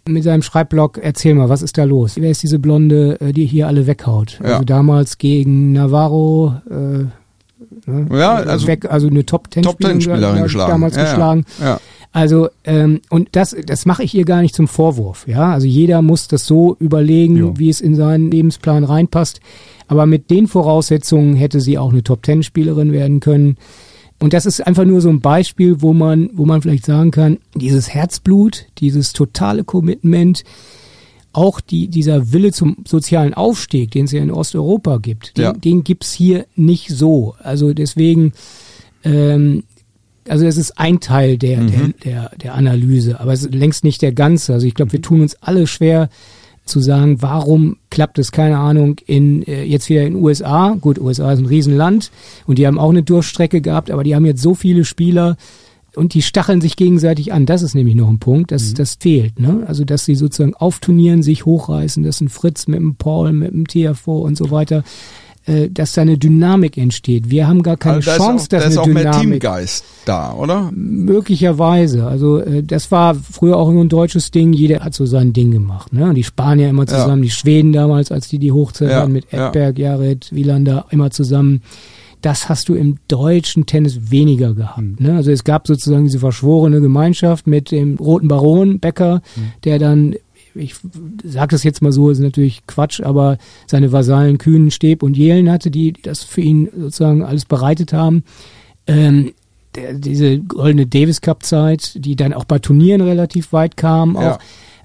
mit 0.08 0.24
seinem 0.24 0.42
Schreibblock. 0.42 0.98
Erzähl 0.98 1.34
mal, 1.34 1.48
was 1.48 1.62
ist 1.62 1.78
da 1.78 1.84
los? 1.84 2.14
Wer 2.16 2.30
ist 2.30 2.42
diese 2.42 2.58
Blonde, 2.58 3.20
äh, 3.20 3.32
die 3.32 3.46
hier 3.46 3.66
alle 3.68 3.86
weghaut? 3.86 4.38
Ja. 4.42 4.54
Also 4.54 4.64
damals 4.64 5.18
gegen 5.18 5.72
Navarro. 5.72 6.54
Äh, 6.68 7.90
ne? 7.90 8.08
Ja, 8.12 8.34
also 8.34 8.66
Weg, 8.66 8.90
also 8.90 9.08
eine 9.08 9.24
top 9.24 9.50
ten 9.50 9.62
Top 9.62 9.78
geschlagen. 9.78 10.48
damals 10.54 10.96
ja. 10.96 11.04
geschlagen. 11.04 11.44
Ja. 11.60 11.80
Also 12.12 12.48
ähm, 12.64 13.00
und 13.08 13.30
das 13.32 13.56
das 13.66 13.86
mache 13.86 14.02
ich 14.02 14.14
ihr 14.14 14.24
gar 14.26 14.42
nicht 14.42 14.54
zum 14.54 14.68
Vorwurf, 14.68 15.26
ja. 15.26 15.50
Also 15.52 15.66
jeder 15.66 16.02
muss 16.02 16.28
das 16.28 16.46
so 16.46 16.76
überlegen, 16.78 17.36
Jo. 17.36 17.54
wie 17.56 17.70
es 17.70 17.80
in 17.80 17.94
seinen 17.94 18.30
Lebensplan 18.30 18.84
reinpasst. 18.84 19.40
Aber 19.88 20.04
mit 20.06 20.30
den 20.30 20.46
Voraussetzungen 20.46 21.34
hätte 21.36 21.60
sie 21.60 21.78
auch 21.78 21.90
eine 21.90 22.02
Top 22.02 22.22
Ten 22.22 22.42
Spielerin 22.42 22.92
werden 22.92 23.20
können. 23.20 23.56
Und 24.20 24.32
das 24.34 24.46
ist 24.46 24.60
einfach 24.66 24.84
nur 24.84 25.00
so 25.00 25.08
ein 25.08 25.20
Beispiel, 25.20 25.82
wo 25.82 25.92
man, 25.92 26.30
wo 26.34 26.44
man 26.46 26.62
vielleicht 26.62 26.86
sagen 26.86 27.10
kann, 27.10 27.38
dieses 27.56 27.88
Herzblut, 27.92 28.66
dieses 28.78 29.12
totale 29.12 29.64
Commitment, 29.64 30.44
auch 31.32 31.60
die, 31.60 31.88
dieser 31.88 32.32
Wille 32.32 32.52
zum 32.52 32.76
sozialen 32.86 33.34
Aufstieg, 33.34 33.90
den 33.90 34.04
es 34.04 34.12
ja 34.12 34.22
in 34.22 34.30
Osteuropa 34.30 34.98
gibt, 34.98 35.36
den, 35.38 35.44
Ja. 35.44 35.52
den 35.54 35.82
gibt's 35.82 36.12
hier 36.12 36.46
nicht 36.56 36.90
so. 36.90 37.34
Also 37.42 37.72
deswegen, 37.72 38.32
ähm, 39.02 39.64
also 40.28 40.44
das 40.44 40.56
ist 40.56 40.78
ein 40.78 41.00
Teil 41.00 41.36
der, 41.36 41.64
der, 41.64 41.88
der, 42.04 42.30
der 42.40 42.54
Analyse, 42.54 43.20
aber 43.20 43.32
es 43.32 43.44
ist 43.44 43.54
längst 43.54 43.84
nicht 43.84 44.02
der 44.02 44.12
ganze. 44.12 44.52
Also 44.52 44.66
ich 44.66 44.74
glaube, 44.74 44.92
wir 44.92 45.02
tun 45.02 45.20
uns 45.20 45.36
alle 45.40 45.66
schwer 45.66 46.08
zu 46.64 46.80
sagen, 46.80 47.22
warum 47.22 47.76
klappt 47.90 48.18
es, 48.18 48.30
keine 48.30 48.58
Ahnung, 48.58 48.96
in 49.06 49.42
äh, 49.42 49.64
jetzt 49.64 49.88
wieder 49.88 50.02
in 50.02 50.14
USA. 50.14 50.76
Gut, 50.80 50.98
USA 50.98 51.32
ist 51.32 51.40
ein 51.40 51.46
Riesenland 51.46 52.10
und 52.46 52.58
die 52.58 52.66
haben 52.66 52.78
auch 52.78 52.90
eine 52.90 53.02
Durchstrecke 53.02 53.60
gehabt, 53.60 53.90
aber 53.90 54.04
die 54.04 54.14
haben 54.14 54.24
jetzt 54.24 54.42
so 54.42 54.54
viele 54.54 54.84
Spieler 54.84 55.36
und 55.94 56.14
die 56.14 56.22
stacheln 56.22 56.60
sich 56.60 56.76
gegenseitig 56.76 57.32
an. 57.32 57.46
Das 57.46 57.62
ist 57.62 57.74
nämlich 57.74 57.96
noch 57.96 58.08
ein 58.08 58.18
Punkt, 58.18 58.52
das, 58.52 58.72
das 58.74 58.96
fehlt. 59.00 59.40
Ne? 59.40 59.64
Also, 59.66 59.84
dass 59.84 60.04
sie 60.04 60.14
sozusagen 60.14 60.54
auf 60.54 60.78
Turnieren 60.78 61.22
sich 61.22 61.44
hochreißen, 61.44 62.02
dass 62.02 62.20
ein 62.20 62.28
Fritz 62.28 62.66
mit 62.66 62.78
dem 62.78 62.94
Paul, 62.94 63.32
mit 63.32 63.52
dem 63.52 63.66
TFO 63.66 64.18
und 64.18 64.36
so 64.36 64.50
weiter, 64.50 64.84
äh, 65.46 65.68
dass 65.68 65.92
da 65.92 66.02
eine 66.02 66.18
Dynamik 66.18 66.78
entsteht. 66.78 67.30
Wir 67.30 67.48
haben 67.48 67.62
gar 67.62 67.76
keine 67.76 67.96
Also 67.96 68.10
da 68.10 68.16
Chance, 68.16 68.44
ist 68.44 68.54
auch, 68.54 68.58
dass 68.58 68.62
da 68.62 68.68
ist 68.68 68.78
eine 68.78 68.80
auch 68.80 68.86
mehr 68.86 69.02
Dynamik 69.10 69.40
Teamgeist 69.40 69.84
da, 70.04 70.32
oder? 70.34 70.70
Möglicherweise. 70.72 72.06
Also 72.06 72.38
äh, 72.38 72.62
das 72.62 72.90
war 72.90 73.14
früher 73.14 73.56
auch 73.56 73.70
nur 73.70 73.84
ein 73.84 73.88
deutsches 73.88 74.30
Ding. 74.30 74.52
Jeder 74.52 74.80
hat 74.80 74.94
so 74.94 75.06
sein 75.06 75.32
Ding 75.32 75.50
gemacht. 75.50 75.92
Ne? 75.92 76.12
Die 76.14 76.24
Spanier 76.24 76.68
immer 76.68 76.86
zusammen, 76.86 77.22
die 77.22 77.30
Schweden 77.30 77.72
damals, 77.72 78.12
als 78.12 78.28
die 78.28 78.38
die 78.38 78.52
Hochzeit 78.52 78.90
Ja, 78.90 79.00
hatten 79.02 79.12
mit 79.12 79.26
ja. 79.32 79.48
Edberg, 79.48 79.78
Jared, 79.78 80.32
Wielander, 80.32 80.86
immer 80.90 81.10
zusammen. 81.10 81.62
Das 82.20 82.48
hast 82.48 82.68
du 82.68 82.74
im 82.74 82.98
deutschen 83.08 83.66
Tennis 83.66 84.12
weniger 84.12 84.54
gehabt. 84.54 85.00
Ne? 85.00 85.16
Also 85.16 85.32
es 85.32 85.42
gab 85.42 85.66
sozusagen 85.66 86.04
diese 86.04 86.20
verschworene 86.20 86.80
Gemeinschaft 86.80 87.48
mit 87.48 87.72
dem 87.72 87.96
roten 87.96 88.28
Baron 88.28 88.78
Becker, 88.78 89.22
der 89.64 89.80
dann 89.80 90.14
ich 90.54 90.74
sage 91.24 91.48
das 91.48 91.64
jetzt 91.64 91.82
mal 91.82 91.92
so, 91.92 92.10
ist 92.10 92.18
natürlich 92.18 92.66
Quatsch, 92.66 93.00
aber 93.00 93.38
seine 93.66 93.92
Vasallen 93.92 94.38
Kühn, 94.38 94.70
Steb 94.70 95.02
und 95.02 95.16
Jelen 95.16 95.50
hatte, 95.50 95.70
die 95.70 95.92
das 95.92 96.22
für 96.22 96.40
ihn 96.40 96.68
sozusagen 96.76 97.24
alles 97.24 97.44
bereitet 97.44 97.92
haben. 97.92 98.24
Ähm, 98.86 99.32
der, 99.74 99.94
diese 99.94 100.38
goldene 100.38 100.86
Davis 100.86 101.20
Cup 101.20 101.44
Zeit, 101.44 101.92
die 101.94 102.16
dann 102.16 102.32
auch 102.32 102.44
bei 102.44 102.58
Turnieren 102.58 103.00
relativ 103.00 103.52
weit 103.52 103.76
kam, 103.76 104.16
auch. 104.16 104.22
Ja. 104.22 104.38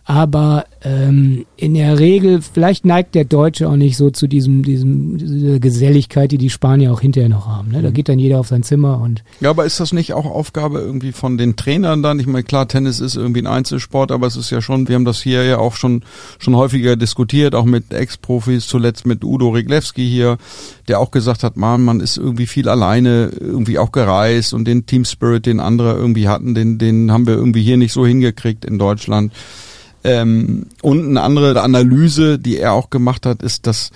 Aber 0.10 0.64
ähm, 0.84 1.46
in 1.58 1.74
der 1.74 2.00
Regel, 2.00 2.42
vielleicht 2.42 2.86
neigt 2.86 3.14
der 3.14 3.26
Deutsche 3.26 3.68
auch 3.68 3.76
nicht 3.76 3.98
so 3.98 4.10
zu 4.10 4.28
diesem, 4.28 4.64
diesem 4.64 5.18
dieser 5.18 5.60
Geselligkeit, 5.60 6.32
die 6.32 6.38
die 6.38 6.50
Spanier 6.50 6.94
auch 6.94 7.02
hinterher 7.02 7.28
noch 7.28 7.46
haben. 7.46 7.72
Ne? 7.72 7.82
Da 7.82 7.92
geht 7.92 8.08
dann 8.08 8.18
jeder 8.18 8.40
auf 8.40 8.48
sein 8.48 8.64
Zimmer 8.64 9.02
und 9.02 9.22
Ja, 9.42 9.50
aber 9.50 9.66
ist 9.66 9.82
das 9.82 9.92
nicht 9.92 10.14
auch 10.14 10.26
Aufgabe 10.26 10.80
irgendwie 10.80 11.12
von 11.12 11.38
den 11.38 11.58
Trainern 11.58 12.04
dann? 12.04 12.22
Ich 12.22 12.26
meine, 12.26 12.46
klar, 12.46 12.70
Tennis 12.70 13.02
ist 13.02 13.18
irgendwie 13.18 13.42
ein 13.42 13.48
Einzelsport, 13.48 14.14
aber 14.14 14.28
es 14.28 14.38
ist 14.38 14.50
ja 14.50 14.62
schon, 14.62 14.88
wir 14.88 14.96
haben 14.96 15.04
das 15.04 15.22
hier 15.22 15.44
ja 15.44 15.58
auch 15.58 15.76
schon, 15.76 16.04
schon 16.40 16.56
häufiger 16.56 16.96
diskutiert, 16.96 17.54
auch 17.54 17.66
mit 17.66 17.92
Ex-Profis, 17.92 18.66
zuletzt 18.66 19.06
mit 19.06 19.26
Udo 19.26 19.50
Riglewski 19.50 20.08
hier, 20.08 20.38
der 20.88 21.02
auch 21.02 21.12
gesagt 21.12 21.44
hat, 21.44 21.58
man, 21.58 21.84
man 21.84 22.00
ist 22.00 22.16
irgendwie 22.16 22.48
viel 22.48 22.70
alleine, 22.70 23.30
irgendwie 23.38 23.78
auch 23.78 23.92
gereist 23.92 24.54
und 24.54 24.64
den 24.70 24.86
Team 24.86 25.04
Spirit, 25.04 25.46
den 25.46 25.60
andere 25.60 25.98
irgendwie 25.98 26.30
hatten, 26.30 26.56
den, 26.56 26.78
den 26.78 27.12
haben 27.12 27.28
wir 27.28 27.34
irgendwie 27.34 27.62
hier 27.62 27.76
nicht 27.76 27.92
so 27.92 28.06
hingekriegt 28.06 28.64
in 28.64 28.80
Deutschland. 28.80 29.34
Ähm, 30.04 30.68
und 30.82 31.06
eine 31.06 31.22
andere 31.22 31.62
Analyse, 31.62 32.40
die 32.40 32.58
er 32.58 32.74
auch 32.74 32.90
gemacht 32.90 33.26
hat, 33.26 33.42
ist, 33.42 33.68
dass 33.68 33.92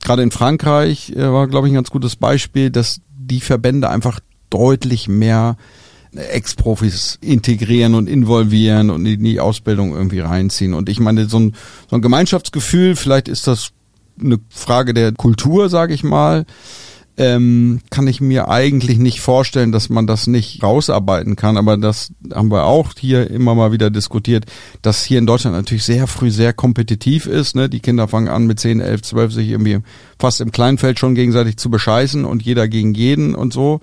gerade 0.00 0.22
in 0.22 0.30
Frankreich 0.30 1.10
äh, 1.10 1.32
war, 1.32 1.48
glaube 1.48 1.66
ich, 1.66 1.72
ein 1.72 1.76
ganz 1.76 1.90
gutes 1.90 2.16
Beispiel, 2.16 2.70
dass 2.70 3.00
die 3.08 3.40
Verbände 3.40 3.90
einfach 3.90 4.20
deutlich 4.48 5.08
mehr 5.08 5.56
Ex-Profis 6.12 7.18
integrieren 7.20 7.94
und 7.94 8.08
involvieren 8.08 8.90
und 8.90 9.06
in 9.06 9.22
die 9.22 9.38
Ausbildung 9.38 9.92
irgendwie 9.92 10.20
reinziehen. 10.20 10.74
Und 10.74 10.88
ich 10.88 10.98
meine, 10.98 11.26
so 11.26 11.38
ein, 11.38 11.54
so 11.88 11.96
ein 11.96 12.02
Gemeinschaftsgefühl, 12.02 12.96
vielleicht 12.96 13.28
ist 13.28 13.46
das 13.46 13.70
eine 14.20 14.38
Frage 14.48 14.92
der 14.92 15.12
Kultur, 15.12 15.68
sage 15.68 15.94
ich 15.94 16.02
mal, 16.02 16.46
ähm, 17.20 17.80
kann 17.90 18.06
ich 18.06 18.22
mir 18.22 18.48
eigentlich 18.48 18.96
nicht 18.96 19.20
vorstellen, 19.20 19.72
dass 19.72 19.90
man 19.90 20.06
das 20.06 20.26
nicht 20.26 20.62
rausarbeiten 20.62 21.36
kann. 21.36 21.58
Aber 21.58 21.76
das 21.76 22.12
haben 22.32 22.50
wir 22.50 22.64
auch 22.64 22.94
hier 22.98 23.30
immer 23.30 23.54
mal 23.54 23.72
wieder 23.72 23.90
diskutiert, 23.90 24.46
dass 24.80 25.04
hier 25.04 25.18
in 25.18 25.26
Deutschland 25.26 25.54
natürlich 25.54 25.84
sehr 25.84 26.06
früh 26.06 26.30
sehr 26.30 26.54
kompetitiv 26.54 27.26
ist. 27.26 27.56
Ne? 27.56 27.68
Die 27.68 27.80
Kinder 27.80 28.08
fangen 28.08 28.28
an 28.28 28.46
mit 28.46 28.58
10, 28.58 28.80
11, 28.80 29.02
12 29.02 29.32
sich 29.34 29.48
irgendwie 29.50 29.80
fast 30.18 30.40
im 30.40 30.50
Kleinfeld 30.50 30.98
schon 30.98 31.14
gegenseitig 31.14 31.58
zu 31.58 31.68
bescheißen 31.68 32.24
und 32.24 32.42
jeder 32.42 32.68
gegen 32.68 32.94
jeden 32.94 33.34
und 33.34 33.52
so. 33.52 33.82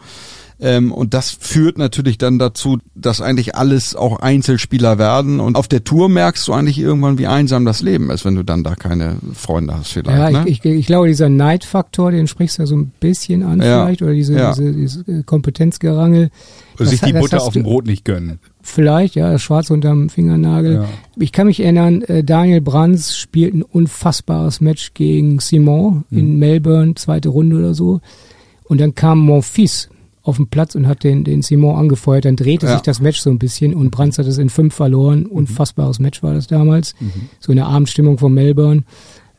Ähm, 0.59 0.91
und 0.91 1.13
das 1.13 1.29
führt 1.29 1.77
natürlich 1.77 2.17
dann 2.17 2.39
dazu, 2.39 2.79
dass 2.95 3.21
eigentlich 3.21 3.53
alles 3.55 3.95
auch 3.95 4.19
Einzelspieler 4.19 4.97
werden. 4.97 5.39
Und 5.39 5.55
auf 5.55 5.67
der 5.67 5.83
Tour 5.83 6.09
merkst 6.09 6.47
du 6.47 6.53
eigentlich 6.53 6.79
irgendwann, 6.79 7.19
wie 7.19 7.27
einsam 7.27 7.63
das 7.63 7.81
Leben 7.83 8.09
ist, 8.09 8.25
wenn 8.25 8.33
du 8.33 8.43
dann 8.43 8.63
da 8.63 8.73
keine 8.73 9.17
Freunde 9.35 9.75
hast 9.77 9.91
vielleicht. 9.91 10.17
Ja, 10.17 10.29
ne? 10.43 10.49
ich, 10.49 10.65
ich, 10.65 10.71
ich 10.71 10.85
glaube, 10.87 11.07
dieser 11.09 11.29
Neidfaktor, 11.29 12.09
den 12.09 12.25
sprichst 12.27 12.57
du 12.57 12.63
ja 12.63 12.65
so 12.65 12.75
ein 12.75 12.91
bisschen 12.99 13.43
an 13.43 13.61
Ja. 13.61 13.83
vielleicht, 13.85 14.01
oder 14.01 14.13
diese, 14.13 14.33
Ja. 14.33 14.49
diese, 14.53 14.71
dieses 14.73 15.07
äh, 15.07 15.21
Kompetenzgerangel. 15.23 16.31
Also 16.79 16.89
sich 16.89 17.01
die 17.01 17.11
das 17.13 17.21
Butter 17.21 17.41
auf 17.43 17.53
dem 17.53 17.61
Brot 17.63 17.85
nicht 17.85 18.03
gönnen. 18.03 18.39
Vielleicht, 18.61 19.13
ja, 19.15 19.31
das 19.31 19.41
Schwarz 19.43 19.69
unterm 19.69 20.09
Fingernagel. 20.09 20.73
Ja. 20.73 20.85
Ich 21.17 21.31
kann 21.31 21.45
mich 21.47 21.59
erinnern, 21.59 22.01
äh, 22.01 22.23
Daniel 22.23 22.61
Brands 22.61 23.15
spielt 23.15 23.53
ein 23.53 23.61
unfassbares 23.63 24.59
Match 24.61 24.93
gegen 24.95 25.39
Simon 25.39 26.03
Mhm. 26.09 26.17
in 26.17 26.39
Melbourne, 26.39 26.95
zweite 26.95 27.29
Runde 27.29 27.57
oder 27.57 27.73
so. 27.75 28.01
Und 28.63 28.81
dann 28.81 28.95
kam 28.95 29.19
Monfils 29.19 29.89
auf 30.27 30.35
den 30.37 30.47
Platz 30.47 30.75
und 30.75 30.87
hat 30.87 31.03
den, 31.03 31.23
den 31.23 31.41
Simon 31.41 31.75
angefeuert. 31.77 32.25
Dann 32.25 32.35
drehte 32.35 32.65
Ja. 32.65 32.73
sich 32.73 32.81
das 32.81 32.99
Match 32.99 33.19
so 33.19 33.29
ein 33.29 33.39
bisschen 33.39 33.73
und 33.73 33.91
Brands 33.91 34.17
hat 34.17 34.27
es 34.27 34.37
in 34.37 34.49
fünf 34.49 34.73
verloren. 34.75 35.21
Mhm. 35.21 35.25
Unfassbares 35.31 35.99
Match 35.99 36.21
war 36.21 36.33
das 36.33 36.47
damals. 36.47 36.95
So 37.39 37.51
eine 37.51 37.65
Abendstimmung 37.65 38.17
von 38.17 38.33
Melbourne. 38.33 38.83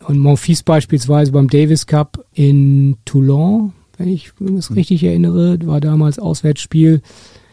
Und 0.07 0.18
Monfils 0.18 0.62
beispielsweise 0.62 1.32
beim 1.32 1.49
Davis 1.49 1.86
Cup 1.86 2.24
in 2.32 2.97
Toulon, 3.05 3.72
wenn 3.99 4.09
ich 4.09 4.32
Mhm. 4.39 4.55
mich 4.55 4.70
richtig 4.74 5.05
erinnere, 5.05 5.59
war 5.66 5.80
damals 5.80 6.18
Auswärtsspiel. 6.18 7.03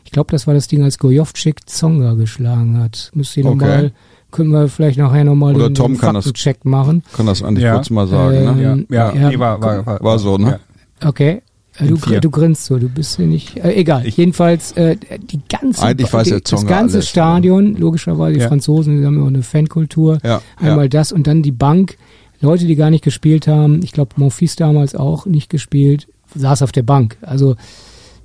Ich 0.06 0.12
glaube, 0.12 0.32
das 0.32 0.48
war 0.48 0.54
das 0.54 0.68
Ding, 0.68 0.82
als 0.84 0.98
Gojovcik 1.00 1.68
Zonga 1.70 2.14
geschlagen 2.14 2.78
hat. 2.78 3.12
Müsst 3.16 3.36
ihr 3.36 3.46
Okay. 3.46 3.56
nochmal, 3.56 3.92
können 4.32 4.52
wir 4.52 4.68
vielleicht 4.70 4.98
nachher 4.98 5.24
nochmal 5.26 5.56
Oder 5.56 5.70
den, 5.70 5.76
Tom 5.76 5.94
den 5.94 6.00
kann 6.00 6.14
das- 6.16 6.26
Faktencheck 6.26 6.64
machen. 6.64 7.04
Kann 7.14 7.26
das 7.26 7.44
eigentlich 7.44 7.64
Ja. 7.66 7.74
kurz 7.74 7.90
mal 7.90 8.08
sagen, 8.08 8.36
ne? 8.46 8.64
Ähm, 8.64 8.86
Ja, 8.90 9.14
ja, 9.14 9.22
ja, 9.22 9.30
nee, 9.30 9.40
war, 9.40 9.62
war, 9.62 9.86
war, 9.86 10.02
war 10.02 10.20
so, 10.20 10.38
ne? 10.38 10.60
Ja. 11.02 11.10
Okay. 11.10 11.42
Äh, 11.80 11.88
Du, 11.88 11.96
du 11.98 12.30
grinst 12.30 12.66
so, 12.66 12.78
du 12.78 12.88
bist 12.90 13.20
ja 13.20 13.26
nicht, 13.26 13.58
äh, 13.58 13.74
egal. 13.74 14.06
Ich- 14.06 14.18
Jedenfalls, 14.18 14.72
äh, 14.74 14.96
die 15.30 15.40
ganze, 15.50 15.82
Eigentlich 15.84 16.12
weiß 16.14 16.28
die, 16.28 16.42
das 16.42 16.66
ganze 16.66 16.98
alles, 16.98 17.10
Stadion, 17.10 17.76
logischerweise 17.76 18.36
die 18.36 18.42
Ja. 18.42 18.48
Franzosen, 18.48 19.00
die 19.00 19.06
haben 19.06 19.18
ja 19.18 19.24
auch 19.24 19.28
eine 19.28 19.44
Fankultur. 19.44 20.20
Ja, 20.24 20.42
Einmal 20.58 20.86
ja. 20.86 20.90
das 20.90 21.12
und 21.12 21.28
dann 21.28 21.42
die 21.42 21.52
Bank. 21.52 21.98
Leute, 22.42 22.66
die 22.66 22.76
gar 22.76 22.90
nicht 22.90 23.04
gespielt 23.04 23.48
haben. 23.48 23.82
Ich 23.84 23.92
glaube, 23.92 24.12
Monfils 24.18 24.56
damals 24.56 24.94
auch 24.96 25.26
nicht 25.26 25.50
gespielt, 25.50 26.08
saß 26.36 26.62
auf 26.62 26.72
der 26.72 26.84
Bank. 26.84 27.18
Also, 27.22 27.56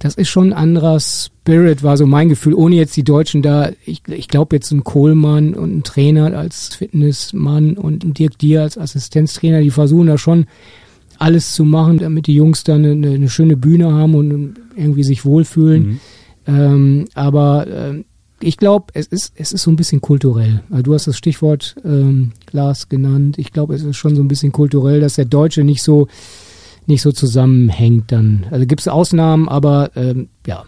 das 0.01 0.15
ist 0.15 0.29
schon 0.29 0.49
ein 0.49 0.53
anderer 0.53 0.99
Spirit, 0.99 1.83
war 1.83 1.97
so 1.97 2.07
mein 2.07 2.29
Gefühl, 2.29 2.55
ohne 2.55 2.75
jetzt 2.77 2.97
die 2.97 3.05
Deutschen 3.05 3.43
da, 3.43 3.71
ich, 3.85 4.03
ich 4.09 4.29
glaube 4.29 4.57
jetzt 4.57 4.71
ein 4.73 4.83
Kohlmann 4.85 5.55
und 5.55 5.77
ein 5.77 5.83
Trainer 5.85 6.37
als 6.37 6.75
Fitnessmann 6.75 7.75
und 7.77 8.05
ein 8.05 8.15
Dirk 8.15 8.39
Dier 8.39 8.63
als 8.63 8.79
Assistenztrainer, 8.79 9.61
die 9.61 9.71
versuchen 9.71 10.07
da 10.07 10.19
schon 10.19 10.47
alles 11.21 11.55
zu 11.55 11.64
machen, 11.64 11.99
damit 11.99 12.27
die 12.27 12.35
Jungs 12.35 12.64
dann 12.64 12.85
eine, 12.85 13.11
eine 13.11 13.29
schöne 13.29 13.57
Bühne 13.57 13.93
haben 13.93 14.14
und 14.14 14.55
irgendwie 14.75 15.05
sich 15.05 15.25
wohlfühlen. 15.25 15.83
Mhm. 15.83 16.01
Ähm, 16.47 17.05
aber 17.14 17.66
ähm, 17.68 18.05
ich 18.41 18.57
glaube, 18.57 18.87
es 18.95 19.07
ist, 19.07 19.35
es 19.37 19.53
ist 19.53 19.62
so 19.62 19.71
ein 19.71 19.77
bisschen 19.77 20.01
kulturell. 20.01 20.62
Also 20.71 20.83
du 20.83 20.95
hast 20.95 21.07
das 21.07 21.18
Stichwort 21.18 21.77
ähm, 21.85 22.33
Lars 22.53 22.89
genannt. 22.89 23.37
Ich 23.39 23.53
glaube, 23.53 23.75
es 23.75 23.83
ist 23.83 23.97
schon 23.97 24.16
so 24.16 24.23
ein 24.23 24.29
bisschen 24.29 24.51
kulturell, 24.51 25.01
dass 25.01 25.14
der 25.14 25.27
Deutsche 25.27 25.62
nicht 25.62 25.83
so 25.83 26.09
nicht 26.87 27.03
so 27.03 27.12
zusammenhängt 27.12 28.11
dann. 28.11 28.47
Also 28.51 28.66
gibt 28.66 28.81
es 28.81 28.89
Ausnahmen, 28.89 29.49
aber 29.49 29.91
ähm, 29.95 30.29
ja. 30.47 30.64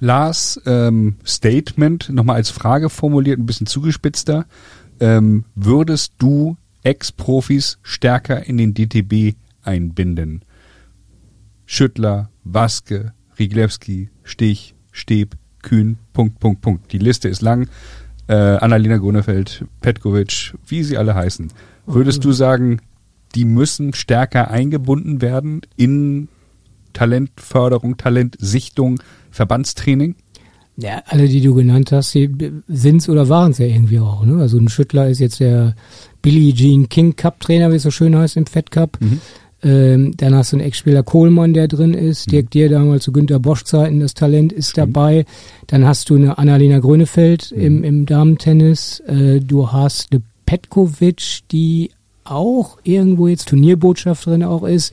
Lars 0.00 0.60
ähm, 0.64 1.16
Statement 1.24 2.08
nochmal 2.08 2.36
als 2.36 2.48
Frage 2.50 2.88
formuliert, 2.88 3.38
ein 3.38 3.46
bisschen 3.46 3.66
zugespitzter. 3.66 4.46
Ähm, 4.98 5.44
würdest 5.54 6.14
du 6.18 6.56
Ex-Profis 6.82 7.78
stärker 7.82 8.46
in 8.46 8.56
den 8.56 8.72
DTB 8.74 9.36
einbinden? 9.62 10.44
Schüttler, 11.66 12.30
Waske, 12.44 13.12
Riglewski, 13.38 14.10
Stich, 14.24 14.74
Steb, 14.92 15.36
Kühn, 15.62 15.98
Punkt, 16.12 16.40
Punkt, 16.40 16.60
Punkt. 16.60 16.92
Die 16.92 16.98
Liste 16.98 17.28
ist 17.28 17.42
lang. 17.42 17.68
Äh, 18.26 18.34
Annalena 18.34 18.96
Grunefeld, 18.96 19.64
Petkovic, 19.80 20.54
wie 20.66 20.82
sie 20.82 20.96
alle 20.96 21.14
heißen. 21.14 21.48
Würdest 21.86 22.24
du 22.24 22.32
sagen, 22.32 22.80
die 23.34 23.44
müssen 23.44 23.92
stärker 23.92 24.50
eingebunden 24.50 25.20
werden 25.20 25.62
in 25.76 26.28
Talentförderung, 26.92 27.96
Talentsichtung, 27.96 29.00
Verbandstraining? 29.30 30.16
Ja, 30.76 31.02
alle, 31.06 31.28
die 31.28 31.40
du 31.40 31.54
genannt 31.54 31.92
hast, 31.92 32.14
die 32.14 32.52
sind's 32.66 33.08
oder 33.08 33.28
waren's 33.28 33.58
ja 33.58 33.66
irgendwie 33.66 34.00
auch. 34.00 34.24
Ne? 34.24 34.40
Also 34.40 34.58
ein 34.58 34.68
Schüttler 34.68 35.08
ist 35.08 35.18
jetzt 35.18 35.40
der 35.40 35.74
Billie 36.22 36.54
Jean 36.54 36.88
King 36.88 37.16
Cup 37.16 37.40
Trainer, 37.40 37.70
wie 37.70 37.76
es 37.76 37.82
so 37.82 37.90
schön 37.90 38.16
heißt 38.16 38.36
im 38.36 38.46
Fed 38.46 38.70
Cup. 38.70 38.98
Mhm. 39.00 39.20
Ähm, 39.62 40.14
dann 40.16 40.34
hast 40.34 40.52
du 40.52 40.56
einen 40.56 40.66
Ex-Spieler 40.66 41.02
Kohlmann, 41.02 41.52
der 41.52 41.68
drin 41.68 41.92
ist. 41.94 42.26
Mhm. 42.26 42.30
Dirk 42.30 42.50
Dier 42.50 42.68
damals 42.70 43.04
zu 43.04 43.12
Günter 43.12 43.38
Bosch 43.38 43.64
Zeiten, 43.64 44.00
das 44.00 44.14
Talent 44.14 44.52
ist 44.52 44.78
dabei. 44.78 45.26
Dann 45.66 45.84
hast 45.86 46.08
du 46.10 46.16
eine 46.16 46.38
Annalena 46.38 46.78
Grönefeld 46.78 47.52
Mhm. 47.54 47.60
im, 47.62 47.84
im 47.84 48.06
Damentennis. 48.06 49.00
Äh, 49.06 49.40
du 49.40 49.70
hast 49.72 50.12
eine 50.12 50.22
Petkovic, 50.46 51.40
die 51.52 51.90
auch 52.24 52.78
irgendwo 52.84 53.28
jetzt 53.28 53.48
Turnierbotschafterin 53.48 54.44
auch 54.44 54.64
ist. 54.64 54.92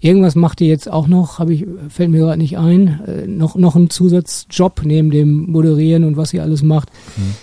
Irgendwas 0.00 0.34
macht 0.34 0.58
die 0.58 0.66
jetzt 0.66 0.90
auch 0.90 1.06
noch, 1.06 1.38
habe 1.38 1.54
ich, 1.54 1.64
fällt 1.88 2.10
mir 2.10 2.18
gerade 2.18 2.38
nicht 2.38 2.58
ein, 2.58 3.00
äh, 3.06 3.26
noch, 3.28 3.54
noch 3.54 3.76
einen 3.76 3.88
Zusatzjob 3.88 4.82
neben 4.84 5.10
dem 5.12 5.48
Moderieren 5.50 6.02
und 6.02 6.16
was 6.16 6.30
sie 6.30 6.40
alles 6.40 6.62
macht. 6.64 6.88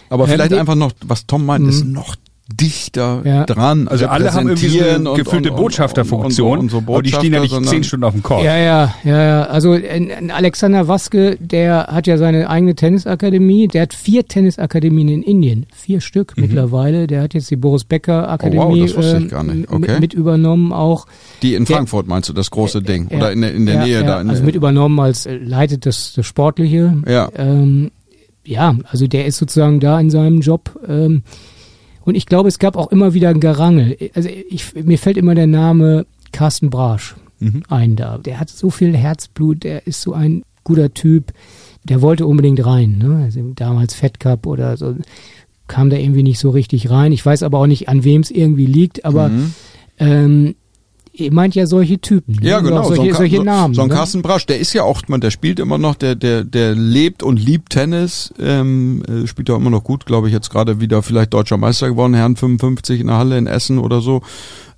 Aber 0.09 0.25
Ähm, 0.25 0.31
vielleicht 0.31 0.53
einfach 0.53 0.75
noch, 0.75 0.91
was 1.05 1.25
Tom 1.25 1.45
meint, 1.45 1.67
ist 1.69 1.85
noch 1.85 2.15
dichter 2.53 3.21
Ja. 3.23 3.43
dran. 3.45 3.87
Also 3.87 4.07
alle 4.07 4.33
haben 4.33 4.47
irgendwie 4.49 4.67
so 4.69 4.83
eine 4.83 5.09
und- 5.11 5.17
gefüllte 5.17 5.49
und- 5.49 5.55
und- 5.57 5.61
Botschafterfunktion, 5.63 6.59
und 6.59 6.71
so- 6.71 6.79
so 6.85 6.91
aber 6.93 7.01
die 7.03 7.09
stehen 7.11 7.33
ja 7.33 7.39
nicht 7.39 7.51
Botschafter, 7.51 7.69
zehn 7.71 7.83
Stunden 7.83 8.03
auf 8.05 8.13
dem 8.13 8.23
Korb. 8.23 8.43
Ja, 8.43 8.57
ja, 8.57 8.93
ja, 9.03 9.23
ja. 9.23 9.43
Also 9.43 9.77
Alexander 10.33 10.87
Waske, 10.87 11.37
der 11.39 11.87
hat 11.87 12.07
ja 12.07 12.17
seine 12.17 12.49
eigene 12.49 12.75
Tennisakademie. 12.75 13.67
Der 13.67 13.83
hat 13.83 13.93
vier 13.93 14.25
Tennisakademien 14.27 15.07
in 15.09 15.23
Indien, 15.23 15.65
vier 15.75 16.01
Stück 16.01 16.33
mittlerweile. 16.37 17.07
Der 17.07 17.21
hat 17.21 17.33
jetzt 17.33 17.51
die 17.51 17.55
Boris 17.55 17.83
Becker 17.83 18.29
Akademie 18.29 18.59
Mhm. 18.65 18.71
Oh, 18.71 18.85
das 18.87 18.97
wusste 18.97 19.17
ich 19.17 19.23
ähm, 19.23 19.29
gar 19.29 19.43
nicht. 19.43 19.71
mit, 19.71 19.71
Okay. 19.71 19.99
mit 19.99 20.13
übernommen 20.13 20.73
auch. 20.73 21.05
Die 21.41 21.53
in 21.55 21.65
Der- 21.65 21.75
Frankfurt 21.77 22.07
meinst 22.07 22.29
du, 22.29 22.33
das 22.33 22.49
große 22.51 22.81
Ding? 22.81 23.07
Ja, 23.11 23.17
Oder 23.17 23.31
in 23.31 23.41
der, 23.41 23.53
in 23.53 23.65
der 23.65 23.75
ja, 23.75 23.83
Nähe 23.83 23.93
ja, 24.01 24.03
da? 24.03 24.21
In 24.21 24.29
also 24.29 24.43
mit 24.43 24.55
übernommen 24.55 24.99
als 24.99 25.25
äh, 25.25 25.37
leitet 25.37 25.85
das, 25.85 26.13
das 26.15 26.25
Sportliche. 26.25 26.95
Ja. 27.07 27.29
Ähm, 27.35 27.91
ja, 28.45 28.75
also 28.89 29.05
der 29.07 29.25
ist 29.27 29.37
sozusagen 29.37 29.79
da 29.79 29.99
in 29.99 30.09
seinem 30.09 30.41
Job. 30.41 30.71
Ähm, 30.87 31.21
und 32.09 32.15
ich 32.15 32.25
glaube, 32.25 32.49
es 32.49 32.59
gab 32.59 32.75
auch 32.75 32.91
immer 32.91 33.13
wieder 33.13 33.29
ein 33.29 33.39
Gerangel. 33.39 33.97
Also 34.13 34.27
ich, 34.49 34.73
mir 34.75 34.97
fällt 34.97 35.17
immer 35.17 35.35
der 35.35 35.47
Name 35.47 36.05
Carsten 36.31 36.69
Brasch 36.69 37.15
Mhm. 37.39 37.63
ein 37.69 37.95
da. 37.95 38.17
Der 38.17 38.39
hat 38.39 38.49
so 38.49 38.69
viel 38.69 38.95
Herzblut, 38.97 39.63
der 39.63 39.87
ist 39.87 40.01
so 40.01 40.11
ein 40.13 40.43
guter 40.65 40.93
Typ. 40.93 41.31
Der 41.85 42.01
wollte 42.01 42.27
unbedingt 42.27 42.65
rein. 42.65 42.97
Ne? 42.97 43.21
Also 43.23 43.39
damals 43.55 43.93
Fed 43.93 44.19
Cup 44.19 44.45
oder 44.45 44.75
so 44.75 44.95
kam 45.67 45.89
da 45.89 45.95
irgendwie 45.97 46.23
nicht 46.23 46.39
so 46.39 46.49
richtig 46.49 46.89
rein. 46.89 47.11
Ich 47.13 47.25
weiß 47.25 47.43
aber 47.43 47.59
auch 47.59 47.67
nicht, 47.67 47.87
an 47.87 48.03
wem 48.03 48.21
es 48.21 48.29
irgendwie 48.31 48.65
liegt. 48.65 49.05
Aber 49.05 49.29
Mhm. 49.29 49.53
ähm, 49.99 50.55
ihr 51.19 51.33
meint 51.33 51.55
ja 51.55 51.65
solche 51.65 51.99
Typen. 51.99 52.35
ne? 52.41 52.47
Ja, 52.49 52.59
genau. 52.59 52.83
Solche, 52.83 53.11
so 53.11 53.17
solche 53.17 53.37
so, 53.37 53.43
Namen. 53.43 53.73
So 53.73 53.81
ein 53.81 53.87
ne? 53.89 53.93
Carsten 53.95 54.21
Brasch, 54.21 54.45
der 54.45 54.59
ist 54.59 54.73
ja 54.73 54.83
auch, 54.83 55.01
man, 55.07 55.21
der 55.21 55.31
spielt 55.31 55.59
immer 55.59 55.77
noch, 55.77 55.95
der, 55.95 56.15
der, 56.15 56.43
der 56.43 56.75
lebt 56.75 57.23
und 57.23 57.37
liebt 57.37 57.71
Tennis, 57.71 58.33
ähm, 58.39 59.03
äh, 59.07 59.27
spielt 59.27 59.49
ja 59.49 59.55
immer 59.55 59.69
noch 59.69 59.83
gut, 59.83 60.05
glaube 60.05 60.27
ich, 60.27 60.33
jetzt 60.33 60.49
gerade 60.49 60.79
wieder 60.81 61.01
vielleicht 61.03 61.33
deutscher 61.33 61.57
Meister 61.57 61.89
geworden, 61.89 62.13
Herrn 62.13 62.35
55 62.35 63.01
in 63.01 63.07
der 63.07 63.17
Halle 63.17 63.37
in 63.37 63.47
Essen 63.47 63.77
oder 63.79 64.01
so. 64.01 64.21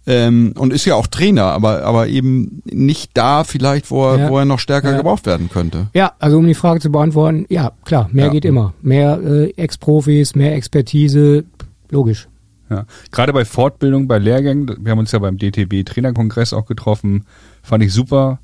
Ähm, 0.07 0.53
und 0.57 0.73
ist 0.73 0.85
ja 0.85 0.95
auch 0.95 1.05
Trainer, 1.05 1.43
aber, 1.43 1.83
aber 1.83 2.07
eben 2.07 2.63
nicht 2.65 3.11
da 3.13 3.43
vielleicht, 3.43 3.91
wo 3.91 4.03
er, 4.07 4.17
Ja. 4.17 4.29
wo 4.31 4.39
er 4.39 4.45
noch 4.45 4.57
stärker 4.57 4.91
Ja. 4.91 4.97
gebraucht 4.97 5.27
werden 5.27 5.47
könnte. 5.53 5.87
Ja, 5.93 6.13
also 6.17 6.39
um 6.39 6.47
die 6.47 6.55
Frage 6.55 6.79
zu 6.79 6.91
beantworten, 6.91 7.45
ja, 7.49 7.71
klar, 7.85 8.09
mehr 8.11 8.25
Ja. 8.25 8.31
geht 8.31 8.45
immer. 8.45 8.73
Mehr 8.81 9.19
äh, 9.23 9.51
Ex-Profis, 9.57 10.33
mehr 10.33 10.55
Expertise, 10.55 11.43
logisch. 11.91 12.27
Ja. 12.71 12.85
Gerade 13.11 13.33
bei 13.33 13.43
Fortbildung, 13.43 14.07
bei 14.07 14.17
Lehrgängen, 14.17 14.77
wir 14.79 14.91
haben 14.91 14.99
uns 14.99 15.11
ja 15.11 15.19
beim 15.19 15.37
DTB 15.37 15.85
Trainerkongress 15.85 16.53
auch 16.53 16.65
getroffen, 16.65 17.25
fand 17.61 17.83
ich 17.83 17.91
super, 17.91 18.39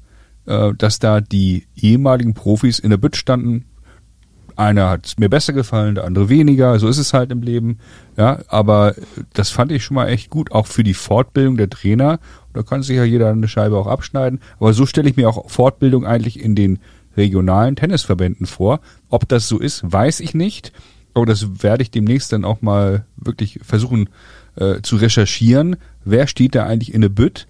äh, 0.45 0.73
dass 0.78 0.99
da 0.99 1.21
die 1.21 1.65
ehemaligen 1.78 2.34
Profis 2.34 2.78
in 2.80 2.89
der 2.89 2.97
Bütt 2.97 3.15
standen. 3.15 3.63
Einer 4.57 4.89
hat 4.89 5.13
mir 5.17 5.30
besser 5.30 5.53
gefallen, 5.53 5.95
der 5.95 6.03
andere 6.03 6.28
weniger, 6.28 6.78
so 6.78 6.89
ist 6.89 6.97
es 6.97 7.13
halt 7.13 7.32
im 7.32 7.41
Leben. 7.41 7.78
Ja, 8.17 8.39
aber 8.49 8.95
das 9.34 9.49
fand 9.49 9.71
ich 9.71 9.86
schon 9.86 9.95
mal 9.95 10.09
echt 10.09 10.30
gut, 10.30 10.51
auch 10.51 10.67
für 10.67 10.84
die 10.84 10.95
Fortbildung 10.95 11.55
der 11.55 11.69
Trainer. 11.69 12.19
Da 12.53 12.63
kann 12.63 12.84
sich 12.84 12.97
ja 12.97 13.05
jeder 13.05 13.30
eine 13.30 13.47
Scheibe 13.47 13.78
auch 13.78 13.88
abschneiden. 13.88 14.41
Aber 14.59 14.73
so 14.73 14.86
stelle 14.86 15.09
ich 15.09 15.15
mir 15.15 15.30
auch 15.30 15.49
Fortbildung 15.49 16.05
eigentlich 16.05 16.41
in 16.43 16.55
den 16.55 16.80
regionalen 17.15 17.78
Tennisverbänden 17.78 18.45
vor. 18.45 18.82
Ob 19.09 19.30
das 19.30 19.47
so 19.47 19.57
ist, 19.57 19.89
weiß 19.89 20.19
ich 20.19 20.34
nicht. 20.34 20.73
Aber 21.18 21.26
das 21.26 21.63
werde 21.63 21.82
ich 21.82 21.89
demnächst 21.89 22.32
dann 22.32 22.45
auch 22.45 22.61
mal 22.61 23.03
wirklich 23.18 23.59
versuchen 23.63 24.09
äh, 24.55 24.82
zu 24.84 24.97
recherchieren. 24.97 25.76
Wer 26.05 26.28
steht 26.28 26.53
da 26.53 26.65
eigentlich 26.65 26.93
in 26.93 27.01
der 27.01 27.09
Bütt 27.09 27.47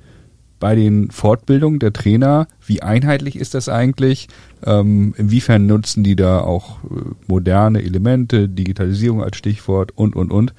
bei 0.60 0.74
den 0.74 1.12
Fortbildungen 1.12 1.80
der 1.80 1.92
Trainer? 1.92 2.48
Wie 2.66 2.82
einheitlich 2.82 3.36
ist 3.36 3.54
das 3.54 3.68
eigentlich? 3.68 4.30
Ähm, 4.66 5.14
inwiefern 5.18 5.66
nutzen 5.66 6.04
die 6.04 6.16
da 6.16 6.40
auch 6.40 6.84
äh, 6.86 7.14
moderne 7.28 7.84
Elemente, 7.84 8.48
Digitalisierung 8.48 9.22
als 9.22 9.36
Stichwort 9.36 9.92
und, 9.96 10.16
und, 10.16 10.32
und. 10.32 10.54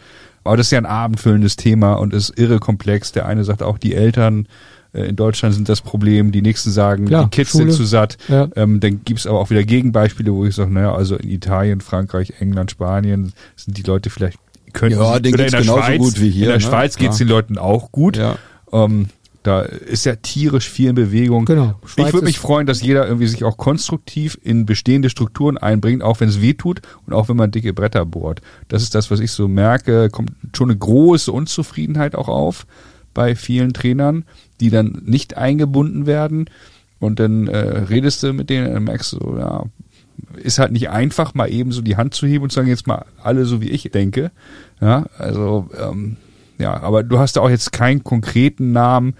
Aber 0.45 0.59
das 0.59 0.67
ist 0.67 0.73
ja 0.73 0.79
ein 0.79 0.87
abendfüllendes 0.87 1.57
Thema 1.57 1.95
und 1.95 2.13
ist 2.13 2.39
irre 2.39 2.59
komplex. 2.59 3.13
Der 3.13 3.25
eine 3.25 3.43
sagt 3.43 3.63
auch, 3.63 3.79
die 3.79 3.95
Eltern 3.95 4.47
in 4.93 5.16
Deutschland 5.16 5.55
sind 5.55 5.68
das 5.68 5.80
Problem. 5.80 6.32
Die 6.32 6.43
nächsten 6.43 6.70
sagen, 6.70 7.07
Klar, 7.07 7.24
die 7.24 7.30
Kids 7.30 7.51
Schule. 7.51 7.64
sind 7.64 7.72
zu 7.74 7.84
satt. 7.84 8.16
Ja. 8.28 8.49
Ähm, 8.57 8.80
dann 8.80 9.05
gibt's 9.05 9.26
aber 9.26 9.39
auch 9.39 9.51
wieder 9.51 9.64
Gegenbeispiele, 9.64 10.32
wo 10.32 10.45
ich 10.45 10.55
sage, 10.55 10.72
naja, 10.72 10.95
also 10.95 11.16
in 11.16 11.30
Italien, 11.30 11.80
Frankreich, 11.80 12.34
England, 12.41 12.70
Spanien 12.70 13.32
sind 13.57 13.76
die 13.76 13.82
Leute 13.82 14.11
vielleicht 14.11 14.39
können 14.72 14.93
Ja, 14.93 15.18
denen 15.18 15.34
oder 15.34 15.45
geht's 15.45 15.55
in 15.55 15.59
der 15.59 15.61
genauso 15.62 15.82
Schweiz, 15.82 15.99
gut 15.99 16.20
wie 16.20 16.30
hier, 16.30 16.43
In 16.45 16.49
der 16.49 16.57
ne? 16.57 16.61
Schweiz 16.61 16.97
geht's 16.97 17.16
Klar. 17.16 17.26
den 17.26 17.28
Leuten 17.28 17.59
auch 17.59 17.93
gut. 17.93 18.16
Ja. 18.16 18.36
Ähm, 18.72 19.09
da 19.43 19.62
ist 19.62 20.05
ja 20.05 20.16
tierisch 20.16 20.68
viel 20.68 20.91
in 20.91 20.95
Bewegung. 20.95 21.45
Genau. 21.45 21.74
Schweiz 21.86 22.09
ich 22.09 22.12
würde 22.12 22.26
mich 22.26 22.39
freuen, 22.39 22.66
dass 22.66 22.82
jeder 22.82 23.07
irgendwie 23.07 23.28
sich 23.28 23.45
auch 23.45 23.57
konstruktiv 23.57 24.39
in 24.43 24.66
bestehende 24.66 25.11
Strukturen 25.11 25.57
einbringt, 25.57 26.03
auch 26.03 26.20
wenn 26.20 26.28
es 26.28 26.43
weh 26.43 26.55
tut 26.55 26.82
und 27.07 27.14
auch 27.14 27.28
wenn 27.28 27.36
man 27.36 27.51
dicke 27.51 27.72
Bretter 27.72 28.05
bohrt. 28.05 28.43
Das 28.68 28.82
ist 28.82 28.95
das, 28.95 29.11
was 29.11 29.20
ich 29.20 29.30
so 29.30 29.49
merke. 29.49 30.11
Kommt 30.11 30.32
schon 30.55 30.70
eine 30.70 30.78
große 30.78 31.32
Unzufriedenheit 31.32 32.14
auch 32.14 32.28
auf 32.28 32.66
bei 33.19 33.35
vielen 33.35 33.73
Trainern, 33.73 34.25
die 34.61 34.71
dann 34.71 35.03
nicht 35.05 35.37
eingebunden 35.37 36.07
werden. 36.07 36.49
Und 37.01 37.19
dann 37.19 37.49
äh, 37.49 37.59
redest 37.59 38.23
du 38.23 38.33
mit 38.33 38.49
denen 38.49 38.77
und 38.77 38.85
merkst 38.85 39.11
so, 39.11 39.37
ja, 39.37 39.64
ist 40.37 40.61
halt 40.61 40.71
nicht 40.71 40.89
einfach, 40.89 41.35
mal 41.35 41.51
eben 41.51 41.73
so 41.73 41.83
die 41.83 41.97
Hand 41.97 42.14
zu 42.14 42.29
heben 42.29 42.45
und 42.45 42.51
zu 42.51 42.61
sagen, 42.61 42.69
jetzt 42.69 42.87
mal 42.87 43.07
alle 43.21 43.45
so 43.45 43.61
wie 43.61 43.71
ich 43.71 43.91
denke. 43.93 44.31
Ja, 44.81 45.07
also 45.19 45.69
ähm, 45.77 46.16
ja, 46.59 46.81
aber 46.81 47.03
du 47.03 47.19
hast 47.19 47.35
da 47.35 47.41
auch 47.41 47.51
jetzt 47.51 47.73
keinen 47.73 48.05
konkreten 48.05 48.71
Namen 48.71 49.14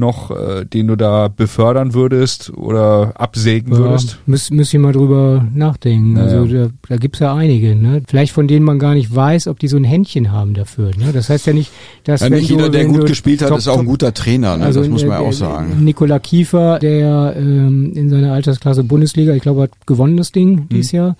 noch, 0.00 0.32
äh, 0.32 0.64
den 0.64 0.88
du 0.88 0.96
da 0.96 1.28
befördern 1.28 1.94
würdest 1.94 2.52
oder 2.56 3.12
absägen 3.14 3.76
würdest. 3.76 4.10
Ja, 4.10 4.16
müß, 4.26 4.50
müsst 4.50 4.74
ihr 4.74 4.80
mal 4.80 4.92
drüber 4.92 5.46
nachdenken. 5.54 6.16
Ja, 6.16 6.22
also 6.24 6.44
ja. 6.46 6.64
da, 6.64 6.70
da 6.88 6.96
gibt's 6.96 7.20
ja 7.20 7.34
einige, 7.34 7.76
ne? 7.76 8.02
Vielleicht 8.08 8.32
von 8.32 8.48
denen 8.48 8.64
man 8.64 8.78
gar 8.80 8.94
nicht 8.94 9.14
weiß, 9.14 9.46
ob 9.46 9.60
die 9.60 9.68
so 9.68 9.76
ein 9.76 9.84
Händchen 9.84 10.32
haben 10.32 10.54
dafür. 10.54 10.90
Ne? 10.96 11.12
Das 11.12 11.30
heißt 11.30 11.46
ja 11.46 11.52
nicht, 11.52 11.70
dass 12.04 12.22
Ja, 12.22 12.30
wenn 12.30 12.38
nicht 12.38 12.50
du, 12.50 12.54
jeder, 12.54 12.68
der 12.68 12.82
wenn 12.82 12.92
gut 12.92 13.02
du 13.02 13.06
gespielt 13.06 13.42
hat, 13.42 13.50
top, 13.50 13.58
ist 13.58 13.68
auch 13.68 13.78
ein 13.78 13.86
guter 13.86 14.12
Trainer, 14.12 14.56
ne? 14.56 14.64
Also 14.64 14.80
das 14.80 14.88
muss 14.88 15.04
man 15.04 15.20
ja 15.22 15.28
auch 15.28 15.32
sagen. 15.32 15.84
Nikola 15.84 16.18
Kiefer, 16.18 16.78
der 16.80 17.34
ähm, 17.36 17.92
in 17.94 18.10
seiner 18.10 18.32
Altersklasse 18.32 18.82
Bundesliga, 18.82 19.34
ich 19.34 19.42
glaube, 19.42 19.62
hat 19.62 19.70
gewonnen 19.86 20.16
das 20.16 20.32
Ding 20.32 20.68
dieses 20.70 20.92
Jahr. 20.92 21.16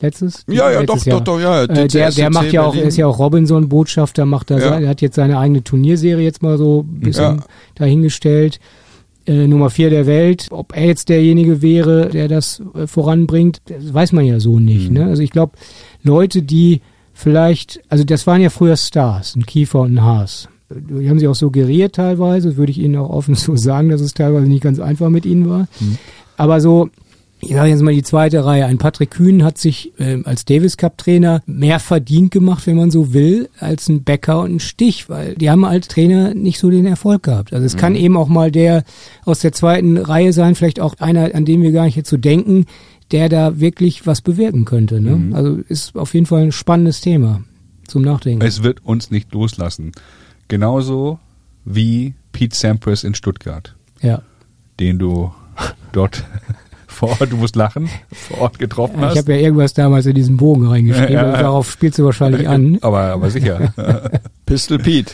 Letztes? 0.00 0.44
Ja, 0.48 0.70
ja, 0.70 0.82
doch, 0.82 1.02
Jahr. 1.04 1.18
doch, 1.18 1.24
doch, 1.36 1.40
ja. 1.40 1.64
Äh, 1.64 1.88
der, 1.88 2.10
der 2.10 2.30
macht 2.30 2.52
ja 2.52 2.62
auch, 2.64 2.72
Berlin. 2.72 2.88
ist 2.88 2.96
ja 2.98 3.06
auch 3.06 3.18
Robinson-Botschafter, 3.18 4.26
macht 4.26 4.50
da, 4.50 4.58
Ja. 4.58 4.78
er 4.78 4.88
hat 4.88 5.00
jetzt 5.00 5.16
seine 5.16 5.38
eigene 5.38 5.64
Turnierserie 5.64 6.22
jetzt 6.24 6.42
mal 6.42 6.58
so 6.58 6.80
ein 6.82 7.00
bisschen 7.00 7.36
Ja. 7.38 7.44
dahingestellt. 7.76 8.60
Äh, 9.26 9.48
Nummer 9.48 9.70
vier 9.70 9.90
der 9.90 10.06
Welt. 10.06 10.48
Ob 10.50 10.76
er 10.76 10.84
jetzt 10.86 11.08
derjenige 11.08 11.60
wäre, 11.62 12.08
der 12.10 12.28
das 12.28 12.62
äh, 12.74 12.86
voranbringt, 12.86 13.60
das 13.66 13.92
weiß 13.92 14.12
man 14.12 14.24
ja 14.24 14.38
so 14.38 14.58
nicht. 14.60 14.90
Mhm. 14.90 14.98
Ne? 14.98 15.04
Also 15.06 15.22
ich 15.22 15.30
glaube, 15.30 15.52
Leute, 16.02 16.42
die 16.42 16.80
vielleicht, 17.12 17.80
also 17.88 18.04
das 18.04 18.26
waren 18.26 18.40
ja 18.40 18.50
früher 18.50 18.76
Stars, 18.76 19.34
ein 19.34 19.46
Kiefer 19.46 19.80
und 19.80 19.94
ein 19.94 20.02
Haas. 20.02 20.48
Die 20.70 21.08
haben 21.08 21.18
sie 21.18 21.28
auch 21.28 21.34
suggeriert 21.34 21.94
teilweise, 21.94 22.56
würde 22.56 22.70
ich 22.72 22.78
Ihnen 22.78 22.96
auch 22.96 23.08
offen 23.10 23.34
so 23.36 23.56
sagen, 23.56 23.88
dass 23.88 24.00
es 24.00 24.14
teilweise 24.14 24.46
nicht 24.46 24.62
ganz 24.62 24.78
einfach 24.78 25.08
mit 25.08 25.24
ihnen 25.26 25.48
war. 25.48 25.66
Mhm. 25.80 25.98
Aber 26.36 26.60
so, 26.60 26.88
ich 27.40 27.50
sage 27.50 27.68
jetzt 27.68 27.82
mal 27.82 27.94
die 27.94 28.02
zweite 28.02 28.44
Reihe. 28.44 28.66
Ein 28.66 28.78
Patrick 28.78 29.10
Kühn 29.10 29.44
hat 29.44 29.58
sich 29.58 29.92
ähm, 29.98 30.22
als 30.26 30.44
Davis 30.44 30.76
Cup 30.76 30.96
Trainer 30.96 31.42
mehr 31.46 31.80
verdient 31.80 32.30
gemacht, 32.30 32.66
wenn 32.66 32.76
man 32.76 32.90
so 32.90 33.12
will, 33.12 33.48
als 33.60 33.88
ein 33.88 34.04
Becker 34.04 34.40
und 34.40 34.56
ein 34.56 34.60
Stich, 34.60 35.08
weil 35.08 35.34
die 35.34 35.50
haben 35.50 35.64
als 35.64 35.88
Trainer 35.88 36.34
nicht 36.34 36.58
so 36.58 36.70
den 36.70 36.86
Erfolg 36.86 37.24
gehabt. 37.24 37.52
Also 37.52 37.66
es 37.66 37.76
kann 37.76 37.94
eben 37.94 38.16
auch 38.16 38.28
mal 38.28 38.50
der 38.50 38.84
aus 39.24 39.40
der 39.40 39.52
zweiten 39.52 39.98
Reihe 39.98 40.32
sein, 40.32 40.54
vielleicht 40.54 40.80
auch 40.80 40.94
einer, 40.98 41.34
an 41.34 41.44
den 41.44 41.62
wir 41.62 41.72
gar 41.72 41.84
nicht 41.84 41.96
jetzt 41.96 42.10
so 42.10 42.16
denken, 42.16 42.64
der 43.10 43.28
da 43.28 43.60
wirklich 43.60 44.06
was 44.06 44.22
bewirken 44.22 44.64
könnte. 44.64 45.00
Ne? 45.00 45.36
Also 45.36 45.58
ist 45.68 45.96
auf 45.96 46.14
jeden 46.14 46.26
Fall 46.26 46.42
ein 46.42 46.52
spannendes 46.52 47.00
Thema 47.00 47.42
zum 47.86 48.02
Nachdenken. 48.02 48.44
Es 48.44 48.62
wird 48.62 48.84
uns 48.84 49.10
nicht 49.10 49.32
loslassen. 49.32 49.92
Genauso 50.48 51.18
wie 51.64 52.14
Pete 52.32 52.56
Sampras 52.56 53.04
in 53.04 53.14
Stuttgart, 53.14 53.74
ja. 54.00 54.22
den 54.80 54.98
du 54.98 55.32
dort 55.92 56.24
vor 56.96 57.10
Ort, 57.20 57.30
du 57.30 57.36
musst 57.36 57.56
lachen, 57.56 57.88
vor 58.10 58.40
Ort 58.40 58.58
getroffen 58.58 58.98
Ich 58.98 59.04
hast. 59.04 59.18
habe 59.18 59.34
ja 59.34 59.40
irgendwas 59.40 59.74
damals 59.74 60.06
in 60.06 60.14
diesen 60.14 60.36
Bogen 60.36 60.66
reingeschrieben. 60.66 61.12
Ja, 61.12 61.26
ja. 61.26 61.42
Darauf 61.42 61.70
spielst 61.70 61.98
du 61.98 62.04
wahrscheinlich 62.04 62.48
an. 62.48 62.78
aber, 62.82 63.00
aber 63.00 63.30
sicher. 63.30 63.72
Pistol 64.46 64.78
Pete. 64.78 65.12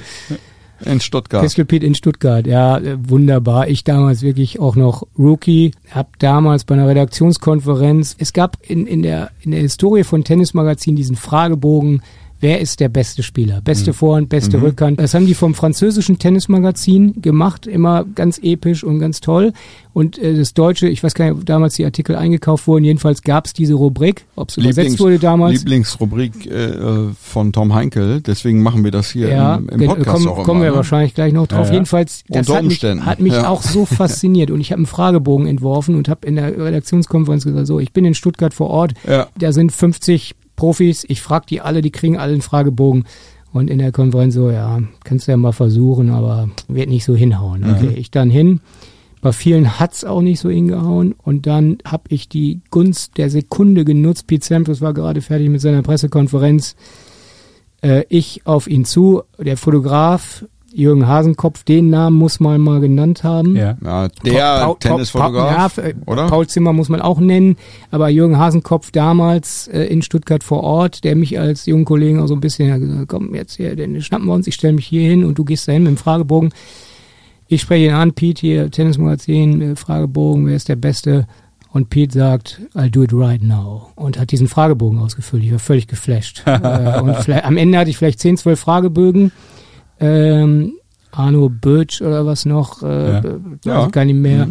In 0.85 1.01
Stuttgart. 1.01 1.43
Pistol 1.43 1.65
Pete 1.65 1.87
in 1.87 1.95
Stuttgart, 1.95 2.47
ja, 2.47 2.79
äh, 2.79 2.97
wunderbar. 3.01 3.69
Ich 3.69 3.85
damals 3.85 4.23
wirklich 4.23 4.59
auch 4.59 4.75
noch 4.75 5.07
Rookie, 5.19 5.73
hab 5.91 6.19
damals 6.19 6.65
bei 6.65 6.75
einer 6.75 6.89
Redaktionskonferenz, 6.89 8.17
es 8.19 8.33
gab 8.33 8.59
in, 8.63 8.87
in, 8.87 9.03
der, 9.03 9.31
in 9.41 9.53
der 9.53 9.61
Historie 9.61 10.05
von 10.05 10.25
Tennismagazin 10.25 10.97
diesen 10.97 11.17
Fragebogen, 11.17 12.03
wer 12.43 12.61
ist 12.61 12.81
der 12.81 12.89
beste 12.91 13.23
Spieler? 13.23 13.61
Beste 13.63 13.93
Vorhand, 13.95 14.29
beste 14.29 14.61
Rückhand. 14.61 15.01
Das 15.01 15.15
haben 15.15 15.27
die 15.27 15.35
vom 15.35 15.55
französischen 15.55 16.19
Tennismagazin 16.19 17.23
gemacht, 17.23 17.67
immer 17.67 18.05
ganz 18.15 18.39
episch 18.43 18.85
und 18.85 18.99
ganz 18.99 19.21
toll. 19.21 19.53
Und 19.95 20.19
äh, 20.19 20.35
das 20.35 20.53
Deutsche, 20.53 20.89
ich 20.89 21.03
weiß 21.03 21.15
gar 21.15 21.27
nicht, 21.27 21.35
ob 21.35 21.47
damals 21.47 21.75
die 21.75 21.85
Artikel 21.85 22.17
eingekauft 22.17 22.67
wurden, 22.67 22.85
jedenfalls 22.85 23.23
gab 23.23 23.47
es 23.47 23.53
diese 23.53 23.75
Rubrik, 23.75 24.25
ob 24.37 24.51
es 24.51 24.57
übersetzt 24.57 24.99
wurde 25.01 25.19
damals. 25.19 25.61
Lieblingsrubrik 25.61 26.47
äh, 26.47 27.11
von 27.21 27.53
Tom 27.53 27.75
Heinkel, 27.75 28.21
deswegen 28.21 28.63
machen 28.63 28.85
wir 28.85 28.91
das 28.91 29.11
hier 29.11 29.29
Ja, 29.29 29.57
im, 29.57 29.69
im 29.69 29.87
Podcast 29.87 30.09
kommen, 30.09 30.29
auch 30.29 30.37
immer. 30.37 30.45
kommen 30.45 30.63
wir 30.63 30.71
ne? 30.71 30.77
wahrscheinlich 30.77 31.15
gleich 31.15 31.33
noch 31.33 31.47
drauf. 31.47 31.67
Ja, 31.67 31.67
ja. 31.69 31.73
Jedenfalls, 31.75 32.25
das 32.29 32.49
Unter 32.49 32.59
hat 32.59 32.65
mich, 32.65 32.83
hat 32.83 33.21
mich 33.21 33.33
ja. 33.35 33.49
auch 33.49 33.63
so 33.63 33.85
fasziniert. 33.87 34.51
Und 34.51 34.61
ich 34.61 34.73
habe 34.73 34.79
einen 34.79 34.87
Fragebogen 34.87 35.47
entworfen 35.47 35.95
und 35.95 36.09
habe 36.09 36.27
in 36.27 36.37
der 36.37 36.59
Redaktionskonferenz 36.59 37.45
gesagt, 37.45 37.67
so, 37.67 37.79
ich 37.79 37.93
bin 37.93 38.05
in 38.05 38.15
Stuttgart 38.15 38.53
vor 38.53 38.69
Ort, 38.69 38.95
Ja. 39.07 39.29
da 39.39 39.53
sind 39.53 39.71
50 39.73 40.35
Profis, 40.57 41.05
ich 41.09 41.23
frage 41.23 41.47
die 41.49 41.61
alle, 41.61 41.83
die 41.83 41.91
kriegen 41.91 42.19
alle 42.19 42.33
einen 42.33 42.43
Fragebogen. 42.43 43.05
Und 43.53 43.69
in 43.69 43.79
der 43.79 43.93
Konferenz 43.93 44.35
so, 44.35 44.51
ja, 44.51 44.81
kannst 45.05 45.27
du 45.29 45.33
ja 45.33 45.37
mal 45.37 45.53
versuchen, 45.53 46.11
aber 46.11 46.49
wird 46.69 46.89
nicht 46.89 47.05
so 47.05 47.15
hinhauen. 47.15 47.65
Okay, 47.65 47.93
ich 47.97 48.11
dann 48.11 48.31
hin. 48.31 48.61
Bei 49.21 49.33
vielen 49.33 49.79
hat's 49.79 50.05
auch 50.05 50.23
nicht 50.23 50.41
so 50.41 50.51
hingehauen. 50.51 51.15
Und 51.23 51.47
dann 51.47 51.79
habe 51.85 52.05
ich 52.09 52.29
die 52.29 52.61
Gunst 52.71 53.19
der 53.19 53.31
Sekunde 53.31 53.85
genutzt. 53.85 54.27
Pete 54.27 54.45
Sampras 54.45 54.81
war 54.81 54.95
gerade 54.95 55.21
fertig 55.21 55.49
mit 55.51 55.61
seiner 55.61 55.83
Pressekonferenz. 55.83 56.77
Äh, 57.83 58.05
ich 58.09 58.47
auf 58.47 58.67
ihn 58.67 58.85
zu. 58.85 59.23
Der 59.39 59.57
Fotograf 59.57 60.45
Jürgen 60.75 61.07
Hasenkopf, 61.07 61.65
den 61.65 61.91
Namen 61.91 62.17
muss 62.17 62.41
man 62.41 62.61
mal 62.61 62.81
genannt 62.81 63.25
haben. 63.25 63.57
Ja. 63.57 63.77
Ja, 63.83 64.09
der 64.09 64.65
Paul- 64.65 64.77
Tennisfotograf, 64.79 65.77
Paul, 65.77 65.85
ja, 65.85 65.91
äh, 65.91 65.95
oder? 66.07 66.27
Paul 66.29 66.47
Zimmer 66.47 66.73
muss 66.73 66.89
man 66.89 67.01
auch 67.01 67.21
nennen, 67.21 67.57
aber 67.91 68.09
Jürgen 68.09 68.39
Hasenkopf 68.39 68.91
damals 68.91 69.69
äh, 69.69 69.85
in 69.85 70.03
Stuttgart 70.03 70.43
vor 70.45 70.63
Ort, 70.63 71.05
der 71.05 71.17
mich 71.17 71.39
als 71.39 71.67
jungen 71.67 71.85
Kollegen 71.85 72.21
auch 72.21 72.27
so 72.27 72.35
ein 72.35 72.41
bisschen 72.41 72.69
ja, 72.69 72.79
gesagt, 72.79 73.09
komm 73.09 73.35
jetzt 73.35 73.57
hier, 73.57 73.77
den 73.77 74.01
schnappen 74.03 74.27
wir 74.27 74.35
uns, 74.35 74.47
ich 74.47 74.55
stelle 74.55 74.75
mich 74.75 74.87
hier 74.87 75.09
hin 75.09 75.25
und 75.25 75.39
du 75.39 75.45
gehst 75.45 75.69
dahin 75.69 75.83
mit 75.85 75.91
dem 75.93 75.97
Fragebogen. 75.99 76.53
Ich 77.49 77.61
spreche 77.61 77.87
ihn 77.87 77.93
an, 77.93 78.13
Pete 78.15 78.41
hier, 78.41 78.71
Tennismagazin, 78.71 79.61
äh, 79.61 79.77
Fragebogen, 79.77 80.47
wer 80.47 80.57
ist 80.57 80.69
der 80.69 80.77
Beste? 80.77 81.27
Und 81.73 81.89
Pete 81.89 82.13
sagt, 82.13 82.61
I'll 82.75 82.91
do 82.91 83.03
it 83.03 83.13
right 83.15 83.43
now. 83.43 83.89
Und 83.95 84.19
hat 84.19 84.31
diesen 84.31 84.47
Fragebogen 84.47 84.99
ausgefüllt. 84.99 85.43
Ich 85.43 85.53
war 85.53 85.59
völlig 85.59 85.87
geflasht. 85.87 86.43
äh, 86.47 87.01
und 87.01 87.29
am 87.31 87.57
Ende 87.57 87.79
hatte 87.79 87.89
ich 87.89 87.97
vielleicht 87.97 88.21
10, 88.21 88.37
12 88.37 88.61
Fragebögen. 88.61 89.33
Ähm, 90.03 90.75
Arno 91.13 91.49
Birch 91.49 92.01
oder 92.03 92.25
was 92.27 92.45
noch, 92.45 92.83
äh, 92.83 93.13
Ja. 93.13 93.25
weiß 93.25 93.33
Ja. 93.65 93.87
ich 93.87 93.93
gar 93.93 94.05
nicht 94.05 94.17
mehr. 94.17 94.49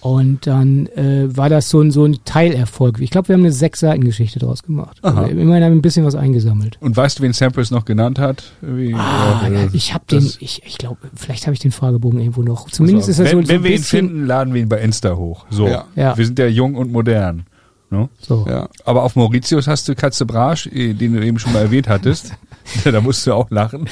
Und 0.00 0.46
dann 0.46 0.86
äh, 0.94 1.36
war 1.36 1.48
das 1.48 1.68
so 1.68 1.80
ein, 1.80 1.90
so 1.90 2.04
ein 2.04 2.18
Teilerfolg. 2.24 3.00
Ich 3.00 3.10
glaube, 3.10 3.26
wir 3.28 3.32
haben 3.34 3.40
eine 3.40 3.50
sechs 3.50 3.80
Seiten 3.80 4.04
Geschichte 4.04 4.38
draus 4.38 4.62
gemacht. 4.62 4.98
Aha. 5.02 5.22
Also, 5.22 5.30
immerhin 5.32 5.64
haben 5.64 5.72
wir 5.72 5.78
ein 5.78 5.82
bisschen 5.82 6.04
was 6.04 6.14
eingesammelt. 6.14 6.76
Und 6.80 6.96
weißt 6.96 7.18
du, 7.18 7.24
wen 7.24 7.32
Sampras 7.32 7.72
noch 7.72 7.84
genannt 7.84 8.20
hat? 8.20 8.44
Wie, 8.60 8.94
Ah, 8.94 9.40
äh, 9.48 9.52
ja, 9.64 9.68
ich 9.72 9.94
habe 9.94 10.04
den, 10.08 10.24
ich, 10.38 10.62
ich 10.64 10.78
glaube, 10.78 10.98
vielleicht 11.16 11.46
habe 11.46 11.54
ich 11.54 11.60
den 11.60 11.72
Fragebogen 11.72 12.20
irgendwo 12.20 12.42
noch. 12.42 12.70
Zumindest 12.70 13.08
ist 13.08 13.18
das 13.18 13.32
wenn, 13.32 13.38
so, 13.38 13.42
so 13.42 13.48
wenn 13.48 13.56
ein 13.62 13.64
wir 13.64 13.72
ihn 13.74 13.82
finden, 13.82 14.26
laden 14.26 14.54
wir 14.54 14.62
ihn 14.62 14.68
bei 14.68 14.80
Insta 14.80 15.16
hoch. 15.16 15.44
So. 15.50 15.66
Ja. 15.66 15.86
Ja. 15.96 16.16
Wir 16.16 16.24
sind 16.24 16.38
ja 16.38 16.46
jung 16.46 16.76
und 16.76 16.92
modern. 16.92 17.44
Ne? 17.90 18.08
so. 18.20 18.46
Ja. 18.48 18.68
Aber 18.84 19.02
auf 19.02 19.16
Mauritius 19.16 19.66
hast 19.66 19.88
du 19.88 19.94
Katze 19.96 20.24
Brasch, 20.26 20.66
eh, 20.68 20.92
den 20.92 21.14
du 21.14 21.24
eben 21.24 21.38
schon 21.40 21.52
mal 21.52 21.62
erwähnt 21.62 21.88
hattest. 21.88 22.32
da 22.84 23.00
musst 23.00 23.26
du 23.26 23.32
auch 23.32 23.50
lachen. 23.50 23.88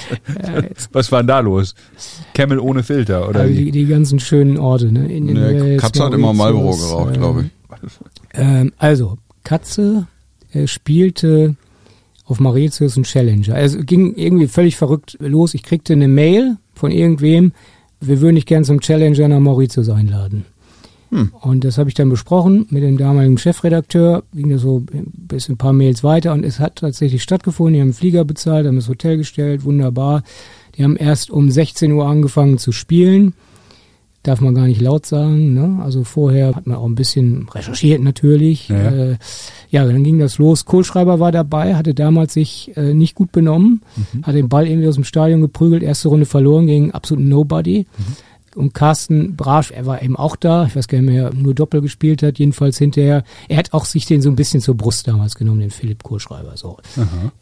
Was 0.92 1.12
war 1.12 1.20
denn 1.20 1.28
da 1.28 1.40
los? 1.40 1.74
Camel 2.34 2.58
ohne 2.58 2.82
Filter, 2.82 3.28
oder 3.28 3.40
Also 3.40 3.54
die, 3.54 3.70
die 3.70 3.86
ganzen 3.86 4.20
schönen 4.20 4.58
Orte, 4.58 4.92
ne? 4.92 5.12
In 5.12 5.26
den 5.26 5.34
Nee, 5.36 5.76
Katze 5.76 6.04
hat 6.04 6.14
immer 6.14 6.32
Marlboro 6.32 6.76
geraucht, 6.76 7.14
ähm, 7.14 7.20
glaube 7.20 7.42
ich. 7.42 7.50
Ähm, 8.34 8.72
also, 8.78 9.18
Katze 9.44 10.06
äh, 10.52 10.66
spielte 10.66 11.56
auf 12.26 12.40
Mauritius 12.40 12.96
einen 12.96 13.04
Challenger. 13.04 13.54
Also 13.54 13.80
ging 13.80 14.14
irgendwie 14.16 14.46
völlig 14.46 14.76
verrückt 14.76 15.16
los. 15.20 15.54
Ich 15.54 15.62
kriegte 15.62 15.92
eine 15.92 16.08
Mail 16.08 16.56
von 16.74 16.90
irgendwem, 16.90 17.52
wir 18.00 18.20
würden 18.20 18.36
dich 18.36 18.46
gern 18.46 18.64
zum 18.64 18.80
Challenger 18.80 19.28
nach 19.28 19.40
Mauritius 19.40 19.88
einladen. 19.90 20.46
Und 21.40 21.64
das 21.64 21.78
habe 21.78 21.88
ich 21.88 21.94
dann 21.94 22.08
besprochen 22.08 22.66
mit 22.70 22.82
dem 22.82 22.98
damaligen 22.98 23.38
Chefredakteur, 23.38 24.24
ging 24.34 24.50
das 24.50 24.62
so 24.62 24.82
bis 24.88 25.48
ein 25.48 25.56
paar 25.56 25.72
Mails 25.72 26.02
weiter 26.02 26.32
und 26.32 26.44
es 26.44 26.58
hat 26.58 26.76
tatsächlich 26.76 27.22
stattgefunden. 27.22 27.74
Die 27.74 27.80
haben 27.80 27.88
einen 27.88 27.94
Flieger 27.94 28.24
bezahlt, 28.24 28.66
haben 28.66 28.76
das 28.76 28.88
Hotel 28.88 29.16
gestellt, 29.16 29.64
wunderbar. 29.64 30.22
Die 30.76 30.82
haben 30.82 30.96
erst 30.96 31.30
um 31.30 31.50
16 31.50 31.92
Uhr 31.92 32.06
angefangen 32.06 32.58
zu 32.58 32.72
spielen 32.72 33.34
darf 34.24 34.40
man 34.40 34.54
gar 34.54 34.66
nicht 34.66 34.80
laut 34.80 35.06
sagen. 35.06 35.52
Ne? 35.52 35.80
Also 35.82 36.02
vorher 36.02 36.56
hat 36.56 36.66
man 36.66 36.78
auch 36.78 36.86
ein 36.86 36.94
bisschen 36.94 37.46
recherchiert 37.48 38.02
natürlich. 38.02 38.68
Ja. 38.68 38.90
Äh, 38.90 39.16
ja 39.70 39.84
dann 39.84 40.02
ging 40.02 40.18
das 40.18 40.38
los. 40.38 40.64
Kohlschreiber 40.64 41.20
war 41.20 41.30
dabei, 41.30 41.76
hatte 41.76 41.94
damals 41.94 42.32
sich 42.32 42.72
äh, 42.76 42.94
nicht 42.94 43.14
gut 43.14 43.30
benommen, 43.30 43.82
hat 44.22 44.34
den 44.34 44.48
Ball 44.48 44.66
irgendwie 44.66 44.88
aus 44.88 44.94
dem 44.96 45.04
Stadion 45.04 45.42
geprügelt, 45.42 45.82
erste 45.82 46.08
Runde 46.08 46.26
verloren 46.26 46.66
gegen 46.66 46.90
absoluten 46.90 47.28
Nobody. 47.28 47.86
Und 48.54 48.74
Carsten 48.74 49.36
Brasch, 49.36 49.70
er 49.70 49.86
war 49.86 50.02
eben 50.02 50.16
auch 50.16 50.36
da, 50.36 50.66
ich 50.66 50.76
weiß 50.76 50.88
gar 50.88 51.00
nicht 51.00 51.10
mehr, 51.10 51.32
nur 51.34 51.54
Doppel 51.54 51.80
gespielt 51.80 52.22
hat, 52.22 52.38
jedenfalls 52.38 52.78
hinterher. 52.78 53.24
Er 53.48 53.56
hat 53.56 53.72
auch 53.72 53.84
sich 53.84 54.06
den 54.06 54.22
so 54.22 54.30
ein 54.30 54.36
bisschen 54.36 54.60
zur 54.60 54.76
Brust 54.76 55.08
damals 55.08 55.34
genommen, 55.34 55.60
den 55.60 55.70
Philipp 55.70 56.02
Kohlschreiber. 56.02 56.56
So. 56.56 56.78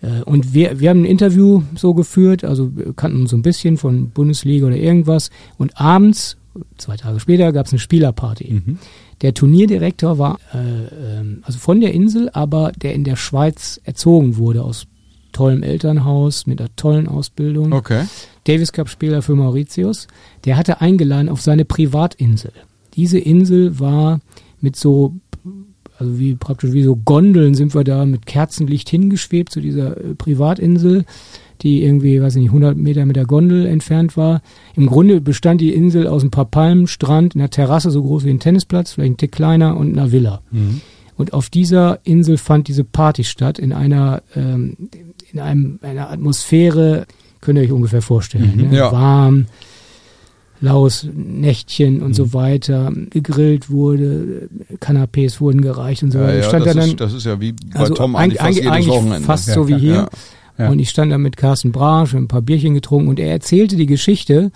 Äh, 0.01 0.23
Und 0.23 0.55
wir, 0.55 0.81
wir 0.81 0.91
haben 0.91 1.03
ein 1.03 1.07
Interview 1.07 1.63
so 1.75 1.95
geführt, 1.95 2.45
also 2.45 2.75
wir 2.77 2.93
kannten 2.95 3.21
uns 3.23 3.31
so 3.31 3.37
ein 3.37 3.43
bisschen 3.43 3.77
von 3.77 4.11
Bundesliga 4.11 4.67
oder 4.67 4.77
irgendwas. 4.77 5.31
Und 5.59 5.79
abends, 5.81 6.37
zwei 6.79 6.97
Tage 6.97 7.21
später, 7.21 7.53
gab 7.53 7.67
es 7.67 7.73
eine 7.73 7.79
Spielerparty. 7.79 8.63
Der 9.23 9.35
Turnierdirektor 9.35 10.19
war 10.19 10.39
äh, 10.53 11.19
ähm, 11.21 11.43
also 11.43 11.59
von 11.59 11.81
der 11.81 11.93
Insel, 11.95 12.29
aber 12.33 12.73
der 12.73 12.95
in 12.95 13.05
der 13.05 13.17
Schweiz 13.17 13.81
erzogen 13.85 14.37
wurde, 14.37 14.63
aus 14.63 14.87
tollem 15.33 15.63
Elternhaus, 15.63 16.47
mit 16.47 16.61
einer 16.61 16.75
tollen 16.77 17.09
Ausbildung. 17.09 17.73
Okay. 17.73 18.05
Davis 18.45 18.73
Cup 18.73 18.89
Spieler 18.89 19.23
für 19.23 19.35
Mauritius, 19.35 20.09
der 20.45 20.57
hatte 20.57 20.81
eingeladen 20.81 21.29
auf 21.29 21.41
seine 21.41 21.65
Privatinsel. 21.65 22.53
Diese 22.95 23.19
Insel 23.19 23.79
war 23.79 24.21
mit 24.61 24.77
so, 24.77 25.15
also 25.99 26.19
wie 26.19 26.35
praktisch 26.35 26.73
wie 26.73 26.83
so 26.83 26.97
Gondeln 26.97 27.55
sind 27.55 27.75
wir 27.75 27.85
da 27.85 28.05
mit 28.05 28.27
Kerzenlicht 28.27 28.89
hingeschwebt 28.89 29.53
zu 29.53 29.61
dieser 29.61 29.97
äh, 29.97 30.15
Privatinsel, 30.15 31.05
die 31.63 31.85
irgendwie, 31.85 32.21
weiß 32.21 32.37
ich 32.37 32.43
nicht, 32.43 32.51
100 32.51 32.77
Meter 32.77 33.07
mit 33.07 33.17
der 33.17 33.25
Gondel 33.25 33.67
entfernt 33.67 34.17
war. 34.17 34.43
Im 34.75 34.87
Grunde 34.87 35.21
bestand 35.21 35.61
die 35.61 35.73
Insel 35.73 36.09
aus 36.09 36.23
ein 36.25 36.31
paar 36.31 36.45
Palmen, 36.45 36.87
Strand, 36.87 37.37
einer 37.37 37.51
Terrasse 37.51 37.91
so 37.91 38.03
groß 38.03 38.25
wie 38.25 38.31
ein 38.31 38.41
Tennisplatz, 38.41 38.93
vielleicht 38.93 39.13
ein 39.13 39.17
Tick 39.17 39.33
kleiner 39.33 39.77
und 39.77 39.97
einer 39.97 40.11
Villa. 40.11 40.43
Und 41.17 41.35
auf 41.35 41.51
dieser 41.51 42.01
Insel 42.05 42.37
fand 42.37 42.69
diese 42.69 42.85
Party 42.85 43.23
statt 43.23 43.59
in 43.59 43.73
einer, 43.73 44.23
ähm, 44.35 44.77
in 45.33 45.41
einem, 45.41 45.79
einer 45.83 46.11
Atmosphäre, 46.11 47.07
könnt 47.41 47.59
ihr 47.59 47.65
euch 47.65 47.73
ungefähr 47.73 48.03
vorstellen. 48.03 48.69
ne? 48.71 48.77
Ja. 48.77 48.93
Warm, 48.93 49.47
laues 50.61 51.07
Nächtchen 51.13 52.03
und 52.03 52.15
so 52.15 52.33
weiter. 52.33 52.93
Gegrillt 53.11 53.71
wurde, 53.71 54.49
Kanapés 54.81 55.41
wurden 55.41 55.61
gereicht 55.61 56.03
und 56.03 56.13
so 56.13 56.19
Ja, 56.19 56.25
weiter. 56.27 56.39
Ich 56.39 56.45
ja, 56.45 56.49
stand 56.49 56.67
das, 56.67 56.75
da 56.75 56.81
dann, 56.81 56.89
ist, 56.91 57.01
das 57.01 57.13
ist 57.15 57.27
ja 57.27 57.41
wie 57.41 57.53
bei 57.53 57.81
also 57.81 57.95
Tom 57.95 58.15
eigentlich, 58.17 58.41
fast 58.41 58.67
eigentlich, 58.67 58.87
Wochenende. 58.89 59.27
fast 59.27 59.47
so 59.47 59.69
wie 59.69 59.77
hier. 59.77 59.95
Ja. 59.95 60.09
Ja. 60.59 60.69
Und 60.69 60.79
ich 60.79 60.91
stand 60.91 61.11
da 61.11 61.19
mit 61.19 61.37
Carsten 61.37 61.73
Brasch, 61.73 62.15
ein 62.15 62.29
paar 62.29 62.43
Bierchen 62.43 62.75
getrunken 62.75 63.09
und 63.09 63.19
er 63.19 63.31
erzählte 63.33 63.75
die 63.77 63.87
Geschichte, 63.87 64.53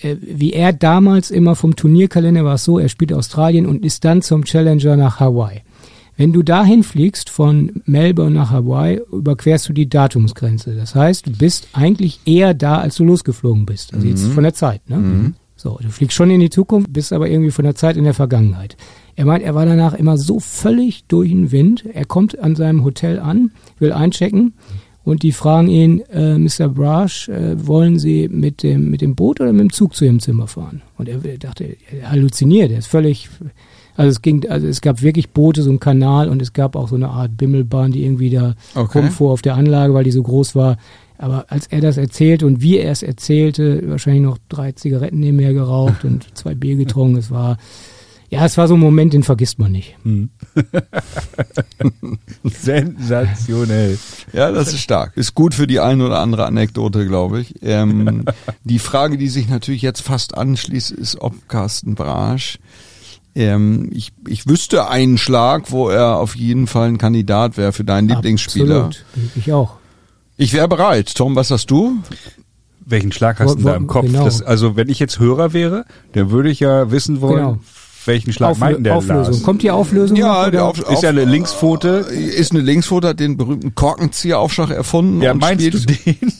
äh, 0.00 0.16
wie 0.20 0.52
er 0.52 0.72
damals 0.72 1.30
immer 1.30 1.56
vom 1.56 1.74
Turnierkalender 1.76 2.44
war 2.44 2.54
es 2.54 2.64
so, 2.64 2.78
er 2.78 2.88
spielt 2.88 3.12
Australien 3.12 3.66
und 3.66 3.84
ist 3.84 4.04
dann 4.04 4.22
zum 4.22 4.44
Challenger 4.44 4.96
nach 4.96 5.18
Hawaii. 5.20 5.62
Wenn 6.16 6.32
du 6.32 6.42
dahin 6.42 6.82
fliegst 6.82 7.30
von 7.30 7.82
Melbourne 7.86 8.34
nach 8.34 8.50
Hawaii, 8.50 9.00
überquerst 9.10 9.68
du 9.68 9.72
die 9.72 9.88
Datumsgrenze. 9.88 10.74
Das 10.74 10.94
heißt, 10.94 11.26
du 11.26 11.32
bist 11.32 11.68
eigentlich 11.72 12.20
eher 12.26 12.54
da, 12.54 12.78
als 12.78 12.96
du 12.96 13.04
losgeflogen 13.04 13.64
bist. 13.66 13.94
Also 13.94 14.06
jetzt 14.06 14.26
von 14.26 14.42
der 14.42 14.54
Zeit. 14.54 14.88
Ne? 14.88 15.32
So, 15.56 15.78
du 15.80 15.90
fliegst 15.90 16.16
schon 16.16 16.30
in 16.30 16.40
die 16.40 16.50
Zukunft, 16.50 16.92
bist 16.92 17.12
aber 17.12 17.28
irgendwie 17.28 17.50
von 17.50 17.64
der 17.64 17.74
Zeit 17.74 17.96
in 17.96 18.04
der 18.04 18.14
Vergangenheit. 18.14 18.76
Er 19.14 19.24
meint, 19.24 19.44
er 19.44 19.54
war 19.54 19.64
danach 19.64 19.94
immer 19.94 20.18
so 20.18 20.40
völlig 20.40 21.04
durch 21.04 21.30
den 21.30 21.52
Wind. 21.52 21.84
Er 21.92 22.04
kommt 22.04 22.38
an 22.38 22.56
seinem 22.56 22.84
Hotel 22.84 23.18
an, 23.18 23.52
will 23.78 23.92
einchecken 23.92 24.54
und 25.04 25.22
die 25.22 25.32
fragen 25.32 25.68
ihn, 25.68 26.00
äh, 26.12 26.38
Mr. 26.38 26.68
Brash, 26.68 27.28
äh, 27.28 27.66
wollen 27.66 27.98
Sie 27.98 28.28
mit 28.28 28.62
dem, 28.62 28.90
mit 28.90 29.00
dem 29.00 29.14
Boot 29.14 29.40
oder 29.40 29.52
mit 29.52 29.60
dem 29.60 29.72
Zug 29.72 29.94
zu 29.94 30.04
Ihrem 30.04 30.20
Zimmer 30.20 30.46
fahren? 30.46 30.82
Und 30.96 31.08
er, 31.08 31.24
er 31.24 31.38
dachte, 31.38 31.76
er 31.90 32.10
halluziniert, 32.10 32.70
er 32.70 32.78
ist 32.78 32.86
völlig, 32.86 33.28
also 33.96 34.10
es 34.10 34.22
ging, 34.22 34.48
also 34.48 34.66
es 34.66 34.80
gab 34.80 35.02
wirklich 35.02 35.30
Boote, 35.30 35.62
so 35.62 35.70
ein 35.70 35.80
Kanal 35.80 36.28
und 36.28 36.40
es 36.42 36.52
gab 36.52 36.76
auch 36.76 36.88
so 36.88 36.96
eine 36.96 37.08
Art 37.10 37.36
Bimmelbahn, 37.36 37.92
die 37.92 38.04
irgendwie 38.04 38.30
da 38.30 38.54
Okay. 38.74 38.98
rumfuhr 39.00 39.32
auf 39.32 39.42
der 39.42 39.54
Anlage, 39.56 39.94
weil 39.94 40.04
die 40.04 40.12
so 40.12 40.22
groß 40.22 40.54
war. 40.54 40.76
Aber 41.18 41.44
als 41.48 41.66
er 41.68 41.80
das 41.80 41.98
erzählte 41.98 42.46
und 42.46 42.62
wie 42.62 42.78
er 42.78 42.90
es 42.90 43.02
erzählte, 43.02 43.82
wahrscheinlich 43.88 44.22
noch 44.22 44.38
drei 44.48 44.72
Zigaretten 44.72 45.20
nebenher 45.20 45.52
geraucht 45.52 46.04
und 46.04 46.26
zwei 46.36 46.54
Bier 46.54 46.76
getrunken, 46.76 47.16
es 47.18 47.30
war, 47.30 47.58
Ja, 48.28 48.44
es 48.46 48.56
war 48.56 48.66
so 48.66 48.74
ein 48.74 48.80
Moment, 48.80 49.12
den 49.12 49.22
vergisst 49.22 49.58
man 49.58 49.72
nicht. 49.72 49.96
Sensationell. 52.44 53.98
Ja, 54.32 54.50
das 54.50 54.68
ist 54.72 54.80
stark. 54.80 55.16
Ist 55.16 55.34
gut 55.34 55.54
für 55.54 55.66
die 55.66 55.80
eine 55.80 56.06
oder 56.06 56.20
andere 56.20 56.46
Anekdote, 56.46 57.06
glaube 57.06 57.40
ich. 57.40 57.54
Ähm, 57.62 58.24
die 58.64 58.78
Frage, 58.78 59.18
die 59.18 59.28
sich 59.28 59.48
natürlich 59.48 59.82
jetzt 59.82 60.02
fast 60.02 60.36
anschließt, 60.36 60.92
ist, 60.92 61.20
ob 61.20 61.48
Carsten 61.48 61.94
Brasch 61.94 62.58
ähm, 63.34 63.88
ich, 63.92 64.12
ich 64.28 64.46
wüsste 64.46 64.88
einen 64.88 65.18
Schlag, 65.18 65.70
wo 65.70 65.88
er 65.88 66.16
auf 66.18 66.36
jeden 66.36 66.66
Fall 66.66 66.88
ein 66.88 66.98
Kandidat 66.98 67.56
wäre 67.56 67.72
für 67.72 67.84
deinen 67.84 68.08
Lieblingsspieler. 68.08 68.84
Absolut. 68.86 69.04
Ich 69.36 69.52
auch. 69.52 69.76
Ich 70.36 70.52
wäre 70.52 70.68
bereit. 70.68 71.14
Tom, 71.14 71.36
was 71.36 71.50
hast 71.50 71.70
du? 71.70 71.98
Welchen 72.84 73.12
Schlag 73.12 73.38
hast 73.40 73.58
du 73.58 73.62
da 73.62 73.74
im 73.76 73.86
Kopf? 73.86 74.06
genau. 74.06 74.24
Das, 74.24 74.42
also 74.42 74.76
wenn 74.76 74.88
ich 74.88 74.98
jetzt 74.98 75.18
Hörer 75.18 75.52
wäre, 75.52 75.84
dann 76.12 76.30
würde 76.30 76.50
ich 76.50 76.60
ja 76.60 76.90
wissen 76.90 77.20
wollen, 77.20 77.36
Genau. 77.36 77.58
welchen 78.06 78.32
Schlag 78.32 78.56
Auflö- 78.56 78.60
meinten 78.60 78.84
der 78.84 78.96
Auflösung. 78.96 79.32
Lars? 79.34 79.42
Kommt 79.44 79.62
die 79.62 79.70
Auflösung? 79.70 80.16
die 80.16 80.22
oder? 80.24 80.64
Auf- 80.64 80.90
Ist 80.90 81.02
ja 81.02 81.10
eine 81.10 81.24
Linkspfote. 81.24 81.88
Ist 81.88 82.50
eine 82.50 82.60
Linkspfote, 82.60 83.08
hat 83.08 83.20
den 83.20 83.36
berühmten 83.36 83.74
Korkenzieher-Aufschlag 83.74 84.70
erfunden. 84.70 85.22
Ja, 85.22 85.32
und 85.32 85.40
meinst 85.40 85.64
spielt, 85.64 85.88
du 85.88 86.12
den? 86.12 86.32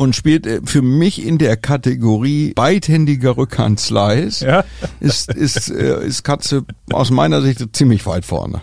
Und 0.00 0.16
spielt 0.16 0.46
äh, 0.46 0.60
für 0.64 0.80
mich 0.80 1.22
in 1.26 1.36
der 1.36 1.58
Kategorie 1.58 2.54
beidhändiger 2.54 3.36
Rückhand-Slice. 3.36 4.46
Ja. 4.46 4.64
Ist, 4.98 5.30
ist, 5.30 5.70
äh, 5.70 6.06
ist 6.06 6.22
Katze 6.24 6.64
aus 6.90 7.10
meiner 7.10 7.42
Sicht 7.42 7.76
ziemlich 7.76 8.06
weit 8.06 8.24
vorne. 8.24 8.62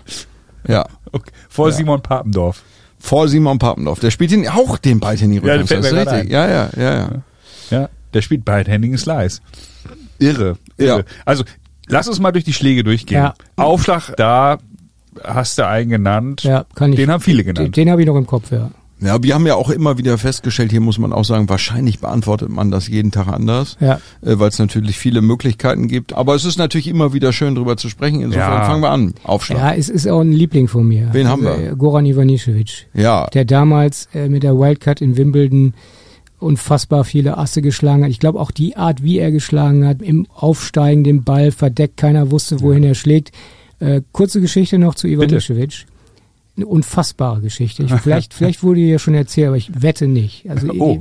Ja. 0.67 0.87
Okay. 1.11 1.29
Vor 1.47 1.71
Simon 1.71 2.01
Papendorf. 2.01 2.63
Vor 2.97 3.27
Simon 3.27 3.59
Pappendorf. 3.59 3.99
Der 3.99 4.09
spielt 4.09 4.31
ihn 4.31 4.47
auch 4.47 4.79
den 4.79 4.99
beidhändigen 4.99 5.45
Ja, 5.45 5.53
Rückhand. 5.53 5.69
fällt 5.69 5.83
das 5.83 5.91
mir 5.91 5.99
ist 5.99 6.05
gerade 6.05 6.17
richtig. 6.17 6.31
Ja, 6.33 6.49
ja, 6.49 6.69
ja, 6.75 6.95
ja. 6.97 7.21
Ja, 7.69 7.89
der 8.15 8.21
spielt 8.23 8.43
beidhändigen 8.43 8.97
Slice. 8.97 9.41
Irre, 10.17 10.57
irre. 10.77 10.99
Ja. 10.99 11.03
Also, 11.23 11.43
lass 11.87 12.07
uns 12.07 12.19
mal 12.19 12.31
durch 12.31 12.45
die 12.45 12.53
Schläge 12.53 12.83
durchgehen. 12.83 13.17
Ja. 13.21 13.35
Aufschlag, 13.57 14.15
da 14.17 14.57
hast 15.23 15.59
du 15.59 15.67
einen 15.67 15.91
genannt. 15.91 16.41
Ja, 16.41 16.65
kann 16.73 16.93
ich. 16.93 16.95
Den 16.97 17.11
haben 17.11 17.21
viele 17.21 17.43
Den, 17.43 17.53
genannt. 17.53 17.77
den 17.77 17.91
habe 17.91 18.01
ich 18.01 18.07
noch 18.07 18.15
im 18.17 18.25
Kopf, 18.25 18.51
ja. 18.51 18.71
Ja, 18.99 19.21
wir 19.21 19.35
haben 19.35 19.45
ja 19.45 19.53
auch 19.55 19.69
immer 19.69 19.99
wieder 19.99 20.17
festgestellt, 20.17 20.71
hier 20.71 20.81
muss 20.81 20.97
man 20.97 21.13
auch 21.13 21.23
sagen, 21.23 21.47
wahrscheinlich 21.49 21.99
beantwortet 21.99 22.49
man 22.49 22.71
das 22.71 22.87
jeden 22.87 23.11
Tag 23.11 23.27
anders, 23.27 23.77
Ja. 23.79 23.99
äh, 24.21 24.39
weil 24.39 24.49
es 24.49 24.57
natürlich 24.57 24.97
viele 24.97 25.21
Möglichkeiten 25.21 25.87
gibt. 25.87 26.13
Aber 26.13 26.33
es 26.33 26.45
ist 26.45 26.57
natürlich 26.57 26.87
immer 26.87 27.13
wieder 27.13 27.31
schön, 27.31 27.53
drüber 27.53 27.77
zu 27.77 27.89
sprechen. 27.89 28.21
Insofern 28.21 28.53
Ja. 28.53 28.65
fangen 28.65 28.81
wir 28.81 28.89
an. 28.89 29.13
Aufschlag. 29.23 29.59
Ja, 29.59 29.73
es 29.73 29.89
ist 29.89 30.07
auch 30.07 30.21
ein 30.21 30.31
Liebling 30.33 30.67
von 30.67 30.87
mir. 30.87 31.09
Wen 31.11 31.27
haben 31.27 31.43
wir? 31.43 31.57
äh, 31.73 31.75
Goran 31.77 32.05
Ivanišević. 32.05 32.85
Ja. 32.95 33.27
Der 33.27 33.45
damals 33.45 34.09
äh, 34.15 34.29
mit 34.29 34.41
der 34.41 34.57
Wildcard 34.57 34.99
in 35.01 35.15
Wimbledon 35.15 35.73
unfassbar 36.39 37.03
viele 37.03 37.37
Asse 37.37 37.61
geschlagen 37.61 38.03
hat. 38.03 38.09
Ich 38.11 38.19
glaube 38.19 38.39
auch 38.39 38.51
die 38.51 38.77
Art, 38.77 39.03
wie 39.03 39.17
er 39.19 39.31
geschlagen 39.31 39.85
hat, 39.87 40.01
im 40.01 40.27
Aufsteigen 40.35 41.03
den 41.03 41.23
Ball 41.23 41.51
verdeckt, 41.51 41.97
keiner 41.97 42.31
wusste, 42.31 42.61
wohin 42.61 42.83
er 42.83 42.95
schlägt. 42.95 43.31
Äh, 43.79 44.01
kurze 44.11 44.41
Geschichte 44.41 44.77
noch 44.79 44.95
zu 44.95 45.07
Ivanišević. 45.07 45.85
Eine 46.57 46.65
unfassbare 46.65 47.39
Geschichte. 47.41 47.83
Ich, 47.83 47.93
vielleicht, 47.93 48.33
vielleicht 48.35 48.63
wurde 48.63 48.81
die 48.81 48.89
ja 48.89 48.99
schon 48.99 49.13
erzählt, 49.13 49.47
aber 49.47 49.57
ich 49.57 49.81
wette 49.81 50.07
nicht. 50.07 50.49
Also 50.49 50.67
Oh. 50.79 50.99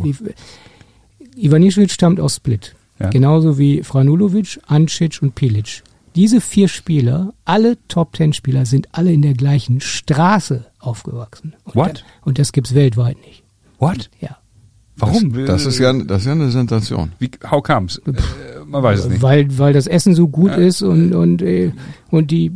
Ivanišević 1.36 1.92
stammt 1.92 2.20
aus 2.20 2.36
Split. 2.36 2.74
Ja. 2.98 3.10
Genauso 3.10 3.58
wie 3.58 3.82
Franulovic, 3.82 4.58
Ancic 4.66 5.18
und 5.20 5.34
Pilic. 5.34 5.82
Diese 6.14 6.40
vier 6.40 6.68
Spieler, 6.68 7.34
alle 7.44 7.76
Top-Ten-Spieler, 7.88 8.64
sind 8.64 8.88
alle 8.92 9.12
in 9.12 9.20
der 9.20 9.34
gleichen 9.34 9.82
Straße 9.82 10.64
aufgewachsen. 10.78 11.54
Und 11.64 11.74
What? 11.74 11.98
Da, 11.98 12.02
und 12.22 12.38
das 12.38 12.52
gibt's 12.52 12.74
weltweit 12.74 13.18
nicht. 13.18 13.42
What? 13.78 14.08
Ja. 14.20 14.38
Warum? 14.96 15.44
Das 15.44 15.66
ist 15.66 15.78
ja, 15.78 15.92
das 15.92 16.22
ist 16.22 16.26
ja 16.26 16.32
eine 16.32 16.50
Sensation. 16.50 17.12
Wie, 17.18 17.30
how 17.50 17.62
comes? 17.62 17.98
Äh, 17.98 18.14
man 18.64 18.82
weiß 18.82 19.00
es 19.00 19.08
nicht. 19.10 19.22
Weil, 19.22 19.58
weil 19.58 19.74
das 19.74 19.86
Essen 19.86 20.14
so 20.14 20.28
gut 20.28 20.52
ist 20.52 20.80
und, 20.80 21.12
und, 21.12 21.42
äh, 21.42 21.72
und 22.10 22.30
die, 22.30 22.50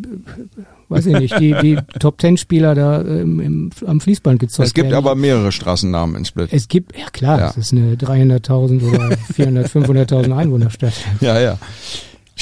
weiß 0.91 1.07
ich 1.07 1.19
nicht, 1.19 1.39
die, 1.39 1.55
die 1.63 1.79
Top-Ten-Spieler 1.99 2.75
da 2.75 3.01
ähm, 3.03 3.41
im, 3.41 3.71
am 3.87 4.01
Fließband 4.01 4.39
gezeugt 4.41 4.67
Es 4.67 4.75
gibt 4.75 4.91
werden. 4.91 4.99
aber 4.99 5.15
mehrere 5.15 5.53
Straßennamen 5.53 6.17
in 6.17 6.25
Split. 6.25 6.49
Es 6.53 6.69
gibt, 6.69 6.97
ja 6.99 7.07
klar, 7.13 7.39
Ja. 7.39 7.47
das 7.47 7.57
ist 7.57 7.73
eine 7.73 7.95
300.000 7.95 8.83
oder 8.83 9.17
400, 9.35 9.69
500.000 9.69 10.37
Einwohnerstadt. 10.37 10.93
Ja, 11.21 11.41
ja. 11.41 11.53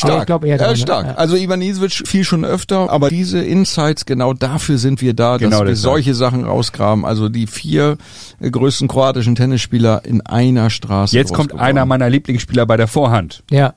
Aber 0.01 0.12
Stark. 0.12 0.20
ich 0.23 0.27
glaub 0.27 0.45
eher 0.45 0.51
ja, 0.51 0.57
dran, 0.59 0.70
ne? 0.70 0.77
stark. 0.77 1.07
Ja. 1.07 1.15
Also 1.16 1.35
Ivanisevic 1.35 2.07
viel 2.07 2.23
schon 2.23 2.45
öfter, 2.45 2.89
aber 2.89 3.09
diese 3.11 3.41
Insights, 3.41 4.07
genau 4.07 4.33
dafür 4.33 4.79
sind 4.79 5.03
wir 5.03 5.12
da, 5.12 5.39
dass 5.39 5.51
Genau 5.51 5.66
wir 5.66 5.75
solche 5.75 6.15
Sachen 6.15 6.45
rausgraben. 6.45 7.05
Also 7.05 7.29
die 7.29 7.49
vier 7.49 7.99
äh, 8.41 8.49
größten 8.49 8.87
kroatischen 8.87 9.35
Tennisspieler 9.35 10.05
in 10.05 10.20
einer 10.20 10.70
Straße. 10.70 11.16
Jetzt 11.16 11.35
kommt 11.35 11.53
einer 11.59 11.85
meiner 11.85 12.09
Lieblingsspieler 12.09 12.65
bei 12.65 12.77
der 12.77 12.87
Vorhand. 12.87 13.43
Ja, 13.51 13.75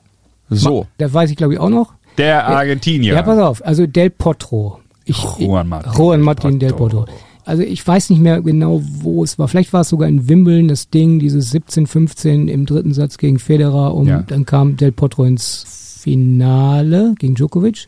So. 0.48 0.86
da 0.98 1.12
weiß 1.12 1.28
ich 1.30 1.36
glaube 1.36 1.54
ich 1.54 1.58
auch 1.60 1.70
noch. 1.70 1.94
Der 2.18 2.46
Argentinier. 2.46 3.14
Ja, 3.14 3.22
pass 3.22 3.38
auf, 3.38 3.64
also 3.64 3.86
Del 3.86 4.10
Potro. 4.10 4.80
Ich, 5.04 5.22
Juan 5.38 5.68
Martin 5.68 5.92
Juan 5.94 6.20
Martin 6.20 6.58
Del 6.58 6.72
Potro. 6.72 7.00
Potro. 7.00 7.12
Also 7.44 7.62
ich 7.64 7.84
weiß 7.84 8.10
nicht 8.10 8.20
mehr 8.22 8.40
genau, 8.40 8.80
wo 8.84 9.24
es 9.24 9.36
war. 9.38 9.48
Vielleicht 9.48 9.72
war 9.72 9.80
es 9.80 9.88
sogar 9.88 10.08
in 10.08 10.28
Wimbledon, 10.28 10.68
das 10.68 10.90
Ding, 10.90 11.18
dieses 11.18 11.50
17, 11.50 11.88
15 11.88 12.46
im 12.46 12.66
dritten 12.66 12.94
Satz 12.94 13.18
gegen 13.18 13.40
Federer 13.40 13.94
und 13.94 14.06
Ja. 14.06 14.22
dann 14.22 14.46
kam 14.46 14.76
Del 14.76 14.92
Potro 14.92 15.24
ins 15.24 15.64
Finale 16.00 17.14
gegen 17.18 17.34
Djokovic. 17.34 17.86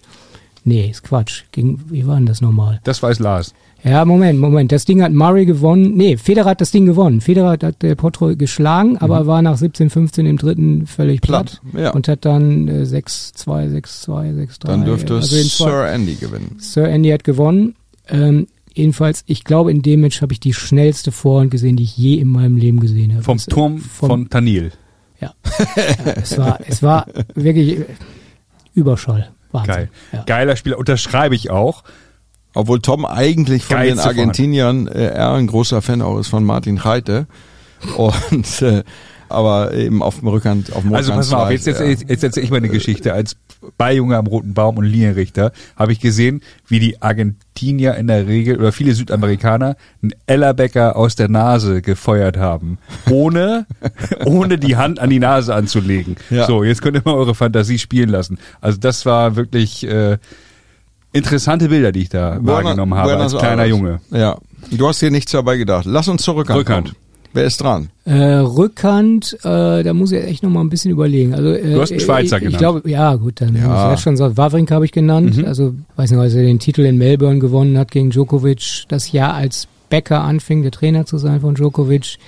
Nee, 0.64 0.88
ist 0.90 1.04
Quatsch. 1.04 1.44
Gegen, 1.52 1.84
wie 1.90 2.06
war 2.06 2.16
denn 2.16 2.26
das 2.26 2.40
nochmal? 2.40 2.80
Das 2.84 3.02
weiß 3.02 3.18
Lars. 3.20 3.54
Ja, 3.84 4.04
Moment, 4.06 4.40
Moment. 4.40 4.72
Das 4.72 4.86
Ding 4.86 5.02
hat 5.02 5.12
Murray 5.12 5.44
gewonnen. 5.44 5.94
Nee, 5.94 6.16
Federer 6.16 6.50
hat 6.50 6.60
das 6.62 6.70
Ding 6.70 6.86
gewonnen. 6.86 7.20
Federer 7.20 7.50
hat 7.60 7.82
Del 7.82 7.96
Potro 7.96 8.34
geschlagen, 8.34 8.96
aber 8.96 9.26
war 9.26 9.42
nach 9.42 9.58
17, 9.58 9.90
15 9.90 10.24
im 10.24 10.38
dritten 10.38 10.86
völlig 10.86 11.20
platt. 11.20 11.60
Mhm. 11.62 11.70
Platt, 11.70 11.82
ja. 11.82 11.90
Und 11.90 12.08
hat 12.08 12.24
dann 12.24 12.66
äh, 12.68 12.82
6-2, 12.84 13.44
6-2, 14.06 14.46
6-3. 14.48 14.66
Dann 14.66 14.84
dürfte 14.86 15.14
also 15.16 15.36
Sir 15.36 15.86
Andy 15.92 16.14
gewinnen. 16.14 16.56
Sir 16.58 16.88
Andy 16.88 17.10
hat 17.10 17.24
gewonnen. 17.24 17.74
Ähm, 18.08 18.46
jedenfalls, 18.72 19.22
ich 19.26 19.44
glaube, 19.44 19.70
in 19.70 19.82
dem 19.82 20.00
Match 20.00 20.22
habe 20.22 20.32
ich 20.32 20.40
die 20.40 20.54
schnellste 20.54 21.12
Vorhand 21.12 21.50
gesehen, 21.50 21.76
die 21.76 21.82
ich 21.84 21.96
je 21.96 22.14
in 22.14 22.28
meinem 22.28 22.56
Leben 22.56 22.80
gesehen 22.80 23.12
habe. 23.12 23.22
Vom 23.22 23.36
Das, 23.36 23.48
äh, 23.48 23.50
Turm 23.50 23.78
vom- 23.78 24.08
von 24.08 24.30
Tanil. 24.30 24.72
Ja. 25.20 25.34
ja 25.76 26.12
es, 26.16 26.38
war, 26.38 26.58
es 26.66 26.82
war 26.82 27.06
wirklich 27.34 27.80
äh, 27.80 27.84
Überschall. 28.74 29.28
Wahnsinn. 29.52 29.74
Geil. 29.74 29.88
Ja. 30.12 30.22
Geiler 30.24 30.56
Spieler. 30.56 30.78
Unterschreibe 30.78 31.34
ich 31.34 31.50
auch. 31.50 31.84
Obwohl 32.54 32.80
Tom 32.80 33.04
eigentlich 33.04 33.64
von 33.64 33.76
Geilste 33.76 34.08
den 34.08 34.08
Argentiniern 34.08 34.86
äh, 34.86 35.14
eher 35.14 35.32
ein 35.32 35.48
großer 35.48 35.82
Fan 35.82 36.02
auch 36.02 36.18
ist 36.18 36.28
von 36.28 36.44
Martin 36.44 36.78
Reite. 36.78 37.26
Und 37.96 38.62
äh, 38.62 38.84
aber 39.28 39.74
eben 39.74 40.02
auf 40.02 40.20
dem 40.20 40.28
Rückhand, 40.28 40.72
auf 40.72 40.82
dem 40.82 40.94
Also 40.94 41.12
pass 41.12 41.30
mal 41.30 41.44
auf, 41.44 41.50
jetzt, 41.50 41.66
jetzt, 41.66 41.80
ja. 41.80 41.86
jetzt 41.86 42.22
erzähle 42.22 42.44
ich 42.44 42.50
mal 42.50 42.58
eine 42.58 42.68
Geschichte. 42.68 43.12
Als 43.12 43.36
Beijunge 43.78 44.16
am 44.16 44.26
Roten 44.26 44.54
Baum 44.54 44.76
und 44.78 44.84
Linienrichter 44.84 45.52
habe 45.76 45.92
ich 45.92 46.00
gesehen, 46.00 46.42
wie 46.68 46.78
die 46.78 47.02
Argentinier 47.02 47.94
in 47.94 48.06
der 48.06 48.26
Regel 48.26 48.58
oder 48.58 48.72
viele 48.72 48.94
Südamerikaner 48.94 49.76
einen 50.02 50.12
Ellerbecker 50.26 50.96
aus 50.96 51.16
der 51.16 51.28
Nase 51.28 51.82
gefeuert 51.82 52.36
haben, 52.36 52.78
ohne, 53.10 53.66
ohne 54.24 54.58
die 54.58 54.76
Hand 54.76 55.00
an 55.00 55.10
die 55.10 55.18
Nase 55.18 55.54
anzulegen. 55.54 56.16
Ja. 56.30 56.46
So, 56.46 56.62
jetzt 56.62 56.82
könnt 56.82 56.96
ihr 56.96 57.02
mal 57.04 57.14
eure 57.14 57.34
Fantasie 57.34 57.78
spielen 57.78 58.10
lassen. 58.10 58.38
Also 58.60 58.78
das 58.78 59.06
war 59.06 59.36
wirklich 59.36 59.86
äh, 59.86 60.18
interessante 61.14 61.68
Bilder, 61.68 61.92
die 61.92 62.02
ich 62.02 62.08
da 62.10 62.38
wahrgenommen 62.40 62.94
habe 62.94 63.10
Buenos 63.10 63.32
als 63.34 63.42
kleiner 63.42 63.62
Aires. 63.62 63.70
Junge. 63.70 64.00
Ja, 64.10 64.36
du 64.70 64.86
hast 64.88 65.00
hier 65.00 65.10
nichts 65.10 65.32
dabei 65.32 65.56
gedacht. 65.56 65.86
Lass 65.86 66.08
uns 66.08 66.22
zur 66.22 66.36
Rückhand. 66.36 66.94
Wer 67.32 67.44
ist 67.46 67.56
dran? 67.60 67.88
Äh, 68.04 68.14
Rückhand, 68.14 69.36
äh, 69.42 69.82
da 69.82 69.92
muss 69.92 70.12
ich 70.12 70.22
echt 70.22 70.44
noch 70.44 70.50
mal 70.50 70.60
ein 70.60 70.68
bisschen 70.70 70.92
überlegen. 70.92 71.34
Also, 71.34 71.48
äh, 71.50 71.72
Du 71.74 71.80
hast 71.80 71.90
einen 71.90 71.98
Schweizer 71.98 72.36
ich, 72.36 72.42
genannt. 72.42 72.52
Ich 72.52 72.58
glaube, 72.58 72.88
ja 72.88 73.14
gut, 73.16 73.40
dann 73.40 73.56
Ja. 73.56 73.66
muss 73.68 73.78
ich 73.80 73.90
das 73.90 74.02
schon 74.02 74.16
sagen. 74.16 74.36
Wawrinka 74.36 74.74
habe 74.76 74.84
ich 74.84 74.92
genannt. 74.92 75.38
Mhm. 75.38 75.44
Also, 75.44 75.74
weiß 75.96 76.12
nicht, 76.12 76.20
als 76.20 76.34
er 76.34 76.44
den 76.44 76.60
Titel 76.60 76.82
in 76.82 76.96
Melbourne 76.96 77.40
gewonnen 77.40 77.76
hat 77.76 77.90
gegen 77.90 78.10
Djokovic, 78.10 78.84
das 78.86 79.10
Jahr 79.10 79.34
als 79.34 79.66
Becker 79.90 80.20
anfing, 80.22 80.62
der 80.62 80.70
Trainer 80.70 81.06
zu 81.06 81.18
sein 81.18 81.40
von 81.40 81.56
Djokovic. 81.56 82.18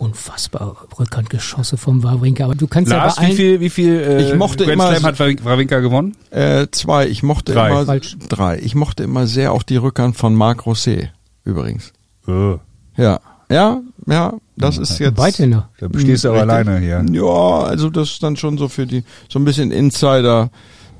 Unfassbar 0.00 0.76
Rückhandgeschosse 0.98 1.76
vom 1.76 2.02
Wawrinka. 2.02 2.44
Aber 2.44 2.54
du 2.54 2.66
kannst 2.66 2.90
Lars, 2.90 3.16
ja 3.16 3.22
bei 3.22 3.28
wie 3.28 3.34
viel, 3.36 3.60
wie 3.60 3.68
viel 3.68 3.92
äh, 4.00 4.22
Ich 4.30 4.34
mochte 4.34 4.64
Grand 4.64 4.72
immer 4.72 4.96
Slam 4.96 5.02
hat 5.04 5.44
Wawrinka 5.44 5.80
gewonnen? 5.80 6.16
Äh, 6.30 6.68
zwei. 6.70 7.06
Ich 7.06 7.22
mochte 7.22 7.52
Drei. 7.52 7.68
immer 7.68 7.84
Falsch. 7.84 8.16
drei. 8.30 8.58
Ich 8.60 8.74
mochte 8.74 9.02
immer 9.02 9.26
sehr 9.26 9.52
auch 9.52 9.62
die 9.62 9.76
Rückhand 9.76 10.16
von 10.16 10.34
Marc 10.34 10.64
Rosset 10.64 11.12
übrigens. 11.44 11.92
Oh, 12.26 12.56
Ja, 12.96 13.20
ja, 13.50 13.82
ja. 14.06 14.32
Das 14.56 14.78
ist 14.78 14.98
jetzt. 15.00 15.16
Beidhänder. 15.16 15.68
da 15.78 15.88
stehst 15.98 16.24
du 16.24 16.30
aber 16.30 16.40
alleine 16.40 16.78
hier. 16.78 17.04
Ja, 17.12 17.60
also 17.64 17.90
das 17.90 18.10
ist 18.12 18.22
dann 18.22 18.36
schon 18.36 18.56
so 18.56 18.68
für 18.68 18.86
die 18.86 19.04
so 19.28 19.38
ein 19.38 19.44
bisschen 19.44 19.70
Insider. 19.70 20.50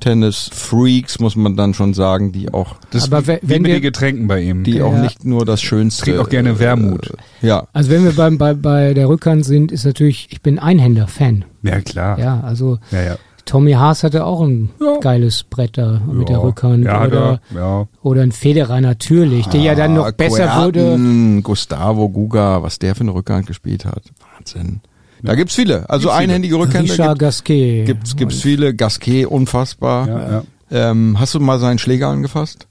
Tennis-Freaks, 0.00 1.20
muss 1.20 1.36
man 1.36 1.56
dann 1.56 1.74
schon 1.74 1.94
sagen, 1.94 2.32
die 2.32 2.52
auch, 2.52 2.74
Das 2.90 3.04
Aber 3.04 3.18
ist 3.20 3.28
wie, 3.28 3.32
we- 3.32 3.38
wie 3.42 3.48
wenn 3.50 3.62
mit 3.62 3.72
wir- 3.72 3.80
Getränken 3.80 4.26
bei 4.26 4.40
ihm. 4.42 4.64
die 4.64 4.76
Ja. 4.76 4.84
auch 4.84 4.94
nicht 4.96 5.24
nur 5.24 5.44
das 5.44 5.62
Schönste. 5.62 6.04
Trinkt 6.04 6.20
auch 6.20 6.28
gerne 6.28 6.58
Wermut. 6.58 7.12
Äh, 7.42 7.46
ja, 7.46 7.66
Also 7.72 7.90
wenn 7.90 8.04
wir 8.04 8.12
beim, 8.12 8.38
bei, 8.38 8.54
bei 8.54 8.94
der 8.94 9.08
Rückhand 9.08 9.44
sind, 9.44 9.70
ist 9.72 9.84
natürlich, 9.84 10.28
ich 10.30 10.40
bin 10.42 10.58
Einhänder-Fan. 10.58 11.44
ja, 11.62 11.80
klar. 11.80 12.18
Ja, 12.18 12.40
also 12.40 12.78
ja. 12.90 13.02
ja. 13.02 13.16
Tommy 13.46 13.72
Haas 13.72 14.04
hatte 14.04 14.26
auch 14.26 14.42
ein 14.42 14.70
Ja. 14.80 14.98
geiles 15.00 15.42
Brett 15.42 15.76
da 15.76 16.00
mit 16.06 16.28
der. 16.28 16.40
Rückhand. 16.40 16.84
Oder, 16.84 17.40
er, 17.52 17.56
ja. 17.56 17.88
oder 18.02 18.22
ein 18.22 18.30
Federer 18.30 18.80
natürlich, 18.80 19.46
der 19.48 19.60
ja 19.60 19.74
dann 19.74 19.94
noch 19.94 20.06
Ah, 20.06 20.12
besser 20.12 20.46
Coerten, 20.46 21.36
wurde. 21.38 21.42
Gustavo 21.42 22.08
Guga, 22.10 22.62
was 22.62 22.78
der 22.78 22.94
für 22.94 23.00
eine 23.00 23.12
Rückhand 23.14 23.46
gespielt 23.46 23.84
hat. 23.86 24.02
Wahnsinn. 24.36 24.80
Da 25.22 25.34
gibt's 25.34 25.54
viele. 25.54 25.88
Also 25.88 26.08
Gibt's 26.08 26.16
viele. 26.18 26.28
einhändige 26.30 26.54
Rückhände 26.56 26.92
Richard 26.92 27.08
gibt, 27.10 27.20
Gasquet. 27.20 27.84
gibt's, 27.86 28.16
gibt's 28.16 28.40
viele. 28.40 28.74
Gasquet, 28.74 29.26
unfassbar. 29.26 30.08
Ja, 30.08 30.30
ja. 30.30 30.90
Ähm, 30.90 31.18
hast 31.18 31.34
du 31.34 31.40
mal 31.40 31.58
seinen 31.58 31.78
Schläger 31.78 32.08
angefasst? 32.08 32.66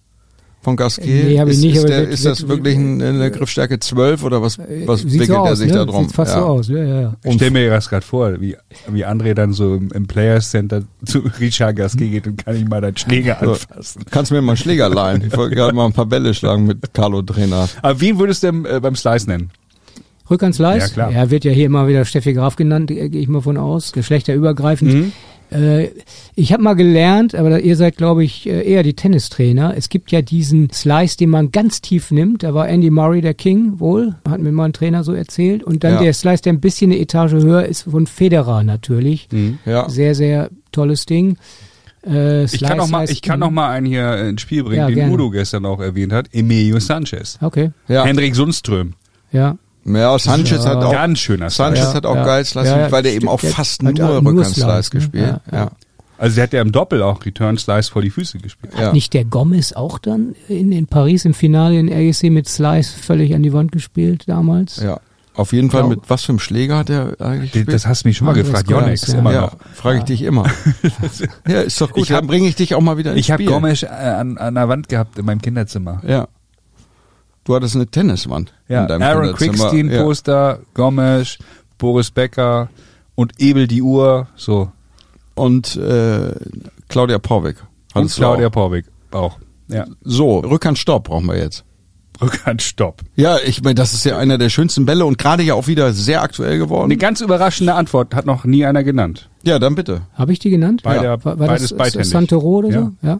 Von 0.62 0.76
Gasquet? 0.76 1.24
Nee, 1.24 1.40
hab 1.40 1.48
ich 1.48 1.54
ist, 1.56 1.62
nicht, 1.62 1.76
ist, 1.76 1.80
aber 1.86 1.88
der, 1.88 2.00
wird- 2.02 2.14
ist 2.14 2.26
das 2.26 2.48
wirklich 2.50 2.76
ein, 2.76 3.02
eine 3.02 3.32
Griffstärke 3.32 3.80
12 3.80 4.24
oder 4.26 4.42
was, 4.42 4.58
was 4.60 5.02
Sieht 5.02 5.14
wickelt 5.14 5.28
so 5.30 5.46
er 5.46 5.56
sich 5.56 5.68
ne? 5.72 5.74
da 5.78 5.86
drum? 5.86 6.04
Sieht 6.08 6.16
fast 6.16 6.34
ja. 6.34 6.40
so 6.42 6.46
aus, 6.48 6.68
ja, 6.68 6.78
ja, 6.84 7.02
ja. 7.02 7.16
Ich 7.24 7.34
stell 7.36 7.52
mir 7.52 7.70
das 7.70 7.88
gerade 7.88 8.06
vor, 8.06 8.42
wie, 8.42 8.58
wie 8.90 9.06
André 9.06 9.34
dann 9.36 9.54
so 9.54 9.76
im, 9.76 9.90
im 9.94 10.08
Players 10.08 10.52
Center 10.52 10.82
zu 11.06 11.20
Richard 11.40 11.78
Gasquet 11.78 12.10
geht 12.10 12.28
und 12.28 12.44
kann 12.44 12.58
ich 12.58 12.68
mal 12.68 12.82
deinen 12.82 12.98
Schläger 12.98 13.38
So. 13.42 13.52
anfassen. 13.52 14.04
Kannst 14.12 14.32
du 14.32 14.36
mir 14.36 14.42
mal 14.42 14.52
einen 14.52 14.58
Schläger 14.58 14.90
leihen? 14.90 15.24
Ich 15.28 15.38
wollte 15.38 15.56
gerade 15.56 15.74
mal 15.74 15.86
ein 15.86 15.94
paar 15.94 16.08
Bälle 16.08 16.34
schlagen 16.34 16.66
mit 16.66 16.94
Carlo 16.94 17.22
Trainer. 17.22 17.70
Aber 17.82 18.02
wen 18.02 18.20
würdest 18.20 18.44
du 18.44 18.48
denn 18.52 18.66
äh, 18.66 18.82
beim 18.82 18.98
Slice 18.98 19.28
nennen? 19.28 19.52
Rückhandsleis? 20.30 20.84
Ja, 20.90 20.94
klar. 20.94 21.12
Er 21.12 21.32
wird 21.32 21.44
ja 21.46 21.52
hier 21.52 21.66
immer 21.66 21.88
wieder 21.88 22.06
Steffi 22.06 22.34
Graf 22.34 22.56
genannt, 22.56 22.92
äh, 22.92 23.10
gehe 23.10 23.22
ich 23.22 23.28
mal 23.28 23.42
von 23.42 23.58
aus, 23.58 23.92
geschlechterübergreifend. 23.94 24.94
Mhm. 24.94 25.12
Äh, 25.52 25.90
ich 26.36 26.54
habe 26.54 26.62
mal 26.62 26.76
gelernt, 26.76 27.34
aber 27.34 27.60
ihr 27.62 27.76
seid, 27.76 27.98
glaube 27.98 28.24
ich, 28.24 28.48
äh, 28.48 28.62
eher 28.72 28.84
die 28.84 28.94
Tennistrainer. 28.94 29.74
Es 29.76 29.90
gibt 29.90 30.12
ja 30.12 30.22
diesen 30.22 30.70
Slice, 30.72 31.18
den 31.18 31.30
man 31.32 31.52
ganz 31.52 31.82
tief 31.82 32.12
nimmt. 32.12 32.44
Da 32.44 32.54
war 32.54 32.70
Andy 32.70 32.92
Murray 32.92 33.22
der 33.22 33.34
King 33.34 33.80
wohl, 33.80 34.14
hat 34.30 34.40
mir 34.42 34.52
mal 34.52 34.66
ein 34.66 34.74
Trainer 34.74 35.04
so 35.04 35.14
erzählt. 35.14 35.64
Und 35.64 35.84
dann 35.84 35.94
Ja. 35.96 36.02
der 36.02 36.14
Slice, 36.14 36.44
der 36.44 36.54
ein 36.54 36.60
bisschen 36.60 36.92
eine 36.92 37.00
Etage 37.00 37.32
höher 37.34 37.66
ist, 37.66 37.84
von 37.90 38.06
Federer 38.06 38.64
natürlich. 38.64 39.28
Ja. 39.66 39.90
Sehr, 39.90 40.14
sehr 40.14 40.52
tolles 40.72 41.08
Ding. 41.08 41.38
Äh, 42.06 42.44
Ich 42.46 42.62
kann 42.62 42.78
noch 42.78 42.88
mal, 42.90 43.10
ich 43.10 43.22
kann 43.24 43.40
noch 43.40 43.50
mal 43.52 43.72
einen 43.72 43.88
hier 43.88 44.18
ins 44.28 44.42
Spiel 44.42 44.64
bringen, 44.64 44.78
Ja, 44.78 44.86
den 44.88 44.96
gerne. 44.96 45.14
Udo 45.14 45.32
gestern 45.32 45.66
auch 45.66 45.80
erwähnt 45.82 46.14
hat. 46.14 46.28
Emilio 46.32 46.80
Sanchez. 46.80 47.40
Okay, 47.42 47.72
Ja. 47.88 48.06
Hendrik 48.06 48.36
Sundström. 48.36 48.94
ja. 49.32 49.58
Ja, 49.96 50.18
Sanchez 50.20 50.64
Ja. 50.66 50.70
hat 50.72 50.84
auch, 50.84 50.92
Ganz 50.92 51.20
schöner 51.20 51.50
Slice. 51.50 51.56
Sanchez 51.76 51.84
Ja, 51.84 51.94
hat 51.94 52.06
auch 52.06 52.16
ja. 52.16 52.26
geil 52.26 52.46
Slice, 52.46 52.68
Ja, 52.70 52.78
ja, 52.80 52.92
weil 52.92 53.04
der 53.04 53.14
eben 53.14 53.28
auch 53.28 53.40
fast 53.40 53.84
hat 53.84 53.96
nur 53.98 54.18
Rückhandslice 54.18 54.56
Slice, 54.64 54.90
ne? 54.94 55.00
gespielt. 55.00 55.40
Ja. 55.52 55.72
Also 56.18 56.36
der 56.36 56.44
hat 56.44 56.54
ja 56.54 56.62
im 56.62 56.72
Doppel 56.74 57.02
auch 57.02 57.26
Return 57.26 57.58
Slice 57.58 57.90
vor 57.92 58.02
die 58.02 58.10
Füße 58.10 58.40
gespielt. 58.40 58.74
Ja. 58.78 58.88
Hat 58.88 58.94
nicht 58.94 59.14
der 59.14 59.24
Gomez 59.24 59.72
auch 59.74 60.00
dann 60.00 60.36
in, 60.50 60.72
in 60.74 60.86
Paris 60.88 61.24
im 61.24 61.34
Finale 61.34 61.80
in 61.80 61.88
RGC 61.90 62.30
mit 62.30 62.50
Slice 62.50 62.92
völlig 62.94 63.34
an 63.34 63.42
die 63.44 63.54
Wand 63.54 63.72
gespielt 63.72 64.24
damals? 64.28 64.82
Ja. 64.82 65.00
Auf 65.36 65.54
jeden 65.54 65.72
Fall 65.72 65.86
mit 65.88 66.02
was 66.10 66.24
für 66.26 66.34
einem 66.34 66.40
Schläger 66.40 66.78
hat 66.80 66.90
er 66.90 67.16
eigentlich 67.22 67.52
Das, 67.52 67.60
gespielt? 67.62 67.74
das 67.74 67.88
hast 67.88 68.04
du 68.04 68.10
mich 68.10 68.18
schon 68.18 68.26
mal 68.26 68.32
Andres 68.32 68.48
gefragt, 68.48 68.68
Gomez, 68.68 68.84
Yonex, 68.84 69.08
ja. 69.14 69.20
immer 69.20 69.32
ja, 69.32 69.42
noch. 69.42 69.56
frage 69.74 70.00
ich 70.00 70.04
dich 70.04 70.22
immer. 70.24 70.46
ja, 71.48 71.62
ist 71.62 71.80
doch 71.80 71.92
gut. 71.94 72.04
Ich 72.04 72.12
hab- 72.12 72.20
dann 72.20 72.28
bringe 72.28 72.50
ich 72.50 72.56
dich 72.56 72.76
auch 72.76 72.82
mal 72.82 72.98
wieder 72.98 73.12
ins 73.12 73.22
Ich 73.22 73.32
habe 73.32 73.44
Spiel. 73.44 73.54
Gomes 73.54 73.84
äh, 73.84 73.88
an, 73.88 74.38
an 74.38 74.56
der 74.56 74.68
Wand 74.68 74.90
gehabt 74.90 75.18
in 75.18 75.24
meinem 75.26 75.42
Kinderzimmer. 75.42 76.02
Ja. 76.06 76.28
Du 77.50 77.56
hattest 77.56 77.74
eine 77.76 77.88
Tenniswand 77.88 78.54
Ja, 78.68 78.84
in 78.84 78.88
deinem 78.90 79.02
Aaron 79.02 79.36
Kinderzimmer. 79.36 79.70
Quickstein 79.72 79.90
ja. 79.90 80.04
Poster, 80.04 80.60
Gomes, 80.76 81.40
Boris 81.80 82.12
Becker 82.12 82.70
und 83.16 83.42
Ebel 83.42 83.66
die 83.66 83.82
Uhr, 83.82 84.28
so. 84.36 84.72
Und 85.34 85.76
äh, 85.76 86.32
Claudia 86.90 87.18
Porweg. 87.18 87.56
Und 87.96 88.12
Claudia 88.14 88.50
auch. 88.50 88.52
Porwig 88.52 88.86
auch. 89.10 89.40
Ja. 89.68 89.88
So, 90.04 90.38
Rückhandstopp 90.42 91.06
brauchen 91.06 91.26
wir 91.26 91.40
jetzt. 91.40 91.64
Rückhandstopp. 92.22 93.02
Ja, 93.16 93.38
ich 93.44 93.64
meine, 93.64 93.74
das 93.74 93.96
ist 93.96 94.06
ja 94.06 94.20
einer 94.20 94.38
der 94.38 94.50
schönsten 94.50 94.86
Bälle 94.86 95.04
und 95.08 95.18
gerade 95.18 95.42
ja 95.42 95.56
auch 95.56 95.66
wieder 95.66 95.92
sehr 95.92 96.22
aktuell 96.22 96.60
geworden. 96.60 96.86
Eine 96.86 96.98
ganz 96.98 97.20
überraschende 97.20 97.74
Antwort 97.74 98.14
hat 98.14 98.28
noch 98.28 98.46
nie 98.46 98.64
einer 98.64 98.84
genannt. 98.84 99.28
Ja, 99.42 99.58
dann 99.58 99.74
bitte. 99.74 100.04
Habe 100.14 100.34
ich 100.34 100.38
die 100.38 100.52
genannt? 100.52 100.82
Beide- 100.84 101.02
war, 101.08 101.26
war 101.26 101.36
beides 101.48 101.70
das 101.70 101.78
beidhändig. 101.80 102.10
Santoro 102.12 102.58
oder 102.60 102.72
so? 102.72 102.92
Ja. 103.02 103.20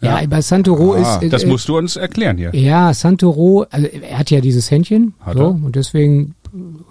Ja, 0.00 0.20
bei 0.28 0.40
Santoro 0.40 0.94
Ah, 0.94 1.16
ist. 1.16 1.22
äh, 1.24 1.28
Das 1.28 1.44
äh, 1.44 1.46
musst 1.46 1.68
du 1.68 1.76
uns 1.78 1.96
erklären 1.96 2.36
hier. 2.36 2.54
Ja, 2.54 2.92
Santoro, 2.94 3.66
also 3.70 3.86
er 3.86 4.18
hat 4.18 4.30
ja 4.30 4.40
dieses 4.40 4.70
Händchen, 4.70 5.14
Hat 5.20 5.36
so, 5.36 5.42
er. 5.44 5.48
und 5.50 5.74
deswegen 5.76 6.34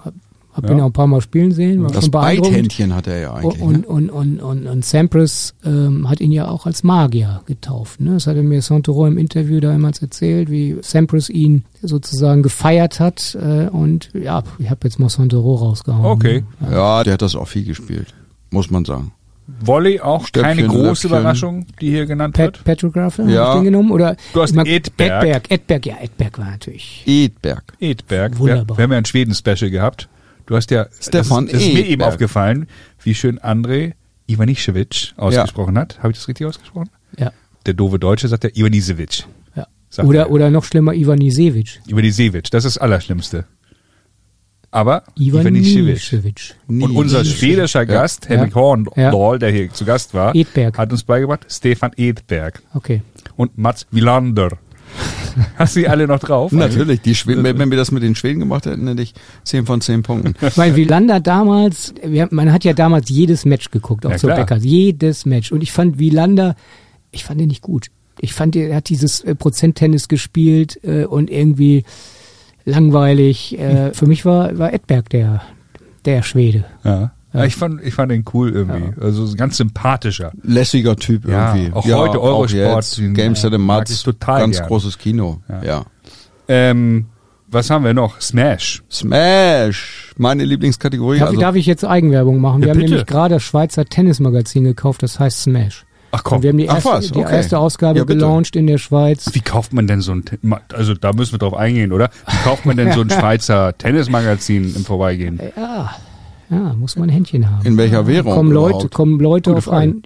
habe 0.04 0.16
hab 0.54 0.64
Ja. 0.66 0.72
ihn 0.72 0.80
auch 0.80 0.86
ein 0.86 0.94
paar 0.94 1.08
Mal 1.08 1.20
spielen 1.20 1.52
sehen, 1.52 1.84
war 1.84 1.92
Das 1.92 2.06
schon 2.06 2.12
beeindruckend. 2.12 2.54
Beidhändchen 2.54 2.96
hat 2.96 3.08
er 3.08 3.20
ja 3.20 3.34
eigentlich. 3.34 3.62
Und, 3.62 3.82
ne? 3.82 3.88
und, 3.88 4.10
und, 4.10 4.40
und, 4.40 4.68
und 4.68 4.86
Sampras 4.86 5.54
ähm, 5.66 6.10
hat 6.10 6.22
ihn 6.22 6.32
ja 6.32 6.48
auch 6.48 6.66
als 6.66 6.82
Magier 6.84 7.42
getauft. 7.46 8.00
Ne? 8.00 8.14
Das 8.14 8.26
hatte 8.28 8.42
mir 8.42 8.62
Santoro 8.62 9.06
im 9.06 9.18
Interview 9.18 9.60
damals 9.60 10.02
erzählt, 10.02 10.50
wie 10.50 10.78
Sampras 10.82 11.30
ihn 11.30 11.66
sozusagen 11.82 12.42
gefeiert 12.42 13.02
hat. 13.02 13.36
Äh, 13.36 13.68
und 13.68 14.12
ja, 14.14 14.44
ich 14.58 14.70
habe 14.70 14.80
jetzt 14.86 14.98
mal 14.98 15.10
Santoro 15.10 15.56
rausgehauen. 15.56 16.06
Okay. 16.06 16.44
Ne? 16.62 16.72
Ja, 16.72 17.04
der 17.04 17.14
hat 17.16 17.22
das 17.22 17.36
auch 17.36 17.50
viel 17.50 17.66
gespielt, 17.66 18.14
muss 18.50 18.72
man 18.72 18.86
sagen. 18.86 19.12
Volley 19.48 20.00
auch 20.00 20.32
keine 20.32 20.62
Stöpfchen, 20.62 20.68
große 20.68 20.88
Löpfchen. 20.88 21.10
Überraschung, 21.10 21.66
die 21.80 21.90
hier 21.92 22.06
genannt 22.06 22.36
Pat, 22.36 22.46
wird. 22.46 22.64
Petrograph, 22.64 23.20
Ja. 23.20 23.26
hab 23.48 23.50
ich 23.50 23.60
den 23.60 23.64
genommen? 23.66 23.92
Oder 23.92 24.16
Du 24.34 24.42
hast 24.42 24.54
mag- 24.56 24.68
Edberg. 24.68 25.24
Edberg. 25.24 25.52
Edberg, 25.52 25.86
ja, 25.86 25.96
Edberg 26.02 26.38
war 26.40 26.50
natürlich. 26.52 27.04
Edberg. 27.06 27.74
Edberg. 27.80 28.34
Wir, 28.34 28.40
Wunderbar. 28.40 28.78
wir 28.78 28.84
haben 28.84 28.92
ja 28.92 28.98
ein 28.98 29.06
Schweden-Special 29.06 29.70
gehabt. 29.70 30.10
Du 30.48 30.56
hast 30.56 30.72
ja, 30.72 30.88
Stefan 31.00 31.46
das, 31.46 31.54
das 31.54 31.64
ist 31.64 31.74
mir 31.74 31.86
eben 31.86 32.02
aufgefallen, 32.02 32.68
wie 33.04 33.14
schön 33.16 33.40
André 33.40 33.94
Ivanišević 34.30 35.14
ausgesprochen 35.18 35.78
hat. 35.78 36.00
Habe 36.00 36.12
ich 36.12 36.18
das 36.18 36.28
richtig 36.28 36.46
ausgesprochen? 36.48 36.90
Ja. 37.18 37.32
Der 37.66 37.74
doofe 37.74 38.00
Deutsche 38.00 38.28
sagt 38.28 38.44
ja 38.44 38.50
Ivanisevic. 38.54 39.26
ja. 39.56 39.68
Oder, 40.04 40.20
er. 40.22 40.32
oder 40.32 40.50
noch 40.52 40.64
schlimmer, 40.66 40.94
Ivanisevic. 40.94 41.82
Ivanisevic, 41.88 42.52
das 42.52 42.66
ist 42.66 42.76
das 42.76 42.82
Allerschlimmste. 42.82 43.46
Aber 44.72 45.04
Ivanisevic. 45.18 45.76
Ivanisevic. 45.78 46.56
Und 46.68 46.92
unser 46.96 47.24
schwedischer 47.26 47.86
Gast, 47.86 48.28
Henrik 48.30 48.50
Ja. 48.50 48.56
Horndahl, 48.56 49.40
der 49.40 49.52
hier 49.52 49.72
zu 49.72 49.86
Gast 49.86 50.14
war, 50.14 50.36
Edberg. 50.36 50.78
hat 50.78 50.92
uns 50.92 51.04
beigebracht, 51.04 51.46
Stefan 51.50 51.92
Edberg 51.96 52.62
Okay. 52.74 53.02
und 53.36 53.58
Mats 53.58 53.88
Wilander. 53.92 54.50
Hast 55.58 55.76
du 55.76 55.82
die 55.82 55.88
alle 55.90 56.08
noch 56.08 56.20
drauf? 56.20 56.52
Natürlich, 56.54 57.02
die 57.02 57.16
Schweden, 57.16 57.44
wenn 57.44 57.70
wir 57.70 57.78
das 57.78 57.92
mit 57.92 58.02
den 58.04 58.16
Schweden 58.16 58.40
gemacht 58.40 58.66
hätten, 58.66 58.88
hätte 58.88 59.02
ich 59.02 59.14
10 59.44 59.66
von 59.66 59.82
10 59.82 60.04
Punkten. 60.04 60.34
Ich 60.48 60.56
meine, 60.56 60.76
Wielander 60.78 61.20
damals, 61.20 61.94
man 62.30 62.54
hat 62.54 62.64
ja 62.64 62.72
damals 62.74 63.10
jedes 63.10 63.44
Match 63.44 63.72
geguckt, 63.72 64.06
auch 64.06 64.12
Ja, 64.12 64.18
so 64.18 64.28
klar. 64.28 64.40
Beckers, 64.40 64.64
jedes 64.64 65.26
Match. 65.26 65.52
Und 65.52 65.62
ich 65.64 65.72
fand 65.74 66.00
Wielander, 66.00 66.56
ich 67.12 67.26
fand 67.26 67.42
ihn 67.42 67.48
nicht 67.50 67.62
gut. 67.62 67.88
Ich 68.22 68.34
fand, 68.34 68.56
er 68.56 68.78
hat 68.78 68.88
dieses 68.88 69.20
äh, 69.22 69.36
Prozenttennis 69.36 70.08
gespielt 70.08 70.80
äh, 70.86 71.04
und 71.04 71.30
irgendwie 71.30 71.84
langweilig. 72.66 73.58
Äh, 73.58 73.92
für 73.94 74.06
mich 74.08 74.26
war, 74.26 74.58
war 74.58 74.74
Edberg 74.74 75.10
der, 75.10 75.42
der 76.06 76.24
Schwede. 76.24 76.66
Ja. 76.84 77.12
ja. 77.34 77.44
Ich 77.46 77.56
fand, 77.56 77.82
ich 77.84 77.94
fand 77.94 78.12
den 78.12 78.26
cool 78.34 78.52
irgendwie. 78.52 79.00
Also 79.02 79.26
so 79.26 79.34
ein 79.34 79.38
ganz 79.38 79.58
sympathischer. 79.58 80.32
Lässiger 80.44 80.96
Typ 80.96 81.28
Ja, 81.28 81.56
irgendwie. 81.56 81.74
auch 81.74 81.86
heute 82.00 82.22
Eurosport, 82.22 83.02
Games 83.14 83.44
at 83.46 83.52
the 83.52 83.58
Mats, 83.58 84.04
total 84.04 84.42
ganz 84.42 84.58
gern. 84.58 84.68
großes 84.68 84.98
Kino. 84.98 85.42
Ja. 85.50 85.64
Ja. 85.64 85.86
Ähm, 86.48 87.06
was 87.48 87.70
haben 87.70 87.86
wir 87.86 87.94
noch? 87.94 88.20
Smash. 88.20 88.84
Smash, 88.92 90.14
meine 90.18 90.44
Lieblingskategorie. 90.44 91.20
Darf, 91.20 91.30
also, 91.30 91.40
darf 91.42 91.56
ich 91.56 91.66
jetzt 91.66 91.86
Eigenwerbung 91.86 92.40
machen? 92.42 92.62
Wir 92.62 92.68
Ja, 92.68 92.74
haben 92.74 92.80
bitte. 92.80 92.90
nämlich 92.92 93.06
gerade 93.08 93.36
das 93.36 93.44
Schweizer 93.44 93.86
Tennismagazin 93.86 94.64
gekauft, 94.64 95.04
das 95.04 95.20
heißt 95.20 95.44
Smash. 95.44 95.85
Ach 96.24 96.32
Und 96.32 96.44
wir 96.44 96.50
haben 96.50 96.58
die 96.58 96.66
erste, 96.66 96.90
was, 96.90 97.12
die 97.12 97.20
okay. 97.20 97.36
erste 97.36 97.58
Ausgabe 97.60 98.00
Ja, 98.00 98.06
gelauncht 98.06 98.56
in 98.56 98.68
der 98.68 98.78
Schweiz. 98.78 99.30
Wie 99.34 99.40
kauft 99.42 99.74
man 99.74 99.88
denn 99.88 100.02
so 100.02 100.12
ein, 100.14 100.24
also 100.74 100.94
da 100.94 101.14
müssen 101.14 101.34
wir 101.34 101.40
drauf 101.40 101.54
eingehen, 101.54 101.92
oder? 101.92 102.10
Wie 102.28 102.38
kauft 102.44 102.66
man 102.66 102.78
denn 102.78 102.92
so 102.94 103.02
ein 103.02 103.10
Schweizer 103.12 103.78
Tennismagazin 103.78 104.74
im 104.76 104.86
Vorbeigehen? 104.86 105.40
Ja, 105.58 105.92
ja, 106.50 106.74
muss 106.74 106.96
man 106.96 107.10
ein 107.10 107.14
Händchen 107.14 107.50
haben. 107.50 107.66
In 107.66 107.78
welcher 107.78 108.06
Währung 108.08 108.34
Kommen 108.34 108.52
Leute, 108.52 108.70
überhaupt? 108.76 108.94
kommen 108.94 109.20
Leute 109.20 109.50
Gute 109.52 109.58
auf 109.58 109.64
Frage. 109.66 109.82
ein. 109.84 110.04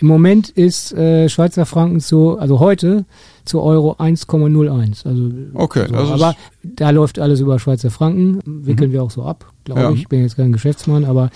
Im 0.00 0.08
Moment 0.08 0.48
ist 0.48 0.92
äh, 0.94 1.28
Schweizer 1.28 1.64
Franken 1.64 2.00
zu, 2.00 2.36
also 2.38 2.58
heute 2.58 3.04
zu 3.44 3.60
Euro 3.62 3.92
1,01. 4.00 5.06
Also 5.06 5.30
Okay, 5.54 5.84
so. 5.86 5.92
das 5.94 6.04
ist- 6.08 6.10
aber 6.14 6.34
da 6.64 6.90
läuft 6.90 7.18
alles 7.20 7.38
über 7.40 7.58
Schweizer 7.60 7.90
Franken, 7.90 8.40
wickeln 8.44 8.90
wir 8.90 9.02
auch 9.02 9.10
so 9.12 9.22
ab, 9.24 9.46
glaube 9.64 9.80
Ja. 9.80 9.90
ich. 9.92 10.00
Ich 10.00 10.08
bin 10.08 10.22
jetzt 10.22 10.36
kein 10.36 10.52
Geschäftsmann, 10.52 11.04
aber 11.04 11.30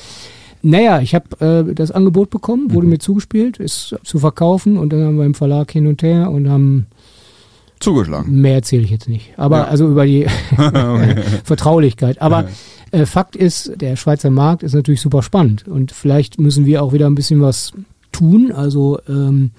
naja, 0.63 1.01
ich 1.01 1.15
habe 1.15 1.65
äh, 1.71 1.75
das 1.75 1.91
Angebot 1.91 2.31
bekommen, 2.31 2.73
wurde 2.73 2.87
mir 2.87 2.99
zugespielt, 2.99 3.59
ist 3.59 3.95
zu 4.05 4.19
verkaufen 4.19 4.77
und 4.79 4.93
dann 4.93 5.05
haben 5.05 5.17
wir 5.19 5.25
im 5.25 5.35
Verlag 5.35 5.71
hin 5.71 5.87
und 5.87 6.03
her 6.03 6.31
und 6.31 6.49
haben 6.49 6.87
zugeschlagen. 7.81 8.41
Mehr 8.41 8.55
erzähle 8.55 8.83
ich 8.85 8.91
jetzt 8.91 9.09
nicht. 9.09 9.33
Aber 9.37 9.59
Ja. 9.59 9.65
also 9.65 9.87
über 9.89 10.07
die 10.07 10.27
Vertraulichkeit. 11.45 12.21
Aber 12.23 12.49
äh, 12.91 13.07
Fakt 13.07 13.37
ist, 13.37 13.73
der 13.77 13.97
Schweizer 13.97 14.31
Markt 14.31 14.63
ist 14.63 14.75
natürlich 14.75 15.01
super 15.01 15.23
spannend. 15.23 15.67
Und 15.69 15.93
vielleicht 15.93 16.41
müssen 16.41 16.67
wir 16.67 16.83
auch 16.83 16.93
wieder 16.93 17.07
ein 17.07 17.15
bisschen 17.15 17.41
was 17.43 17.73
tun. 18.13 18.51
Also 18.53 18.99
ähm, 19.09 19.51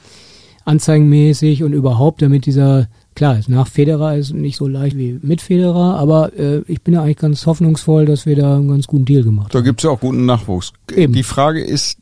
anzeigenmäßig 0.65 1.63
und 1.63 1.73
überhaupt, 1.73 2.21
damit 2.21 2.45
dieser, 2.45 2.87
klar, 3.17 3.37
ist 3.37 3.49
nach 3.49 3.67
Federer 3.67 4.15
ist 4.15 4.33
nicht 4.33 4.55
so 4.57 4.67
leicht 4.67 4.95
wie 4.97 5.19
mit 5.21 5.41
Federer, 5.41 5.95
aber 5.99 6.31
äh, 6.37 6.61
ich 6.67 6.81
bin 6.81 6.93
ja 6.93 7.01
eigentlich 7.01 7.17
ganz 7.17 7.45
hoffnungsvoll, 7.45 8.05
dass 8.05 8.25
wir 8.25 8.35
da 8.35 8.55
einen 8.55 8.69
ganz 8.69 8.87
guten 8.87 9.05
Deal 9.05 9.23
gemacht 9.23 9.53
Da 9.53 9.59
haben. 9.59 9.65
gibt's 9.65 9.83
ja 9.83 9.89
auch 9.89 9.99
guten 9.99 10.25
Nachwuchs. 10.25 10.71
Eben. 10.95 11.11
Die 11.13 11.23
Frage 11.23 11.61
ist, 11.63 11.97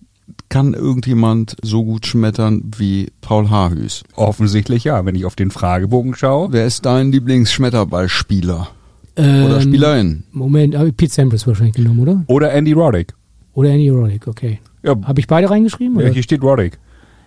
kann 0.49 0.73
irgendjemand 0.73 1.55
so 1.63 1.83
gut 1.83 2.05
schmettern 2.05 2.61
wie 2.77 3.07
Paul 3.21 3.49
Haarhüß? 3.49 4.03
Offensichtlich 4.15 4.83
ja, 4.83 5.05
wenn 5.05 5.15
ich 5.15 5.25
auf 5.25 5.35
den 5.35 5.49
Fragebogen 5.51 6.13
schaue. 6.15 6.49
Wer 6.51 6.65
ist 6.65 6.85
dein 6.85 7.11
Lieblingsschmetterballspieler? 7.11 8.67
Ähm, 9.15 9.45
Oder 9.45 9.61
Spielerin? 9.61 10.23
Moment, 10.31 10.75
habe 10.75 10.89
ich 10.89 10.97
Pete 10.97 11.13
Sampras 11.13 11.47
wahrscheinlich 11.47 11.75
genommen, 11.75 11.99
oder? 12.01 12.23
Oder 12.27 12.51
Andy 12.53 12.73
Roddick. 12.73 13.13
Oder 13.53 13.69
Andy 13.69 13.89
Roddick, 13.89 14.27
okay. 14.27 14.59
Ja, 14.83 14.95
Habe 15.03 15.19
ich 15.19 15.27
beide 15.27 15.49
reingeschrieben? 15.49 15.95
ja 15.95 16.05
Oder? 16.05 16.13
hier 16.13 16.23
steht 16.23 16.43
Roddick. 16.43 16.77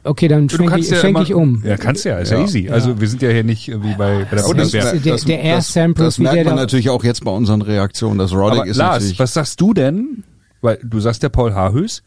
Okay, 0.08 0.28
dann 0.28 0.48
schwenke 0.48 0.78
ich, 0.80 0.86
schwenk 0.88 1.04
immer- 1.16 1.22
ich 1.22 1.34
um. 1.34 1.62
Ja, 1.64 1.76
kannst 1.76 2.04
ja, 2.04 2.18
ist 2.18 2.30
ja, 2.30 2.38
Ja. 2.38 2.44
easy. 2.44 2.68
Also 2.70 3.00
wir 3.00 3.08
sind 3.08 3.22
ja 3.22 3.30
hier 3.30 3.44
nicht 3.44 3.68
äh, 3.68 3.82
wie 3.82 3.94
bei, 3.94 3.96
bei 3.96 4.24
der 4.24 4.38
Das- 4.38 4.46
Bundeswehr. 4.46 4.92
der- 4.94 5.40
Air 5.42 5.60
Sampras, 5.62 6.04
das 6.06 6.18
wie 6.18 6.22
merkt 6.22 6.36
der 6.38 6.44
man 6.44 6.56
da- 6.56 6.62
natürlich 6.62 6.90
auch 6.90 7.04
jetzt 7.04 7.24
bei 7.24 7.30
unseren 7.30 7.62
Reaktionen. 7.62 8.18
Das 8.18 8.32
Roddick 8.32 8.60
Aber 8.60 8.66
ist 8.68 8.76
Lars, 8.76 8.94
natürlich. 8.94 9.18
was 9.18 9.34
sagst 9.34 9.60
du 9.60 9.74
denn? 9.74 10.24
Weil 10.60 10.78
du 10.82 10.98
sagst 11.00 11.22
der 11.22 11.28
Paul 11.28 11.54
Haarhüß. 11.54 12.02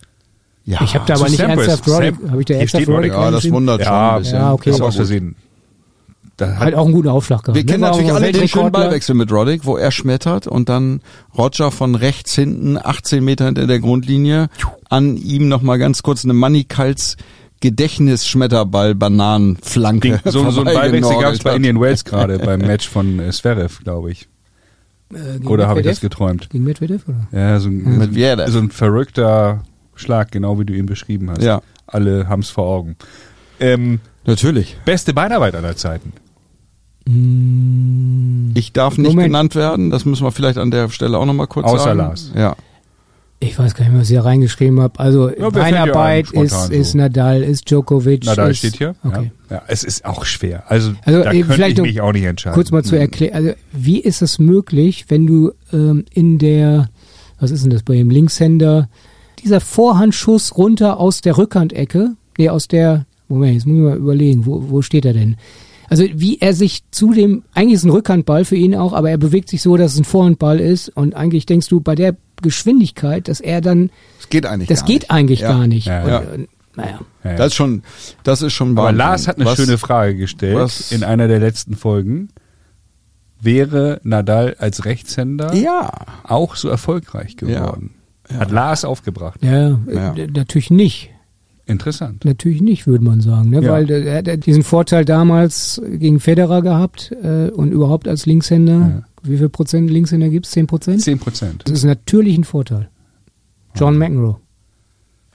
Ja, 0.66 0.80
Ich 0.84 0.94
habe 0.94 1.06
da 1.08 1.16
aber 1.16 1.24
nicht 1.30 1.38
Sampras. 1.38 1.68
ernsthaft 1.68 1.88
Roddick, 1.90 2.16
habe 2.30 2.40
ich 2.42 2.46
da 2.46 2.54
ernsthaft 2.56 2.88
Roddick 2.88 3.14
ja, 3.14 3.32
das 3.32 3.52
wundert 3.52 3.82
schon 3.84 3.92
Ja, 3.94 4.16
ein 4.16 4.22
bisschen. 4.22 4.38
ja, 4.38 4.54
okay. 4.54 4.70
Ist 4.70 4.76
Aber 4.76 4.86
aus 4.88 4.94
gut. 4.94 4.98
Versehen. 4.98 5.36
Da 6.38 6.48
hat, 6.56 6.60
Hat 6.60 6.74
auch 6.74 6.86
einen 6.86 6.94
guten 6.94 7.08
Aufschlag 7.10 7.44
gehabt. 7.44 7.56
Wir 7.56 7.66
kennen 7.66 7.82
ne? 7.82 7.86
War 7.88 7.92
natürlich 7.92 8.12
auch 8.12 8.16
alle 8.16 8.32
den 8.32 8.48
schönen. 8.48 8.72
Ballwechsel 8.72 9.16
mit 9.16 9.32
Roddick, 9.32 9.66
wo 9.66 9.78
er 9.78 9.92
schmettert 9.92 10.48
und 10.48 10.70
dann 10.70 11.02
Roger 11.38 11.70
von 11.72 11.94
rechts 11.96 12.34
hinten, 12.34 12.78
18 12.78 13.24
Meter 13.24 13.46
hinter 13.46 13.68
der 13.68 13.80
Grundlinie, 13.80 14.50
an 14.90 15.18
ihm 15.18 15.48
nochmal 15.50 15.78
ganz 15.78 16.02
kurz 16.04 16.24
eine 16.24 16.34
Moneykalz 16.34 17.18
Gedächtnisschmetterball 17.62 18.94
Bananenflanke. 18.96 20.20
So, 20.26 20.50
so 20.52 20.62
ein 20.62 20.74
Ballwechsel 20.74 21.20
gab 21.22 21.34
es 21.34 21.40
bei. 21.40 21.56
Indian 21.56 21.80
Wells 21.80 22.04
gerade 22.04 22.38
beim 22.46 22.60
Match 22.62 22.88
von 22.90 23.20
äh, 23.20 23.32
Zverev, 23.32 23.80
glaube 23.84 24.12
ich. 24.12 24.28
Äh, 25.14 25.46
Oder 25.46 25.68
habe 25.68 25.80
ich 25.82 25.86
das 25.86 26.00
geträumt? 26.02 26.50
Gegen 26.50 26.64
Medvedev, 26.64 27.04
oder? 27.08 27.28
Ja, 27.32 27.60
so 27.60 27.70
ein, 27.70 27.98
Medvedev. 27.98 28.50
so 28.50 28.60
ein 28.60 28.72
verrückter 28.72 29.64
Schlag, 29.96 30.32
genau 30.32 30.60
wie 30.60 30.66
du 30.66 30.74
ihn 30.74 30.86
beschrieben 30.86 31.30
hast. 31.30 31.42
Ja. 31.44 31.62
Alle 31.88 32.28
haben's 32.30 32.50
vor 32.50 32.66
Augen. 32.66 32.96
Ähm, 33.60 34.00
Natürlich. 34.26 34.78
beste 34.86 35.14
Beinarbeit 35.14 35.54
aller 35.56 35.76
Zeiten. 35.76 36.14
Mm, 37.08 38.52
Ich 38.56 38.74
darf 38.74 38.98
nicht 38.98 39.10
Moment. 39.12 39.28
genannt 39.28 39.56
werden, 39.56 39.90
das 39.90 40.06
müssen 40.06 40.24
wir 40.24 40.32
vielleicht 40.32 40.58
an 40.58 40.72
der 40.72 40.90
Stelle 40.90 41.18
auch 41.18 41.26
nochmal 41.26 41.48
kurz 41.48 41.68
Außer 41.68 41.84
sagen. 41.84 41.98
Lars. 42.00 42.32
Ja. 42.36 42.56
Ich 43.44 43.58
weiß 43.58 43.74
gar 43.74 43.86
nicht 43.86 43.92
mehr, 43.92 44.02
was 44.02 44.08
ich 44.08 44.14
hier 44.14 44.24
reingeschrieben 44.24 44.80
habe. 44.80 45.00
Also 45.00 45.32
wer 45.36 45.52
fällt 45.52 45.56
dir 45.56 45.60
Beinarbeit 45.60 46.28
ein, 46.36 46.44
ist, 46.44 46.70
ist 46.70 46.92
so? 46.92 46.98
Nadal, 47.00 47.42
ist 47.42 47.70
Djokovic. 47.70 48.24
Nadal 48.24 48.52
ist, 48.52 48.60
steht 48.60 48.78
hier. 48.78 48.96
Okay. 49.04 49.32
Ja. 49.50 49.56
ja, 49.56 49.64
es 49.68 49.84
ist 49.84 50.06
auch 50.06 50.26
schwer. 50.26 50.64
Also, 50.70 50.94
Also, 51.04 51.24
da 51.24 51.32
könnte 51.32 51.54
vielleicht 51.54 51.80
ich 51.80 51.84
mich 51.84 52.02
auch 52.02 52.14
nicht 52.14 52.26
entscheiden. 52.26 52.54
Kurz 52.54 52.70
mal 52.70 52.84
zu 52.84 52.96
erklären, 52.96 53.34
also 53.34 53.52
wie 53.72 54.00
ist 54.00 54.22
es 54.22 54.38
möglich, 54.38 55.06
wenn 55.10 55.26
du 55.26 55.54
ähm, 55.74 56.06
in 56.14 56.38
der, 56.38 56.90
was 57.40 57.50
ist 57.50 57.64
denn 57.64 57.72
das 57.72 57.82
bei 57.82 57.96
dem 57.96 58.12
Linkshänder, 58.12 58.90
dieser 59.44 59.60
Vorhandschuss 59.60 60.56
runter 60.56 61.00
aus 61.00 61.22
der 61.22 61.36
Rückhandecke, 61.36 62.12
nee, 62.38 62.50
aus 62.50 62.68
der, 62.68 63.08
Moment, 63.28 63.56
jetzt 63.56 63.66
muss 63.66 63.78
ich 63.78 63.82
mal 63.82 63.98
überlegen, 63.98 64.46
wo, 64.46 64.70
wo 64.70 64.84
steht 64.84 65.06
er 65.06 65.14
denn? 65.14 65.36
Also 65.90 66.06
wie 66.14 66.38
er 66.40 66.54
sich 66.54 66.84
zu 66.92 67.12
dem, 67.12 67.44
eigentlich 67.54 67.74
ist 67.74 67.80
es 67.80 67.86
ein 67.86 67.92
Rückhandball 67.92 68.46
für 68.46 68.56
ihn 68.56 68.76
auch, 68.76 68.94
aber 68.94 69.10
er 69.10 69.18
bewegt 69.18 69.50
sich 69.50 69.64
so, 69.64 69.76
dass 69.78 69.94
es 69.94 70.00
ein 70.00 70.06
Vorhandball 70.06 70.60
ist 70.60 70.90
und 70.90 71.16
eigentlich 71.16 71.48
denkst 71.48 71.68
du 71.70 71.82
bei 71.82 71.96
der 71.96 72.16
Geschwindigkeit, 72.42 73.28
dass 73.28 73.40
er 73.40 73.62
dann, 73.62 73.90
Das 74.20 74.30
geht 74.30 74.46
eigentlich 74.46 74.70
das 74.70 74.80
gar 74.82 74.88
geht 74.88 75.02
nicht. 75.02 75.12
eigentlich 75.12 75.40
Ja. 75.42 75.52
gar 75.52 75.68
nicht. 75.68 75.88
Ja, 75.88 76.02
und, 76.04 76.10
ja. 76.10 76.20
äh, 76.22 76.48
naja. 76.76 77.00
Ja, 77.24 77.32
ja. 77.32 77.38
Das 77.38 77.48
ist 77.48 77.56
schon, 77.56 77.84
das 78.24 78.42
ist 78.42 78.54
schon 78.54 78.72
Aber 78.72 78.84
Wahnsinn. 78.84 78.98
Lars 78.98 79.28
hat 79.28 79.36
eine 79.38 79.46
Was- 79.46 79.56
schöne 79.58 79.78
Frage 79.78 80.16
gestellt 80.16 80.56
was- 80.56 80.92
in 80.92 81.04
einer 81.04 81.28
der 81.28 81.40
letzten 81.40 81.76
Folgen. 81.76 82.30
Wäre 83.40 84.00
Nadal 84.04 84.56
als 84.60 84.86
Rechtshänder 84.86 85.54
Ja. 85.56 85.90
auch 86.24 86.56
so 86.56 86.70
erfolgreich 86.70 87.38
geworden? 87.38 87.96
Hat 88.38 88.52
Lars 88.52 88.86
aufgebracht. 88.86 89.40
Ja, 89.44 89.78
Ja. 89.92 90.14
Äh, 90.14 90.28
natürlich 90.28 90.70
nicht. 90.70 91.10
Interessant. 91.66 92.26
Natürlich 92.26 92.62
nicht, 92.62 92.88
würde 92.88 93.04
man 93.04 93.22
sagen, 93.22 93.50
ne? 93.50 93.62
Ja. 93.62 93.72
weil 93.72 93.90
er 93.90 94.18
hat 94.18 94.46
diesen 94.46 94.64
Vorteil 94.64 95.06
damals 95.06 95.82
gegen 95.86 96.20
Federer 96.20 96.62
gehabt 96.62 97.12
äh, 97.24 97.50
und 97.50 97.72
überhaupt 97.72 98.08
als 98.08 98.26
Linkshänder. 98.26 99.04
Wie 99.24 99.38
viel 99.38 99.50
Prozent 99.50 99.90
Linkshänder 99.90 100.30
gibt's? 100.30 100.52
Zehn 100.52 100.68
Prozent? 100.68 101.02
Zehn 101.02 101.20
Prozent. 101.20 101.64
Das 101.66 101.74
ist 101.74 101.84
natürlich 101.84 102.38
ein 102.38 102.44
Vorteil. 102.44 102.90
John 103.76 103.98
McEnroe. 103.98 104.38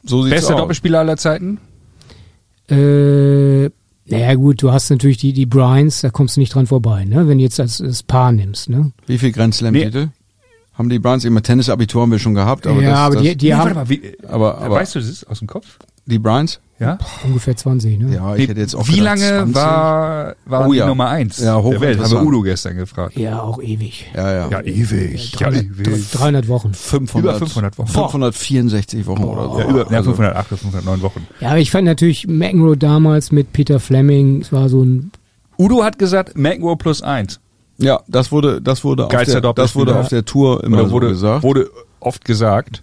So 0.04 0.22
sieht's 0.22 0.36
Bester 0.36 0.54
aus. 0.54 0.60
Doppelspieler 0.60 0.98
aller 1.00 1.16
Zeiten? 1.16 1.58
Äh, 2.68 3.70
naja 4.08 4.34
gut, 4.34 4.62
du 4.62 4.72
hast 4.72 4.90
natürlich 4.90 5.16
die, 5.18 5.32
die 5.32 5.46
Bryans, 5.46 6.00
da 6.00 6.10
kommst 6.10 6.36
du 6.36 6.40
nicht 6.40 6.54
dran 6.54 6.66
vorbei, 6.66 7.04
ne? 7.04 7.28
wenn 7.28 7.38
du 7.38 7.44
jetzt 7.44 7.58
als, 7.58 7.80
als 7.80 8.02
Paar 8.02 8.32
nimmst. 8.32 8.68
Ne? 8.68 8.92
Wie 9.06 9.18
viel 9.18 9.32
Grand 9.32 9.54
Slam 9.54 9.74
Titel? 9.74 10.08
Haben 10.74 10.90
die 10.90 10.98
Browns 10.98 11.24
immer 11.24 11.42
Tennisabitur 11.42 12.02
haben 12.02 12.12
wir 12.12 12.18
schon 12.18 12.34
gehabt, 12.34 12.66
aber 12.66 12.82
ja, 12.82 12.90
das, 12.90 12.98
aber 12.98 13.14
das, 13.14 13.24
die, 13.24 13.36
die 13.36 13.46
Nee, 13.46 13.54
haben 13.54 13.74
mal, 13.74 13.88
wie, 13.88 14.16
aber, 14.28 14.58
aber 14.58 14.74
weißt 14.76 14.96
du 14.96 15.00
das 15.00 15.24
aus 15.24 15.38
dem 15.38 15.48
Kopf? 15.48 15.78
Die 16.06 16.18
Browns? 16.18 16.60
Ja. 16.78 16.98
ungefähr 17.24 17.56
20. 17.56 17.98
Ne? 17.98 18.14
Ja, 18.14 18.36
ich 18.36 18.48
hätte 18.48 18.60
jetzt 18.60 18.74
auch 18.74 18.86
Wie 18.86 18.98
gedacht, 18.98 19.18
lange 19.18 19.38
20. 19.44 19.54
war, 19.54 20.36
war 20.44 20.68
Oh 20.68 20.72
die 20.72 20.78
ja. 20.78 20.86
Nummer 20.86 21.08
eins 21.08 21.38
Ja, 21.38 21.58
der 21.58 21.64
Welt? 21.64 21.64
Haben 21.64 21.80
wir 21.80 21.82
hochinteressant. 22.02 22.26
Udo 22.26 22.42
gestern 22.42 22.76
gefragt. 22.76 23.16
Ja, 23.16 23.40
auch 23.40 23.62
ewig. 23.62 24.10
Ja, 24.14 24.30
ja. 24.30 24.48
Ja, 24.50 24.60
ewig. 24.60 25.32
Ja, 25.40 25.48
300, 25.48 25.64
ewig. 25.78 26.10
300 26.10 26.48
Wochen. 26.48 26.74
500, 26.74 27.36
Über 27.36 27.38
500 27.46 27.78
Wochen. 27.78 27.88
564 27.88 29.06
Wochen 29.06 29.24
oder 29.24 29.48
so. 29.50 29.58
Ja, 29.60 29.68
über, 29.70 29.90
ja, 29.90 29.96
Also, 29.96 30.10
508 30.10 30.52
oder 30.52 30.58
509 30.58 31.00
Wochen. 31.02 31.26
Ja, 31.40 31.48
aber 31.48 31.58
ich 31.60 31.70
fand 31.70 31.86
natürlich 31.86 32.26
McEnroe 32.28 32.76
damals 32.76 33.32
mit 33.32 33.54
Peter 33.54 33.80
Fleming, 33.80 34.42
es 34.42 34.52
war 34.52 34.68
so 34.68 34.82
ein 34.82 35.12
Udo 35.58 35.82
hat 35.82 35.98
gesagt, 35.98 36.36
McEnroe 36.36 36.76
plus 36.76 37.00
eins. 37.00 37.40
ja, 37.78 38.00
das 38.06 38.30
wurde, 38.32 38.60
das 38.60 38.84
wurde, 38.84 39.06
auf 39.06 39.10
der, 39.24 39.40
das 39.40 39.74
wurde 39.74 39.96
auf 39.98 40.08
der 40.08 40.26
Tour 40.26 40.62
immer 40.62 40.76
Oder 40.80 40.86
so 40.88 40.92
wurde, 40.92 41.08
gesagt. 41.08 41.42
wurde 41.42 41.70
oft 42.00 42.22
gesagt. 42.26 42.82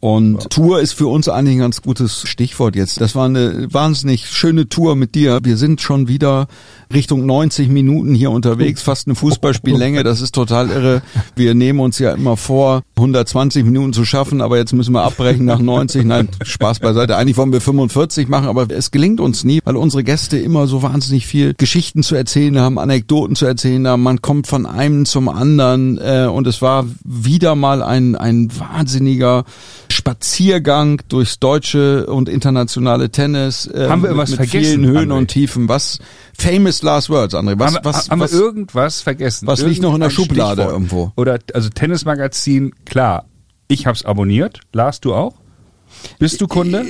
Und 0.00 0.50
Tour 0.50 0.80
ist 0.80 0.92
für 0.92 1.08
uns 1.08 1.28
eigentlich 1.28 1.56
ein 1.56 1.60
ganz 1.60 1.82
gutes 1.82 2.22
Stichwort 2.28 2.76
jetzt. 2.76 3.00
Das 3.00 3.16
war 3.16 3.24
eine 3.24 3.66
wahnsinnig 3.72 4.28
schöne 4.28 4.68
Tour 4.68 4.94
mit 4.94 5.16
dir. 5.16 5.40
Wir 5.42 5.56
sind 5.56 5.80
schon 5.80 6.06
wieder 6.06 6.46
Richtung 6.92 7.26
90 7.26 7.68
Minuten 7.68 8.14
hier 8.14 8.30
unterwegs, 8.30 8.80
fast 8.80 9.08
eine 9.08 9.16
Fußballspiellänge. 9.16 10.04
Das 10.04 10.20
ist 10.20 10.34
total 10.34 10.70
irre. 10.70 11.02
Wir 11.34 11.54
nehmen 11.54 11.80
uns 11.80 11.98
ja 11.98 12.12
immer 12.12 12.36
vor, 12.36 12.82
120 12.96 13.64
Minuten 13.64 13.92
zu 13.92 14.04
schaffen, 14.04 14.40
aber 14.40 14.56
jetzt 14.56 14.72
müssen 14.72 14.92
wir 14.92 15.02
abbrechen 15.02 15.44
nach 15.44 15.58
90. 15.58 16.04
Nein, 16.04 16.28
Spaß 16.42 16.78
beiseite. 16.78 17.16
Eigentlich 17.16 17.36
wollen 17.36 17.52
wir 17.52 17.60
45 17.60 18.28
machen, 18.28 18.48
aber 18.48 18.68
es 18.70 18.92
gelingt 18.92 19.20
uns 19.20 19.42
nie, 19.42 19.60
weil 19.64 19.76
unsere 19.76 20.04
Gäste 20.04 20.38
immer 20.38 20.68
so 20.68 20.82
wahnsinnig 20.82 21.26
viel 21.26 21.54
Geschichten 21.54 22.04
zu 22.04 22.14
erzählen 22.14 22.58
haben, 22.58 22.78
Anekdoten 22.78 23.34
zu 23.34 23.46
erzählen 23.46 23.86
haben. 23.88 24.02
Man 24.02 24.22
kommt 24.22 24.46
von 24.46 24.64
einem 24.64 25.06
zum 25.06 25.28
anderen 25.28 25.98
äh, 25.98 26.28
und 26.32 26.46
es 26.46 26.62
war 26.62 26.86
wieder 27.04 27.56
mal 27.56 27.82
ein, 27.82 28.14
ein 28.14 28.48
wahnsinniger 28.58 29.44
Spaziergang 29.90 31.00
durchs 31.08 31.38
deutsche 31.38 32.06
und 32.06 32.28
internationale 32.28 33.10
Tennis. 33.10 33.66
Äh, 33.66 33.88
Haben 33.88 33.88
wir 33.88 33.96
mit, 33.96 34.04
irgendwas 34.04 34.30
mit 34.30 34.36
vergessen, 34.36 34.80
vielen 34.80 34.86
Höhen 34.86 35.12
André? 35.12 35.16
und 35.18 35.28
Tiefen. 35.28 35.68
Was 35.68 35.98
famous 36.36 36.82
last 36.82 37.10
words, 37.10 37.34
André? 37.34 37.58
Was, 37.58 37.74
haben 37.74 37.84
wir, 37.84 37.84
was, 37.84 38.10
haben 38.10 38.20
was, 38.20 38.32
wir 38.32 38.40
irgendwas 38.40 39.00
vergessen? 39.00 39.46
was 39.46 39.62
liegt 39.62 39.82
noch 39.82 39.94
in 39.94 40.00
der 40.00 40.10
Schublade 40.10 40.62
Stichwort? 40.62 40.72
irgendwo? 40.72 41.12
Oder, 41.16 41.38
also 41.54 41.68
Tennismagazin, 41.68 42.72
klar. 42.84 43.26
Ich 43.68 43.86
hab's 43.86 44.04
abonniert. 44.04 44.60
Lars, 44.72 45.00
du 45.00 45.14
auch? 45.14 45.34
Bist 46.18 46.40
du 46.40 46.46
Kunde? 46.46 46.82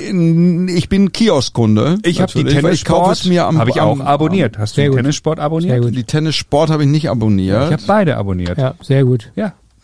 Ich 0.71 0.89
bin 0.89 1.11
Kioskkunde. 1.11 1.97
Ich 2.03 2.21
habe 2.21 2.31
die 2.31 2.43
natürlich, 2.43 2.63
weil 2.63 2.73
Ich 2.73 2.85
kaufe 2.85 3.11
es 3.11 3.21
Tennissport, 3.21 3.29
mir 3.29 3.45
am 3.45 3.57
habe 3.57 3.69
ich 3.69 3.81
auch 3.81 3.99
abonniert. 3.99 4.57
Hast 4.57 4.77
du 4.77 4.85
gut. 4.85 4.97
Tennissport 4.97 5.39
abonniert? 5.39 5.71
Sehr 5.71 5.81
gut. 5.81 5.95
Die 5.95 6.03
Tennissport 6.03 6.69
habe 6.69 6.83
ich 6.83 6.89
nicht 6.89 7.09
abonniert. 7.09 7.65
Ich 7.65 7.73
habe 7.73 7.83
beide 7.87 8.17
abonniert. 8.17 8.57
Ja. 8.57 8.69
Ja, 8.69 8.75
sehr 8.81 9.05
gut. 9.05 9.31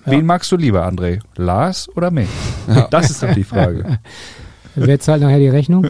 Wen 0.05 0.25
magst 0.25 0.51
du 0.51 0.57
lieber, 0.57 0.87
André? 0.87 1.19
Lars 1.35 1.89
oder 1.95 2.11
mich? 2.11 2.29
Das 2.91 3.09
ist 3.09 3.23
doch 3.23 3.33
die 3.33 3.43
Frage. 3.43 3.99
Wer 4.75 4.99
zahlt 4.99 5.21
nachher 5.21 5.39
die 5.39 5.47
Rechnung? 5.47 5.87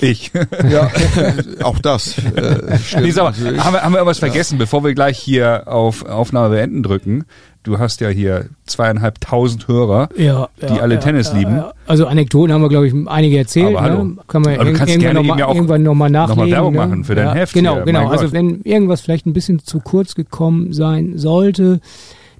Ich. 0.00 0.30
Ja, 0.70 0.90
auch 1.62 1.78
das. 1.78 2.18
Äh, 2.18 2.78
Nee, 3.00 3.10
sag 3.10 3.24
mal, 3.24 3.58
haben 3.64 3.74
wir, 3.74 3.82
haben 3.82 3.92
wir 3.92 3.98
irgendwas 3.98 4.18
vergessen, 4.18 4.58
bevor 4.58 4.82
wir 4.84 4.94
gleich 4.94 5.18
hier 5.18 5.64
auf 5.66 6.04
Aufnahme 6.06 6.54
beenden 6.54 6.82
drücken? 6.82 7.24
Du 7.62 7.78
hast 7.78 8.00
ja 8.02 8.08
hier 8.08 8.46
zweieinhalbtausend 8.66 9.68
Hörer. 9.68 10.10
Ja, 10.16 10.48
Die 10.60 10.80
alle 10.80 10.98
Tennis 10.98 11.32
lieben. 11.32 11.62
Also 11.86 12.06
Anekdoten 12.06 12.52
haben 12.52 12.60
wir, 12.60 12.68
glaube 12.68 12.86
ich, 12.86 12.94
einige 13.06 13.38
erzählt. 13.38 13.74
Aber 13.76 13.80
hallo. 13.82 14.04
Ne? 14.04 14.16
Kann 14.28 14.42
man 14.42 14.54
Aber 14.56 14.64
du 14.64 14.72
kannst 14.74 14.92
irgendwann 14.92 15.14
gerne 15.14 15.20
noch 15.20 15.34
mal, 15.34 15.38
ja 15.38 15.46
auch 15.46 15.54
irgendwann 15.54 15.82
nochmal 15.82 16.10
noch 16.10 16.26
mal 16.26 16.36
nachlegen. 16.36 16.52
Werbung 16.52 16.72
ne? 16.74 16.78
machen 16.78 17.04
für 17.04 17.14
dein 17.14 17.26
ja, 17.28 17.34
Heft 17.34 17.54
Genau, 17.54 17.76
hier, 17.76 17.84
genau. 17.84 18.02
mein 18.02 18.08
Also 18.10 18.24
Gott. 18.24 18.32
wenn 18.34 18.60
irgendwas 18.64 19.00
vielleicht 19.00 19.24
ein 19.26 19.32
bisschen 19.32 19.60
zu 19.60 19.80
kurz 19.80 20.14
gekommen 20.14 20.74
sein 20.74 21.16
sollte, 21.16 21.80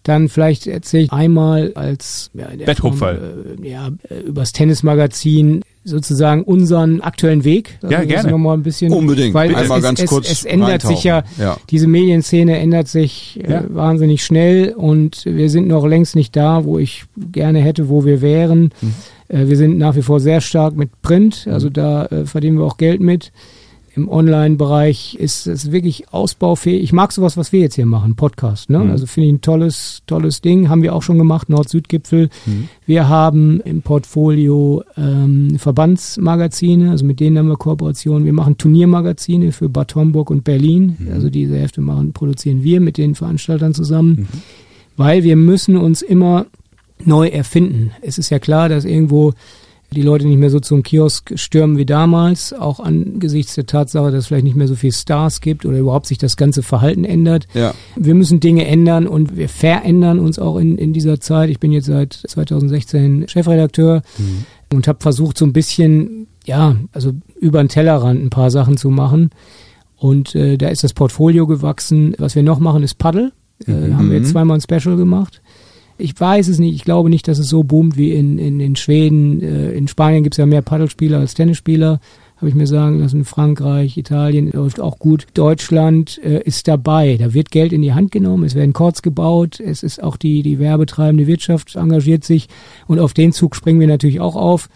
dann 0.04 0.28
vielleicht 0.28 0.66
erzähle 0.66 1.04
ich 1.04 1.12
einmal 1.12 1.72
als 1.74 2.30
ja, 2.34 2.46
Betthupferl. 2.64 3.16
Form, 3.16 3.64
äh, 3.64 3.68
ja, 3.68 3.88
äh, 4.08 4.20
übers 4.20 4.52
Tennismagazin 4.52 5.62
sozusagen 5.82 6.44
unseren 6.44 7.00
aktuellen 7.00 7.44
Weg. 7.44 7.78
Also 7.82 7.92
Ja, 7.94 8.04
gerne. 8.04 8.30
Noch 8.30 8.38
mal 8.38 8.54
ein 8.54 8.62
bisschen, 8.62 8.92
Unbedingt. 8.92 9.34
Weil 9.34 9.54
Einmal 9.54 9.78
es, 9.78 9.84
ganz 9.84 10.00
es, 10.00 10.08
kurz 10.10 10.26
es, 10.30 10.38
es 10.40 10.44
ändert 10.44 10.82
sich 10.82 11.04
ja. 11.04 11.24
Ja. 11.38 11.56
diese 11.70 11.86
Medienszene 11.86 12.58
ändert 12.58 12.88
sich 12.88 13.40
äh, 13.42 13.52
Ja. 13.52 13.64
wahnsinnig 13.68 14.24
schnell 14.24 14.72
und 14.72 15.24
wir 15.26 15.50
sind 15.50 15.68
noch 15.68 15.86
längst 15.86 16.16
nicht 16.16 16.36
da, 16.36 16.64
wo 16.64 16.78
ich 16.78 17.04
gerne 17.32 17.60
hätte, 17.60 17.88
wo 17.88 18.04
wir 18.04 18.22
wären. 18.22 18.70
Äh, 19.28 19.46
wir 19.48 19.56
sind 19.56 19.76
nach 19.78 19.96
wie 19.96 20.02
vor 20.02 20.20
sehr 20.20 20.40
stark 20.40 20.74
mit 20.76 21.02
Print, 21.02 21.46
also 21.50 21.68
da 21.70 22.06
äh, 22.06 22.24
verdienen 22.26 22.58
wir 22.58 22.64
auch 22.64 22.76
Geld 22.78 23.00
mit. 23.00 23.32
Im 23.96 24.08
Online-Bereich 24.08 25.14
ist 25.20 25.46
es 25.46 25.70
wirklich 25.70 26.12
ausbaufähig. 26.12 26.82
Ich 26.82 26.92
mag 26.92 27.12
sowas, 27.12 27.36
was 27.36 27.52
wir 27.52 27.60
jetzt 27.60 27.76
hier 27.76 27.86
machen, 27.86 28.16
Podcast. 28.16 28.68
Ne? 28.68 28.80
Also 28.90 29.06
finde 29.06 29.28
ich 29.28 29.34
ein 29.34 29.40
tolles, 29.40 30.02
tolles 30.08 30.40
Ding. 30.40 30.68
Haben 30.68 30.82
wir 30.82 30.96
auch 30.96 31.02
schon 31.02 31.16
gemacht, 31.16 31.48
Nord-Süd-Gipfel. 31.48 32.28
Wir 32.86 33.08
haben 33.08 33.60
im 33.60 33.82
Portfolio 33.82 34.82
ähm, 34.96 35.58
Verbandsmagazine, 35.58 36.90
also 36.90 37.04
mit 37.04 37.20
denen 37.20 37.38
haben 37.38 37.48
wir 37.48 37.56
Kooperationen. 37.56 38.24
Wir 38.24 38.32
machen 38.32 38.58
Turniermagazine 38.58 39.52
für 39.52 39.68
Bad 39.68 39.94
Homburg 39.94 40.28
und 40.30 40.42
Berlin. 40.42 40.96
Also 41.12 41.30
diese 41.30 41.56
Hefte 41.56 41.80
machen, 41.80 42.12
produzieren 42.12 42.64
wir 42.64 42.80
mit 42.80 42.98
den 42.98 43.14
Veranstaltern 43.14 43.74
zusammen. 43.74 44.26
Weil 44.96 45.22
wir 45.22 45.36
müssen 45.36 45.76
uns 45.76 46.02
immer 46.02 46.46
neu 47.04 47.28
erfinden. 47.28 47.92
Es 48.02 48.18
ist 48.18 48.30
ja 48.30 48.40
klar, 48.40 48.68
dass 48.68 48.84
irgendwo 48.84 49.34
die 49.94 50.02
Leute 50.02 50.26
nicht 50.26 50.38
mehr 50.38 50.50
so 50.50 50.60
zum 50.60 50.82
Kiosk 50.82 51.32
stürmen 51.38 51.78
wie 51.78 51.86
damals, 51.86 52.52
auch 52.52 52.80
angesichts 52.80 53.54
der 53.54 53.66
Tatsache, 53.66 54.10
dass 54.10 54.20
es 54.20 54.26
vielleicht 54.26 54.44
nicht 54.44 54.56
mehr 54.56 54.68
so 54.68 54.74
viel 54.74 54.92
Stars 54.92 55.40
gibt 55.40 55.64
oder 55.64 55.78
überhaupt 55.78 56.06
sich 56.06 56.18
das 56.18 56.36
ganze 56.36 56.62
Verhalten 56.62 57.04
ändert. 57.04 57.46
Ja. 57.54 57.72
Wir 57.96 58.14
müssen 58.14 58.40
Dinge 58.40 58.66
ändern 58.66 59.06
und 59.06 59.36
wir 59.36 59.48
verändern 59.48 60.18
uns 60.18 60.38
auch 60.38 60.56
in, 60.58 60.76
in 60.76 60.92
dieser 60.92 61.20
Zeit. 61.20 61.48
Ich 61.50 61.60
bin 61.60 61.72
jetzt 61.72 61.86
seit 61.86 62.12
2016 62.12 63.28
Chefredakteur. 63.28 64.02
und 64.72 64.88
habe 64.88 64.98
versucht 65.00 65.38
so 65.38 65.44
ein 65.44 65.52
bisschen, 65.52 66.26
ja, 66.44 66.76
also 66.92 67.12
über 67.40 67.62
den 67.62 67.68
Tellerrand 67.68 68.22
ein 68.22 68.30
paar 68.30 68.50
Sachen 68.50 68.76
zu 68.76 68.90
machen. 68.90 69.30
Und 69.96 70.34
äh, 70.34 70.58
da 70.58 70.68
ist 70.68 70.84
das 70.84 70.92
Portfolio 70.92 71.46
gewachsen. 71.46 72.14
Was 72.18 72.34
wir 72.34 72.42
noch 72.42 72.58
machen, 72.58 72.82
ist 72.82 72.98
Paddle. 72.98 73.32
Äh, 73.66 73.70
Mhm. 73.70 73.96
Haben 73.96 74.10
wir 74.10 74.18
jetzt 74.18 74.30
zweimal 74.30 74.58
ein 74.58 74.60
Special 74.60 74.96
gemacht. 74.96 75.40
Ich 75.96 76.18
weiß 76.18 76.48
es 76.48 76.58
nicht. 76.58 76.74
Ich 76.74 76.84
glaube 76.84 77.10
nicht, 77.10 77.28
dass 77.28 77.38
es 77.38 77.48
so 77.48 77.62
boomt 77.62 77.96
wie 77.96 78.12
in, 78.12 78.38
in, 78.38 78.60
in 78.60 78.76
Schweden. 78.76 79.40
Äh, 79.40 79.72
in 79.72 79.88
Spanien 79.88 80.22
gibt 80.22 80.34
es 80.34 80.38
ja 80.38 80.46
mehr 80.46 80.62
Paddelspieler 80.62 81.18
als 81.18 81.34
Tennisspieler. 81.34 82.00
Habe 82.36 82.48
ich 82.48 82.54
mir 82.56 82.66
sagen 82.66 82.98
lassen. 82.98 83.24
Frankreich, 83.24 83.96
Italien 83.96 84.50
läuft 84.50 84.80
auch 84.80 84.98
gut. 84.98 85.26
Deutschland 85.34 86.20
äh, 86.22 86.42
ist 86.42 86.66
dabei. 86.66 87.16
Da 87.16 87.32
wird 87.32 87.52
Geld 87.52 87.72
in 87.72 87.80
die 87.80 87.94
Hand 87.94 88.10
genommen. 88.10 88.42
Es 88.42 88.56
werden 88.56 88.72
Courts 88.72 89.02
gebaut. 89.02 89.60
Es 89.60 89.84
ist 89.84 90.02
auch 90.02 90.16
die, 90.16 90.42
die 90.42 90.58
werbetreibende 90.58 91.28
Wirtschaft 91.28 91.76
engagiert 91.76 92.24
sich. 92.24 92.48
Und 92.88 92.98
auf 92.98 93.14
den 93.14 93.32
Zug 93.32 93.54
springen 93.54 93.78
wir 93.78 93.86
natürlich 93.86 94.20
auch 94.20 94.34
auf. 94.34 94.68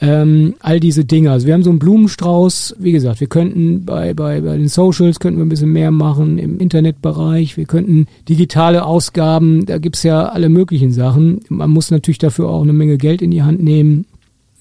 Ähm, 0.00 0.54
all 0.60 0.80
diese 0.80 1.04
Dinge. 1.04 1.30
Also 1.30 1.46
wir 1.46 1.52
haben 1.52 1.62
so 1.62 1.70
einen 1.70 1.78
Blumenstrauß. 1.78 2.76
Wie 2.78 2.92
gesagt, 2.92 3.20
wir 3.20 3.28
könnten 3.28 3.84
bei, 3.84 4.14
bei, 4.14 4.40
bei 4.40 4.56
den 4.56 4.68
Socials 4.68 5.20
könnten 5.20 5.38
wir 5.38 5.44
ein 5.44 5.50
bisschen 5.50 5.72
mehr 5.72 5.90
machen 5.90 6.38
im 6.38 6.58
Internetbereich. 6.58 7.58
Wir 7.58 7.66
könnten 7.66 8.06
digitale 8.28 8.84
Ausgaben, 8.84 9.66
da 9.66 9.78
gibt's 9.78 10.04
ja 10.04 10.24
alle 10.26 10.48
möglichen 10.48 10.92
Sachen. 10.92 11.42
Man 11.50 11.70
muss 11.70 11.90
natürlich 11.90 12.18
dafür 12.18 12.48
auch 12.48 12.62
eine 12.62 12.72
Menge 12.72 12.96
Geld 12.96 13.20
in 13.20 13.30
die 13.30 13.42
Hand 13.42 13.62
nehmen. 13.62 14.06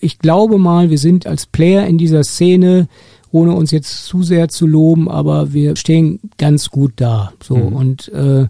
Ich 0.04 0.20
glaube 0.20 0.58
mal, 0.58 0.90
wir 0.90 0.98
sind 0.98 1.26
als 1.28 1.46
Player 1.46 1.88
in 1.88 1.98
dieser 1.98 2.24
Szene, 2.24 2.88
ohne 3.32 3.54
uns 3.54 3.72
jetzt 3.72 4.06
zu 4.06 4.22
sehr 4.22 4.50
zu 4.50 4.68
loben, 4.68 5.10
aber 5.10 5.54
wir 5.54 5.76
stehen 5.76 6.20
ganz 6.38 6.70
gut 6.70 6.94
da. 6.98 7.34
So 7.42 7.56
und 7.56 8.10
äh, 8.10 8.48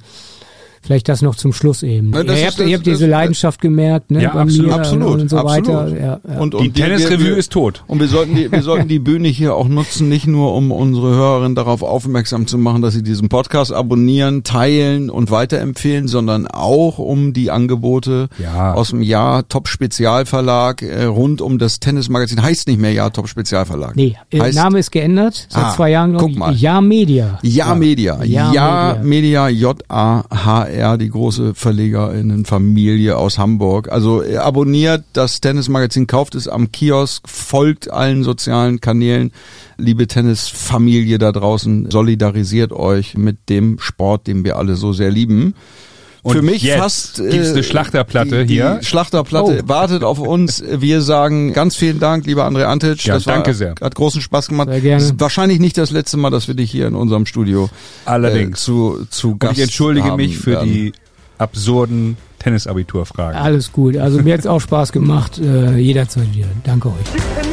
Vielleicht 0.85 1.07
das 1.07 1.21
noch 1.21 1.35
zum 1.35 1.53
Schluss 1.53 1.81
eben. 1.81 2.09
Na, 2.09 2.23
das 2.23 2.39
ihr 2.39 2.47
ist- 2.47 2.51
habt, 2.51 2.59
ihr 2.59 2.65
das- 2.65 2.73
habt 2.75 2.85
diese 2.87 2.99
das- 3.05 3.09
Leidenschaft 3.09 3.61
gemerkt, 3.61 4.11
ne? 4.11 4.21
Ja, 4.23 4.33
bei 4.33 4.41
absolut, 4.41 4.67
mir 4.67 4.75
absolut, 4.75 5.21
und 5.21 5.29
so 5.29 5.37
absolut. 5.37 5.67
weiter. 5.69 5.87
Ja, 5.97 6.19
ja. 6.33 6.39
Und, 6.41 6.53
Die 6.53 6.57
und 6.57 6.63
wir- 6.65 6.73
Tennisrevue 6.73 7.29
ist 7.37 7.51
tot. 7.53 7.83
Und 7.87 8.01
wir 8.01 8.07
sollten 8.09 8.35
die, 8.35 8.51
wir 8.51 8.61
sollten 8.61 8.89
die 8.89 8.99
Bühne 8.99 9.29
hier 9.29 9.55
auch 9.55 9.69
nutzen, 9.69 10.09
nicht 10.09 10.27
nur 10.27 10.53
um 10.53 10.71
unsere 10.73 11.15
Hörerinnen 11.15 11.55
darauf 11.55 11.83
aufmerksam 11.83 12.47
zu 12.47 12.57
machen, 12.57 12.81
dass 12.81 12.93
sie 12.95 13.01
diesen 13.01 13.29
Podcast 13.29 13.71
abonnieren, 13.71 14.43
teilen 14.43 15.09
und 15.09 15.31
weiterempfehlen, 15.31 16.09
sondern 16.09 16.47
auch 16.47 16.97
um 16.99 17.31
die 17.31 17.49
Angebote 17.49 18.27
Ja. 18.37 18.73
aus 18.73 18.89
dem 18.89 19.01
Jahr 19.01 19.47
Top 19.47 19.69
Spezialverlag 19.69 20.81
äh, 20.81 21.05
rund 21.05 21.41
um 21.41 21.59
das 21.59 21.79
Tennismagazin. 21.79 22.41
Heißt 22.43 22.67
nicht 22.67 22.79
mehr 22.79 22.91
Jahr 22.91 23.13
Top 23.13 23.29
Spezialverlag. 23.29 23.95
Nee, 23.95 24.15
äh, 24.31 24.39
heißt 24.41 24.55
Name 24.57 24.79
ist 24.79 24.91
geändert. 24.91 25.47
Seit 25.49 25.63
Ah, 25.63 25.73
zwei 25.75 25.91
Jahren, 25.91 26.11
glaube 26.11 26.25
guck 26.25 26.31
ich. 26.33 26.37
mal. 26.37 26.53
Ja 26.55 26.81
Media. 26.81 27.39
Ja 27.41 27.73
Media. 27.73 28.21
Ja 28.23 28.51
Ja, 28.51 28.97
Media. 29.01 29.47
Media, 29.47 29.49
J-A-H-R, 30.73 30.97
die 30.97 31.09
große 31.09 31.53
Verlegerinnenfamilie 31.53 33.17
aus 33.17 33.37
Hamburg. 33.37 33.91
Also 33.91 34.23
äh, 34.23 34.37
abonniert 34.37 35.03
das 35.13 35.39
Tennismagazin, 35.41 36.07
kauft 36.07 36.35
es 36.35 36.47
am 36.47 36.71
Kiosk, 36.71 37.29
folgt 37.29 37.91
allen 37.91 38.23
sozialen 38.23 38.81
Kanälen. 38.81 39.31
Liebe 39.77 40.07
Tennisfamilie 40.07 41.17
da 41.17 41.31
draußen, 41.31 41.89
solidarisiert 41.91 42.71
euch 42.71 43.15
mit 43.15 43.49
dem 43.49 43.79
Sport, 43.79 44.27
den 44.27 44.43
wir 44.43 44.57
alle 44.57 44.75
so 44.75 44.93
sehr 44.93 45.11
lieben. 45.11 45.55
Und 46.23 46.35
Für 46.37 46.41
mich 46.41 46.63
jetzt 46.63 46.79
fast 46.79 47.19
äh, 47.19 47.29
gibt's 47.29 47.49
eine 47.51 47.63
Schlachterplatte 47.63 48.45
die, 48.45 48.53
hier. 48.55 48.79
Die 48.81 48.85
Schlachterplatte 48.85 49.59
Oh. 49.65 49.67
wartet 49.67 50.03
auf 50.05 50.19
uns. 50.19 50.63
Wir 50.67 51.01
sagen 51.01 51.51
ganz 51.51 51.75
vielen 51.75 51.99
Dank, 51.99 52.25
lieber 52.25 52.47
André 52.47 52.63
Antic. 52.63 53.03
Ja, 53.05 53.15
das 53.15 53.25
war, 53.27 53.33
danke 53.35 53.53
sehr. 53.53 53.75
Hat 53.81 53.93
großen 53.93 54.21
Spaß 54.21 54.47
gemacht. 54.47 54.69
Sehr 54.69 54.79
gerne. 54.79 54.95
Das 55.01 55.11
ist 55.11 55.19
wahrscheinlich 55.19 55.59
nicht 55.59 55.77
das 55.77 55.91
letzte 55.91 56.15
Mal, 56.15 56.29
dass 56.29 56.47
wir 56.47 56.55
dich 56.55 56.71
hier 56.71 56.87
in 56.87 56.95
unserem 56.95 57.25
Studio 57.25 57.69
Allerdings. 58.05 58.57
äh, 58.59 58.61
zu, 58.61 59.05
zu 59.09 59.31
Und 59.31 59.39
Gast 59.41 59.57
ich 59.57 59.63
entschuldige 59.63 60.07
haben 60.11 60.15
mich 60.17 60.37
für 60.37 60.51
werden. 60.51 60.71
die 60.71 60.93
absurden 61.37 62.15
Tennisabiturfragen. 62.39 63.37
Alles 63.37 63.73
gut. 63.73 63.97
Also 63.97 64.21
mir 64.21 64.33
hat's 64.33 64.47
auch 64.47 64.61
Spaß 64.61 64.93
gemacht. 64.93 65.39
Äh, 65.39 65.75
jederzeit 65.77 66.33
wieder. 66.33 66.47
Danke 66.63 66.87
euch. 66.87 67.52